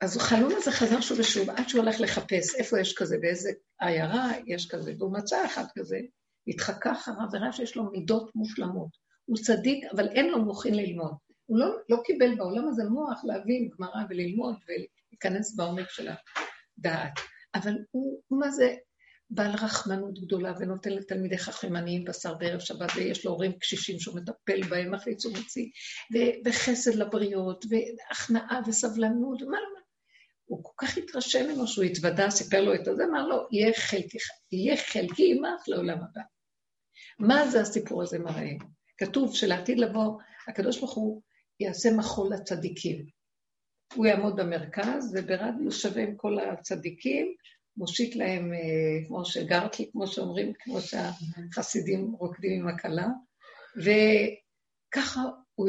אז 0.00 0.16
החלום 0.16 0.52
הזה 0.56 0.70
חזר 0.70 1.00
שוב 1.00 1.18
ושוב, 1.20 1.50
עד 1.50 1.68
שהוא 1.68 1.82
הלך 1.82 2.00
לחפש 2.00 2.54
איפה 2.54 2.80
יש 2.80 2.94
כזה, 2.94 3.18
באיזה 3.20 3.50
עיירה 3.80 4.30
יש 4.46 4.68
כזה, 4.68 4.94
והוא 4.98 5.12
מצא 5.12 5.46
אחד 5.46 5.64
כזה, 5.74 5.98
התחקה 6.46 6.92
אחריו 6.92 7.26
וראה 7.32 7.52
שיש 7.52 7.76
לו 7.76 7.90
מידות 7.90 8.30
מושלמות. 8.34 8.88
הוא 9.24 9.36
צדיק, 9.36 9.84
אבל 9.92 10.08
אין 10.08 10.30
לו 10.30 10.44
מוחין 10.44 10.74
ללמוד. 10.74 11.14
הוא 11.46 11.58
לא, 11.58 11.66
לא 11.88 11.96
קיבל 12.04 12.34
בעולם 12.34 12.68
הזה 12.68 12.84
מוח 12.84 13.24
להבין 13.24 13.68
גמרא 13.78 14.02
וללמוד 14.08 14.56
ולהיכנס 14.68 15.56
בעומק 15.56 15.90
של 15.90 16.08
הדעת. 16.78 17.12
אבל 17.54 17.74
הוא, 17.90 18.20
מה 18.30 18.50
זה, 18.50 18.74
בעל 19.30 19.50
רחמנות 19.50 20.18
גדולה 20.18 20.52
ונותן 20.58 20.90
לתלמידי 20.90 21.38
חכמים 21.38 21.76
עניים 21.76 22.04
בשר 22.04 22.34
בערב 22.34 22.60
שבת, 22.60 22.90
ויש 22.96 23.24
לו 23.24 23.30
הורים 23.30 23.52
קשישים 23.52 24.00
שהוא 24.00 24.16
מטפל 24.16 24.62
בהם, 24.68 24.94
מחליץ 24.94 25.26
ומוציא, 25.26 25.66
וחסד 26.44 26.94
לבריות, 26.94 27.64
והכנעה 27.70 28.60
וסבלנות, 28.66 29.42
ומה 29.42 29.56
לא... 29.56 29.77
הוא 30.48 30.64
כל 30.64 30.86
כך 30.86 30.98
התרשם 30.98 31.46
ממנו 31.46 31.66
שהוא 31.66 31.84
התוודה, 31.84 32.30
סיפר 32.30 32.60
לו 32.60 32.74
את 32.74 32.88
הזה, 32.88 33.04
אמר 33.04 33.26
לו, 33.26 33.46
יהיה 34.50 34.76
חלקי, 34.76 35.32
עמך 35.32 35.68
לעולם 35.68 35.98
הבא. 35.98 36.20
מה 37.18 37.48
זה 37.48 37.60
הסיפור 37.60 38.02
הזה 38.02 38.18
מראה? 38.18 38.52
כתוב 38.98 39.34
שלעתיד 39.34 39.78
לבוא, 39.78 40.18
הקדוש 40.48 40.78
ברוך 40.78 40.94
הוא 40.94 41.22
יעשה 41.60 41.90
מחול 41.96 42.34
לצדיקים. 42.34 43.06
הוא 43.94 44.06
יעמוד 44.06 44.36
במרכז, 44.36 45.14
וברדיו 45.16 45.72
שווה 45.72 46.02
עם 46.02 46.16
כל 46.16 46.38
הצדיקים, 46.38 47.34
מושיט 47.76 48.16
להם, 48.16 48.52
אה, 48.52 49.06
כמו 49.06 49.24
שגרתי, 49.24 49.90
כמו 49.92 50.06
שאומרים, 50.06 50.52
כמו 50.58 50.80
שהחסידים 50.80 52.12
רוקדים 52.18 52.60
עם 52.60 52.68
הכלה, 52.68 53.06
וככה 53.76 55.20
הוא... 55.54 55.68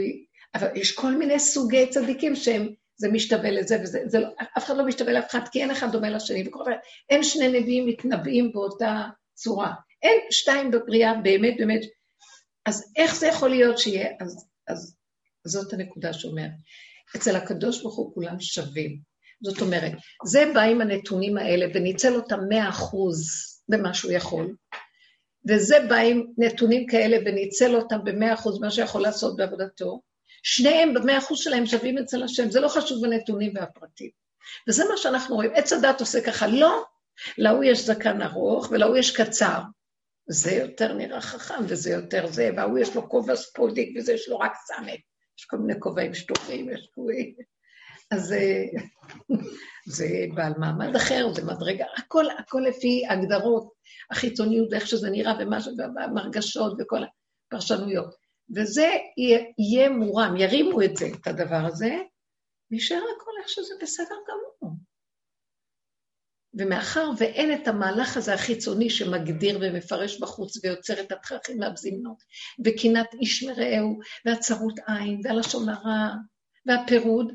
אבל 0.55 0.67
יש 0.75 0.95
כל 0.95 1.15
מיני 1.15 1.39
סוגי 1.39 1.89
צדיקים 1.89 2.35
שהם, 2.35 2.73
זה 2.99 3.09
משתווה 3.11 3.51
לזה 3.51 3.77
וזה, 3.83 3.99
זה 4.05 4.19
לא, 4.19 4.27
אף 4.57 4.65
אחד 4.65 4.77
לא 4.77 4.85
משתווה 4.85 5.13
לאף 5.13 5.29
אחד, 5.29 5.47
כי 5.51 5.61
אין 5.61 5.71
אחד 5.71 5.91
דומה 5.91 6.09
לשני, 6.09 6.47
וכל 6.47 6.59
דבר, 6.61 6.75
אין 7.09 7.23
שני 7.23 7.47
נביאים 7.47 7.85
מתנבאים 7.87 8.51
באותה 8.51 9.05
צורה. 9.33 9.73
אין 10.01 10.17
שתיים 10.31 10.71
בבריאה, 10.71 11.13
באמת, 11.13 11.53
באמת. 11.57 11.81
אז 12.65 12.93
איך 12.95 13.15
זה 13.15 13.27
יכול 13.27 13.49
להיות 13.49 13.77
שיהיה? 13.77 14.07
אז, 14.19 14.47
אז 14.67 14.97
זאת 15.47 15.73
הנקודה 15.73 16.13
שאומרת. 16.13 16.51
אצל 17.15 17.35
הקדוש 17.35 17.81
ברוך 17.81 17.95
הוא 17.95 18.13
כולם 18.13 18.39
שווים. 18.39 18.99
זאת 19.43 19.61
אומרת, 19.61 19.91
זה 20.25 20.51
בא 20.53 20.61
עם 20.61 20.81
הנתונים 20.81 21.37
האלה 21.37 21.65
וניצל 21.73 22.15
אותם 22.15 22.39
מאה 22.49 22.69
אחוז 22.69 23.19
במה 23.69 23.93
שהוא 23.93 24.11
יכול, 24.11 24.55
וזה 25.49 25.75
בא 25.89 25.95
עם 25.95 26.23
נתונים 26.37 26.87
כאלה 26.87 27.17
וניצל 27.25 27.75
אותם 27.75 27.99
במאה 28.03 28.33
אחוז 28.33 28.61
מה 28.61 28.71
שיכול 28.71 29.01
לעשות 29.01 29.35
בעבודתו, 29.35 30.01
שניהם 30.43 30.93
במאה 30.93 31.17
אחוז 31.17 31.39
שלהם 31.39 31.65
שווים 31.65 31.97
אצל 31.97 32.23
השם, 32.23 32.51
זה 32.51 32.59
לא 32.59 32.67
חשוב 32.67 33.07
בנתונים 33.07 33.51
והפרטים. 33.55 34.09
וזה 34.67 34.83
מה 34.89 34.97
שאנחנו 34.97 35.35
רואים, 35.35 35.51
עץ 35.55 35.73
הדת 35.73 35.99
עושה 35.99 36.21
ככה, 36.21 36.47
לא, 36.47 36.83
להוא 37.37 37.63
יש 37.63 37.85
זקן 37.85 38.21
ארוך 38.21 38.71
ולהוא 38.71 38.97
יש 38.97 39.17
קצר. 39.17 39.61
זה 40.29 40.51
יותר 40.51 40.93
נראה 40.93 41.21
חכם 41.21 41.63
וזה 41.67 41.91
יותר 41.91 42.27
זה, 42.27 42.49
וההוא 42.57 42.79
יש 42.79 42.95
לו 42.95 43.09
כובע 43.09 43.35
ספודיק 43.35 43.97
וזה 43.97 44.13
יש 44.13 44.29
לו 44.29 44.39
רק 44.39 44.53
סמק. 44.65 44.99
יש 45.39 45.45
כל 45.45 45.57
מיני 45.57 45.79
כובעים 45.79 46.13
שטוחים, 46.13 46.69
יש 46.69 46.89
כובעים. 46.95 47.35
אז 48.11 48.35
זה 49.95 50.07
בעל 50.35 50.53
מעמד 50.57 50.95
אחר, 50.95 51.33
זה 51.33 51.45
מדרגה, 51.45 51.85
הכל, 51.97 52.25
הכל 52.37 52.63
לפי 52.69 53.03
הגדרות, 53.09 53.71
החיצוניות, 54.11 54.73
איך 54.73 54.87
שזה 54.87 55.09
נראה, 55.09 55.33
והמרגשות 55.95 56.77
וכל 56.79 56.99
הפרשנויות. 57.47 58.28
וזה 58.55 58.89
יהיה, 59.57 59.89
מורם, 59.89 60.37
ירימו 60.37 60.81
את 60.81 60.97
זה, 60.97 61.05
את 61.21 61.27
הדבר 61.27 61.65
הזה, 61.65 61.97
נשאר 62.71 63.01
הכל 63.15 63.31
איך 63.39 63.49
שזה 63.49 63.73
בסדר 63.81 64.15
גמור. 64.27 64.75
ומאחר 66.53 67.09
ואין 67.17 67.53
את 67.53 67.67
המהלך 67.67 68.17
הזה 68.17 68.33
החיצוני 68.33 68.89
שמגדיר 68.89 69.59
ומפרש 69.61 70.19
בחוץ 70.19 70.63
ויוצר 70.63 71.01
את 71.01 71.11
התככים 71.11 71.59
מהבזימנות, 71.59 72.23
וקנאת 72.65 73.13
איש 73.21 73.43
מרעהו, 73.43 73.99
והצרות 74.25 74.79
עין, 74.87 75.21
והלשון 75.23 75.69
הרע, 75.69 76.13
והפירוד, 76.65 77.33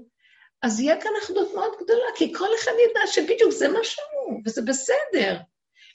אז 0.63 0.81
יהיה 0.81 1.01
כאן 1.03 1.11
אחדות 1.25 1.55
מאוד 1.55 1.73
גדולה, 1.83 2.07
כי 2.17 2.35
כל 2.35 2.49
אחד 2.61 2.73
ידע 2.91 3.01
שבדיוק 3.07 3.51
זה 3.51 3.69
מה 3.69 3.85
שהוא, 3.85 4.41
וזה 4.47 4.63
בסדר. 4.63 5.37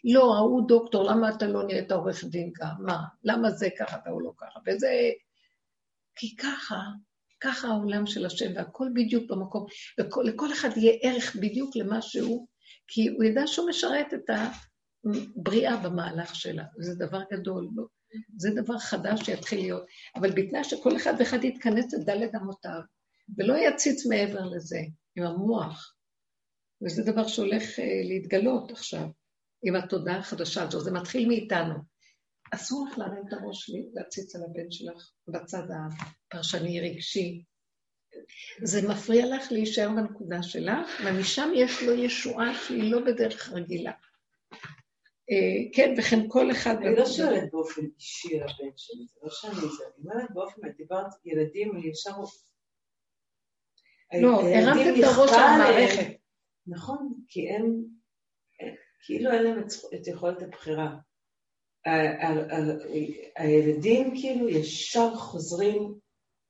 לא, 0.04 0.36
ההוא 0.36 0.68
דוקטור, 0.68 1.04
למה 1.04 1.30
אתה 1.30 1.48
לא 1.48 1.64
נהיית 1.64 1.92
עורך 1.92 2.24
דין 2.24 2.52
ככה? 2.54 2.74
מה? 2.80 3.04
למה 3.24 3.52
זה 3.52 3.68
ככה 3.80 3.98
והוא 4.06 4.22
לא 4.22 4.32
ככה? 4.38 4.60
וזה... 4.68 4.90
כי 6.16 6.36
ככה, 6.36 6.80
ככה 7.40 7.68
העולם 7.68 8.06
של 8.06 8.26
השם, 8.26 8.52
והכל 8.56 8.88
בדיוק 8.94 9.32
במקום, 9.32 9.66
ולכל 9.98 10.54
אחד 10.54 10.70
יהיה 10.78 10.94
ערך 11.02 11.36
בדיוק 11.36 11.76
למה 11.76 12.02
שהוא, 12.02 12.48
כי 12.88 13.08
הוא 13.08 13.24
ידע 13.24 13.48
שהוא 13.48 13.70
משרת 13.70 14.14
את 14.14 14.30
הבריאה 14.30 15.78
במהלך 15.78 16.36
שלה. 16.36 16.64
זה 16.80 16.96
דבר 16.96 17.22
גדול, 17.32 17.70
לא? 17.76 17.84
זה 18.38 18.50
דבר 18.56 18.80
חדש 18.80 19.26
שיתחיל 19.26 19.60
להיות. 19.60 19.84
אבל 20.16 20.32
בתנאי 20.32 20.64
שכל 20.64 20.96
אחד 20.96 21.14
ואחד 21.20 21.44
יתכנס 21.44 21.94
לדלת 21.94 22.36
אמותיו, 22.36 22.82
ולא 23.38 23.54
יציץ 23.58 24.06
מעבר 24.06 24.46
לזה, 24.46 24.80
עם 25.16 25.24
המוח. 25.24 25.96
וזה 26.82 27.04
דבר 27.12 27.28
שהולך 27.28 27.64
uh, 27.64 27.82
להתגלות 28.08 28.72
עכשיו, 28.72 29.08
עם 29.64 29.76
התודעה 29.76 30.18
החדשה 30.18 30.64
הזו, 30.64 30.80
זה 30.80 30.92
מתחיל 30.92 31.28
מאיתנו. 31.28 31.74
אסור 32.52 32.88
לך 32.88 32.98
להרים 32.98 33.24
את 33.28 33.34
הראש 33.34 33.72
להציץ 33.94 34.36
על 34.36 34.42
הבן 34.44 34.72
שלך 34.72 35.12
בצד 35.28 35.64
הפרשני 35.72 36.82
רגשי. 36.82 37.44
זה 38.64 38.88
מפריע 38.90 39.26
לך 39.36 39.52
להישאר 39.52 39.90
בנקודה 39.90 40.44
שלך, 40.44 41.02
ומשם 41.06 41.52
יש 41.56 41.84
לו 41.84 41.94
ישועה 41.94 42.56
שהיא 42.56 42.92
לא 42.92 43.00
בדרך 43.06 43.50
רגילה. 43.50 43.92
Uh, 45.32 45.76
כן, 45.76 45.94
וכן 45.98 46.20
כל 46.28 46.52
אחד... 46.52 46.76
אני 46.76 46.96
לא 46.96 47.06
שואלת 47.06 47.52
באופן 47.52 47.82
אישי 47.96 48.40
על 48.40 48.50
הבן 48.50 48.72
שלי, 48.78 49.06
זה 49.08 49.20
לא 49.24 49.30
שאני 49.30 49.54
זה, 49.54 49.84
אני 49.84 50.04
אומרת 50.04 50.32
באופן, 50.34 50.62
דיברת 50.78 51.06
ילדים, 51.26 51.76
אני 51.76 51.88
ישר 51.88 52.12
לא, 54.22 54.42
הרמת 54.42 54.98
את 55.00 55.04
הראש 55.04 55.32
על 55.32 55.40
המערכת. 55.40 56.16
נכון, 56.68 57.14
כי 57.28 57.48
אין, 57.48 57.86
כאילו 59.02 59.32
אין 59.32 59.44
להם 59.44 59.64
את 59.96 60.08
יכולת 60.08 60.42
הבחירה. 60.42 60.96
הילדים 63.36 64.14
כאילו 64.22 64.50
ישר 64.50 65.16
חוזרים 65.16 65.96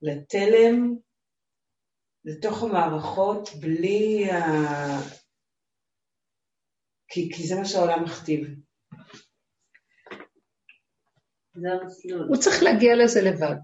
לתלם, 0.01 0.95
לתוך 2.25 2.63
המערכות, 2.63 3.49
בלי 3.59 4.31
ה... 4.31 4.37
כי, 7.07 7.31
כי 7.33 7.47
זה 7.47 7.55
מה 7.55 7.65
שהעולם 7.65 8.03
מכתיב. 8.03 8.47
הוא 12.27 12.37
צריך 12.37 12.63
להגיע 12.63 12.95
לזה 13.03 13.21
לבד. 13.21 13.59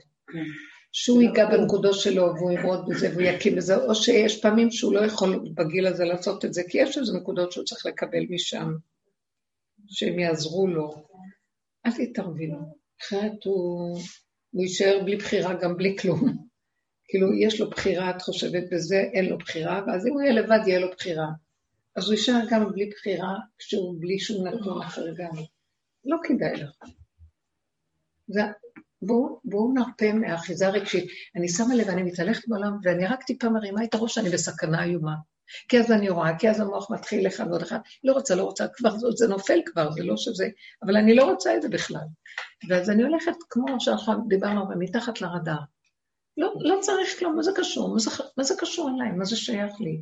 שהוא 0.98 1.22
ייגע 1.22 1.46
בנקודות 1.46 2.00
שלו 2.00 2.36
והוא 2.36 2.52
ימרוד 2.52 2.86
בזה 2.88 3.10
והוא 3.10 3.22
יקים 3.22 3.56
בזה, 3.56 3.76
או 3.76 3.96
שיש 3.96 4.42
פעמים 4.42 4.72
שהוא 4.72 4.94
לא 4.94 5.06
יכול 5.06 5.50
בגיל 5.54 5.88
הזה 5.88 6.06
לעשות 6.06 6.46
את 6.46 6.54
זה, 6.54 6.62
כי 6.70 6.78
יש 6.78 6.98
איזה 6.98 7.14
נקודות 7.18 7.52
שהוא 7.52 7.66
צריך 7.66 7.86
לקבל 7.86 8.26
משם, 8.30 8.74
שהם 9.88 10.20
יעזרו 10.20 10.68
לו. 10.68 11.08
אל 11.86 11.92
תתערבי 11.92 12.48
לו, 12.48 12.58
אחרת 13.02 13.44
הוא, 13.44 14.00
הוא 14.52 14.64
יישאר 14.64 15.02
בלי 15.06 15.16
בחירה 15.16 15.54
גם 15.54 15.78
בלי 15.78 15.98
כלום. 15.98 16.48
כאילו, 17.08 17.34
יש 17.34 17.62
לו 17.62 17.70
בחירה, 17.70 18.10
את 18.10 18.22
חושבת 18.22 18.64
בזה, 18.72 19.00
אין 19.14 19.26
לו 19.26 19.38
בחירה, 19.38 19.82
ואז 19.88 20.08
אם 20.08 20.14
הוא 20.14 20.22
יהיה 20.22 20.34
לבד, 20.34 20.60
יהיה 20.68 20.80
לו 20.80 20.92
בחירה. 20.92 21.28
אז 21.96 22.06
הוא 22.06 22.14
יישאר 22.14 22.42
גם 22.50 22.72
בלי 22.72 22.90
בחירה, 22.90 23.36
כשהוא 23.58 23.96
בלי 24.00 24.20
שום 24.20 24.48
נתון 24.48 24.82
אחר 24.82 25.14
גם. 25.18 25.44
לא 26.06 26.18
כדאי 26.24 26.56
לך. 26.56 26.76
זה, 28.28 28.42
בואו 29.06 29.40
בוא 29.44 29.74
נרפה 29.74 30.14
מהאחיזה 30.14 30.68
הרגשית. 30.68 31.06
אני 31.36 31.50
שמה 31.50 31.76
לב, 31.76 31.90
אני 31.90 32.04
מתהלכת 32.04 32.48
בעולם, 32.48 32.78
ואני 32.84 33.06
רק 33.06 33.24
טיפה 33.24 33.50
מרימה 33.50 33.84
את 33.84 33.94
הראש, 33.94 34.18
אני 34.18 34.30
בסכנה 34.30 34.84
איומה. 34.84 35.16
כי 35.70 35.80
אז 35.80 35.92
אני 35.92 36.10
רואה, 36.10 36.38
כי 36.38 36.50
אז 36.50 36.60
המוח 36.60 36.92
מתחיל 36.92 37.28
אחד 37.28 37.48
ועוד 37.48 37.62
אחד. 37.62 37.80
לא 38.04 38.14
רוצה, 38.14 38.36
לא 38.36 38.44
רוצה, 38.44 38.68
כבר 38.74 38.98
זה, 38.98 39.08
זה 39.16 39.28
נופל 39.28 39.60
כבר, 39.66 39.92
זה 39.92 40.04
לא 40.04 40.18
שזה... 40.18 40.48
אבל 40.84 40.98
אני 40.98 41.16
לא 41.16 41.24
רוצה 41.24 41.56
את 41.56 41.62
זה 41.62 41.70
בכלל. 41.70 42.06
ואז 42.70 42.90
אני 42.90 43.04
הולכת, 43.04 43.36
כמו 43.50 43.80
שעכשיו 43.80 44.16
דיברנו, 44.28 44.66
מתחת 44.80 45.22
לרדאר. 45.22 45.60
לא, 46.38 46.54
לא 46.60 46.78
צריך 46.82 47.20
כלום, 47.20 47.36
מה 47.36 47.44
זה 47.44 47.52
קשור? 47.56 47.94
מה 47.94 48.00
זה, 48.00 48.12
מה 48.38 48.44
זה 48.44 48.54
קשור 48.58 48.90
אליי? 48.90 49.12
מה 49.12 49.26
זה 49.26 49.36
שייך 49.36 49.74
לי? 49.80 50.02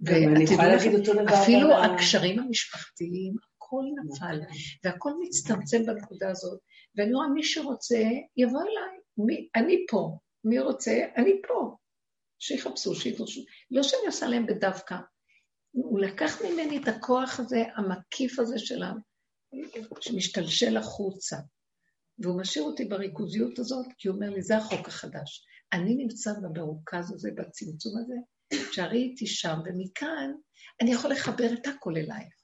ואני 0.00 0.44
יכולה 0.44 0.68
להגיד 0.68 0.94
אותו 0.94 1.12
דבר. 1.12 1.42
אפילו 1.42 1.84
הקשרים 1.84 2.38
המשפחתיים, 2.38 3.34
הכל 3.70 3.84
נפל, 4.04 4.40
והכל 4.84 5.12
מצטמצם 5.20 5.86
בנקודה 5.86 6.30
הזאת. 6.30 6.60
ואני 6.96 7.14
רואה, 7.14 7.28
מי 7.28 7.44
שרוצה, 7.44 8.02
יבוא 8.36 8.60
אליי. 8.60 8.98
מי, 9.18 9.48
אני 9.56 9.86
פה. 9.90 10.18
מי 10.44 10.60
רוצה? 10.60 10.92
אני 11.16 11.32
פה. 11.48 11.76
שיחפשו, 12.38 12.94
שידרשו. 12.94 13.40
לא 13.70 13.82
שאני 13.82 14.06
עושה 14.06 14.26
להם 14.26 14.46
בדווקא. 14.46 14.96
הוא 15.70 16.00
לקח 16.00 16.42
ממני 16.42 16.78
את 16.82 16.88
הכוח 16.88 17.40
הזה, 17.40 17.62
המקיף 17.76 18.38
הזה 18.38 18.58
שלנו, 18.58 19.00
שמשתלשל 20.00 20.76
החוצה. 20.76 21.36
והוא 22.18 22.40
משאיר 22.40 22.64
אותי 22.64 22.84
בריכוזיות 22.84 23.58
הזאת, 23.58 23.86
כי 23.98 24.08
הוא 24.08 24.16
אומר 24.16 24.30
לי, 24.30 24.42
זה 24.42 24.56
החוק 24.56 24.88
החדש. 24.88 25.46
אני 25.72 25.94
נמצא 25.94 26.30
במרוכז 26.42 27.12
הזה, 27.12 27.30
בצמצום 27.36 27.92
הזה, 27.98 28.14
שהרי 28.72 29.02
איתי 29.02 29.26
שם, 29.26 29.58
ומכאן 29.64 30.32
אני 30.82 30.92
יכול 30.92 31.10
לחבר 31.10 31.52
את 31.52 31.66
הכל 31.66 31.96
אלייך. 31.96 32.39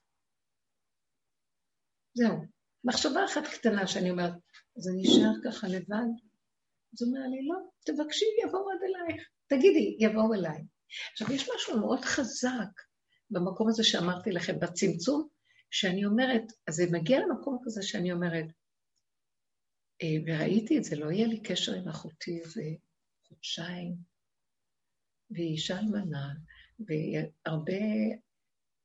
זהו. 2.17 2.37
מחשבה 2.83 3.25
אחת 3.25 3.43
קטנה 3.47 3.87
שאני 3.87 4.11
אומרת, 4.11 4.33
אז 4.77 4.87
אני 4.87 5.03
אשאר 5.03 5.33
ככה 5.45 5.67
לבד? 5.67 6.09
אז 6.93 7.01
הוא 7.01 7.09
אומר 7.09 7.27
לי, 7.27 7.47
לא, 7.47 7.57
תבקשי, 7.85 8.25
יבואו 8.43 8.71
עד 8.71 8.77
אלייך. 8.87 9.27
תגידי, 9.47 9.97
יבואו 9.99 10.33
אליי. 10.33 10.63
עכשיו, 11.11 11.33
יש 11.33 11.49
משהו 11.55 11.79
מאוד 11.79 12.05
חזק 12.05 12.73
במקום 13.29 13.69
הזה 13.69 13.83
שאמרתי 13.83 14.31
לכם, 14.31 14.59
בצמצום, 14.59 15.27
שאני 15.71 16.05
אומרת, 16.05 16.43
אז 16.67 16.75
זה 16.75 16.83
מגיע 16.91 17.19
למקום 17.19 17.59
כזה 17.65 17.83
שאני 17.83 18.11
אומרת, 18.11 18.45
אה, 20.01 20.17
וראיתי 20.25 20.77
את 20.77 20.83
זה, 20.83 20.95
לא 20.95 21.11
יהיה 21.11 21.27
לי 21.27 21.41
קשר 21.43 21.73
עם 21.73 21.87
אחותי 21.87 22.39
איזה 22.39 22.63
חודשיים, 23.27 23.95
והיא 25.31 25.51
אישה 25.51 25.79
אלמנה, 25.79 26.33
והרבה 26.79 27.73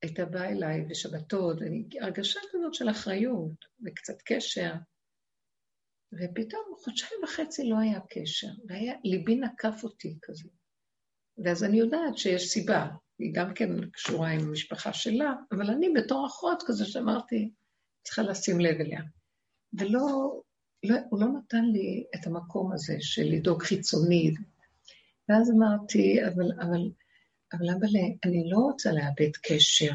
הייתה 0.03 0.25
באה 0.25 0.49
אליי 0.49 0.85
בשבתות, 0.85 1.59
הרגשה 2.01 2.41
כזאת 2.53 2.75
של 2.75 2.91
אחריות 2.91 3.65
וקצת 3.85 4.23
קשר, 4.25 4.73
ופתאום 6.13 6.63
חודשיים 6.85 7.21
וחצי 7.25 7.69
לא 7.69 7.79
היה 7.79 8.01
קשר, 8.11 8.49
והיה, 8.69 8.95
ליבי 9.05 9.37
נקף 9.37 9.81
אותי 9.85 10.19
כזה. 10.23 10.49
ואז 11.45 11.65
אני 11.65 11.79
יודעת 11.79 12.19
שיש 12.19 12.49
סיבה, 12.49 12.89
היא 13.19 13.35
גם 13.35 13.55
כן 13.55 13.91
קשורה 13.91 14.31
עם 14.31 14.41
המשפחה 14.41 14.93
שלה, 14.93 15.35
אבל 15.53 15.71
אני 15.71 15.93
בתור 15.93 16.27
אחות 16.27 16.63
כזה 16.67 16.85
שאמרתי, 16.85 17.51
צריכה 18.03 18.23
לשים 18.23 18.61
לב 18.61 18.81
אליה. 18.81 19.01
ולא, 19.79 20.41
לא, 20.85 20.97
הוא 21.11 21.21
לא 21.21 21.27
נתן 21.27 21.65
לי 21.65 22.05
את 22.15 22.27
המקום 22.27 22.73
הזה 22.73 22.97
של 23.01 23.23
לדאוג 23.23 23.63
חיצונית. 23.63 24.35
ואז 25.29 25.51
אמרתי, 25.51 26.27
אבל, 26.27 26.53
אבל, 26.61 26.91
אבל 27.53 27.71
אבל 27.71 27.89
אני 28.25 28.51
לא 28.51 28.59
רוצה 28.59 28.93
לאבד 28.93 29.37
קשר. 29.43 29.93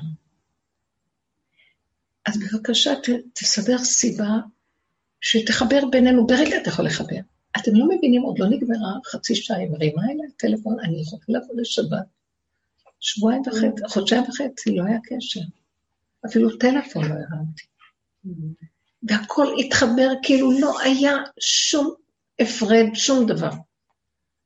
אז 2.25 2.39
בבקשה, 2.39 2.95
ת, 2.95 3.09
תסדר 3.33 3.77
סיבה 3.77 4.29
שתחבר 5.21 5.85
בינינו, 5.91 6.27
ברגע 6.27 6.57
אתה 6.61 6.69
יכול 6.69 6.85
לחבר. 6.85 7.19
אתם 7.57 7.71
לא 7.73 7.85
מבינים, 7.85 8.21
עוד 8.21 8.39
לא 8.39 8.49
נגמרה 8.49 8.93
חצי 9.05 9.35
שעה, 9.35 9.57
היא 9.57 9.69
מרימה 9.69 10.01
אליי 10.03 10.31
טלפון, 10.37 10.79
אני 10.79 11.01
יכולה 11.01 11.39
לבוא 11.39 11.55
לשבת. 11.61 12.05
שבועיים 12.99 13.41
וחצי, 13.41 13.87
חודשיים 13.87 14.23
וחצי, 14.23 14.75
לא 14.75 14.83
היה 14.83 14.97
קשר. 15.03 15.39
אפילו 16.25 16.57
טלפון 16.57 17.03
לא 17.03 17.13
הרמתי. 17.13 17.63
והכל 19.03 19.47
התחבר 19.59 20.09
כאילו 20.23 20.51
לא 20.59 20.79
היה 20.79 21.13
שום 21.39 21.93
הפרד, 22.39 22.85
שום 22.93 23.25
דבר. 23.25 23.51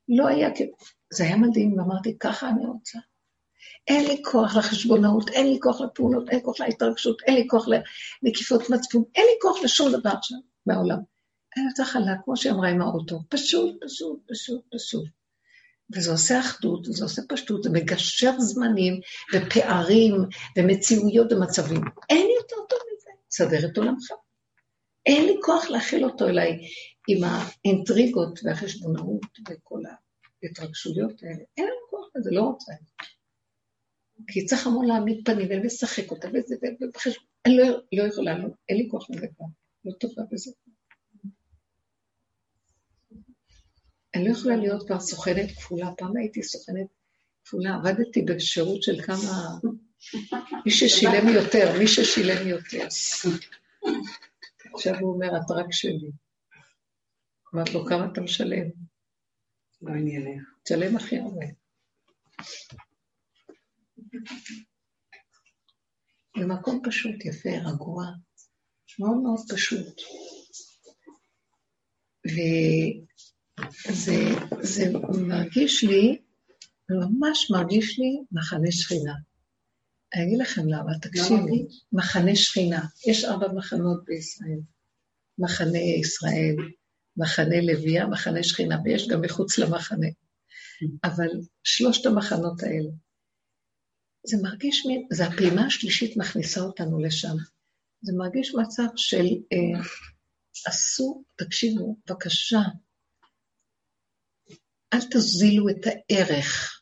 לא 0.09 0.27
היה 0.27 0.55
כאילו, 0.55 0.71
זה 1.13 1.23
היה 1.23 1.37
מדהים, 1.37 1.79
ואמרתי, 1.79 2.17
ככה 2.19 2.49
אני 2.49 2.65
רוצה. 2.65 2.99
אין 3.87 4.07
לי 4.07 4.21
כוח 4.25 4.55
לחשבונאות, 4.55 5.29
אין 5.29 5.47
לי 5.47 5.59
כוח 5.61 5.81
לפעולות, 5.81 6.29
אין 6.29 6.37
לי 6.37 6.43
כוח 6.43 6.59
להתרגשות, 6.59 7.21
אין 7.27 7.35
לי 7.35 7.47
כוח 7.47 7.65
לנקיפות 8.23 8.69
מצפון, 8.69 9.03
אין 9.15 9.25
לי 9.25 9.33
כוח 9.41 9.63
לשום 9.63 9.91
דבר 9.91 10.13
שם 10.21 10.35
בעולם. 10.65 10.97
אני 11.57 11.65
יותר 11.69 11.83
חלק, 11.83 12.17
כמו 12.25 12.37
שהיא 12.37 12.51
אמרה 12.51 12.69
עם 12.69 12.81
האוטו, 12.81 13.19
פשוט, 13.29 13.75
פשוט, 13.83 14.19
פשוט, 14.29 14.61
פשוט. 14.75 15.05
וזה 15.95 16.11
עושה 16.11 16.39
אחדות, 16.39 16.87
וזה 16.87 17.03
עושה 17.03 17.21
פשטות, 17.29 17.63
זה 17.63 17.69
מגשר 17.69 18.39
זמנים 18.39 18.99
ופערים 19.33 20.15
ומציאויות 20.57 21.31
ומצבים. 21.31 21.81
אין 22.09 22.27
לי 22.27 22.33
יותר 22.37 22.55
טוב 22.69 22.79
מזה, 22.93 23.09
סדר 23.31 23.65
את 23.65 23.77
עולמך. 23.77 24.11
אין 25.05 25.25
לי 25.25 25.35
כוח 25.43 25.65
להכיל 25.69 26.05
אותו 26.05 26.27
אליי 26.27 26.59
עם 27.07 27.23
האינטריגות 27.23 28.39
והחשבונאות 28.43 29.39
וכל 29.49 29.81
ההתרגשויות 30.43 31.23
האלה. 31.23 31.43
אין 31.57 31.65
לי 31.65 31.71
כוח 31.89 32.07
לזה, 32.15 32.29
לא 32.31 32.41
רוצה. 32.41 32.71
כי 34.27 34.45
צריך 34.45 34.67
המון 34.67 34.85
להעמיד 34.85 35.21
פנים 35.25 35.47
ולשחק 35.49 36.11
אותה 36.11 36.27
וזה, 36.27 36.55
ובחשבון, 36.81 37.25
אני 37.45 37.57
לא, 37.57 37.65
לא 37.93 38.03
יכולה, 38.03 38.37
לא, 38.37 38.47
אין 38.69 38.77
לי 38.77 38.87
כוח 38.91 39.09
לזה 39.09 39.27
כבר, 39.35 39.45
לא 39.85 39.91
טובה 39.91 40.23
בזה. 40.31 40.51
אני 44.15 44.25
לא 44.25 44.31
יכולה 44.31 44.55
להיות 44.55 44.87
כבר 44.87 44.99
סוכנת 44.99 45.51
כפולה. 45.51 45.91
פעם 45.97 46.17
הייתי 46.17 46.43
סוכנת 46.43 46.87
כפולה, 47.43 47.75
עבדתי 47.75 48.21
בשירות 48.21 48.83
של 48.83 49.01
כמה... 49.01 49.57
מי 50.65 50.71
ששילם 50.71 51.27
יותר, 51.27 51.79
מי 51.79 51.87
ששילם 51.87 52.47
יותר. 52.47 52.87
עכשיו 54.73 54.99
הוא 54.99 55.13
אומר, 55.13 55.27
את 55.27 55.51
רק 55.51 55.71
שלי. 55.71 56.11
אמרת 57.55 57.73
לו, 57.73 57.85
כמה 57.85 58.07
אתה 58.11 58.21
משלם? 58.21 58.90
לא 59.81 59.91
עניינך. 59.91 60.43
תשלם 60.63 60.95
הכי 60.95 61.17
הרבה. 61.17 61.45
זה 66.39 66.45
מקום 66.45 66.81
פשוט, 66.83 67.25
יפה, 67.25 67.49
רגוע, 67.49 68.05
מאוד 68.99 69.17
מאוד 69.23 69.39
פשוט. 69.49 70.01
וזה 73.87 74.13
זה 74.61 74.83
מרגיש 75.27 75.83
לי, 75.83 76.21
ממש 76.89 77.51
מרגיש 77.51 77.99
לי 77.99 78.23
מחנה 78.31 78.71
שכינה. 78.71 79.13
אני 80.13 80.23
אגיד 80.23 80.39
לכם 80.39 80.61
למה, 80.67 80.99
תקשיבי, 81.01 81.65
מחנה 81.93 82.35
שכינה. 82.35 82.85
יש 83.07 83.25
ארבע 83.25 83.47
מחנות 83.53 84.05
בישראל. 84.05 84.59
מחנה 85.37 85.79
ישראל, 85.79 86.55
מחנה 87.17 87.61
לוויה, 87.61 88.07
מחנה 88.07 88.43
שכינה, 88.43 88.77
ויש 88.83 89.07
גם 89.07 89.21
מחוץ 89.21 89.57
למחנה. 89.57 90.07
אבל 91.03 91.27
שלושת 91.63 92.05
המחנות 92.05 92.63
האלה, 92.63 92.89
זה 94.27 94.37
מרגיש 94.43 94.85
מין, 94.85 95.07
זה 95.11 95.25
הפעימה 95.25 95.65
השלישית 95.65 96.17
מכניסה 96.17 96.61
אותנו 96.61 96.99
לשם. 96.99 97.35
זה 98.01 98.13
מרגיש 98.17 98.55
מצב 98.55 98.87
של 98.95 99.25
אה, 99.25 99.81
עשו, 100.67 101.23
תקשיבו, 101.35 101.97
בבקשה, 102.05 102.59
אל 104.93 104.99
תזילו 105.11 105.69
את 105.69 105.85
הערך. 105.85 106.81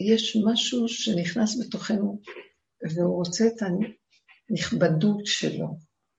יש 0.00 0.36
משהו 0.52 0.88
שנכנס 0.88 1.60
בתוכנו, 1.60 2.20
והוא 2.82 3.16
רוצה 3.16 3.44
את 3.46 3.62
הנכבדות 3.62 5.26
שלו. 5.26 5.66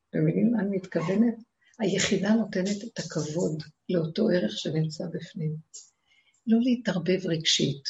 אתם 0.10 0.20
מבינים 0.22 0.52
מה 0.52 0.62
אני 0.62 0.78
מתכוונת? 0.78 1.36
היחידה 1.80 2.34
נותנת 2.34 2.84
את 2.84 3.00
הכבוד 3.00 3.64
לאותו 3.90 4.30
ערך 4.30 4.52
שנמצא 4.58 5.04
בפנים. 5.14 5.56
לא 6.48 6.58
להתערבב 6.62 7.20
רגשית. 7.26 7.84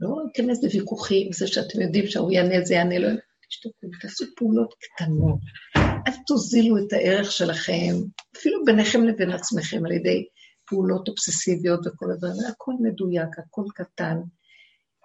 לא 0.00 0.08
להיכנס 0.24 0.64
לוויכוחים, 0.64 1.32
זה 1.32 1.46
שאתם 1.46 1.80
יודעים 1.80 2.06
שההוא 2.06 2.32
יענה, 2.32 2.64
זה 2.64 2.74
יענה, 2.74 2.98
לא... 2.98 3.08
תשתתפו, 3.48 3.86
תעשו 4.00 4.24
פעולות 4.36 4.74
קטנות. 4.80 5.40
אל 5.76 6.12
תוזילו 6.26 6.78
את 6.78 6.92
הערך 6.92 7.32
שלכם, 7.32 7.92
אפילו 8.36 8.64
ביניכם 8.64 9.04
לבין 9.04 9.30
עצמכם, 9.30 9.86
על 9.86 9.92
ידי 9.92 10.24
פעולות 10.66 11.08
אובססיביות 11.08 11.86
וכל 11.86 12.12
הדברים, 12.12 12.36
הכל 12.48 12.72
מדויק, 12.80 13.38
הכל 13.38 13.64
קטן. 13.74 14.16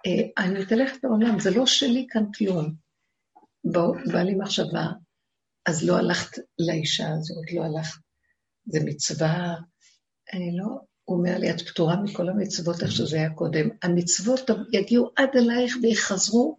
אה, 0.06 0.44
אני 0.44 0.60
מתהלכת 0.60 0.96
בעולם, 1.02 1.40
זה 1.40 1.50
לא 1.50 1.66
שלי 1.66 2.06
כאן 2.10 2.24
כלום. 2.38 2.74
בא 4.12 4.22
לי 4.22 4.34
מחשבה, 4.34 4.86
אז 5.66 5.84
לא 5.88 5.96
הלכת 5.96 6.38
לאישה 6.58 7.08
הזאת, 7.08 7.52
לא 7.52 7.62
הלכת, 7.64 8.00
זה 8.66 8.78
מצווה, 8.84 9.54
אני 10.34 10.56
לא, 10.58 10.66
הוא 11.04 11.18
אומר 11.18 11.38
לי, 11.38 11.50
את 11.50 11.60
פטורה 11.60 11.96
מכל 11.96 12.28
המצוות 12.28 12.82
איך 12.82 12.92
שזה 12.92 13.16
היה 13.16 13.30
קודם. 13.30 13.68
המצוות 13.82 14.50
יגיעו 14.72 15.10
עד 15.16 15.28
אלייך 15.36 15.76
ויחזרו 15.82 16.58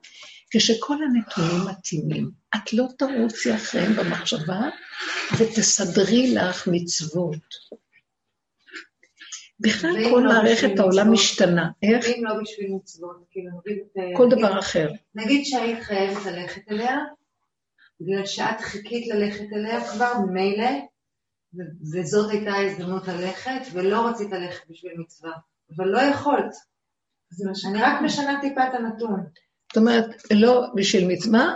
כשכל 0.52 0.94
הנתונים 1.04 1.68
מתאימים. 1.70 2.32
את 2.56 2.74
לא 2.74 2.86
תרוצי 2.98 3.56
אחריהם 3.56 3.94
במחשבה 3.94 4.60
ותסדרי 5.40 6.34
לך 6.36 6.68
מצוות. 6.72 7.40
בכלל 9.60 9.92
כל 10.10 10.22
לא 10.26 10.30
מערכת 10.34 10.80
העולם 10.80 11.12
מצוות? 11.12 11.14
משתנה. 11.14 11.70
איך? 11.84 12.06
ואם 12.06 12.24
לא 12.26 12.34
בשביל 12.44 12.72
מצוות, 12.72 13.16
כאילו 13.32 13.50
נגיד 13.66 13.84
כל 14.18 14.26
נגיד- 14.26 14.38
דבר 14.38 14.60
אחר. 14.60 14.90
נגיד 15.16 15.46
שהיית 15.46 15.84
חייבת 15.84 16.26
ללכת 16.26 16.62
אליה, 16.72 16.98
בגלל 18.02 18.26
שאת 18.26 18.62
חיכית 18.62 19.08
ללכת 19.08 19.46
אליה 19.56 19.88
כבר 19.88 20.14
ממילא, 20.20 20.70
ו- 21.54 21.94
וזאת 21.94 22.32
הייתה 22.32 22.52
ההזדמנות 22.52 23.08
ללכת, 23.08 23.62
ולא 23.74 24.08
רצית 24.08 24.32
ללכת 24.32 24.70
בשביל 24.70 24.92
מצווה, 24.98 25.32
אבל 25.76 25.86
לא 25.86 26.02
יכולת. 26.02 26.56
אני 27.70 27.82
רק 27.82 28.02
משנה 28.02 28.42
טיפה 28.42 28.68
את 28.68 28.74
הנתון. 28.74 29.24
זאת 29.72 29.78
אומרת, 29.78 30.06
לא 30.32 30.66
בשביל 30.76 31.08
מצווה, 31.08 31.54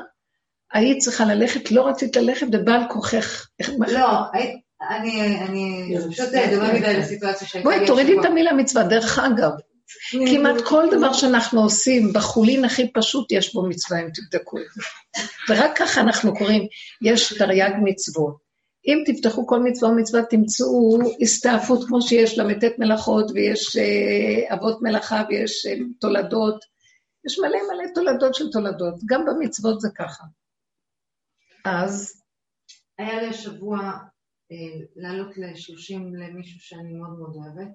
היית 0.74 0.98
צריכה 0.98 1.26
ללכת, 1.26 1.72
לא 1.72 1.88
רצית 1.88 2.16
ללכת, 2.16 2.48
ובעל 2.54 2.82
כוחך. 2.90 3.48
לא, 3.88 4.10
אני 4.82 5.40
אני 5.48 5.96
פשוט 6.10 6.30
דומה 6.54 6.74
מדי 6.74 6.98
לסיטואציה 7.00 7.48
שהייתה 7.48 7.70
בואי, 7.70 7.88
תורידי 7.88 8.20
את. 8.20 8.26
המילה 8.26 8.54
מצווה. 8.54 8.84
דרך 8.84 9.20
אגב, 9.20 9.52
כמעט 10.12 10.62
כל 10.66 10.86
דבר 10.92 11.14
שאנחנו 11.14 11.64
עושים, 11.64 12.14
בחולין 12.14 12.66
הכי 12.66 12.92
פשוט 12.94 13.32
יש 13.32 13.54
בו 13.54 13.68
מצווה, 13.68 14.02
אם 14.02 14.10
תבדקו 14.14 14.58
את 14.58 14.66
זה. 14.76 14.82
ורק 15.50 15.78
ככה 15.78 16.02
אנחנו 16.02 16.38
קוראים, 16.38 16.68
יש 17.02 17.34
תרי"ג 17.38 17.72
מצוות. 17.84 18.48
אם 18.88 19.04
תפתחו 19.06 19.48
כל 19.48 19.60
מצווה 19.60 19.92
ומצווה, 19.92 20.26
תמצאו 20.26 20.98
הסתעפות 21.22 21.88
כמו 21.88 22.02
שיש 22.02 22.40
ל"ט 22.40 22.80
מלאכות, 22.80 23.32
ויש 23.34 23.78
אה, 23.78 24.56
אבות 24.56 24.82
מלאכה, 24.82 25.24
ויש 25.30 25.66
אה, 25.66 25.76
תולדות. 26.00 26.66
יש 27.26 27.40
מלא 27.40 27.58
מלא 27.70 27.94
תולדות 27.96 28.36
של 28.36 28.52
תולדות. 28.52 28.96
גם 29.06 29.26
במצוות 29.26 29.82
זה 29.82 29.90
ככה. 29.96 30.24
אז, 31.66 32.22
היה 32.98 33.22
לי 33.22 33.28
השבוע 33.28 33.78
אה, 34.52 34.86
לעלות 34.96 35.38
ל-30 35.38 35.98
למישהו 35.98 36.60
שאני 36.60 36.94
מאוד 36.94 37.20
מאוד 37.20 37.36
אוהבת, 37.36 37.72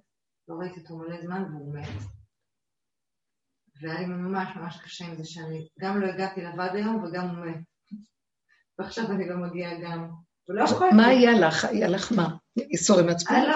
לא 0.52 0.58
ראיתי 0.58 0.80
אותו 0.80 0.96
מלא 0.96 1.20
זמן 1.20 1.42
והוא 1.42 1.74
מת. 1.74 1.88
והיה 3.80 4.00
לי 4.00 4.06
ממש 4.06 4.56
ממש 4.56 4.80
קשה 4.84 5.04
עם 5.04 5.16
זה 5.16 5.24
שאני 5.24 5.68
גם 5.80 6.00
לא 6.00 6.06
הגעתי 6.06 6.40
לוועד 6.40 6.76
היום 6.76 7.04
וגם 7.04 7.28
הוא 7.28 7.46
מת. 7.46 7.56
ועכשיו 8.78 9.04
אני 9.10 9.28
לא 9.28 9.36
מגיעה 9.36 9.80
גם. 9.82 10.10
מה 10.96 11.06
היה 11.06 11.32
לך? 11.32 11.64
היה 11.64 11.88
לך 11.88 12.12
מה? 12.12 12.36
איסורי 12.58 13.02
מצפון? 13.02 13.36
אה, 13.36 13.46
לא, 13.46 13.54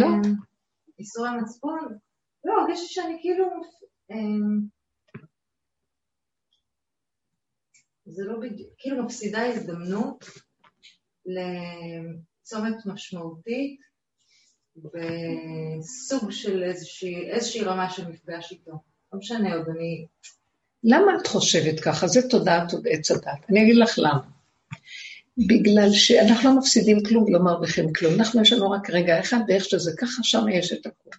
לא. 0.00 0.06
אה, 0.06 0.30
איסורי 0.98 1.30
מצפון? 1.42 1.98
לא, 2.44 2.52
הרגשתי 2.52 2.86
שאני 2.86 3.18
כאילו... 3.20 3.44
אה, 4.10 4.16
זה 8.04 8.24
לא 8.24 8.40
בדיוק, 8.40 8.70
כאילו 8.78 9.04
מפסידה 9.04 9.46
הזדמנות 9.46 10.24
לצומת 11.26 12.86
משמעותית 12.86 13.80
בסוג 14.84 16.30
של 16.30 16.62
איזושהי, 16.62 17.30
איזושהי 17.30 17.62
רמה 17.62 17.90
של 17.90 18.08
מפגש 18.08 18.52
איתו. 18.52 18.72
לא 19.12 19.18
משנה, 19.18 19.54
עוד 19.54 19.66
אני... 19.76 20.06
למה 20.84 21.12
את 21.20 21.26
חושבת 21.26 21.80
ככה? 21.80 22.08
זה 22.08 22.28
תודעת 22.28 22.72
עץ 22.90 23.10
הדת. 23.10 23.50
אני 23.50 23.62
אגיד 23.62 23.76
לך 23.76 23.98
למה. 23.98 24.20
בגלל 25.46 25.92
שאנחנו 25.92 26.50
לא 26.50 26.58
מפסידים 26.58 27.02
כלום 27.02 27.24
ולא 27.24 27.38
מרוויחים 27.38 27.92
כלום. 27.92 28.14
אנחנו, 28.14 28.42
יש 28.42 28.52
לנו 28.52 28.70
רק 28.70 28.90
רגע 28.90 29.20
אחד, 29.20 29.38
ואיך 29.48 29.64
שזה 29.64 29.92
ככה, 29.98 30.22
שם 30.22 30.48
יש 30.52 30.72
את 30.72 30.86
הכול. 30.86 31.12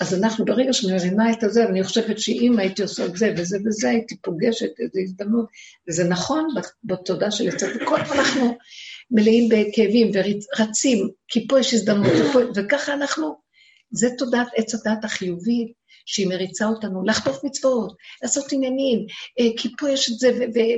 אז 0.00 0.14
אנחנו, 0.14 0.44
ברגע 0.44 0.72
שאני 0.72 0.92
מרימה 0.92 1.32
את 1.32 1.42
הזה, 1.42 1.66
ואני 1.66 1.84
חושבת 1.84 2.18
שאם 2.18 2.58
הייתי 2.58 2.82
עושה 2.82 3.04
את 3.04 3.16
זה 3.16 3.34
וזה 3.36 3.58
וזה, 3.64 3.88
הייתי 3.88 4.16
פוגשת 4.16 4.70
איזו 4.80 5.00
הזדמנות, 5.02 5.46
וזה 5.88 6.04
נכון 6.04 6.48
בתודה 6.84 7.30
של 7.30 7.48
יצאת, 7.48 7.70
וכל 7.82 8.04
פעם 8.04 8.18
אנחנו 8.20 8.58
מלאים 9.10 9.48
בכאבים 9.48 10.10
ורצים, 10.14 11.08
כי 11.28 11.48
פה 11.48 11.60
יש 11.60 11.74
הזדמנות, 11.74 12.12
ופה, 12.12 12.38
וככה 12.54 12.94
אנחנו, 12.94 13.36
זה 13.90 14.08
תודעת 14.18 14.48
עץ 14.56 14.74
הדת 14.74 15.04
החיובית, 15.04 15.72
שהיא 16.06 16.28
מריצה 16.28 16.66
אותנו 16.66 17.04
לחטוף 17.04 17.44
מצוות, 17.44 17.96
לעשות 18.22 18.52
עניינים, 18.52 19.06
אה, 19.40 19.44
כי 19.56 19.68
פה 19.78 19.90
יש 19.90 20.12
את 20.12 20.18
זה, 20.18 20.30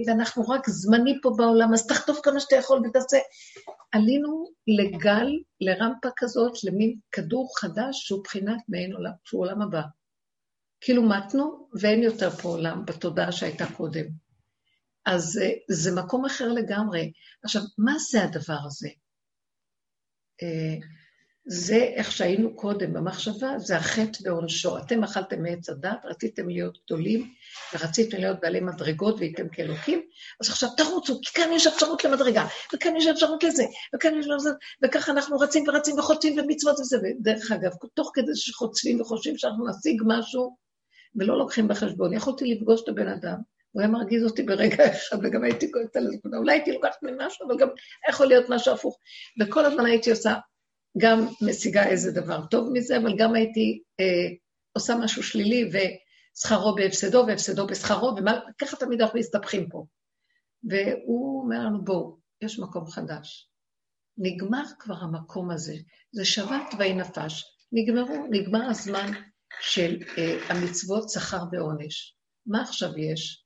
ואנחנו 0.06 0.48
רק 0.48 0.70
זמני 0.70 1.14
פה 1.22 1.30
בעולם, 1.36 1.74
אז 1.74 1.86
תחטוף 1.86 2.20
כמה 2.22 2.40
שאתה 2.40 2.56
יכול 2.56 2.82
ותעשה. 2.86 3.18
עלינו 3.92 4.44
לגל, 4.66 5.28
לרמפה 5.60 6.08
כזאת, 6.16 6.64
למין 6.64 6.94
כדור 7.12 7.52
חדש 7.58 8.06
שהוא 8.06 8.24
בחינת 8.24 8.60
מעין 8.68 8.92
עולם, 8.92 9.12
שהוא 9.24 9.40
עולם 9.40 9.62
הבא. 9.62 9.82
כאילו 10.80 11.02
מתנו, 11.02 11.68
ואין 11.80 12.02
יותר 12.02 12.30
פה 12.30 12.48
עולם 12.48 12.84
בתודעה 12.84 13.32
שהייתה 13.32 13.64
קודם. 13.76 14.29
אז 15.06 15.40
אה, 15.42 15.50
זה 15.68 15.94
מקום 15.94 16.24
אחר 16.24 16.48
לגמרי. 16.48 17.12
עכשיו, 17.44 17.62
מה 17.78 17.98
זה 18.10 18.24
הדבר 18.24 18.58
הזה? 18.66 18.88
אה, 20.42 20.76
זה 21.46 21.76
איך 21.76 22.12
שהיינו 22.12 22.56
קודם 22.56 22.92
במחשבה, 22.92 23.58
זה 23.58 23.76
החטא 23.76 24.18
ועונשו. 24.24 24.78
אתם 24.78 25.04
אכלתם 25.04 25.42
מעץ 25.42 25.68
הדת, 25.68 26.04
רציתם 26.04 26.48
להיות 26.48 26.78
גדולים, 26.86 27.34
ורציתם 27.74 28.16
להיות 28.16 28.40
בעלי 28.40 28.60
מדרגות 28.60 29.16
והייתם 29.18 29.48
כאלוקים, 29.48 30.02
אז 30.40 30.48
עכשיו 30.48 30.68
תרוצו, 30.76 31.20
כי 31.22 31.32
כאן 31.34 31.48
יש 31.52 31.66
אפשרות 31.66 32.04
למדרגה, 32.04 32.46
וכאן 32.74 32.96
יש 32.96 33.06
אפשרות 33.06 33.44
לזה, 33.44 33.64
וכאן 33.94 34.18
יש 34.18 34.26
לזה, 34.26 34.50
וככה 34.84 35.12
אנחנו 35.12 35.38
רצים 35.38 35.68
ורצים 35.68 35.98
וחוטפים 35.98 36.38
ומצוות 36.38 36.80
וזה. 36.80 36.96
ודרך 36.96 37.52
אגב, 37.52 37.70
תוך 37.94 38.10
כדי 38.14 38.32
שחוצבים 38.34 39.00
וחושבים 39.00 39.38
שאנחנו 39.38 39.68
נשיג 39.68 40.02
משהו, 40.06 40.56
ולא 41.16 41.38
לוקחים 41.38 41.68
בחשבון. 41.68 42.12
יכולתי 42.12 42.54
לפגוש 42.54 42.82
את 42.82 42.88
הבן 42.88 43.08
אדם, 43.08 43.36
הוא 43.72 43.82
היה 43.82 43.90
מרגיז 43.90 44.24
אותי 44.24 44.42
ברגע 44.42 44.90
אחד, 44.90 45.16
וגם 45.22 45.44
הייתי 45.44 45.72
כועסת 45.72 45.96
על 45.96 46.06
הזמן, 46.06 46.38
אולי 46.38 46.52
הייתי 46.52 46.72
לוקחת 46.72 47.02
ממשהו, 47.02 47.46
אבל 47.46 47.56
גם 47.58 47.68
יכול 48.10 48.26
להיות 48.26 48.46
משהו 48.48 48.74
הפוך. 48.74 48.98
וכל 49.40 49.64
הזמן 49.64 49.86
הייתי 49.86 50.10
עושה 50.10 50.34
גם 50.98 51.26
משיגה 51.42 51.86
איזה 51.86 52.12
דבר 52.12 52.46
טוב 52.46 52.68
מזה, 52.72 52.98
אבל 52.98 53.16
גם 53.18 53.34
הייתי 53.34 53.82
אה, 54.00 54.36
עושה 54.72 54.94
משהו 54.96 55.22
שלילי, 55.22 55.70
ושכרו 55.72 56.74
בהפסדו 56.74 57.24
והפסדו 57.26 57.66
בשכרו, 57.66 58.14
וככה 58.16 58.76
תמיד 58.76 59.00
אנחנו 59.00 59.18
מסתבכים 59.18 59.68
פה. 59.68 59.84
והוא 60.64 61.42
אומר 61.42 61.64
לנו, 61.64 61.84
בואו, 61.84 62.18
יש 62.42 62.58
מקום 62.58 62.86
חדש. 62.86 63.50
נגמר 64.18 64.62
כבר 64.78 64.94
המקום 64.94 65.50
הזה, 65.50 65.74
זה 66.12 66.24
שבת 66.24 66.74
ויהי 66.78 66.94
נפש. 66.94 67.44
נגמרו, 67.72 68.26
נגמר 68.30 68.62
הזמן 68.70 69.12
של 69.60 69.98
אה, 70.18 70.38
המצוות 70.48 71.10
שכר 71.10 71.42
ועונש. 71.52 72.16
מה 72.46 72.62
עכשיו 72.62 72.98
יש? 72.98 73.39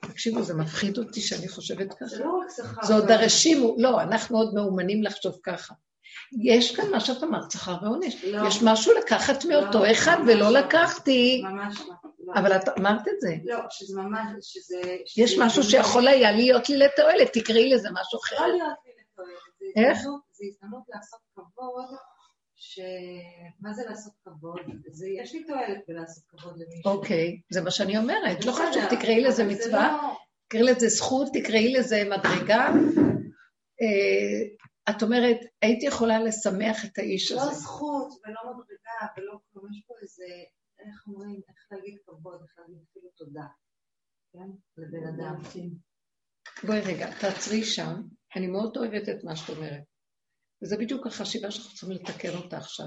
תקשיבו, 0.00 0.42
זה 0.42 0.54
מפחיד 0.54 0.98
אותי 0.98 1.20
שאני 1.20 1.48
חושבת 1.48 1.94
ככה. 1.94 2.06
זה 2.06 2.24
לא 2.24 2.38
רק 2.38 2.48
שכר. 2.56 2.86
זה 2.86 2.94
עוד 2.94 3.10
הרשימו, 3.10 3.74
לא, 3.78 4.02
אנחנו 4.02 4.38
עוד 4.38 4.54
מאומנים 4.54 5.02
לחשוב 5.02 5.38
ככה. 5.42 5.74
יש 6.42 6.76
כאן 6.76 6.90
מה 6.90 7.00
שאת 7.00 7.22
אמרת, 7.22 7.50
שכר 7.50 7.76
ועונש. 7.82 8.24
לא. 8.24 8.48
יש 8.48 8.62
משהו 8.62 8.92
לקחת 8.98 9.44
מאותו 9.44 9.78
לא, 9.78 9.92
אחד 9.92 10.16
ולא 10.26 10.50
לא. 10.50 10.60
לקחתי, 10.60 11.42
ממש 11.44 11.80
לא. 11.88 12.34
אבל 12.34 12.56
את 12.56 12.68
אמרת 12.78 13.08
את 13.08 13.20
זה. 13.20 13.34
לא, 13.44 13.58
שזה 13.70 14.00
ממש, 14.00 14.24
שזה... 14.40 14.76
שזה 15.06 15.22
יש 15.22 15.38
משהו 15.38 15.62
שיכול 15.62 16.08
היה 16.08 16.32
להיות 16.32 16.68
לי 16.68 16.76
לתועלת, 16.76 17.32
תקראי 17.32 17.70
לזה 17.70 17.88
משהו 17.92 18.18
אחר. 18.24 18.34
יכול 18.34 18.48
להיות 18.48 18.78
לי 18.86 18.92
לתועלת. 19.02 19.90
איך? 19.90 19.98
זה 20.32 20.44
הזדמנות 20.48 20.82
לעשות 20.88 21.20
כבוד, 21.34 21.84
ש... 22.62 22.80
מה 23.60 23.72
זה 23.72 23.82
לעשות 23.88 24.12
כבוד? 24.24 24.60
זה, 24.88 25.08
יש 25.08 25.34
לי 25.34 25.44
תועלת 25.44 25.78
בלעשות 25.88 26.24
כבוד 26.28 26.54
למישהו. 26.58 26.92
אוקיי, 26.92 27.40
זה 27.52 27.60
מה 27.60 27.70
שאני 27.70 27.98
אומרת. 27.98 28.44
לא 28.44 28.52
חשוב, 28.52 28.84
תקראי 28.90 29.20
לזה 29.20 29.44
מצווה, 29.44 29.98
לא- 30.02 30.16
תקראי 30.48 30.62
לזה 30.62 30.88
זכות, 30.88 31.28
תקראי 31.32 31.72
לזה 31.72 32.02
מדרגה. 32.04 32.68
אה, 33.82 34.40
את 34.90 35.02
אומרת, 35.02 35.36
הייתי 35.62 35.86
יכולה 35.86 36.18
לשמח 36.18 36.84
את 36.84 36.98
האיש 36.98 37.32
לא 37.32 37.42
הזה. 37.42 37.54
זכות 37.54 38.08
ולא 38.26 38.52
מדרגה 38.54 39.12
ולא 39.16 39.38
כלום, 39.52 39.72
יש 39.72 39.82
פה 39.86 39.94
איזה, 40.02 40.24
איך 40.78 41.06
אומרים, 41.06 41.40
איך 41.48 41.66
להגיד 41.70 41.98
כבוד, 42.06 42.40
איך 42.42 42.58
להגיד 42.58 42.78
אפילו 42.90 43.08
תודה, 43.16 43.46
כן? 44.32 44.50
לבן 44.76 45.06
אדם. 45.08 45.40
בואי 46.66 46.80
רגע, 46.80 47.10
תעצרי 47.20 47.64
שם, 47.64 48.02
אני 48.36 48.46
מאוד 48.46 48.76
אוהבת 48.76 49.08
את 49.08 49.24
מה 49.24 49.36
שאת 49.36 49.56
אומרת. 49.56 49.89
וזה 50.62 50.76
בדיוק 50.76 51.06
החשיבה 51.06 51.50
שאנחנו 51.50 51.70
צריכים 51.70 51.90
לתקן 51.90 52.36
אותה 52.36 52.56
עכשיו. 52.56 52.86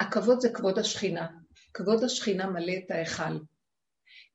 הכבוד 0.00 0.40
זה 0.40 0.48
כבוד 0.48 0.78
השכינה. 0.78 1.26
כבוד 1.74 2.04
השכינה 2.04 2.46
מלא 2.46 2.72
את 2.84 2.90
ההיכל. 2.90 3.38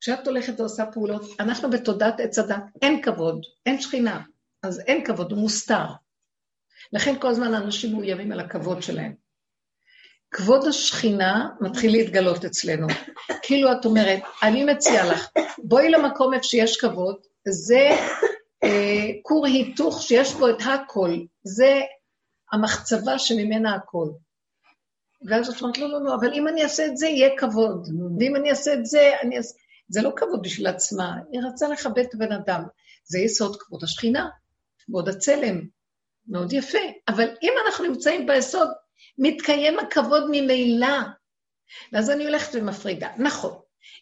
כשאת 0.01 0.27
הולכת 0.27 0.59
ועושה 0.59 0.85
פעולות, 0.85 1.21
אנחנו 1.39 1.69
בתודעת 1.69 2.19
עץ 2.19 2.39
הדת, 2.39 2.63
אין 2.81 3.01
כבוד, 3.01 3.41
אין 3.65 3.81
שכינה, 3.81 4.21
אז 4.63 4.79
אין 4.79 5.05
כבוד, 5.05 5.31
הוא 5.31 5.39
מוסתר. 5.39 5.85
לכן 6.93 7.19
כל 7.21 7.27
הזמן 7.27 7.53
האנשים 7.53 7.91
מאוימים 7.91 8.31
על 8.31 8.39
הכבוד 8.39 8.83
שלהם. 8.83 9.15
כבוד 10.31 10.67
השכינה 10.67 11.49
מתחיל 11.61 11.91
להתגלות 11.91 12.45
אצלנו. 12.45 12.87
כאילו 13.43 13.71
את 13.71 13.85
אומרת, 13.85 14.19
אני 14.43 14.63
מציעה 14.63 15.05
לך, 15.05 15.27
בואי 15.63 15.89
למקום 15.89 16.33
איפה 16.33 16.43
שיש 16.43 16.77
כבוד, 16.77 17.15
זה 17.49 17.89
כור 19.23 19.45
היתוך 19.45 20.01
שיש 20.01 20.33
בו 20.33 20.49
את 20.49 20.61
הכל, 20.61 21.11
זה 21.43 21.81
המחצבה 22.51 23.19
שממנה 23.19 23.75
הכל. 23.75 24.07
ואז 25.29 25.49
את 25.49 25.61
אומרת, 25.61 25.77
לא, 25.77 25.89
לא, 25.89 26.03
לא, 26.03 26.15
אבל 26.15 26.33
אם 26.33 26.47
אני 26.47 26.63
אעשה 26.63 26.85
את 26.85 26.97
זה, 26.97 27.07
יהיה 27.07 27.29
כבוד. 27.37 27.87
ואם 28.19 28.35
אני 28.35 28.49
אעשה 28.49 28.73
את 28.73 28.85
זה, 28.85 29.11
אני 29.23 29.37
אעשה... 29.37 29.53
זה 29.89 30.01
לא 30.01 30.11
כבוד 30.15 30.41
בשביל 30.43 30.67
עצמה, 30.67 31.15
היא 31.31 31.41
רצה 31.47 31.67
לכבד 31.67 31.99
את 31.99 32.13
הבן 32.13 32.31
אדם. 32.31 32.63
זה 33.03 33.19
יסוד 33.19 33.55
כבוד 33.59 33.83
השכינה, 33.83 34.29
כבוד 34.85 35.09
הצלם. 35.09 35.61
מאוד 36.27 36.53
יפה. 36.53 36.77
אבל 37.07 37.27
אם 37.43 37.53
אנחנו 37.65 37.85
נמצאים 37.85 38.27
ביסוד, 38.27 38.69
מתקיים 39.17 39.79
הכבוד 39.79 40.23
ממילא. 40.31 40.97
ואז 41.93 42.09
אני 42.09 42.25
הולכת 42.25 42.55
ומפרידה. 42.55 43.09
נכון, 43.17 43.59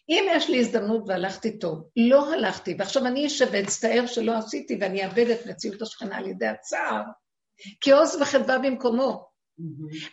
אם 0.08 0.26
יש 0.30 0.50
לי 0.50 0.60
הזדמנות 0.60 1.02
והלכתי 1.06 1.58
טוב, 1.58 1.88
לא 1.96 2.32
הלכתי, 2.32 2.74
ועכשיו 2.78 3.06
אני 3.06 3.26
אשב 3.26 3.48
ואצטער 3.52 4.06
שלא 4.06 4.32
עשיתי 4.32 4.78
ואני 4.80 5.04
אאבד 5.04 5.30
את 5.30 5.46
מציאות 5.46 5.82
השכנה 5.82 6.16
על 6.16 6.26
ידי 6.26 6.46
הצער, 6.46 7.02
כי 7.80 7.92
עוז 7.92 8.16
וחדווה 8.20 8.58
במקומו. 8.58 9.28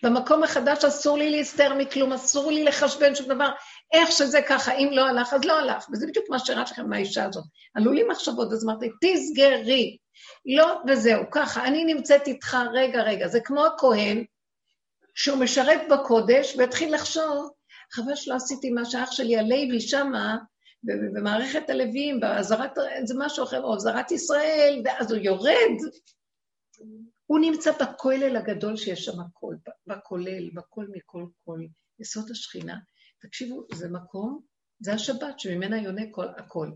במקום 0.04 0.44
החדש 0.44 0.86
אסור 0.86 1.18
לי 1.18 1.30
להסתער 1.30 1.74
מכלום, 1.78 2.14
אסור 2.14 2.52
לי 2.52 2.64
לחשבן 2.64 3.16
שום 3.16 3.28
דבר. 3.28 3.50
איך 3.94 4.12
שזה 4.12 4.42
ככה, 4.42 4.74
אם 4.74 4.90
לא 4.92 5.08
הלך, 5.08 5.34
אז 5.34 5.46
לא 5.46 5.60
הלך. 5.60 5.86
וזה 5.92 6.08
בדיוק 6.08 6.26
מה 6.30 6.40
שרץ 6.40 6.72
לכם 6.72 6.90
מהאישה 6.90 7.26
הזאת. 7.26 7.44
עלו 7.76 7.92
לי 7.92 8.04
מחשבות, 8.04 8.54
אז 8.54 8.66
אמרתי, 8.66 8.90
תסגרי. 9.02 9.98
לא, 10.46 10.82
וזהו, 10.88 11.24
ככה, 11.32 11.66
אני 11.66 11.84
נמצאת 11.84 12.28
איתך, 12.28 12.58
רגע, 12.74 13.02
רגע. 13.02 13.28
זה 13.28 13.40
כמו 13.40 13.66
הכהן, 13.66 14.24
שהוא 15.16 15.40
משרת 15.40 15.82
בקודש, 15.90 16.56
והתחיל 16.58 16.96
לחשוב, 16.96 17.50
חבל 17.96 18.16
שלא 18.16 18.36
עשיתי 18.36 18.70
מה 18.70 18.86
שאח 18.86 19.12
שלי 19.12 19.38
הלוי 19.38 19.82
שמה, 19.82 20.38
במערכת 20.84 21.70
הלווים, 21.70 22.20
בעזרת, 22.20 22.72
זה 23.06 23.14
משהו 23.18 23.44
אחר, 23.44 23.64
או 23.64 23.74
עזרת 23.74 24.12
ישראל, 24.12 24.82
ואז 24.86 25.12
הוא 25.12 25.22
יורד. 25.22 25.78
הוא 27.26 27.40
נמצא 27.40 27.72
בכולל 27.72 28.36
הגדול 28.36 28.78
שיש 28.78 29.06
שם 29.06 29.20
הכל, 29.20 29.56
בכולל, 29.88 30.50
בכל 30.54 30.86
מכל 30.92 31.26
כל, 31.46 31.60
יסוד 32.00 32.32
השכינה. 32.32 32.78
תקשיבו, 33.22 33.64
זה 33.74 33.90
מקום, 33.90 34.42
זה 34.80 34.94
השבת 34.94 35.40
שממנה 35.40 35.82
יונה 35.82 36.02
כל, 36.12 36.28
הכל. 36.38 36.70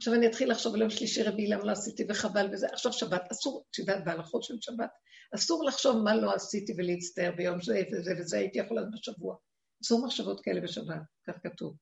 עכשיו 0.00 0.14
אני 0.14 0.26
אתחיל 0.26 0.50
לחשוב 0.50 0.74
על 0.74 0.80
יום 0.80 0.90
שלישי 0.90 1.22
רביעי, 1.22 1.48
למה 1.48 1.64
לא 1.64 1.72
עשיתי 1.72 2.04
וחבל 2.08 2.48
וזה. 2.52 2.66
עכשיו 2.72 2.92
שבת, 2.92 3.22
אסור, 3.32 3.64
את 3.70 3.78
יודעת, 3.78 4.04
בהלכות 4.04 4.42
של 4.42 4.54
שבת, 4.60 4.90
אסור 5.34 5.64
לחשוב 5.64 6.02
מה 6.04 6.16
לא 6.16 6.34
עשיתי 6.34 6.72
ולהצטער 6.76 7.32
ביום 7.36 7.62
זה 7.62 7.82
וזה 7.92 8.12
וזה, 8.18 8.38
הייתי 8.38 8.58
יכולה 8.58 8.82
בשבוע. 8.92 9.36
אסור 9.82 10.06
מחשבות 10.06 10.40
כאלה 10.40 10.60
בשבת, 10.60 11.02
כך 11.26 11.34
כתוב. 11.42 11.74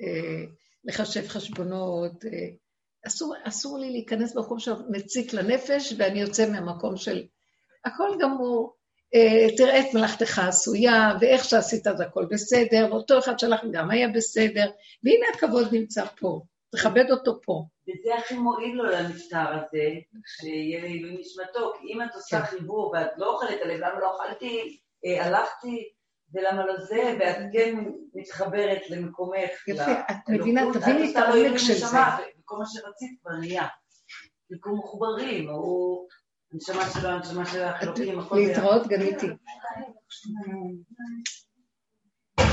אה, 0.00 0.44
לחשב 0.84 1.28
חשבונות, 1.28 2.24
אה, 2.24 2.48
אסור, 3.06 3.34
אסור 3.42 3.78
לי 3.78 3.90
להיכנס 3.90 4.34
במקום 4.34 4.58
שמציק 4.58 5.32
לנפש, 5.32 5.94
ואני 5.98 6.20
יוצא 6.20 6.50
מהמקום 6.50 6.96
של 6.96 7.26
הכל 7.84 8.10
גמור. 8.20 8.76
אה, 9.14 9.56
תראה 9.56 9.80
את 9.80 9.94
מלאכתך 9.94 10.38
עשויה, 10.38 11.12
ואיך 11.20 11.44
שעשית 11.44 11.86
אז 11.86 12.00
הכל 12.00 12.26
בסדר, 12.30 12.88
ואותו 12.90 13.18
אחד 13.18 13.38
שלך 13.38 13.60
גם 13.72 13.90
היה 13.90 14.08
בסדר, 14.08 14.70
והנה 15.02 15.26
הכבוד 15.34 15.68
נמצא 15.72 16.04
פה, 16.04 16.40
תכבד 16.72 17.10
אותו 17.10 17.40
פה. 17.42 17.64
וזה 17.88 18.14
הכי 18.14 18.34
מועיל 18.34 18.74
לו 18.74 18.84
למשטר 18.84 19.46
הזה, 19.52 19.90
שיהיה 20.26 20.80
לעילוי 20.80 21.16
נשמתו, 21.20 21.72
כי 21.80 21.92
אם 21.92 22.02
את 22.02 22.14
עושה 22.14 22.40
כן. 22.40 22.46
חיבור 22.46 22.90
ואת 22.94 23.10
לא 23.16 23.34
אוכלת 23.34 23.60
עליהם, 23.62 23.80
למה 23.80 24.00
לא 24.00 24.16
אכלתי, 24.16 24.80
הלכתי, 25.20 25.93
ולמה 26.34 26.66
לא 26.66 26.80
זה, 26.80 27.16
ואת 27.20 27.36
כן 27.52 27.84
מתחברת 28.14 28.90
למקומך. 28.90 29.68
יפה, 29.68 29.92
את 30.10 30.28
מבינה, 30.28 30.62
תביני 30.72 31.10
את 31.10 31.16
העומק 31.16 31.58
של 31.58 31.74
זה. 31.74 31.96
וכל 32.40 32.56
מה 32.58 32.64
שרצית 32.66 33.18
כבר 33.22 33.32
נהיה. 33.40 33.66
תהיו 34.48 34.76
מחוברים, 34.76 35.50
הוא... 35.50 36.08
הנשמה 36.52 36.90
שלו, 36.94 37.08
הנשמה 37.08 37.46
של 37.46 37.62
החילוקים, 37.62 38.18
הכל 38.18 38.36
ביחד. 38.36 38.50
להתראות 38.50 38.86
גם 38.88 39.00
איתי. 39.00 39.26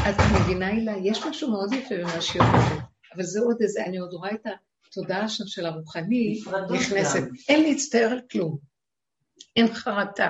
את 0.09 0.15
מבינה, 0.41 0.67
הילה, 0.67 0.93
יש 1.03 1.25
משהו 1.25 1.51
מאוד 1.51 1.73
יפה 1.73 1.95
במה 1.95 2.21
שהיא 2.21 2.41
אומרת, 2.41 2.83
אבל 3.15 3.23
זה 3.23 3.39
עוד 3.39 3.57
איזה, 3.61 3.85
אני 3.85 3.97
עוד 3.97 4.13
רואה 4.13 4.31
את 4.31 4.45
התודעה 4.87 5.29
שם 5.29 5.43
של 5.47 5.65
הרוחני 5.65 6.39
נכנסת. 6.73 7.19
אין 7.49 7.63
להצטער 7.63 8.09
על 8.11 8.21
כלום. 8.31 8.57
אין 9.55 9.73
חרטה. 9.73 10.29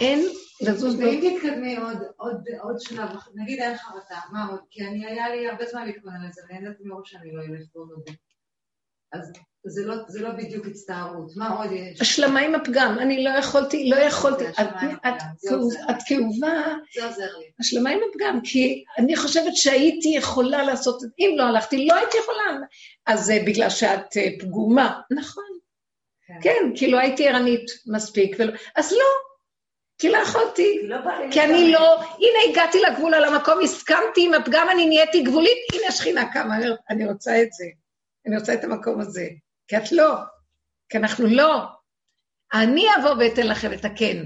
אין 0.00 0.20
לזוז 0.60 0.94
ב... 0.96 0.98
ואם 0.98 1.20
תתקדמי 1.36 1.76
עוד, 1.76 1.98
עוד, 2.16 2.44
עוד 2.60 2.80
שלב, 2.80 3.08
נגיד 3.34 3.60
אין 3.60 3.76
חרטה, 3.76 4.20
מה 4.32 4.46
עוד? 4.46 4.60
כי 4.70 4.86
אני, 4.86 5.06
היה 5.06 5.28
לי 5.28 5.48
הרבה 5.48 5.64
זמן 5.66 5.86
להתכונן 5.86 6.26
לזה, 6.28 6.42
ואני 6.48 6.58
יודעת 6.64 6.76
מראש 6.84 7.10
שאני 7.10 7.32
לא 7.32 7.42
אלך 7.42 7.66
בו 7.74 7.84
נודה. 7.84 8.12
אז 9.12 9.32
זה 9.64 9.86
לא, 9.86 9.94
זה 10.08 10.22
לא 10.22 10.30
בדיוק 10.30 10.66
הצטערות, 10.66 11.36
מה 11.36 11.48
עוד 11.58 11.72
יש? 11.72 12.00
השלמה 12.00 12.40
עם 12.40 12.54
הפגם, 12.54 12.96
אני 13.00 13.24
לא 13.24 13.30
יכולתי, 13.30 13.90
לא 13.90 13.96
יכולתי, 13.96 14.44
את- 14.48 16.02
כאובה, 16.06 16.64
לי. 17.38 17.50
השלמה 17.60 17.90
עם 17.90 17.98
הפגם, 18.10 18.40
כי 18.44 18.84
אני 18.98 19.16
חושבת 19.16 19.56
שהייתי 19.56 20.08
יכולה 20.08 20.62
לעשות 20.62 21.02
אם 21.18 21.34
לא 21.36 21.42
הלכתי, 21.42 21.86
לא 21.86 21.94
הייתי 21.94 22.16
יכולה, 22.22 22.66
אז 23.06 23.24
זה 23.24 23.42
בגלל 23.46 23.70
שאת 23.70 24.16
אה, 24.16 24.28
פגומה, 24.40 25.00
נכון, 25.10 25.44
כן. 26.26 26.38
כן, 26.42 26.72
כי 26.76 26.90
לא 26.90 26.98
הייתי 26.98 27.28
ערנית 27.28 27.70
מספיק, 27.86 28.36
אז 28.76 28.92
לא, 28.92 29.29
כי 30.00 30.08
לא 30.08 30.18
יכולתי, 30.18 30.78
כי 31.30 31.38
לא 31.38 31.44
אני 31.44 31.72
לא, 31.72 32.02
הנה 32.02 32.50
הגעתי 32.50 32.78
לגבול 32.80 33.14
על 33.14 33.24
המקום, 33.24 33.58
הסכמתי 33.64 34.26
עם 34.26 34.34
הפגם, 34.34 34.66
אני 34.70 34.86
נהייתי 34.86 35.22
גבולית, 35.22 35.58
הנה 35.74 35.92
שכינה 35.92 36.32
קמה, 36.32 36.54
אני 36.90 37.06
רוצה 37.06 37.42
את 37.42 37.52
זה, 37.52 37.64
אני 38.26 38.38
רוצה 38.38 38.54
את 38.54 38.64
המקום 38.64 39.00
הזה, 39.00 39.28
כי 39.68 39.76
את 39.76 39.92
לא, 39.92 40.14
כי 40.88 40.98
אנחנו 40.98 41.26
לא. 41.26 41.64
אני 42.52 42.84
אבוא 43.00 43.10
ואתן 43.10 43.46
לכם 43.46 43.72
את 43.72 43.84
הכן. 43.84 44.16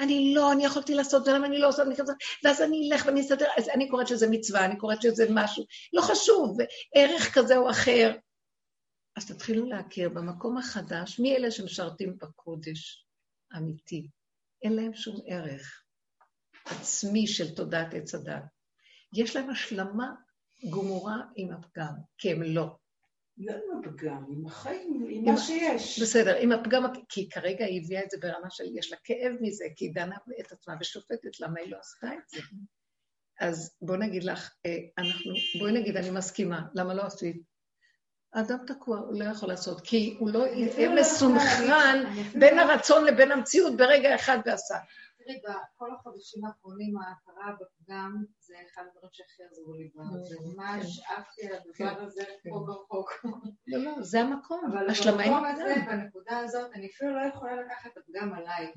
אני 0.00 0.34
לא, 0.34 0.52
אני 0.52 0.64
יכולתי 0.64 0.94
לעשות, 0.94 1.28
ולמה 1.28 1.46
אני 1.46 1.58
לא 1.58 1.68
עושה, 1.68 1.82
אני 1.82 1.96
כזה, 1.96 2.12
ואז 2.44 2.62
אני 2.62 2.90
אלך 2.92 3.06
ואני 3.06 3.20
אסתדר, 3.20 3.46
אז 3.58 3.68
אני 3.68 3.88
קוראת 3.88 4.08
שזה 4.08 4.30
מצווה, 4.30 4.64
אני 4.64 4.78
קוראת 4.78 5.02
שזה 5.02 5.26
משהו, 5.30 5.64
לא 5.92 6.02
חשוב, 6.02 6.58
ערך 6.94 7.34
כזה 7.34 7.56
או 7.56 7.70
אחר. 7.70 8.16
אז 9.16 9.26
תתחילו 9.26 9.66
להכיר 9.66 10.08
במקום 10.08 10.58
החדש, 10.58 11.20
מי 11.20 11.36
אלה 11.36 11.50
שמשרתים 11.50 12.16
בקודש 12.18 13.06
אמיתי? 13.56 14.08
אין 14.64 14.72
להם 14.72 14.94
שום 14.94 15.20
ערך 15.26 15.84
עצמי 16.66 17.26
של 17.26 17.54
תודעת 17.54 17.94
עץ 17.94 18.14
הדת. 18.14 18.42
יש 19.12 19.36
להם 19.36 19.50
השלמה 19.50 20.12
גמורה 20.70 21.20
עם 21.36 21.50
הפגם, 21.50 21.92
כי 22.18 22.32
הם 22.32 22.42
לא. 22.42 22.76
לא 23.38 23.52
עם 23.52 23.78
הפגם, 23.78 24.24
עם 24.28 24.46
החיים, 24.46 25.06
עם 25.10 25.24
מה 25.24 25.36
שיש. 25.36 26.02
בסדר, 26.02 26.36
עם 26.40 26.52
הפגם, 26.52 26.82
כי 27.08 27.28
כרגע 27.28 27.64
היא 27.64 27.82
הביאה 27.84 28.04
את 28.04 28.10
זה 28.10 28.16
ברמה 28.20 28.50
של, 28.50 28.64
יש 28.78 28.92
לה 28.92 28.98
כאב 29.04 29.32
מזה, 29.40 29.64
כי 29.76 29.84
היא 29.84 29.94
דנה 29.94 30.16
את 30.40 30.52
עצמה 30.52 30.74
ושופטת 30.80 31.40
למה 31.40 31.60
היא 31.60 31.70
לא 31.70 31.78
עשתה 31.78 32.14
את 32.14 32.28
זה. 32.28 32.40
אז 33.40 33.76
בוא 33.82 33.96
נגיד 33.96 34.24
לך, 34.24 34.54
אה, 34.66 34.78
אנחנו, 34.98 35.32
בואי 35.58 35.72
נגיד, 35.72 35.96
אני 35.96 36.10
מסכימה, 36.10 36.62
למה 36.74 36.94
לא 36.94 37.02
עשית? 37.02 37.53
האדם 38.34 38.58
תקוע, 38.66 38.98
הוא 38.98 39.18
לא 39.18 39.24
יכול 39.24 39.48
לעשות, 39.48 39.80
כי 39.80 40.16
הוא 40.18 40.30
לא 40.30 40.46
יהיה 40.46 40.88
לא 40.94 41.00
מסונכרן 41.00 42.04
בין 42.40 42.56
לא- 42.56 42.62
הרצון 42.62 43.04
לבין 43.04 43.32
המציאות 43.32 43.76
ברגע 43.76 44.14
אחד 44.14 44.38
ועשה. 44.46 44.74
תראי, 45.18 45.40
בכל 45.44 45.88
החודשים 45.94 46.44
האחרונים 46.44 46.94
ההכרה 46.98 47.52
בפגם 47.60 48.24
זה 48.40 48.54
אחד 48.72 48.82
הדברים 48.88 49.10
שהכי 49.12 49.42
עזרו 49.50 49.74
לי. 49.74 49.90
נו, 49.94 50.24
זה 50.24 50.34
ממש 50.56 51.00
עפתי 51.16 51.46
על 51.48 51.54
הדבר 51.56 52.02
הזה 52.02 52.22
כן. 52.42 52.50
פה 52.50 52.64
ברחוק. 52.66 53.24
לא, 53.66 53.78
לא, 53.84 54.02
זה 54.02 54.20
המקום, 54.20 54.64
אבל 54.72 54.86
במקום 54.86 55.44
הזה, 55.44 55.74
הפגם. 55.74 55.86
בנקודה 56.00 56.38
הזאת, 56.38 56.70
אני 56.74 56.86
אפילו 56.86 57.14
לא 57.14 57.26
יכולה 57.34 57.56
לקחת 57.62 57.90
את 57.92 57.98
הפגם 57.98 58.32
עליי. 58.34 58.72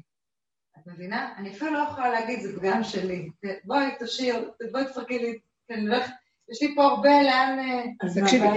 את 0.77 0.87
מבינה? 0.87 1.33
אני 1.37 1.53
אפילו 1.53 1.73
לא 1.73 1.79
יכולה 1.91 2.09
להגיד, 2.09 2.39
זה 2.41 2.59
פגם 2.59 2.83
שלי. 2.83 3.29
בואי, 3.65 3.85
תשאיר, 3.99 4.51
בואי 4.71 4.85
תפרקי 4.85 5.19
לי, 5.19 5.39
כן, 5.67 5.73
אני 5.73 5.87
הולכת- 5.87 6.11
יש 6.49 6.61
לי 6.61 6.75
פה 6.75 6.83
הרבה 6.83 7.23
לאן... 7.23 7.59
אה, 7.59 7.83
אז 8.01 8.19
תקשיבי. 8.19 8.47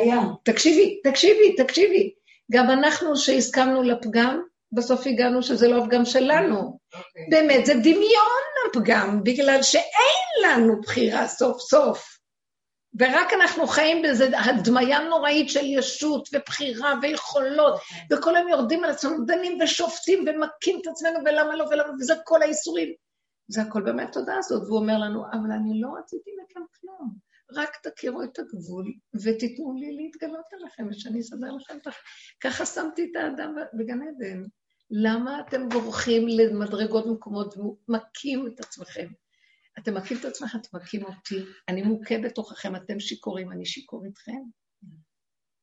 תקשיבי, 0.44 1.00
תקשיבי, 1.04 1.56
תקשיבי. 1.56 2.14
גם 2.52 2.70
אנחנו 2.70 3.16
שהסכמנו 3.16 3.82
לפגם, 3.82 4.42
בסוף 4.72 5.06
הגענו 5.06 5.42
שזה 5.42 5.68
לא 5.68 5.84
הפגם 5.84 6.04
שלנו. 6.04 6.78
אוקיי. 6.94 7.26
באמת, 7.30 7.66
זה 7.66 7.74
דמיון 7.74 8.42
הפגם, 8.70 9.24
בגלל 9.24 9.62
שאין 9.62 10.44
לנו 10.44 10.80
בחירה 10.80 11.28
סוף 11.28 11.60
סוף. 11.60 12.20
ורק 12.98 13.32
אנחנו 13.32 13.66
חיים 13.66 14.02
באיזו 14.02 14.24
הדמיה 14.24 14.98
נוראית 14.98 15.50
של 15.50 15.64
ישות 15.64 16.28
ובחירה 16.32 16.94
ויכולות, 17.02 17.80
וכל 18.10 18.36
היום 18.36 18.48
יורדים 18.48 18.84
על 18.84 18.90
עצמנו, 18.90 19.24
דנים 19.24 19.58
ושופטים 19.60 20.24
ומכים 20.28 20.78
את 20.82 20.86
עצמנו, 20.86 21.18
ולמה 21.24 21.56
לא 21.56 21.64
ולמה, 21.70 21.92
וזה 22.00 22.14
כל 22.24 22.42
האיסורים. 22.42 22.92
זה 23.48 23.62
הכל 23.62 23.82
באמת 23.82 24.08
התודעה 24.08 24.38
הזאת, 24.38 24.62
והוא 24.62 24.78
אומר 24.78 24.98
לנו, 24.98 25.24
אבל 25.32 25.52
אני 25.52 25.80
לא 25.80 25.88
רציתי 25.98 26.30
מכם 26.42 26.60
כלום. 26.80 27.29
רק 27.54 27.76
תכירו 27.82 28.22
את 28.22 28.38
הגבול 28.38 28.92
ותיתנו 29.24 29.72
לי 29.72 29.92
להתגלות 29.96 30.46
עליכם 30.52 30.86
ושאני 30.90 31.20
אסדר 31.20 31.52
לכם 31.52 31.76
את. 31.76 31.86
ככה 32.40 32.66
שמתי 32.66 33.08
את 33.10 33.16
האדם 33.16 33.54
בגן 33.78 34.00
עדן. 34.02 34.42
למה 34.90 35.40
אתם 35.40 35.68
בורחים 35.68 36.28
למדרגות 36.28 37.06
מקומות 37.06 37.54
ומכים 37.56 38.46
את 38.46 38.60
עצמכם? 38.60 39.08
אתם 39.78 39.94
מכים 39.94 40.16
את 40.20 40.24
עצמכם, 40.24 40.58
אתם 40.58 40.76
מכים 40.76 41.04
אותי. 41.04 41.44
אני 41.68 41.82
מוכה 41.82 42.18
בתוככם, 42.18 42.76
אתם 42.76 43.00
שיכורים, 43.00 43.52
אני 43.52 43.66
שיכור 43.66 44.04
איתכם. 44.04 44.42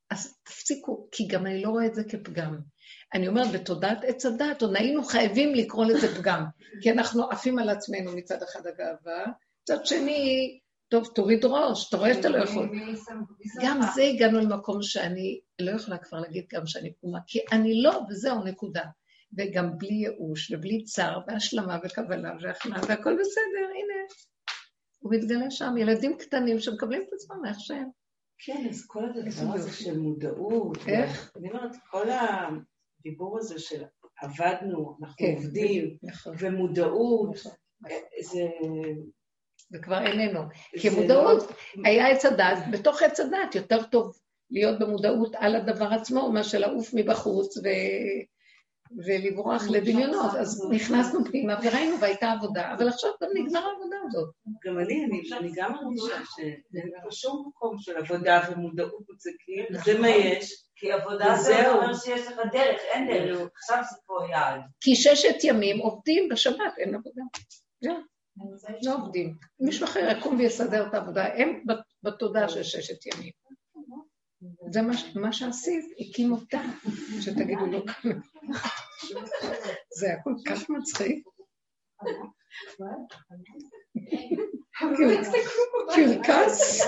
אז 0.10 0.40
תפסיקו, 0.44 1.08
כי 1.12 1.28
גם 1.28 1.46
אני 1.46 1.62
לא 1.62 1.70
רואה 1.70 1.86
את 1.86 1.96
זה 1.96 2.04
כפגם. 2.04 2.60
אני 3.14 3.28
אומרת, 3.28 3.52
בתודעת 3.54 3.98
עץ 4.04 4.26
הדת, 4.26 4.62
עוד 4.62 4.76
היינו 4.76 5.04
חייבים 5.04 5.56
לקרוא 5.56 5.86
לזה 5.86 6.16
פגם, 6.16 6.46
כי 6.82 6.92
אנחנו 6.92 7.30
עפים 7.30 7.60
על 7.60 7.70
עצמנו 7.70 8.16
מצד 8.16 8.44
אחד 8.44 8.68
הגאווה, 8.68 9.26
מצד 9.62 9.86
שני, 9.86 10.60
טוב, 10.90 11.08
תוריד 11.16 11.46
ראש, 11.46 11.90
אתה 11.90 11.98
רואה 11.98 12.14
שאתה 12.14 12.30
לא 12.30 12.44
יכול. 12.44 12.70
גם? 13.62 13.80
זה 13.96 14.04
הגענו 14.04 14.40
למקום 14.40 14.82
שאני 14.82 15.40
לא 15.62 15.72
יכולה 15.72 15.98
כבר 15.98 16.20
להגיד 16.20 16.46
גם 16.54 16.68
שאני 16.68 16.94
פגומה, 16.94 17.20
כי 17.28 17.40
אני 17.52 17.82
לא, 17.82 18.02
וזהו, 18.10 18.44
נקודה. 18.44 18.84
וגם 19.38 19.78
בלי 19.78 19.94
ייאוש, 19.94 20.52
ובלי 20.52 20.84
צער, 20.84 21.20
והשלמה, 21.28 21.78
וקבלה, 21.84 22.32
והכנעה, 22.42 22.82
והכל 22.88 23.14
בסדר, 23.14 23.68
הנה. 23.76 24.04
הוא 25.00 25.14
מתגלה 25.14 25.52
שם, 25.52 25.78
ילדים 25.78 26.18
קטנים 26.18 26.60
שמקבלים 26.60 27.02
את 27.02 27.14
עצמם 27.14 27.46
איך 27.48 27.60
שהם. 27.60 27.90
כן, 28.46 28.68
אז 28.70 28.86
כל 28.88 29.04
הדבר 29.06 29.54
הזה 29.54 29.74
של 29.74 30.00
מודעות. 30.00 30.78
איך? 30.88 31.32
אני 31.36 31.50
אומרת, 31.50 31.72
כל 31.92 32.08
הדיבור 32.10 33.40
הזה 33.40 33.60
של 33.60 33.84
עבדנו, 34.22 34.98
אנחנו 35.02 35.16
כן, 35.18 35.34
עובדים, 35.36 35.98
נכון. 36.04 36.36
ומודעות, 36.40 37.36
נכון. 37.36 37.52
זה... 38.22 38.48
זה 39.70 39.80
כבר 39.80 40.06
איננו. 40.06 40.42
כי 40.80 40.90
מודעות, 40.90 41.52
היה 41.86 42.08
עץ 42.08 42.26
הדת, 42.26 42.58
בתוך 42.72 43.02
עץ 43.02 43.20
הדת 43.20 43.56
יותר 43.56 43.84
טוב 43.84 44.18
להיות 44.52 44.80
במודעות 44.80 45.36
על 45.36 45.56
הדבר 45.56 45.94
עצמו, 45.94 46.32
מאשר 46.32 46.60
לעוף 46.60 46.94
מבחוץ 46.94 47.58
ו... 47.58 47.64
ולברוח 49.06 49.64
לדמיונות. 49.70 50.36
אז 50.40 50.70
נכנסנו 50.72 51.26
פנימה 51.26 51.60
וראינו 51.64 52.00
והייתה 52.00 52.32
עבודה, 52.32 52.74
אבל 52.74 52.88
עכשיו 52.88 53.10
גם 53.24 53.30
נגמר 53.34 53.60
העבודה 53.60 53.98
הזאת. 54.08 54.34
גם 54.66 54.80
אני, 54.80 55.06
אני, 55.06 55.22
אני 55.40 55.52
גם 55.56 55.72
מרגישה 55.72 56.16
שאין 56.36 56.92
פה 57.04 57.12
שום 57.12 57.50
מקום 57.50 57.78
של 57.80 57.98
עבודה 57.98 58.42
ומודעות, 58.52 59.04
זה 59.18 59.32
כאילו, 59.40 59.80
זה 59.86 60.00
מה 60.00 60.10
יש. 60.10 60.64
כי 60.76 60.92
עבודה 60.92 61.36
זה 61.36 61.52
וזהו. 61.52 61.76
אומר 61.76 61.94
שיש 61.94 62.28
לך 62.28 62.40
דרך, 62.52 62.82
אין 62.94 63.08
דרך. 63.08 63.50
עכשיו 63.56 63.84
זה 63.92 63.98
פה 64.06 64.18
יעד. 64.32 64.62
כי 64.82 64.96
ששת 64.96 65.44
ימים 65.44 65.80
עובדים 65.80 66.30
בשבת, 66.30 66.74
אין 66.78 66.96
עבודה. 66.96 67.22
זהו, 67.82 67.96
לא 68.84 68.96
עובדים. 68.96 69.36
מישהו 69.60 69.86
אחר 69.86 70.00
יקום 70.18 70.38
ויסדר 70.40 70.88
את 70.88 70.94
העבודה. 70.94 71.26
הם 71.36 71.64
בת- 71.68 71.94
בתודעה 72.04 72.50
של 72.50 72.64
ששת 72.64 73.06
ימים. 73.06 73.32
זה 74.72 74.82
מה, 74.82 74.94
מה 75.16 75.34
שעשית, 75.34 75.86
הקים 76.00 76.32
אותה, 76.32 76.62
שתגידו 77.22 77.66
לא 77.66 77.84
כמה. 77.88 78.14
זה 80.00 80.08
היה 80.08 80.22
כל 80.24 80.34
כך 80.50 80.70
מצחיק. 80.70 81.28
קרקס. 85.96 86.82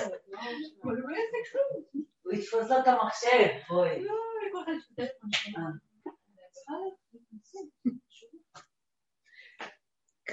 הוא 2.24 2.34
יתפוס 2.34 2.70
לו 2.70 2.80
את 2.80 2.88
המחשב, 2.88 3.48
בואי. 3.70 4.06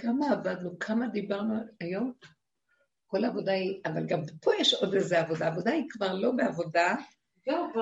כמה 0.02 0.32
עבדנו, 0.32 0.78
כמה 0.78 1.09
דיברנו 1.09 1.55
היום. 1.81 2.12
כל 3.06 3.24
העבודה 3.24 3.52
היא, 3.52 3.81
אבל 3.86 4.06
גם 4.06 4.20
פה 4.40 4.51
יש 4.59 4.74
עוד 4.74 4.94
איזה 4.94 5.20
עבודה. 5.20 5.47
העבודה 5.47 5.73
היא 5.73 5.85
כבר 5.90 6.14
לא 6.14 6.31
בעבודה, 6.31 6.94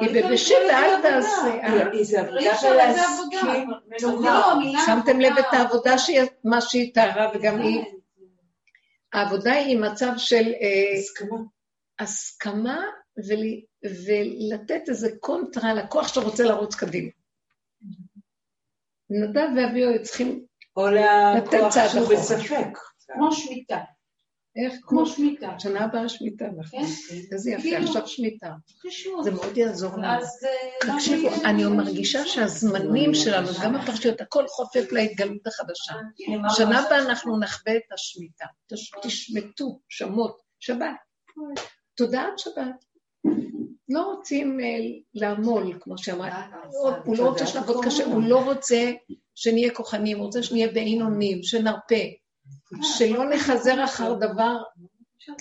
היא 0.01 0.23
בבשל 0.23 0.55
אל 0.70 1.03
תעשה. 1.03 1.82
איזה 1.99 2.20
עבודה. 2.20 3.65
לא, 4.03 4.53
המילה 4.53 4.78
שמתם 4.86 5.20
לב. 5.20 5.39
את 5.39 5.45
העבודה, 5.53 5.95
מה 6.45 6.61
שהיא 6.61 6.95
תארה 6.95 7.31
וגם 7.35 7.61
היא, 7.61 7.85
העבודה 9.12 9.53
היא 9.53 9.78
מצב 9.78 10.12
של 10.16 10.53
אה, 10.61 10.99
הסכמה. 10.99 11.36
הסכמה 11.99 12.81
ול, 13.28 13.41
ולתת 13.85 14.89
איזה 14.89 15.09
קונטרה 15.20 15.74
לכוח 15.74 16.09
שרוצה 16.09 16.45
לרוץ 16.45 16.74
קדימה. 16.74 17.11
נדב 19.11 19.49
ואביו 19.57 20.03
צריכים, 20.03 20.45
או 20.76 20.86
לכוח 20.88 21.74
שהוא. 21.92 22.09
בספק. 22.09 22.78
כמו 23.14 23.32
שמיטה. 23.32 23.78
איך, 24.56 24.74
כמו 24.82 25.06
שמיטה. 25.06 25.59
שנה 25.59 25.84
הבאה 25.84 26.09
שמיטה, 26.09 26.44
נכון? 26.56 26.80
כן. 26.80 26.86
איזה 27.32 27.51
יפה, 27.51 27.62
כאילו- 27.62 27.84
עכשיו 27.86 28.06
שמיטה. 28.09 28.51
זה 29.22 29.30
מאוד 29.30 29.56
יעזור 29.56 29.92
לנו. 29.98 30.06
אז... 30.06 30.46
אה, 30.46 30.94
תקשיבו, 30.94 31.28
אני 31.44 31.64
מרגישה 31.64 32.26
שהזמנים 32.26 33.14
שלנו, 33.14 33.48
גם 33.64 33.74
הפרשיות, 33.76 34.20
הכל 34.20 34.48
חופף 34.48 34.92
להתגלות 34.92 35.46
החדשה. 35.46 35.94
שנה 36.56 36.78
הבאה 36.86 36.98
אנחנו 37.02 37.38
נחווה 37.38 37.76
את 37.76 37.92
השמיטה. 37.94 38.46
תש- 38.72 38.90
תשמטו, 39.02 39.80
שמות, 39.88 40.40
שבת. 40.60 40.96
תודעת 41.94 42.38
שבת. 42.38 42.84
לא 43.88 44.02
רוצים 44.02 44.60
אה, 44.60 44.66
לעמול, 45.14 45.78
כמו 45.80 45.98
שאמרה, 45.98 46.46
הוא- 46.66 46.90
הוא 47.05 47.16
לא 47.16 47.28
רוצה 47.28 47.46
שנעבוד 47.46 47.84
קשה, 47.84 48.05
הוא 48.05 48.22
לא 48.22 48.44
רוצה 48.44 48.92
שנהיה 49.35 49.74
כוחניים, 49.74 50.16
הוא 50.16 50.27
רוצה 50.27 50.43
שנהיה 50.43 50.69
בעינונים, 50.69 51.43
שנרפה, 51.43 52.05
שלא 52.82 53.24
נחזר 53.31 53.85
אחר 53.85 54.15
דבר, 54.15 54.62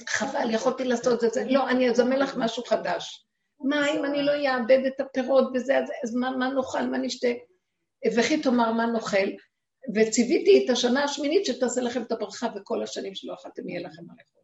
חבל, 0.09 0.49
יכולתי 0.51 0.83
לעשות 0.83 1.23
את 1.23 1.33
זה, 1.33 1.45
לא, 1.49 1.69
אני 1.69 1.89
אזמן 1.89 2.19
לך 2.19 2.37
משהו 2.37 2.63
חדש. 2.63 3.25
מה 3.59 3.89
אם 3.91 4.05
אני 4.05 4.23
לא 4.23 4.31
אאבד 4.31 4.85
את 4.87 4.99
הפירות 4.99 5.51
וזה, 5.53 5.77
אז, 6.03 6.15
מה, 6.15 6.31
מה 6.31 6.49
נאכל, 6.49 6.87
מה 6.87 6.97
נשתה? 6.97 7.27
וכי 8.15 8.41
תאמר 8.41 8.71
מה 8.71 8.85
נאכל, 8.85 9.27
וציוויתי 9.95 10.65
את 10.65 10.69
השנה 10.69 11.03
השמינית 11.03 11.45
שתעשה 11.45 11.81
לכם 11.81 12.01
את 12.01 12.11
הברכה, 12.11 12.47
וכל 12.55 12.83
השנים 12.83 13.15
שלא 13.15 13.33
אכלתם 13.33 13.69
יהיה 13.69 13.81
לכם 13.81 14.03
מה 14.07 14.13
לאכול. 14.13 14.43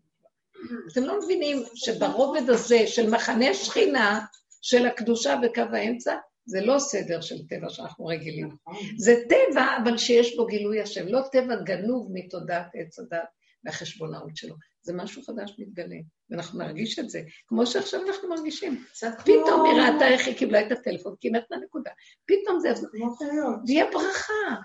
אתם 0.91 1.03
לא 1.03 1.19
מבינים 1.23 1.63
שברובד 1.75 2.49
הזה 2.49 2.87
של 2.87 3.09
מחנה 3.09 3.53
שכינה, 3.53 4.25
של 4.61 4.87
הקדושה 4.87 5.35
וקו 5.43 5.61
האמצע, 5.61 6.15
זה 6.49 6.61
לא 6.61 6.79
סדר 6.79 7.21
של 7.21 7.47
טבע 7.47 7.69
שאנחנו 7.69 8.05
רגילים. 8.05 8.55
זה 8.97 9.15
טבע, 9.29 9.77
אבל 9.83 9.97
שיש 9.97 10.35
בו 10.35 10.45
גילוי 10.45 10.81
השם, 10.81 11.07
לא 11.07 11.21
טבע 11.31 11.55
גנוב 11.55 12.09
מתודעת 12.13 12.67
עץ 12.73 12.99
הדת 12.99 13.27
והחשבונאות 13.63 14.37
שלו. 14.37 14.55
זה 14.81 14.93
משהו 14.93 15.23
חדש 15.23 15.55
מתגלה, 15.59 15.95
ואנחנו 16.29 16.59
נרגיש 16.59 16.99
את 16.99 17.09
זה, 17.09 17.21
כמו 17.47 17.65
שעכשיו 17.65 18.07
אנחנו 18.07 18.29
מרגישים. 18.29 18.83
פתאום 19.25 19.65
היא 19.65 19.81
ראתה 19.81 20.07
איך 20.07 20.27
היא 20.27 20.37
קיבלה 20.37 20.67
את 20.67 20.71
הטלפון, 20.71 21.15
כי 21.19 21.27
היא 21.27 21.33
נתנה 21.33 21.57
נקודה. 21.57 21.91
פתאום 22.25 22.59
זה... 22.59 22.69
ויהיה 23.67 23.85
ברכה, 23.91 24.55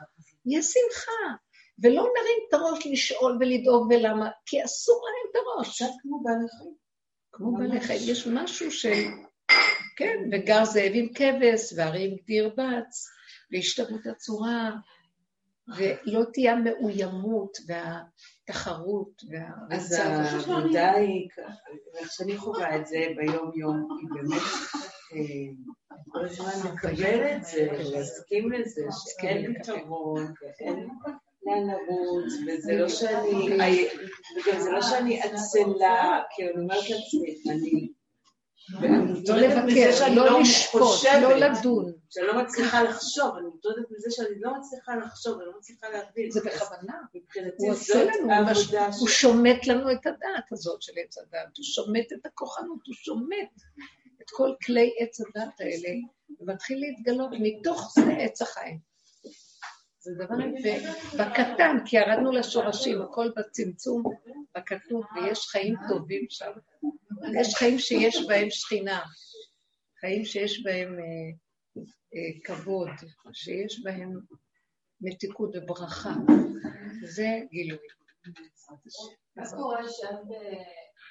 יהיה 0.46 0.62
שמחה. 0.62 1.36
ולא 1.82 2.02
נרים 2.02 2.38
את 2.48 2.54
הראש 2.54 2.86
לשאול 2.86 3.38
ולדאוג 3.40 3.86
ולמה, 3.90 4.30
כי 4.46 4.64
אסור 4.64 5.02
להם 5.06 5.30
את 5.30 5.46
הראש. 5.46 5.82
קצת 5.82 5.92
כמו 6.02 6.22
בעלי 6.22 6.48
חיים. 6.58 6.74
כמו 7.32 7.52
בעלי 7.52 7.80
חיים, 7.80 8.00
יש 8.04 8.26
משהו 8.26 8.70
של... 8.70 8.92
כן, 9.96 10.16
וגר 10.32 10.64
זאב 10.64 10.92
עם 10.94 11.08
כבש, 11.14 11.72
וארי 11.76 12.18
גדיר 12.22 12.54
בץ, 12.56 13.08
והשתוות 13.52 14.06
הצורה, 14.06 14.70
ולא 15.68 16.24
תהיה 16.32 16.52
המאוימות 16.52 17.58
והתחרות 17.66 19.22
אז 19.70 19.92
והריצה. 19.92 20.04
העבודה 20.04 20.92
היא, 20.92 21.28
איך 21.94 22.12
שאני 22.12 22.36
חווה 22.36 22.76
את 22.76 22.86
זה 22.86 23.06
ביום-יום, 23.16 23.88
היא 24.00 24.08
באמת 24.14 24.42
אה, 25.12 25.98
כל 26.08 26.24
הזמן 26.24 26.72
לקבל 26.72 27.36
את 27.36 27.44
זה, 27.44 27.68
להסכים 27.72 28.52
לזה, 28.52 28.82
שאין 29.20 29.54
פתרון, 29.62 30.32
ואין 30.42 30.88
לאן 31.46 31.66
לרוץ, 31.66 32.32
וזה 32.46 32.72
לא 32.72 32.88
שאני, 32.88 33.88
וגם 34.36 34.60
זה 34.60 34.70
לא 34.70 34.82
שאני 34.82 35.22
עצלה, 35.22 36.22
כי 36.30 36.42
אני 36.42 36.62
אומרת 36.62 36.90
לעצמי, 36.90 37.50
אני... 37.50 37.93
לא 38.70 39.92
שאני 39.92 40.16
לא 40.16 40.40
לשפוט, 40.40 40.82
לא 41.22 41.34
לדון. 41.36 41.92
שאני 42.10 42.26
לא 42.26 42.42
מצליחה 42.42 42.82
לחשוב, 42.82 43.36
אני 43.36 43.46
מוטרדת 43.46 43.90
מזה 43.90 44.10
שאני 44.10 44.40
לא 44.40 44.52
מצליחה 44.58 44.96
לחשוב, 44.96 45.38
אני 45.38 45.46
לא 45.46 45.52
מצליחה 45.58 45.88
להבין. 45.88 46.30
זה 46.30 46.40
בכוונה. 46.44 46.94
מבחינתי 47.14 47.74
זאת 47.74 47.96
לנו, 47.96 48.32
העבודה 48.32 48.88
הוא 49.00 49.08
שומט 49.08 49.66
לנו 49.66 49.92
את 49.92 50.06
הדעת 50.06 50.52
הזאת 50.52 50.82
של 50.82 50.92
עץ 50.96 51.18
הדעת, 51.18 51.56
הוא 51.56 51.64
שומט 51.64 52.12
את 52.12 52.26
הכוחנות, 52.26 52.86
הוא 52.86 52.94
שומט 52.94 53.52
את 54.22 54.30
כל 54.30 54.54
כלי 54.66 54.94
עץ 54.98 55.20
הדעת 55.20 55.60
האלה, 55.60 55.94
ומתחיל 56.40 56.80
להתגלות 56.80 57.30
מתוך 57.40 57.92
זה 57.94 58.12
עץ 58.18 58.42
החיים. 58.42 58.93
זה 60.04 60.14
דבר 60.14 60.34
יפה, 60.40 60.88
בקטן, 61.18 61.76
כי 61.86 61.96
ירדנו 61.96 62.32
לשורשים, 62.32 63.02
הכל 63.02 63.30
בצמצום, 63.36 64.02
בקטנות, 64.56 65.06
ויש 65.14 65.48
חיים 65.48 65.74
טובים 65.88 66.26
שם. 66.30 66.52
יש 67.40 67.54
חיים 67.54 67.78
שיש 67.78 68.26
בהם 68.28 68.50
שכינה, 68.50 69.02
חיים 70.00 70.24
שיש 70.24 70.62
בהם 70.64 70.98
אה, 70.98 71.04
אה, 72.14 72.40
כבוד, 72.44 72.88
שיש 73.32 73.82
בהם 73.84 74.10
מתיקות 75.00 75.50
וברכה. 75.54 76.12
זה 77.04 77.28
גילוי. 77.50 77.86
מה 79.36 79.44
קורה 79.56 79.88
שאת 79.88 80.18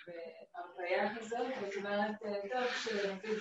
בהרפאיה 0.08 1.16
כזאת, 1.20 1.48
ואת 1.62 1.76
אומרת, 1.78 2.16
טוב, 2.52 2.68
שנגיד 2.84 3.38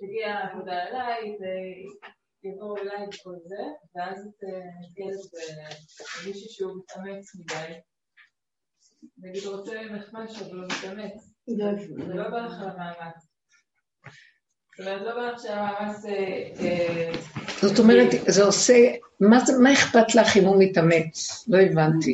תגיע 0.00 0.28
העבודה 0.28 0.86
אליי, 0.86 1.36
ויבואו 2.44 2.76
אליי 2.76 3.04
את 3.04 3.14
כל 3.22 3.34
זה, 3.44 3.62
ואז 3.94 4.18
את 4.18 4.44
נתקלת 4.80 5.30
במישהו 6.24 6.50
שהוא 6.50 6.72
מתאמץ 6.78 7.34
מדי. 7.34 7.72
נגיד, 9.18 9.44
רוצה 9.44 9.82
ממך 9.82 10.08
משהו, 10.12 10.46
אבל 10.46 10.56
הוא 10.56 10.66
מתאמץ. 10.66 11.32
זה 11.46 12.14
לא 12.14 12.28
בא 12.30 12.38
לך 12.38 12.52
למאמץ. 12.52 13.30
זאת 14.78 14.86
אומרת, 14.86 15.02
לא 15.02 15.14
בא 15.14 15.30
לך 15.30 15.42
שהמאמץ... 15.42 16.04
אה, 16.04 16.10
אה, 16.60 17.12
זאת 17.62 17.78
אומרת, 17.78 18.08
זה 18.26 18.44
עושה, 18.44 18.74
מה 19.60 19.72
אכפת 19.72 20.14
לך 20.14 20.36
אם 20.36 20.44
הוא 20.44 20.56
מתאמץ? 20.58 21.44
לא 21.48 21.58
הבנתי. 21.58 22.12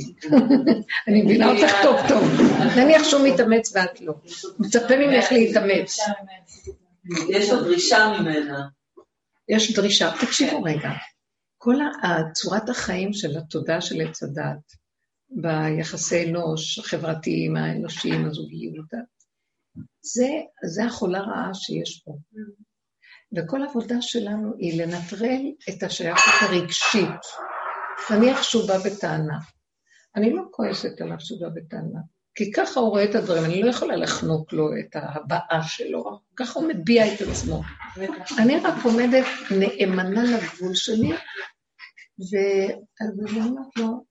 אני 1.08 1.22
מבינה 1.22 1.50
אותך 1.52 1.72
טוב 1.82 1.96
טוב. 2.08 2.22
נניח 2.76 3.04
שהוא 3.04 3.28
מתאמץ 3.28 3.76
ואת 3.76 4.00
לא. 4.00 4.14
מצפה 4.58 4.96
ממך 4.96 5.32
להתאמץ. 5.32 5.98
יש 7.28 7.50
לו 7.50 7.64
דרישה 7.64 8.12
ממנה. 8.20 8.66
יש 9.48 9.77
דרישה. 9.77 10.10
תקשיבו 10.20 10.62
רגע. 10.62 10.90
כל 11.59 11.77
צורת 12.35 12.68
החיים 12.68 13.12
של 13.12 13.39
התודעה 13.39 13.81
של 13.81 14.01
עץ 14.01 14.23
הדת, 14.23 14.73
ביחסי 15.28 16.24
אנוש, 16.24 16.78
החברתיים, 16.78 17.56
האנושיים, 17.56 18.27
הזוגיות, 18.27 18.86
זה, 20.02 20.28
זה 20.64 20.85
החולה 20.85 21.20
רעה 21.20 21.55
שיש 21.55 22.02
פה. 22.05 22.16
וכל 23.36 23.62
העבודה 23.62 23.94
שלנו 24.01 24.52
היא 24.59 24.82
לנטרל 24.82 25.43
את 25.68 25.82
השייכות 25.82 26.35
הרגשית. 26.43 27.20
נניח 28.10 28.43
שהוא 28.43 28.68
בא 28.68 28.78
בטענה. 28.78 29.39
אני 30.16 30.32
לא 30.32 30.43
כועסת 30.51 31.01
עליו 31.01 31.16
שהוא 31.20 31.40
בא 31.40 31.48
בטענה, 31.48 32.01
כי 32.36 32.52
ככה 32.52 32.80
הוא 32.80 32.88
רואה 32.88 33.04
את 33.04 33.14
הדברים, 33.14 33.44
אני 33.44 33.62
לא 33.62 33.70
יכולה 33.70 33.96
לחנוק 33.96 34.52
לו 34.52 34.68
את 34.80 34.96
ההבעה 34.96 35.62
שלו, 35.62 36.20
ככה 36.36 36.60
הוא 36.60 36.68
מביע 36.68 37.14
את 37.14 37.20
עצמו. 37.20 37.62
אני 38.38 38.60
רק 38.60 38.84
עומדת 38.84 39.24
נאמנה 39.50 40.24
לגבול 40.24 40.74
שלי, 40.74 41.12
ואז 42.18 43.20
אני 43.20 43.40
אומרת 43.40 43.76
לו, 43.76 44.04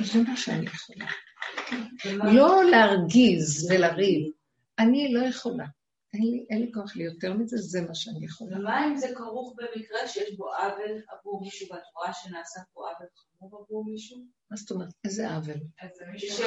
זה 0.00 0.22
מה 0.22 0.36
שאני 0.36 0.66
יכולה. 0.66 1.06
לא 2.32 2.64
להרגיז 2.64 3.70
ולריב, 3.70 4.30
אני 4.78 5.12
לא 5.12 5.26
יכולה. 5.26 5.64
אין 6.50 6.60
לי, 6.60 6.70
כוח 6.74 6.96
ליותר 6.96 7.32
מזה, 7.32 7.56
זה 7.56 7.80
מה 7.80 7.94
שאני 7.94 8.24
יכולה. 8.24 8.58
ומה 8.58 8.86
אם 8.86 8.96
זה 8.96 9.08
כרוך 9.16 9.54
במקרה 9.56 10.08
שיש 10.08 10.36
בו 10.36 10.54
עוול 10.54 11.02
עבור 11.08 11.40
מישהו, 11.40 11.68
ואת 11.70 11.82
רואה 11.94 12.12
שנעשה 12.12 12.60
פה 12.74 12.80
עוול 12.80 13.08
חמור 13.14 13.64
עבור 13.64 13.84
מישהו? 13.84 14.18
מה 14.50 14.56
זאת 14.56 14.70
אומרת? 14.70 14.88
איזה 15.04 15.30
עוול? 15.30 15.60
אז 15.82 15.90
זה 15.98 16.04
מישהו? 16.12 16.46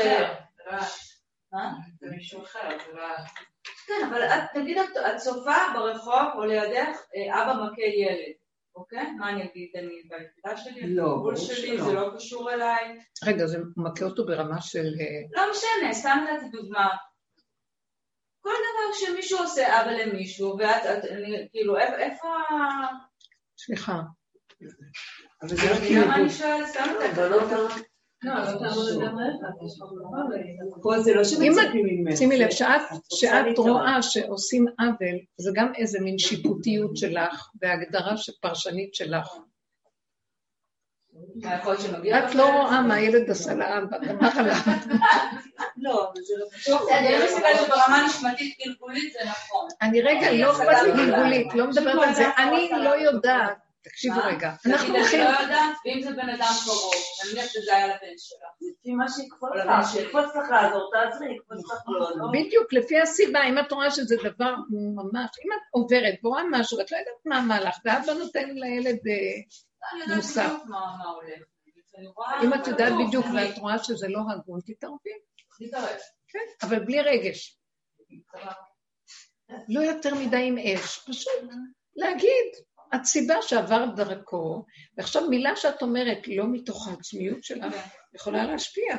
זה 2.00 2.08
מישהו 2.10 2.44
אחר, 2.44 2.78
זה 2.88 2.94
לא... 2.94 3.04
כן, 3.88 4.08
אבל 4.10 4.24
את, 4.24 4.56
נגיד 4.56 4.78
את 4.78 5.18
צופה 5.18 5.56
ברחוב 5.74 6.34
או 6.36 6.46
לידך 6.46 6.98
אה, 7.16 7.44
אבא 7.44 7.54
מכה 7.54 7.82
ילד, 7.82 8.34
אוקיי? 8.76 9.12
מה 9.12 9.30
אני 9.30 9.44
אגיד? 9.44 9.72
אני 9.76 10.04
ביחידה 10.10 10.58
שלי? 10.58 10.96
לא, 10.96 11.16
בגבול 11.16 11.36
שלי, 11.36 11.82
זה 11.82 11.94
לא 11.94 12.12
קשור 12.16 12.52
אליי. 12.52 13.00
רגע, 13.26 13.46
זה 13.46 13.58
מכה 13.78 14.06
אותו 14.06 14.26
ברמה 14.26 14.62
של... 14.62 14.86
אה, 15.00 15.42
לא 15.42 15.52
משנה, 15.52 15.94
סתם 15.94 16.26
נתתי 16.30 16.50
דוגמה. 16.50 16.90
כל 18.42 18.50
דבר 18.50 18.94
שמישהו 18.94 19.40
עושה 19.40 19.80
עוול 19.80 19.94
למישהו, 19.94 20.58
ואת, 20.60 20.86
את, 20.86 21.06
אני, 21.06 21.48
כאילו, 21.52 21.78
איפה 21.78 22.28
ה... 22.28 22.54
סליחה. 23.58 24.00
אבל 25.42 25.50
זה 25.50 25.70
לא 25.70 25.76
כאילו... 25.76 26.02
למה 26.02 26.16
אני 26.16 26.30
שואלת? 26.30 26.68
סתם 26.68 26.84
נתתי. 27.06 27.84
פה 30.82 31.00
זה 31.00 31.14
לא 31.14 31.24
שמצפים 31.24 31.86
ממך. 31.86 32.14
את, 32.14 32.18
שימי 32.18 32.38
לב, 32.40 32.50
שאת. 32.50 32.82
רואה 33.58 34.02
שעושים 34.02 34.66
עוול, 34.80 35.20
זה 35.38 35.52
גם 35.56 35.72
איזה 35.78 36.00
מין 36.00 36.18
שיפוטיות 36.18 36.98
שלך 36.98 37.50
והגדרה 37.62 38.18
של- 38.18 38.32
פרשנית 38.42 38.96
שלך. 38.96 39.28
את 42.26 42.36
לא 42.36 42.52
רואה 42.62 42.82
מה 42.82 42.94
הילד 42.96 43.30
עשה 43.30 43.54
לאבא, 43.54 43.98
אמר 44.12 44.30
עליו. 44.40 44.56
לא, 45.78 46.04
אבל 46.12 46.22
זה 46.22 46.34
לא 46.40 46.46
קשור. 46.56 46.80
אני 46.98 47.26
מסתכלת 47.26 47.60
שברמה 47.66 48.06
נשמתית 48.08 48.56
גלגולית 48.66 49.14
זה 49.14 49.20
נכון. 49.30 49.68
אני 49.82 50.02
רגע, 50.02 50.32
לא 50.32 50.52
אכפת 50.52 50.84
לי 50.84 50.92
גלגולית, 50.92 51.54
לא 51.54 51.68
מדברת 51.68 52.08
על 52.08 52.14
זה. 52.14 52.26
אני 52.38 52.70
לא 52.84 52.90
יודעת, 52.90 53.58
תקשיבו? 53.84 54.16
רגע, 54.26 54.52
אנחנו 54.66 54.88
נגיד, 54.88 54.90
אני 54.90 55.00
הולכים... 55.00 55.20
לא 55.20 55.40
יודעת, 55.40 55.76
ואם 55.86 56.02
זה 56.04 56.12
בן 56.12 56.30
אדם 56.30 56.52
קרוב, 56.66 56.94
נניח 57.32 57.46
שזה 57.48 57.76
היה 57.76 57.88
לבן 57.88 58.18
שלך. 58.18 58.50
לפי 58.80 58.92
מה 58.92 59.06
שיקפוץ 59.10 59.50
לך. 59.56 59.92
שיקפוץ 59.94 60.26
לך 60.36 60.50
לעזור, 60.52 60.92
תעזרי, 60.94 61.36
יקפוץ 61.36 61.58
לך 61.72 61.82
לא, 61.88 62.10
לא. 62.18 62.26
בדיוק, 62.34 62.74
לפי 62.74 63.02
הסיבה, 63.02 63.44
אם 63.50 63.60
את 63.60 63.72
רואה 63.72 63.92
שזה 63.92 64.16
דבר 64.24 64.54
ממש, 64.96 65.30
אם 65.46 65.52
את 65.54 65.62
עוברת 65.72 66.14
ורואה 66.24 66.44
משהו 66.52 66.78
ואת 66.78 66.92
לא 66.92 66.98
יודעת 66.98 67.14
מה 67.26 67.38
המהלך, 67.38 67.76
ואבא 67.86 68.14
נותן 68.14 68.50
לילד, 68.50 69.00
אה, 69.08 69.92
אני 69.92 70.02
יודעת 70.02 70.18
מוסר. 70.18 70.56
אני 71.98 72.08
אם 72.48 72.54
את 72.54 72.68
יודעת 72.68 72.94
בדיוק 73.08 73.26
אני- 73.26 73.36
ואת 73.48 73.58
רואה 73.58 73.84
שזה 73.84 74.08
לא 74.08 74.20
הגון, 74.32 74.60
תתערבי. 74.66 75.10
כן, 76.28 76.40
אבל 76.68 76.80
בלי 76.86 77.02
רגש. 77.02 77.60
לא 79.70 79.80
יותר 79.82 80.16
מדי 80.16 80.48
עם 80.48 80.58
אש, 80.58 81.00
פשוט 81.10 81.34
להגיד, 81.96 82.46
את 82.96 83.06
סיבה 83.06 83.42
שעברת 83.42 83.96
דרכו, 83.96 84.66
ועכשיו 84.98 85.30
מילה 85.30 85.56
שאת 85.56 85.82
אומרת 85.82 86.28
לא 86.28 86.46
מתוך 86.52 86.88
העצמיות 86.88 87.44
שלך, 87.44 87.76
יכולה 88.16 88.46
להשפיע. 88.46 88.96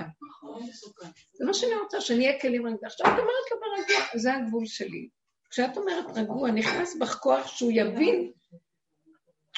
זה 1.35 1.45
מה 1.45 1.55
שאני 1.55 1.75
רוצה, 1.75 2.01
שנהיה 2.01 2.41
כלים 2.41 2.67
רגוע. 2.67 2.87
עכשיו 2.87 3.07
את 3.07 3.13
אומרת 3.13 3.51
לו 3.51 3.57
ברגוע, 3.61 4.07
זה 4.15 4.35
הגבול 4.35 4.67
שלי. 4.67 5.09
כשאת 5.51 5.77
אומרת 5.77 6.05
רגוע, 6.15 6.51
נכנס 6.51 6.97
בך 6.97 7.15
כוח 7.15 7.47
שהוא 7.47 7.73
יבין, 7.75 8.33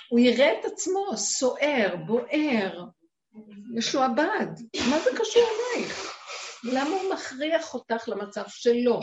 הוא 0.09 0.21
יראה 0.21 0.61
את 0.61 0.65
עצמו 0.65 1.17
סוער, 1.17 1.97
בוער, 2.07 2.85
משועבד. 3.75 4.47
מה 4.91 5.01
זה 5.01 5.11
קשור 5.19 5.43
אלייך? 5.43 6.13
למה 6.65 6.91
הוא 6.91 7.15
מכריח 7.15 7.75
אותך 7.75 8.09
למצב 8.09 8.45
שלו? 8.49 9.01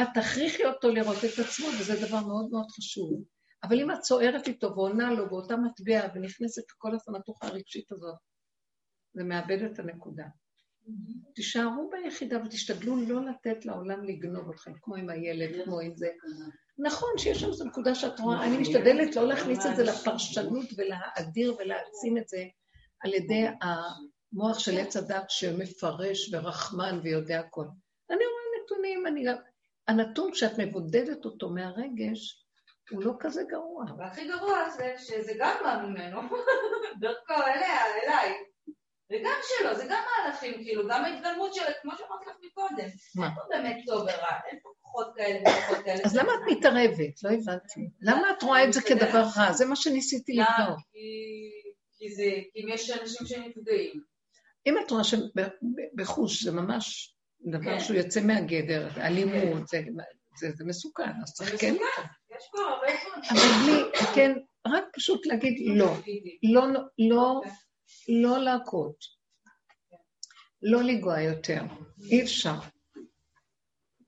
את 0.00 0.08
תכריחי 0.14 0.64
אותו 0.64 0.88
לראות 0.88 1.16
את 1.24 1.38
עצמו, 1.38 1.66
וזה 1.78 2.06
דבר 2.06 2.20
מאוד 2.20 2.48
מאוד 2.50 2.66
חשוב. 2.70 3.22
אבל 3.62 3.80
אם 3.80 3.90
את 3.90 4.00
צוערת 4.00 4.48
איתו 4.48 4.74
ועונה 4.76 5.12
לו 5.12 5.28
באותה 5.28 5.56
מטבע 5.56 6.00
ונכנסת 6.14 6.62
כל 6.78 6.94
הסמטוחה 6.94 7.46
הרגשית 7.46 7.92
הזאת, 7.92 8.16
זה 9.14 9.24
מאבד 9.24 9.62
את 9.62 9.78
הנקודה. 9.78 10.24
תישארו 11.34 11.90
ביחידה 11.90 12.38
ותשתדלו 12.44 12.96
לא 12.96 13.24
לתת 13.24 13.66
לעולם 13.66 14.04
לגנוב 14.04 14.50
אתכם, 14.50 14.72
כמו 14.82 14.96
עם 14.96 15.10
הילד, 15.10 15.64
כמו 15.64 15.80
עם 15.80 15.96
זה. 15.96 16.08
נכון 16.78 17.08
שיש 17.18 17.40
שם 17.40 17.48
איזו 17.48 17.64
נקודה 17.64 17.94
שאת 17.94 18.20
רואה, 18.20 18.46
אני 18.46 18.58
משתדלת 18.58 19.16
לא 19.16 19.28
להכניס 19.28 19.66
את 19.66 19.76
זה 19.76 19.82
לפרשנות 19.82 20.66
ולהאדיר 20.76 21.56
ולהעצים 21.58 22.18
את 22.18 22.28
זה 22.28 22.44
על 23.00 23.14
ידי 23.14 23.46
המוח 23.62 24.58
של 24.58 24.78
עץ 24.78 24.96
הדת 24.96 25.24
שמפרש 25.28 26.34
ורחמן 26.34 27.00
ויודע 27.02 27.40
הכל. 27.40 27.64
אני 28.10 28.18
רואה 28.18 28.64
נתונים, 28.64 29.06
אני 29.06 29.24
גם... 29.24 29.36
הנתון 29.88 30.34
שאת 30.34 30.58
מבודדת 30.58 31.24
אותו 31.24 31.50
מהרגש, 31.50 32.47
הוא 32.90 33.02
לא 33.04 33.12
כזה 33.20 33.42
גרוע. 33.48 33.84
והכי 33.98 34.28
גרוע 34.28 34.68
זה 34.70 34.94
שזה 34.98 35.32
גם 35.38 35.56
בא 35.64 35.82
ממנו, 35.86 36.20
דרכו 37.00 37.34
אליה, 37.46 37.76
אליי. 38.04 38.32
וגם 39.12 39.32
שלו, 39.42 39.74
זה 39.76 39.86
גם 39.90 40.02
מהלכים, 40.24 40.54
כאילו, 40.54 40.88
גם 40.88 41.04
ההתגלמות 41.04 41.54
שלו, 41.54 41.64
כמו 41.82 41.92
שאמרתי 41.98 42.24
לך 42.26 42.36
מקודם. 42.46 42.88
מה? 43.16 43.26
אין 43.26 43.34
פה 43.34 43.40
באמת 43.48 43.76
טוב 43.86 44.00
ורע, 44.02 44.36
אין 44.50 44.58
פה 44.62 44.68
כוחות 44.80 45.12
כאלה 45.16 45.40
וכוחות 45.40 45.84
כאלה. 45.84 46.00
אז 46.04 46.16
למה 46.16 46.32
את 46.34 46.56
מתערבת? 46.56 47.22
לא 47.22 47.30
הבנתי. 47.30 47.80
למה 48.00 48.30
את 48.30 48.42
רואה 48.42 48.64
את 48.64 48.72
זה 48.72 48.80
כדבר 48.82 49.24
רע? 49.36 49.52
זה 49.52 49.66
מה 49.66 49.76
שניסיתי? 49.76 50.32
לבדוק. 50.32 50.78
כי- 51.98 52.14
זה, 52.14 52.22
כי 52.52 52.62
אם 52.62 52.68
יש 52.68 52.90
אנשים 52.90 53.26
שנפגעים. 53.26 54.00
אם 54.66 54.74
את 54.86 54.90
רואה 54.90 55.02
שבחוש 55.04 56.42
זה 56.44 56.52
ממש 56.52 57.14
דבר 57.52 57.64
כן. 57.64 57.80
שהוא 57.80 57.96
יוצא 57.96 58.20
מהגדר, 58.20 58.88
אלימות, 58.96 59.68
זה- 59.68 59.82
זה 60.38 60.50
זה 60.56 60.64
מסוכן, 60.64 61.10
אז 61.22 61.34
צריך 61.34 61.60
כן... 61.60 61.74
אבל 63.30 63.48
בלי, 63.64 63.82
כן, 64.14 64.32
רק 64.66 64.84
פשוט 64.92 65.26
להגיד 65.26 65.54
לא. 65.66 65.94
לא, 66.42 66.62
לא, 66.98 67.40
לא 68.08 68.38
להכות. 68.38 69.18
לא 70.62 70.82
לנגוע 70.82 71.20
יותר. 71.20 71.62
אי 72.10 72.22
אפשר. 72.22 72.54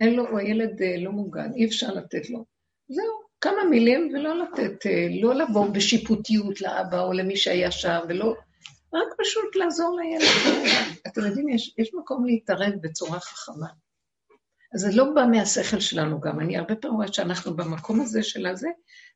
אין 0.01 0.15
לו, 0.15 0.39
הילד 0.39 0.83
אה, 0.83 0.97
לא 0.99 1.11
מוגן, 1.11 1.53
אי 1.57 1.67
אפשר 1.67 1.95
לתת 1.95 2.31
לו. 2.31 2.45
זהו, 2.89 3.21
כמה 3.41 3.65
מילים 3.71 4.11
ולא 4.15 4.39
לתת, 4.39 4.87
אה, 4.87 5.07
לא 5.23 5.35
לבוא 5.35 5.69
בשיפוטיות 5.69 6.61
לאבא 6.61 7.03
או 7.03 7.13
למי 7.13 7.37
שהיה 7.37 7.71
שם, 7.71 7.99
ולא... 8.09 8.35
רק 8.95 9.09
פשוט 9.19 9.57
לעזור 9.57 10.01
לילד. 10.01 10.29
אתם 11.07 11.21
יודעים, 11.21 11.49
יש, 11.49 11.75
יש 11.79 11.91
מקום 11.95 12.25
להתערב 12.25 12.73
בצורה 12.81 13.21
חכמה. 13.21 13.67
אז 14.75 14.81
זה 14.81 14.89
לא 14.93 15.05
בא 15.15 15.25
מהשכל 15.31 15.81
שלנו 15.81 16.21
גם. 16.21 16.41
אני 16.41 16.57
הרבה 16.57 16.77
פעמים 16.77 16.97
רואה 16.97 17.13
שאנחנו 17.13 17.57
במקום 17.57 18.01
הזה 18.01 18.23
של 18.23 18.47
הזה, 18.47 18.69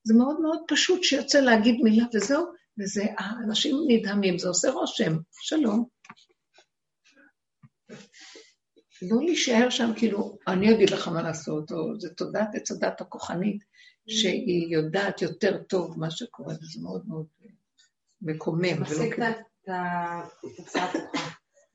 זה 0.04 0.14
מאוד 0.14 0.40
מאוד 0.40 0.58
פשוט 0.68 1.02
שיוצא 1.02 1.40
להגיד 1.40 1.80
מילה 1.82 2.04
וזהו, 2.14 2.44
וזה, 2.78 3.04
האנשים 3.18 3.76
נדהמים, 3.88 4.38
זה 4.38 4.48
עושה 4.48 4.70
רושם. 4.70 5.12
שלום. 5.40 5.84
לא 9.02 9.18
להישאר 9.24 9.70
שם 9.70 9.90
כאילו, 9.96 10.38
אני 10.48 10.74
אגיד 10.74 10.90
לך 10.90 11.08
מה 11.08 11.22
לעשות, 11.22 11.72
או 11.72 12.00
זה 12.00 12.14
תודעת 12.14 12.54
עץ 12.54 12.70
הדת 12.70 13.00
הכוחנית, 13.00 13.64
שהיא 14.08 14.76
יודעת 14.76 15.22
יותר 15.22 15.62
טוב 15.62 15.98
מה 15.98 16.10
שקורה, 16.10 16.54
וזה 16.54 16.80
מאוד 16.82 17.02
מאוד 17.08 17.26
מקומם. 18.22 18.62
ולא 18.62 18.80
משיג 18.80 19.14
כאילו- 19.14 19.26
את 19.28 19.68
הצעת 20.58 20.94
החוק. 20.94 21.16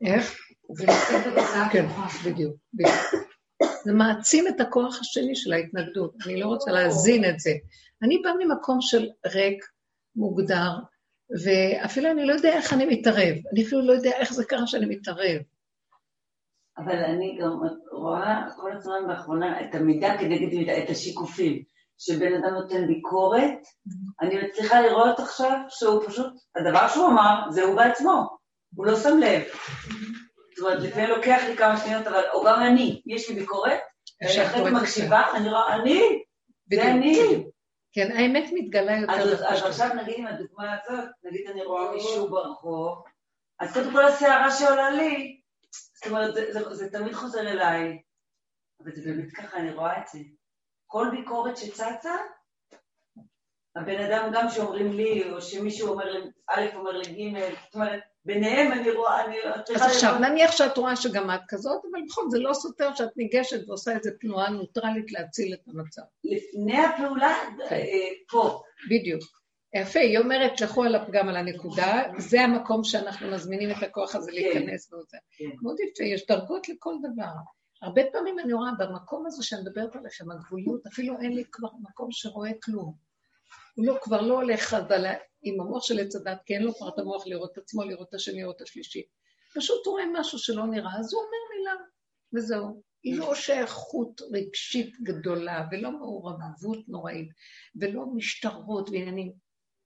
איך? 0.01 0.37
זה 0.75 0.85
משיג 0.87 1.27
את 1.27 1.37
הצעת 1.37 1.71
כן, 1.71 1.85
החוק. 1.85 2.21
בדיוק, 2.25 2.55
בדיוק. 2.73 3.28
זה 3.83 3.93
מעצים 3.93 4.47
את 4.47 4.61
הכוח 4.61 4.99
השני 5.01 5.35
של 5.35 5.53
ההתנגדות, 5.53 6.13
אני 6.25 6.39
לא 6.39 6.47
רוצה 6.47 6.71
להזין 6.71 7.29
את 7.29 7.39
זה. 7.39 7.51
אני 8.03 8.17
באה 8.17 8.33
ממקום 8.39 8.81
של 8.81 9.09
ריק, 9.25 9.65
מוגדר, 10.15 10.71
ואפילו 11.43 12.11
אני 12.11 12.25
לא 12.25 12.33
יודע 12.33 12.53
איך 12.53 12.73
אני 12.73 12.85
מתערב, 12.85 13.35
אני 13.53 13.63
אפילו 13.63 13.87
לא 13.87 13.93
יודע 13.93 14.11
איך 14.11 14.33
זה 14.33 14.45
קרה 14.45 14.67
שאני 14.67 14.85
מתערב. 14.85 15.41
אבל 16.77 16.95
אני 16.95 17.37
גם 17.41 17.59
רואה 17.91 18.43
כל 18.55 18.71
הזמן 18.71 19.07
באחרונה 19.07 19.61
את 19.61 19.75
המידה 19.75 20.17
כנגד 20.17 20.53
מידה, 20.53 20.83
את 20.83 20.89
השיקופים. 20.89 21.63
שבן 21.99 22.33
אדם 22.33 22.53
נותן 22.53 22.87
ביקורת, 22.87 23.67
אני 24.21 24.35
מצליחה 24.43 24.81
לראות 24.81 25.19
עכשיו 25.19 25.57
שהוא 25.69 26.03
פשוט, 26.07 26.33
הדבר 26.55 26.87
שהוא 26.87 27.07
אמר, 27.07 27.51
זה 27.51 27.63
הוא 27.63 27.75
בעצמו, 27.75 28.37
הוא 28.75 28.85
לא 28.85 28.95
שם 28.95 29.17
לב. 29.17 29.43
זאת 30.59 30.67
אומרת, 30.67 30.83
לפעמים 30.83 31.09
לוקח 31.09 31.41
לי 31.47 31.57
כמה 31.57 31.77
שניות, 31.77 32.07
אבל, 32.07 32.23
או 32.33 32.43
גם 32.43 32.61
אני, 32.61 33.01
יש 33.05 33.29
לי 33.29 33.35
ביקורת, 33.35 33.79
אפשר 34.23 34.41
אני 34.41 34.49
אחרי 34.49 34.61
לקרוא 34.61 34.77
את 34.77 34.83
מקשיבה, 34.83 35.23
אני 35.35 35.49
רואה, 35.49 35.75
אני, 35.75 36.23
זה 36.73 36.91
אני. 36.91 37.43
כן, 37.91 38.11
האמת 38.11 38.49
מתגלה 38.53 38.97
יותר 38.97 39.13
אז. 39.13 39.63
עכשיו 39.63 39.89
נגיד 39.95 40.15
עם 40.17 40.27
הדוגמה 40.27 40.73
הזאת, 40.73 41.05
נגיד 41.23 41.47
אני 41.47 41.63
רואה 41.63 41.91
מישהו 41.91 42.29
ברחוב, 42.29 43.03
אז 43.59 43.73
קודם 43.73 43.91
כל 43.91 44.05
הסערה 44.05 44.51
שעולה 44.51 44.89
לי, 44.89 45.41
זאת 45.71 46.07
אומרת, 46.07 46.33
זה, 46.33 46.53
זה, 46.53 46.73
זה 46.75 46.91
תמיד 46.91 47.13
חוזר 47.13 47.39
אליי, 47.41 48.01
אבל 48.83 48.95
זה 48.95 49.01
באמת 49.05 49.31
ככה, 49.31 49.57
אני 49.57 49.71
רואה 49.71 50.01
את 50.01 50.07
זה. 50.07 50.19
כל 50.87 51.07
ביקורת 51.11 51.57
שצצה, 51.57 52.15
הבן 53.75 53.99
אדם 53.99 54.31
גם 54.33 54.49
שאומרים 54.49 54.93
לי, 54.93 55.31
או 55.31 55.41
שמישהו 55.41 55.89
אומר 55.89 56.11
לי, 56.11 56.19
א' 56.49 56.61
אומר 56.75 56.91
לי 56.91 57.33
ג', 57.33 57.39
זאת 57.65 57.75
אומרת, 57.75 58.03
ביניהם 58.25 58.71
אני 58.71 58.91
רואה, 58.91 59.25
אני... 59.25 59.35
אז 59.75 59.81
עכשיו, 59.81 60.19
נניח 60.19 60.51
שאת 60.51 60.77
רואה 60.77 60.95
שגם 60.95 61.31
את 61.31 61.39
כזאת, 61.47 61.81
אבל 61.91 62.01
בכל 62.07 62.21
זאת 62.21 62.31
זה 62.31 62.39
לא 62.39 62.53
סותר 62.53 62.95
שאת 62.95 63.17
ניגשת 63.17 63.67
ועושה 63.67 63.91
איזו 63.91 64.09
תנועה 64.21 64.49
נוטרלית 64.49 65.11
להציל 65.11 65.53
את 65.53 65.59
המצב. 65.67 66.01
לפני 66.23 66.85
הפעולה, 66.85 67.35
כן. 67.69 67.75
אה, 67.75 68.07
פה. 68.29 68.61
בדיוק. 68.89 69.23
יפה, 69.75 69.99
היא 69.99 70.17
אומרת, 70.19 70.57
שלחו 70.57 70.83
על 70.83 70.95
הפגם 70.95 71.29
על 71.29 71.35
הנקודה, 71.37 72.03
זה 72.17 72.41
המקום 72.41 72.83
שאנחנו 72.83 73.31
מזמינים 73.31 73.71
את 73.71 73.83
הכוח 73.83 74.15
הזה 74.15 74.31
להיכנס 74.31 74.93
וזה. 74.93 75.17
כן. 75.37 75.45
מאוד 75.61 75.75
יפה, 75.79 76.03
יש 76.03 76.25
דרגות 76.27 76.69
לכל 76.69 76.95
דבר. 77.03 77.31
הרבה 77.81 78.01
פעמים 78.11 78.39
אני 78.39 78.53
רואה 78.53 78.71
במקום 78.79 79.25
הזה 79.25 79.43
שאני 79.43 79.61
מדברת 79.61 79.95
עליכם, 79.95 80.31
הגבוליות, 80.31 80.87
אפילו 80.87 81.15
אין 81.21 81.33
לי 81.33 81.43
כבר 81.51 81.69
מקום 81.81 82.11
שרואה 82.11 82.51
כלום. 82.63 82.93
הוא 83.75 83.85
לא, 83.85 83.97
כבר 84.01 84.21
לא 84.21 84.33
הולך 84.33 84.73
על 84.73 85.05
ה- 85.05 85.13
עם 85.43 85.61
המוח 85.61 85.83
של 85.83 85.99
עץ 85.99 86.15
הדת, 86.15 86.41
כי 86.45 86.53
אין 86.53 86.63
לו 86.63 86.73
כבר 86.73 86.89
את 86.89 86.99
המוח 86.99 87.27
לראות 87.27 87.51
את 87.51 87.57
עצמו, 87.57 87.83
לראות 87.83 88.09
את 88.09 88.13
השני, 88.13 88.41
לראות 88.41 88.55
את 88.55 88.61
השלישי. 88.61 89.03
פשוט 89.55 89.85
הוא 89.85 89.91
רואה 89.91 90.03
משהו 90.13 90.39
שלא 90.39 90.65
נראה, 90.67 90.99
אז 90.99 91.13
הוא 91.13 91.21
אומר 91.21 91.37
מילה, 91.57 91.73
וזהו. 92.33 92.81
היא 93.03 93.19
לא 93.19 93.35
שייכות 93.35 94.21
רגשית 94.21 95.01
גדולה, 95.03 95.67
ולא 95.71 95.91
מעורבות 95.91 96.87
נוראית, 96.87 97.29
ולא 97.75 98.05
משטרות 98.15 98.89
ועניינים. 98.89 99.33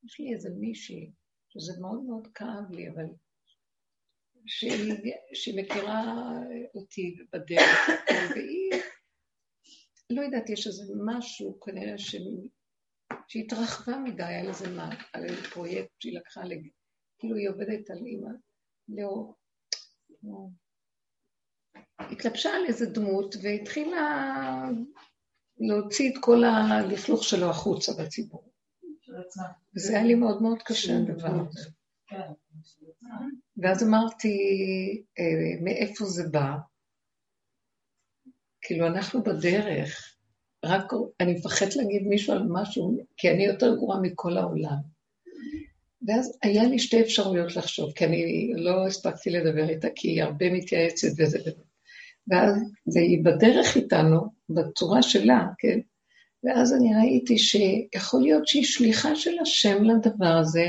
יש 0.06 0.20
לי 0.20 0.34
איזה 0.34 0.50
מישהי, 0.60 1.12
שזה 1.50 1.74
מאוד 1.82 2.04
מאוד 2.04 2.28
כאב 2.36 2.72
לי, 2.72 2.90
אבל 2.90 3.06
שהיא, 4.46 5.56
מכירה 5.56 6.32
אותי 6.76 7.18
בדרך, 7.34 7.90
והיא, 8.36 8.82
לא 10.10 10.22
יודעת, 10.22 10.50
יש 10.50 10.68
איזה 10.68 10.84
משהו 11.06 11.60
כנראה 11.60 11.98
ש... 11.98 12.16
שהתרחבה 13.34 13.98
מדי, 13.98 14.24
היה 14.24 14.44
לזה 14.44 14.70
מה, 14.70 14.90
על 15.14 15.24
איזה 15.24 15.44
פרויקט 15.50 15.92
שהיא 16.00 16.18
לקחה, 16.20 16.44
לג... 16.44 16.68
כאילו 17.20 17.36
היא 17.36 17.50
עובדת 17.50 17.90
על 17.90 17.98
אימא, 18.06 18.30
לא, 18.88 19.34
לא. 20.24 20.48
התלבשה 22.00 22.50
על 22.50 22.66
איזה 22.68 22.86
דמות 22.86 23.36
והתחילה 23.42 24.70
להוציא 25.58 26.12
את 26.12 26.16
כל 26.22 26.44
הלכלוך 26.44 27.24
שלו 27.24 27.50
החוצה 27.50 27.92
בציבור. 28.00 28.52
וזה 29.76 29.94
היה 29.94 30.04
לי 30.04 30.16
מאוד 30.16 30.42
מאוד 30.42 30.62
קשה 30.66 30.94
הדבר 30.98 31.48
הזה. 31.48 31.70
ואז 33.58 33.84
אמרתי, 33.84 34.38
אה, 35.20 35.64
מאיפה 35.64 36.06
זה 36.06 36.24
בא? 36.32 36.52
כאילו, 38.62 38.88
אנחנו 38.88 39.24
בדרך, 39.24 40.13
רק 40.64 40.94
אני 41.20 41.34
מפחדת 41.34 41.76
להגיד 41.76 42.04
מישהו 42.08 42.34
על 42.34 42.44
משהו, 42.50 42.98
כי 43.18 43.30
אני 43.30 43.46
יותר 43.46 43.76
גרועה 43.76 44.00
מכל 44.02 44.38
העולם. 44.38 44.94
ואז 46.08 46.38
היה 46.44 46.64
לי 46.64 46.80
שתי 46.80 47.02
אפשרויות 47.02 47.56
לחשוב, 47.56 47.92
כי 47.92 48.06
אני 48.06 48.52
לא 48.56 48.88
הספקתי 48.88 49.30
לדבר 49.30 49.70
איתה, 49.70 49.88
כי 49.96 50.08
היא 50.08 50.24
הרבה 50.24 50.52
מתייעצת 50.52 51.08
וזה. 51.18 51.40
ואז, 52.28 52.56
והיא 52.94 53.24
בדרך 53.24 53.76
איתנו, 53.78 54.22
בצורה 54.50 55.02
שלה, 55.02 55.46
כן? 55.58 55.80
ואז 56.44 56.74
אני 56.74 56.96
ראיתי 56.96 57.38
שיכול 57.38 58.22
להיות 58.22 58.48
שהיא 58.48 58.64
שליחה 58.66 59.16
של 59.16 59.40
השם 59.42 59.84
לדבר 59.84 60.38
הזה, 60.42 60.68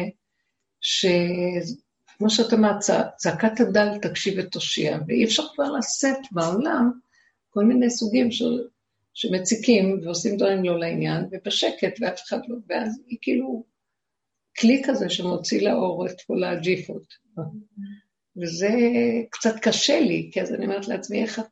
שכמו 0.81 2.31
שאת 2.31 2.53
אמרת, 2.53 2.79
צע- 2.79 3.09
צעקת 3.17 3.61
הדל 3.61 3.99
תקשיב 4.03 4.35
ותושיע, 4.39 4.99
ואי 5.09 5.25
אפשר 5.25 5.43
כבר 5.55 5.73
לשאת 5.73 6.19
בעולם 6.33 6.91
כל 7.51 7.65
מיני 7.65 7.91
סוגים 7.91 8.31
של, 8.31 8.65
שמציקים 9.15 10.01
ועושים 10.03 10.37
דברים 10.37 10.65
לא 10.65 10.79
לעניין, 10.79 11.25
ובשקט, 11.31 12.01
ואף 12.01 12.21
אחד 12.27 12.39
לא, 12.49 12.57
ואז 12.69 13.01
היא 13.07 13.19
כאילו 13.23 13.65
כלי 14.61 14.83
כזה 14.85 15.11
שמוציא 15.11 15.69
לאור 15.69 16.07
את 16.07 16.21
כל 16.27 16.45
הג'יפות. 16.45 17.15
וזה 18.43 18.69
קצת 19.31 19.55
קשה 19.63 20.01
לי, 20.01 20.31
כי 20.33 20.43
אז 20.43 20.55
אני 20.55 20.65
אומרת 20.65 20.89
לעצמי, 20.89 21.23
איך 21.23 21.39
את... 21.39 21.45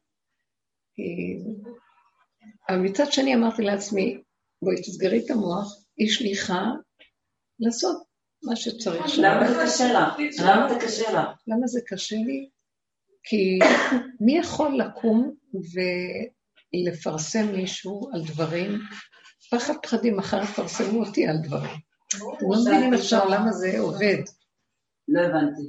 אבל 2.69 2.79
מצד 2.79 3.13
שני 3.13 3.35
אמרתי 3.35 3.63
לעצמי, 3.63 4.19
בואי 4.63 4.77
תסגרי 4.77 5.25
את 5.25 5.31
המוח, 5.31 5.85
היא 5.97 6.11
שליחה 6.11 6.65
לעשות 7.61 8.03
מה 8.43 8.57
שצריך. 8.57 9.07
למה 9.19 9.53
זה 9.53 9.61
קשה 9.65 9.93
לך? 9.93 10.15
למה 10.43 10.69
זה 10.69 10.87
קשה 10.87 11.13
לך? 11.13 11.29
למה 11.47 11.67
זה 11.67 11.81
קשה 11.87 12.17
לי? 12.17 12.49
כי 13.25 13.59
מי 14.21 14.39
יכול 14.39 14.79
לקום 14.79 15.35
ולפרסם 16.75 17.53
מישהו 17.53 18.11
על 18.13 18.23
דברים? 18.25 18.79
פחד 19.51 19.75
פחדים, 19.83 20.17
מחר 20.17 20.43
יפרסמו 20.43 21.05
אותי 21.05 21.27
על 21.27 21.37
דברים. 21.43 21.77
אתם 22.09 22.19
לא 22.51 22.61
מבינים 22.67 22.95
עכשיו 22.95 23.29
למה 23.29 23.53
זה 23.53 23.79
עובד. 23.79 24.17
לא 25.09 25.21
הבנתי. 25.21 25.63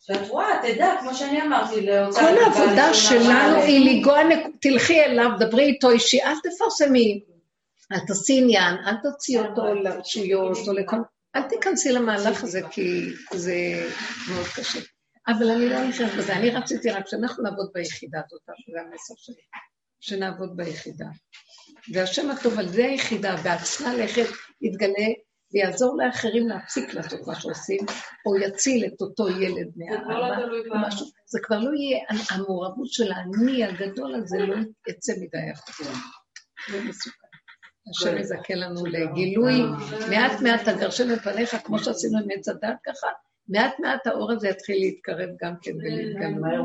שאת 0.00 0.28
רואה, 0.28 0.46
תדע, 0.62 0.94
כמו 1.00 1.14
שאני 1.14 1.42
אמרתי, 1.42 1.80
להוצאה... 1.80 2.22
כל 2.22 2.42
העבודה 2.42 2.94
שלנו. 2.94 3.56
היא 3.62 3.90
לנגוע, 3.90 4.22
נק- 4.24 4.56
תלכי 4.60 5.00
אליו, 5.00 5.30
דברי 5.40 5.64
איתו 5.64 5.90
אישי, 5.90 6.22
אל 6.22 6.34
תפרסמי, 6.42 7.20
אל 7.92 7.98
תעשי 8.06 8.38
עניין, 8.38 8.74
אל 8.86 8.94
תוציאי 9.02 9.40
אותו 9.46 9.74
לרשויות 9.74 10.58
או 10.68 10.72
לכל... 10.72 10.96
אל 11.36 11.42
תיכנסי 11.42 11.92
למהלך 11.92 12.44
הזה, 12.44 12.60
כי 12.70 13.00
זה 13.34 13.54
מאוד 14.34 14.46
קשה. 14.56 14.80
אבל 15.28 15.50
אני 15.50 15.68
לא 15.68 15.88
נכנסת 15.88 16.14
בזה, 16.18 16.32
אני 16.32 16.50
רציתי 16.50 16.90
רק 16.90 17.08
שאנחנו 17.08 17.42
נעבוד 17.42 17.70
ביחידה 17.74 18.18
הזאת, 18.26 18.40
זה 18.46 18.80
המסר 18.80 19.14
שלי, 19.16 19.34
שנעבוד 20.04 20.56
ביחידה. 20.56 21.06
והשם 21.92 22.30
הטוב 22.30 22.58
על 22.58 22.68
זה 22.68 22.84
היחידה, 22.84 23.36
בעצמה 23.36 23.94
לכת, 23.94 24.26
יתגלה 24.62 25.08
ויעזור 25.52 25.98
לאחרים 25.98 26.48
להפסיק 26.48 26.94
לעשות 26.94 27.26
מה 27.26 27.34
שעושים, 27.34 27.80
או 28.26 28.36
יציל 28.36 28.84
את 28.86 29.00
אותו 29.00 29.28
ילד 29.28 29.72
לא 29.76 29.98
מהאבא. 29.98 30.88
משהו. 30.88 31.06
זה 31.26 31.38
כבר 31.42 31.58
לא 31.58 31.70
יהיה, 31.74 32.04
המעורבות 32.30 32.88
של 32.88 33.12
האני 33.12 33.64
הגדול 33.64 34.14
הזה 34.14 34.38
לא 34.38 34.56
יצא 34.88 35.12
מדי 35.12 35.50
החוצה. 35.52 35.84
זה 36.70 36.84
מסוכן. 36.84 37.26
השם 37.90 38.18
יזכה 38.18 38.54
לנו 38.54 38.86
לגילוי, 38.86 39.62
מעט 40.10 40.40
מעט 40.40 40.68
תגרשם 40.68 41.12
מפניך, 41.12 41.56
כמו 41.64 41.78
שעשינו 41.78 42.18
עם 42.18 42.28
עץ 42.38 42.48
הדת 42.48 42.76
ככה, 42.86 43.06
מעט 43.48 43.78
מעט 43.78 44.06
האור 44.06 44.32
הזה 44.32 44.48
יתחיל 44.48 44.76
להתקרב 44.76 45.28
גם 45.42 45.54
כן 45.62 45.72
ולהתגלות. 45.76 46.64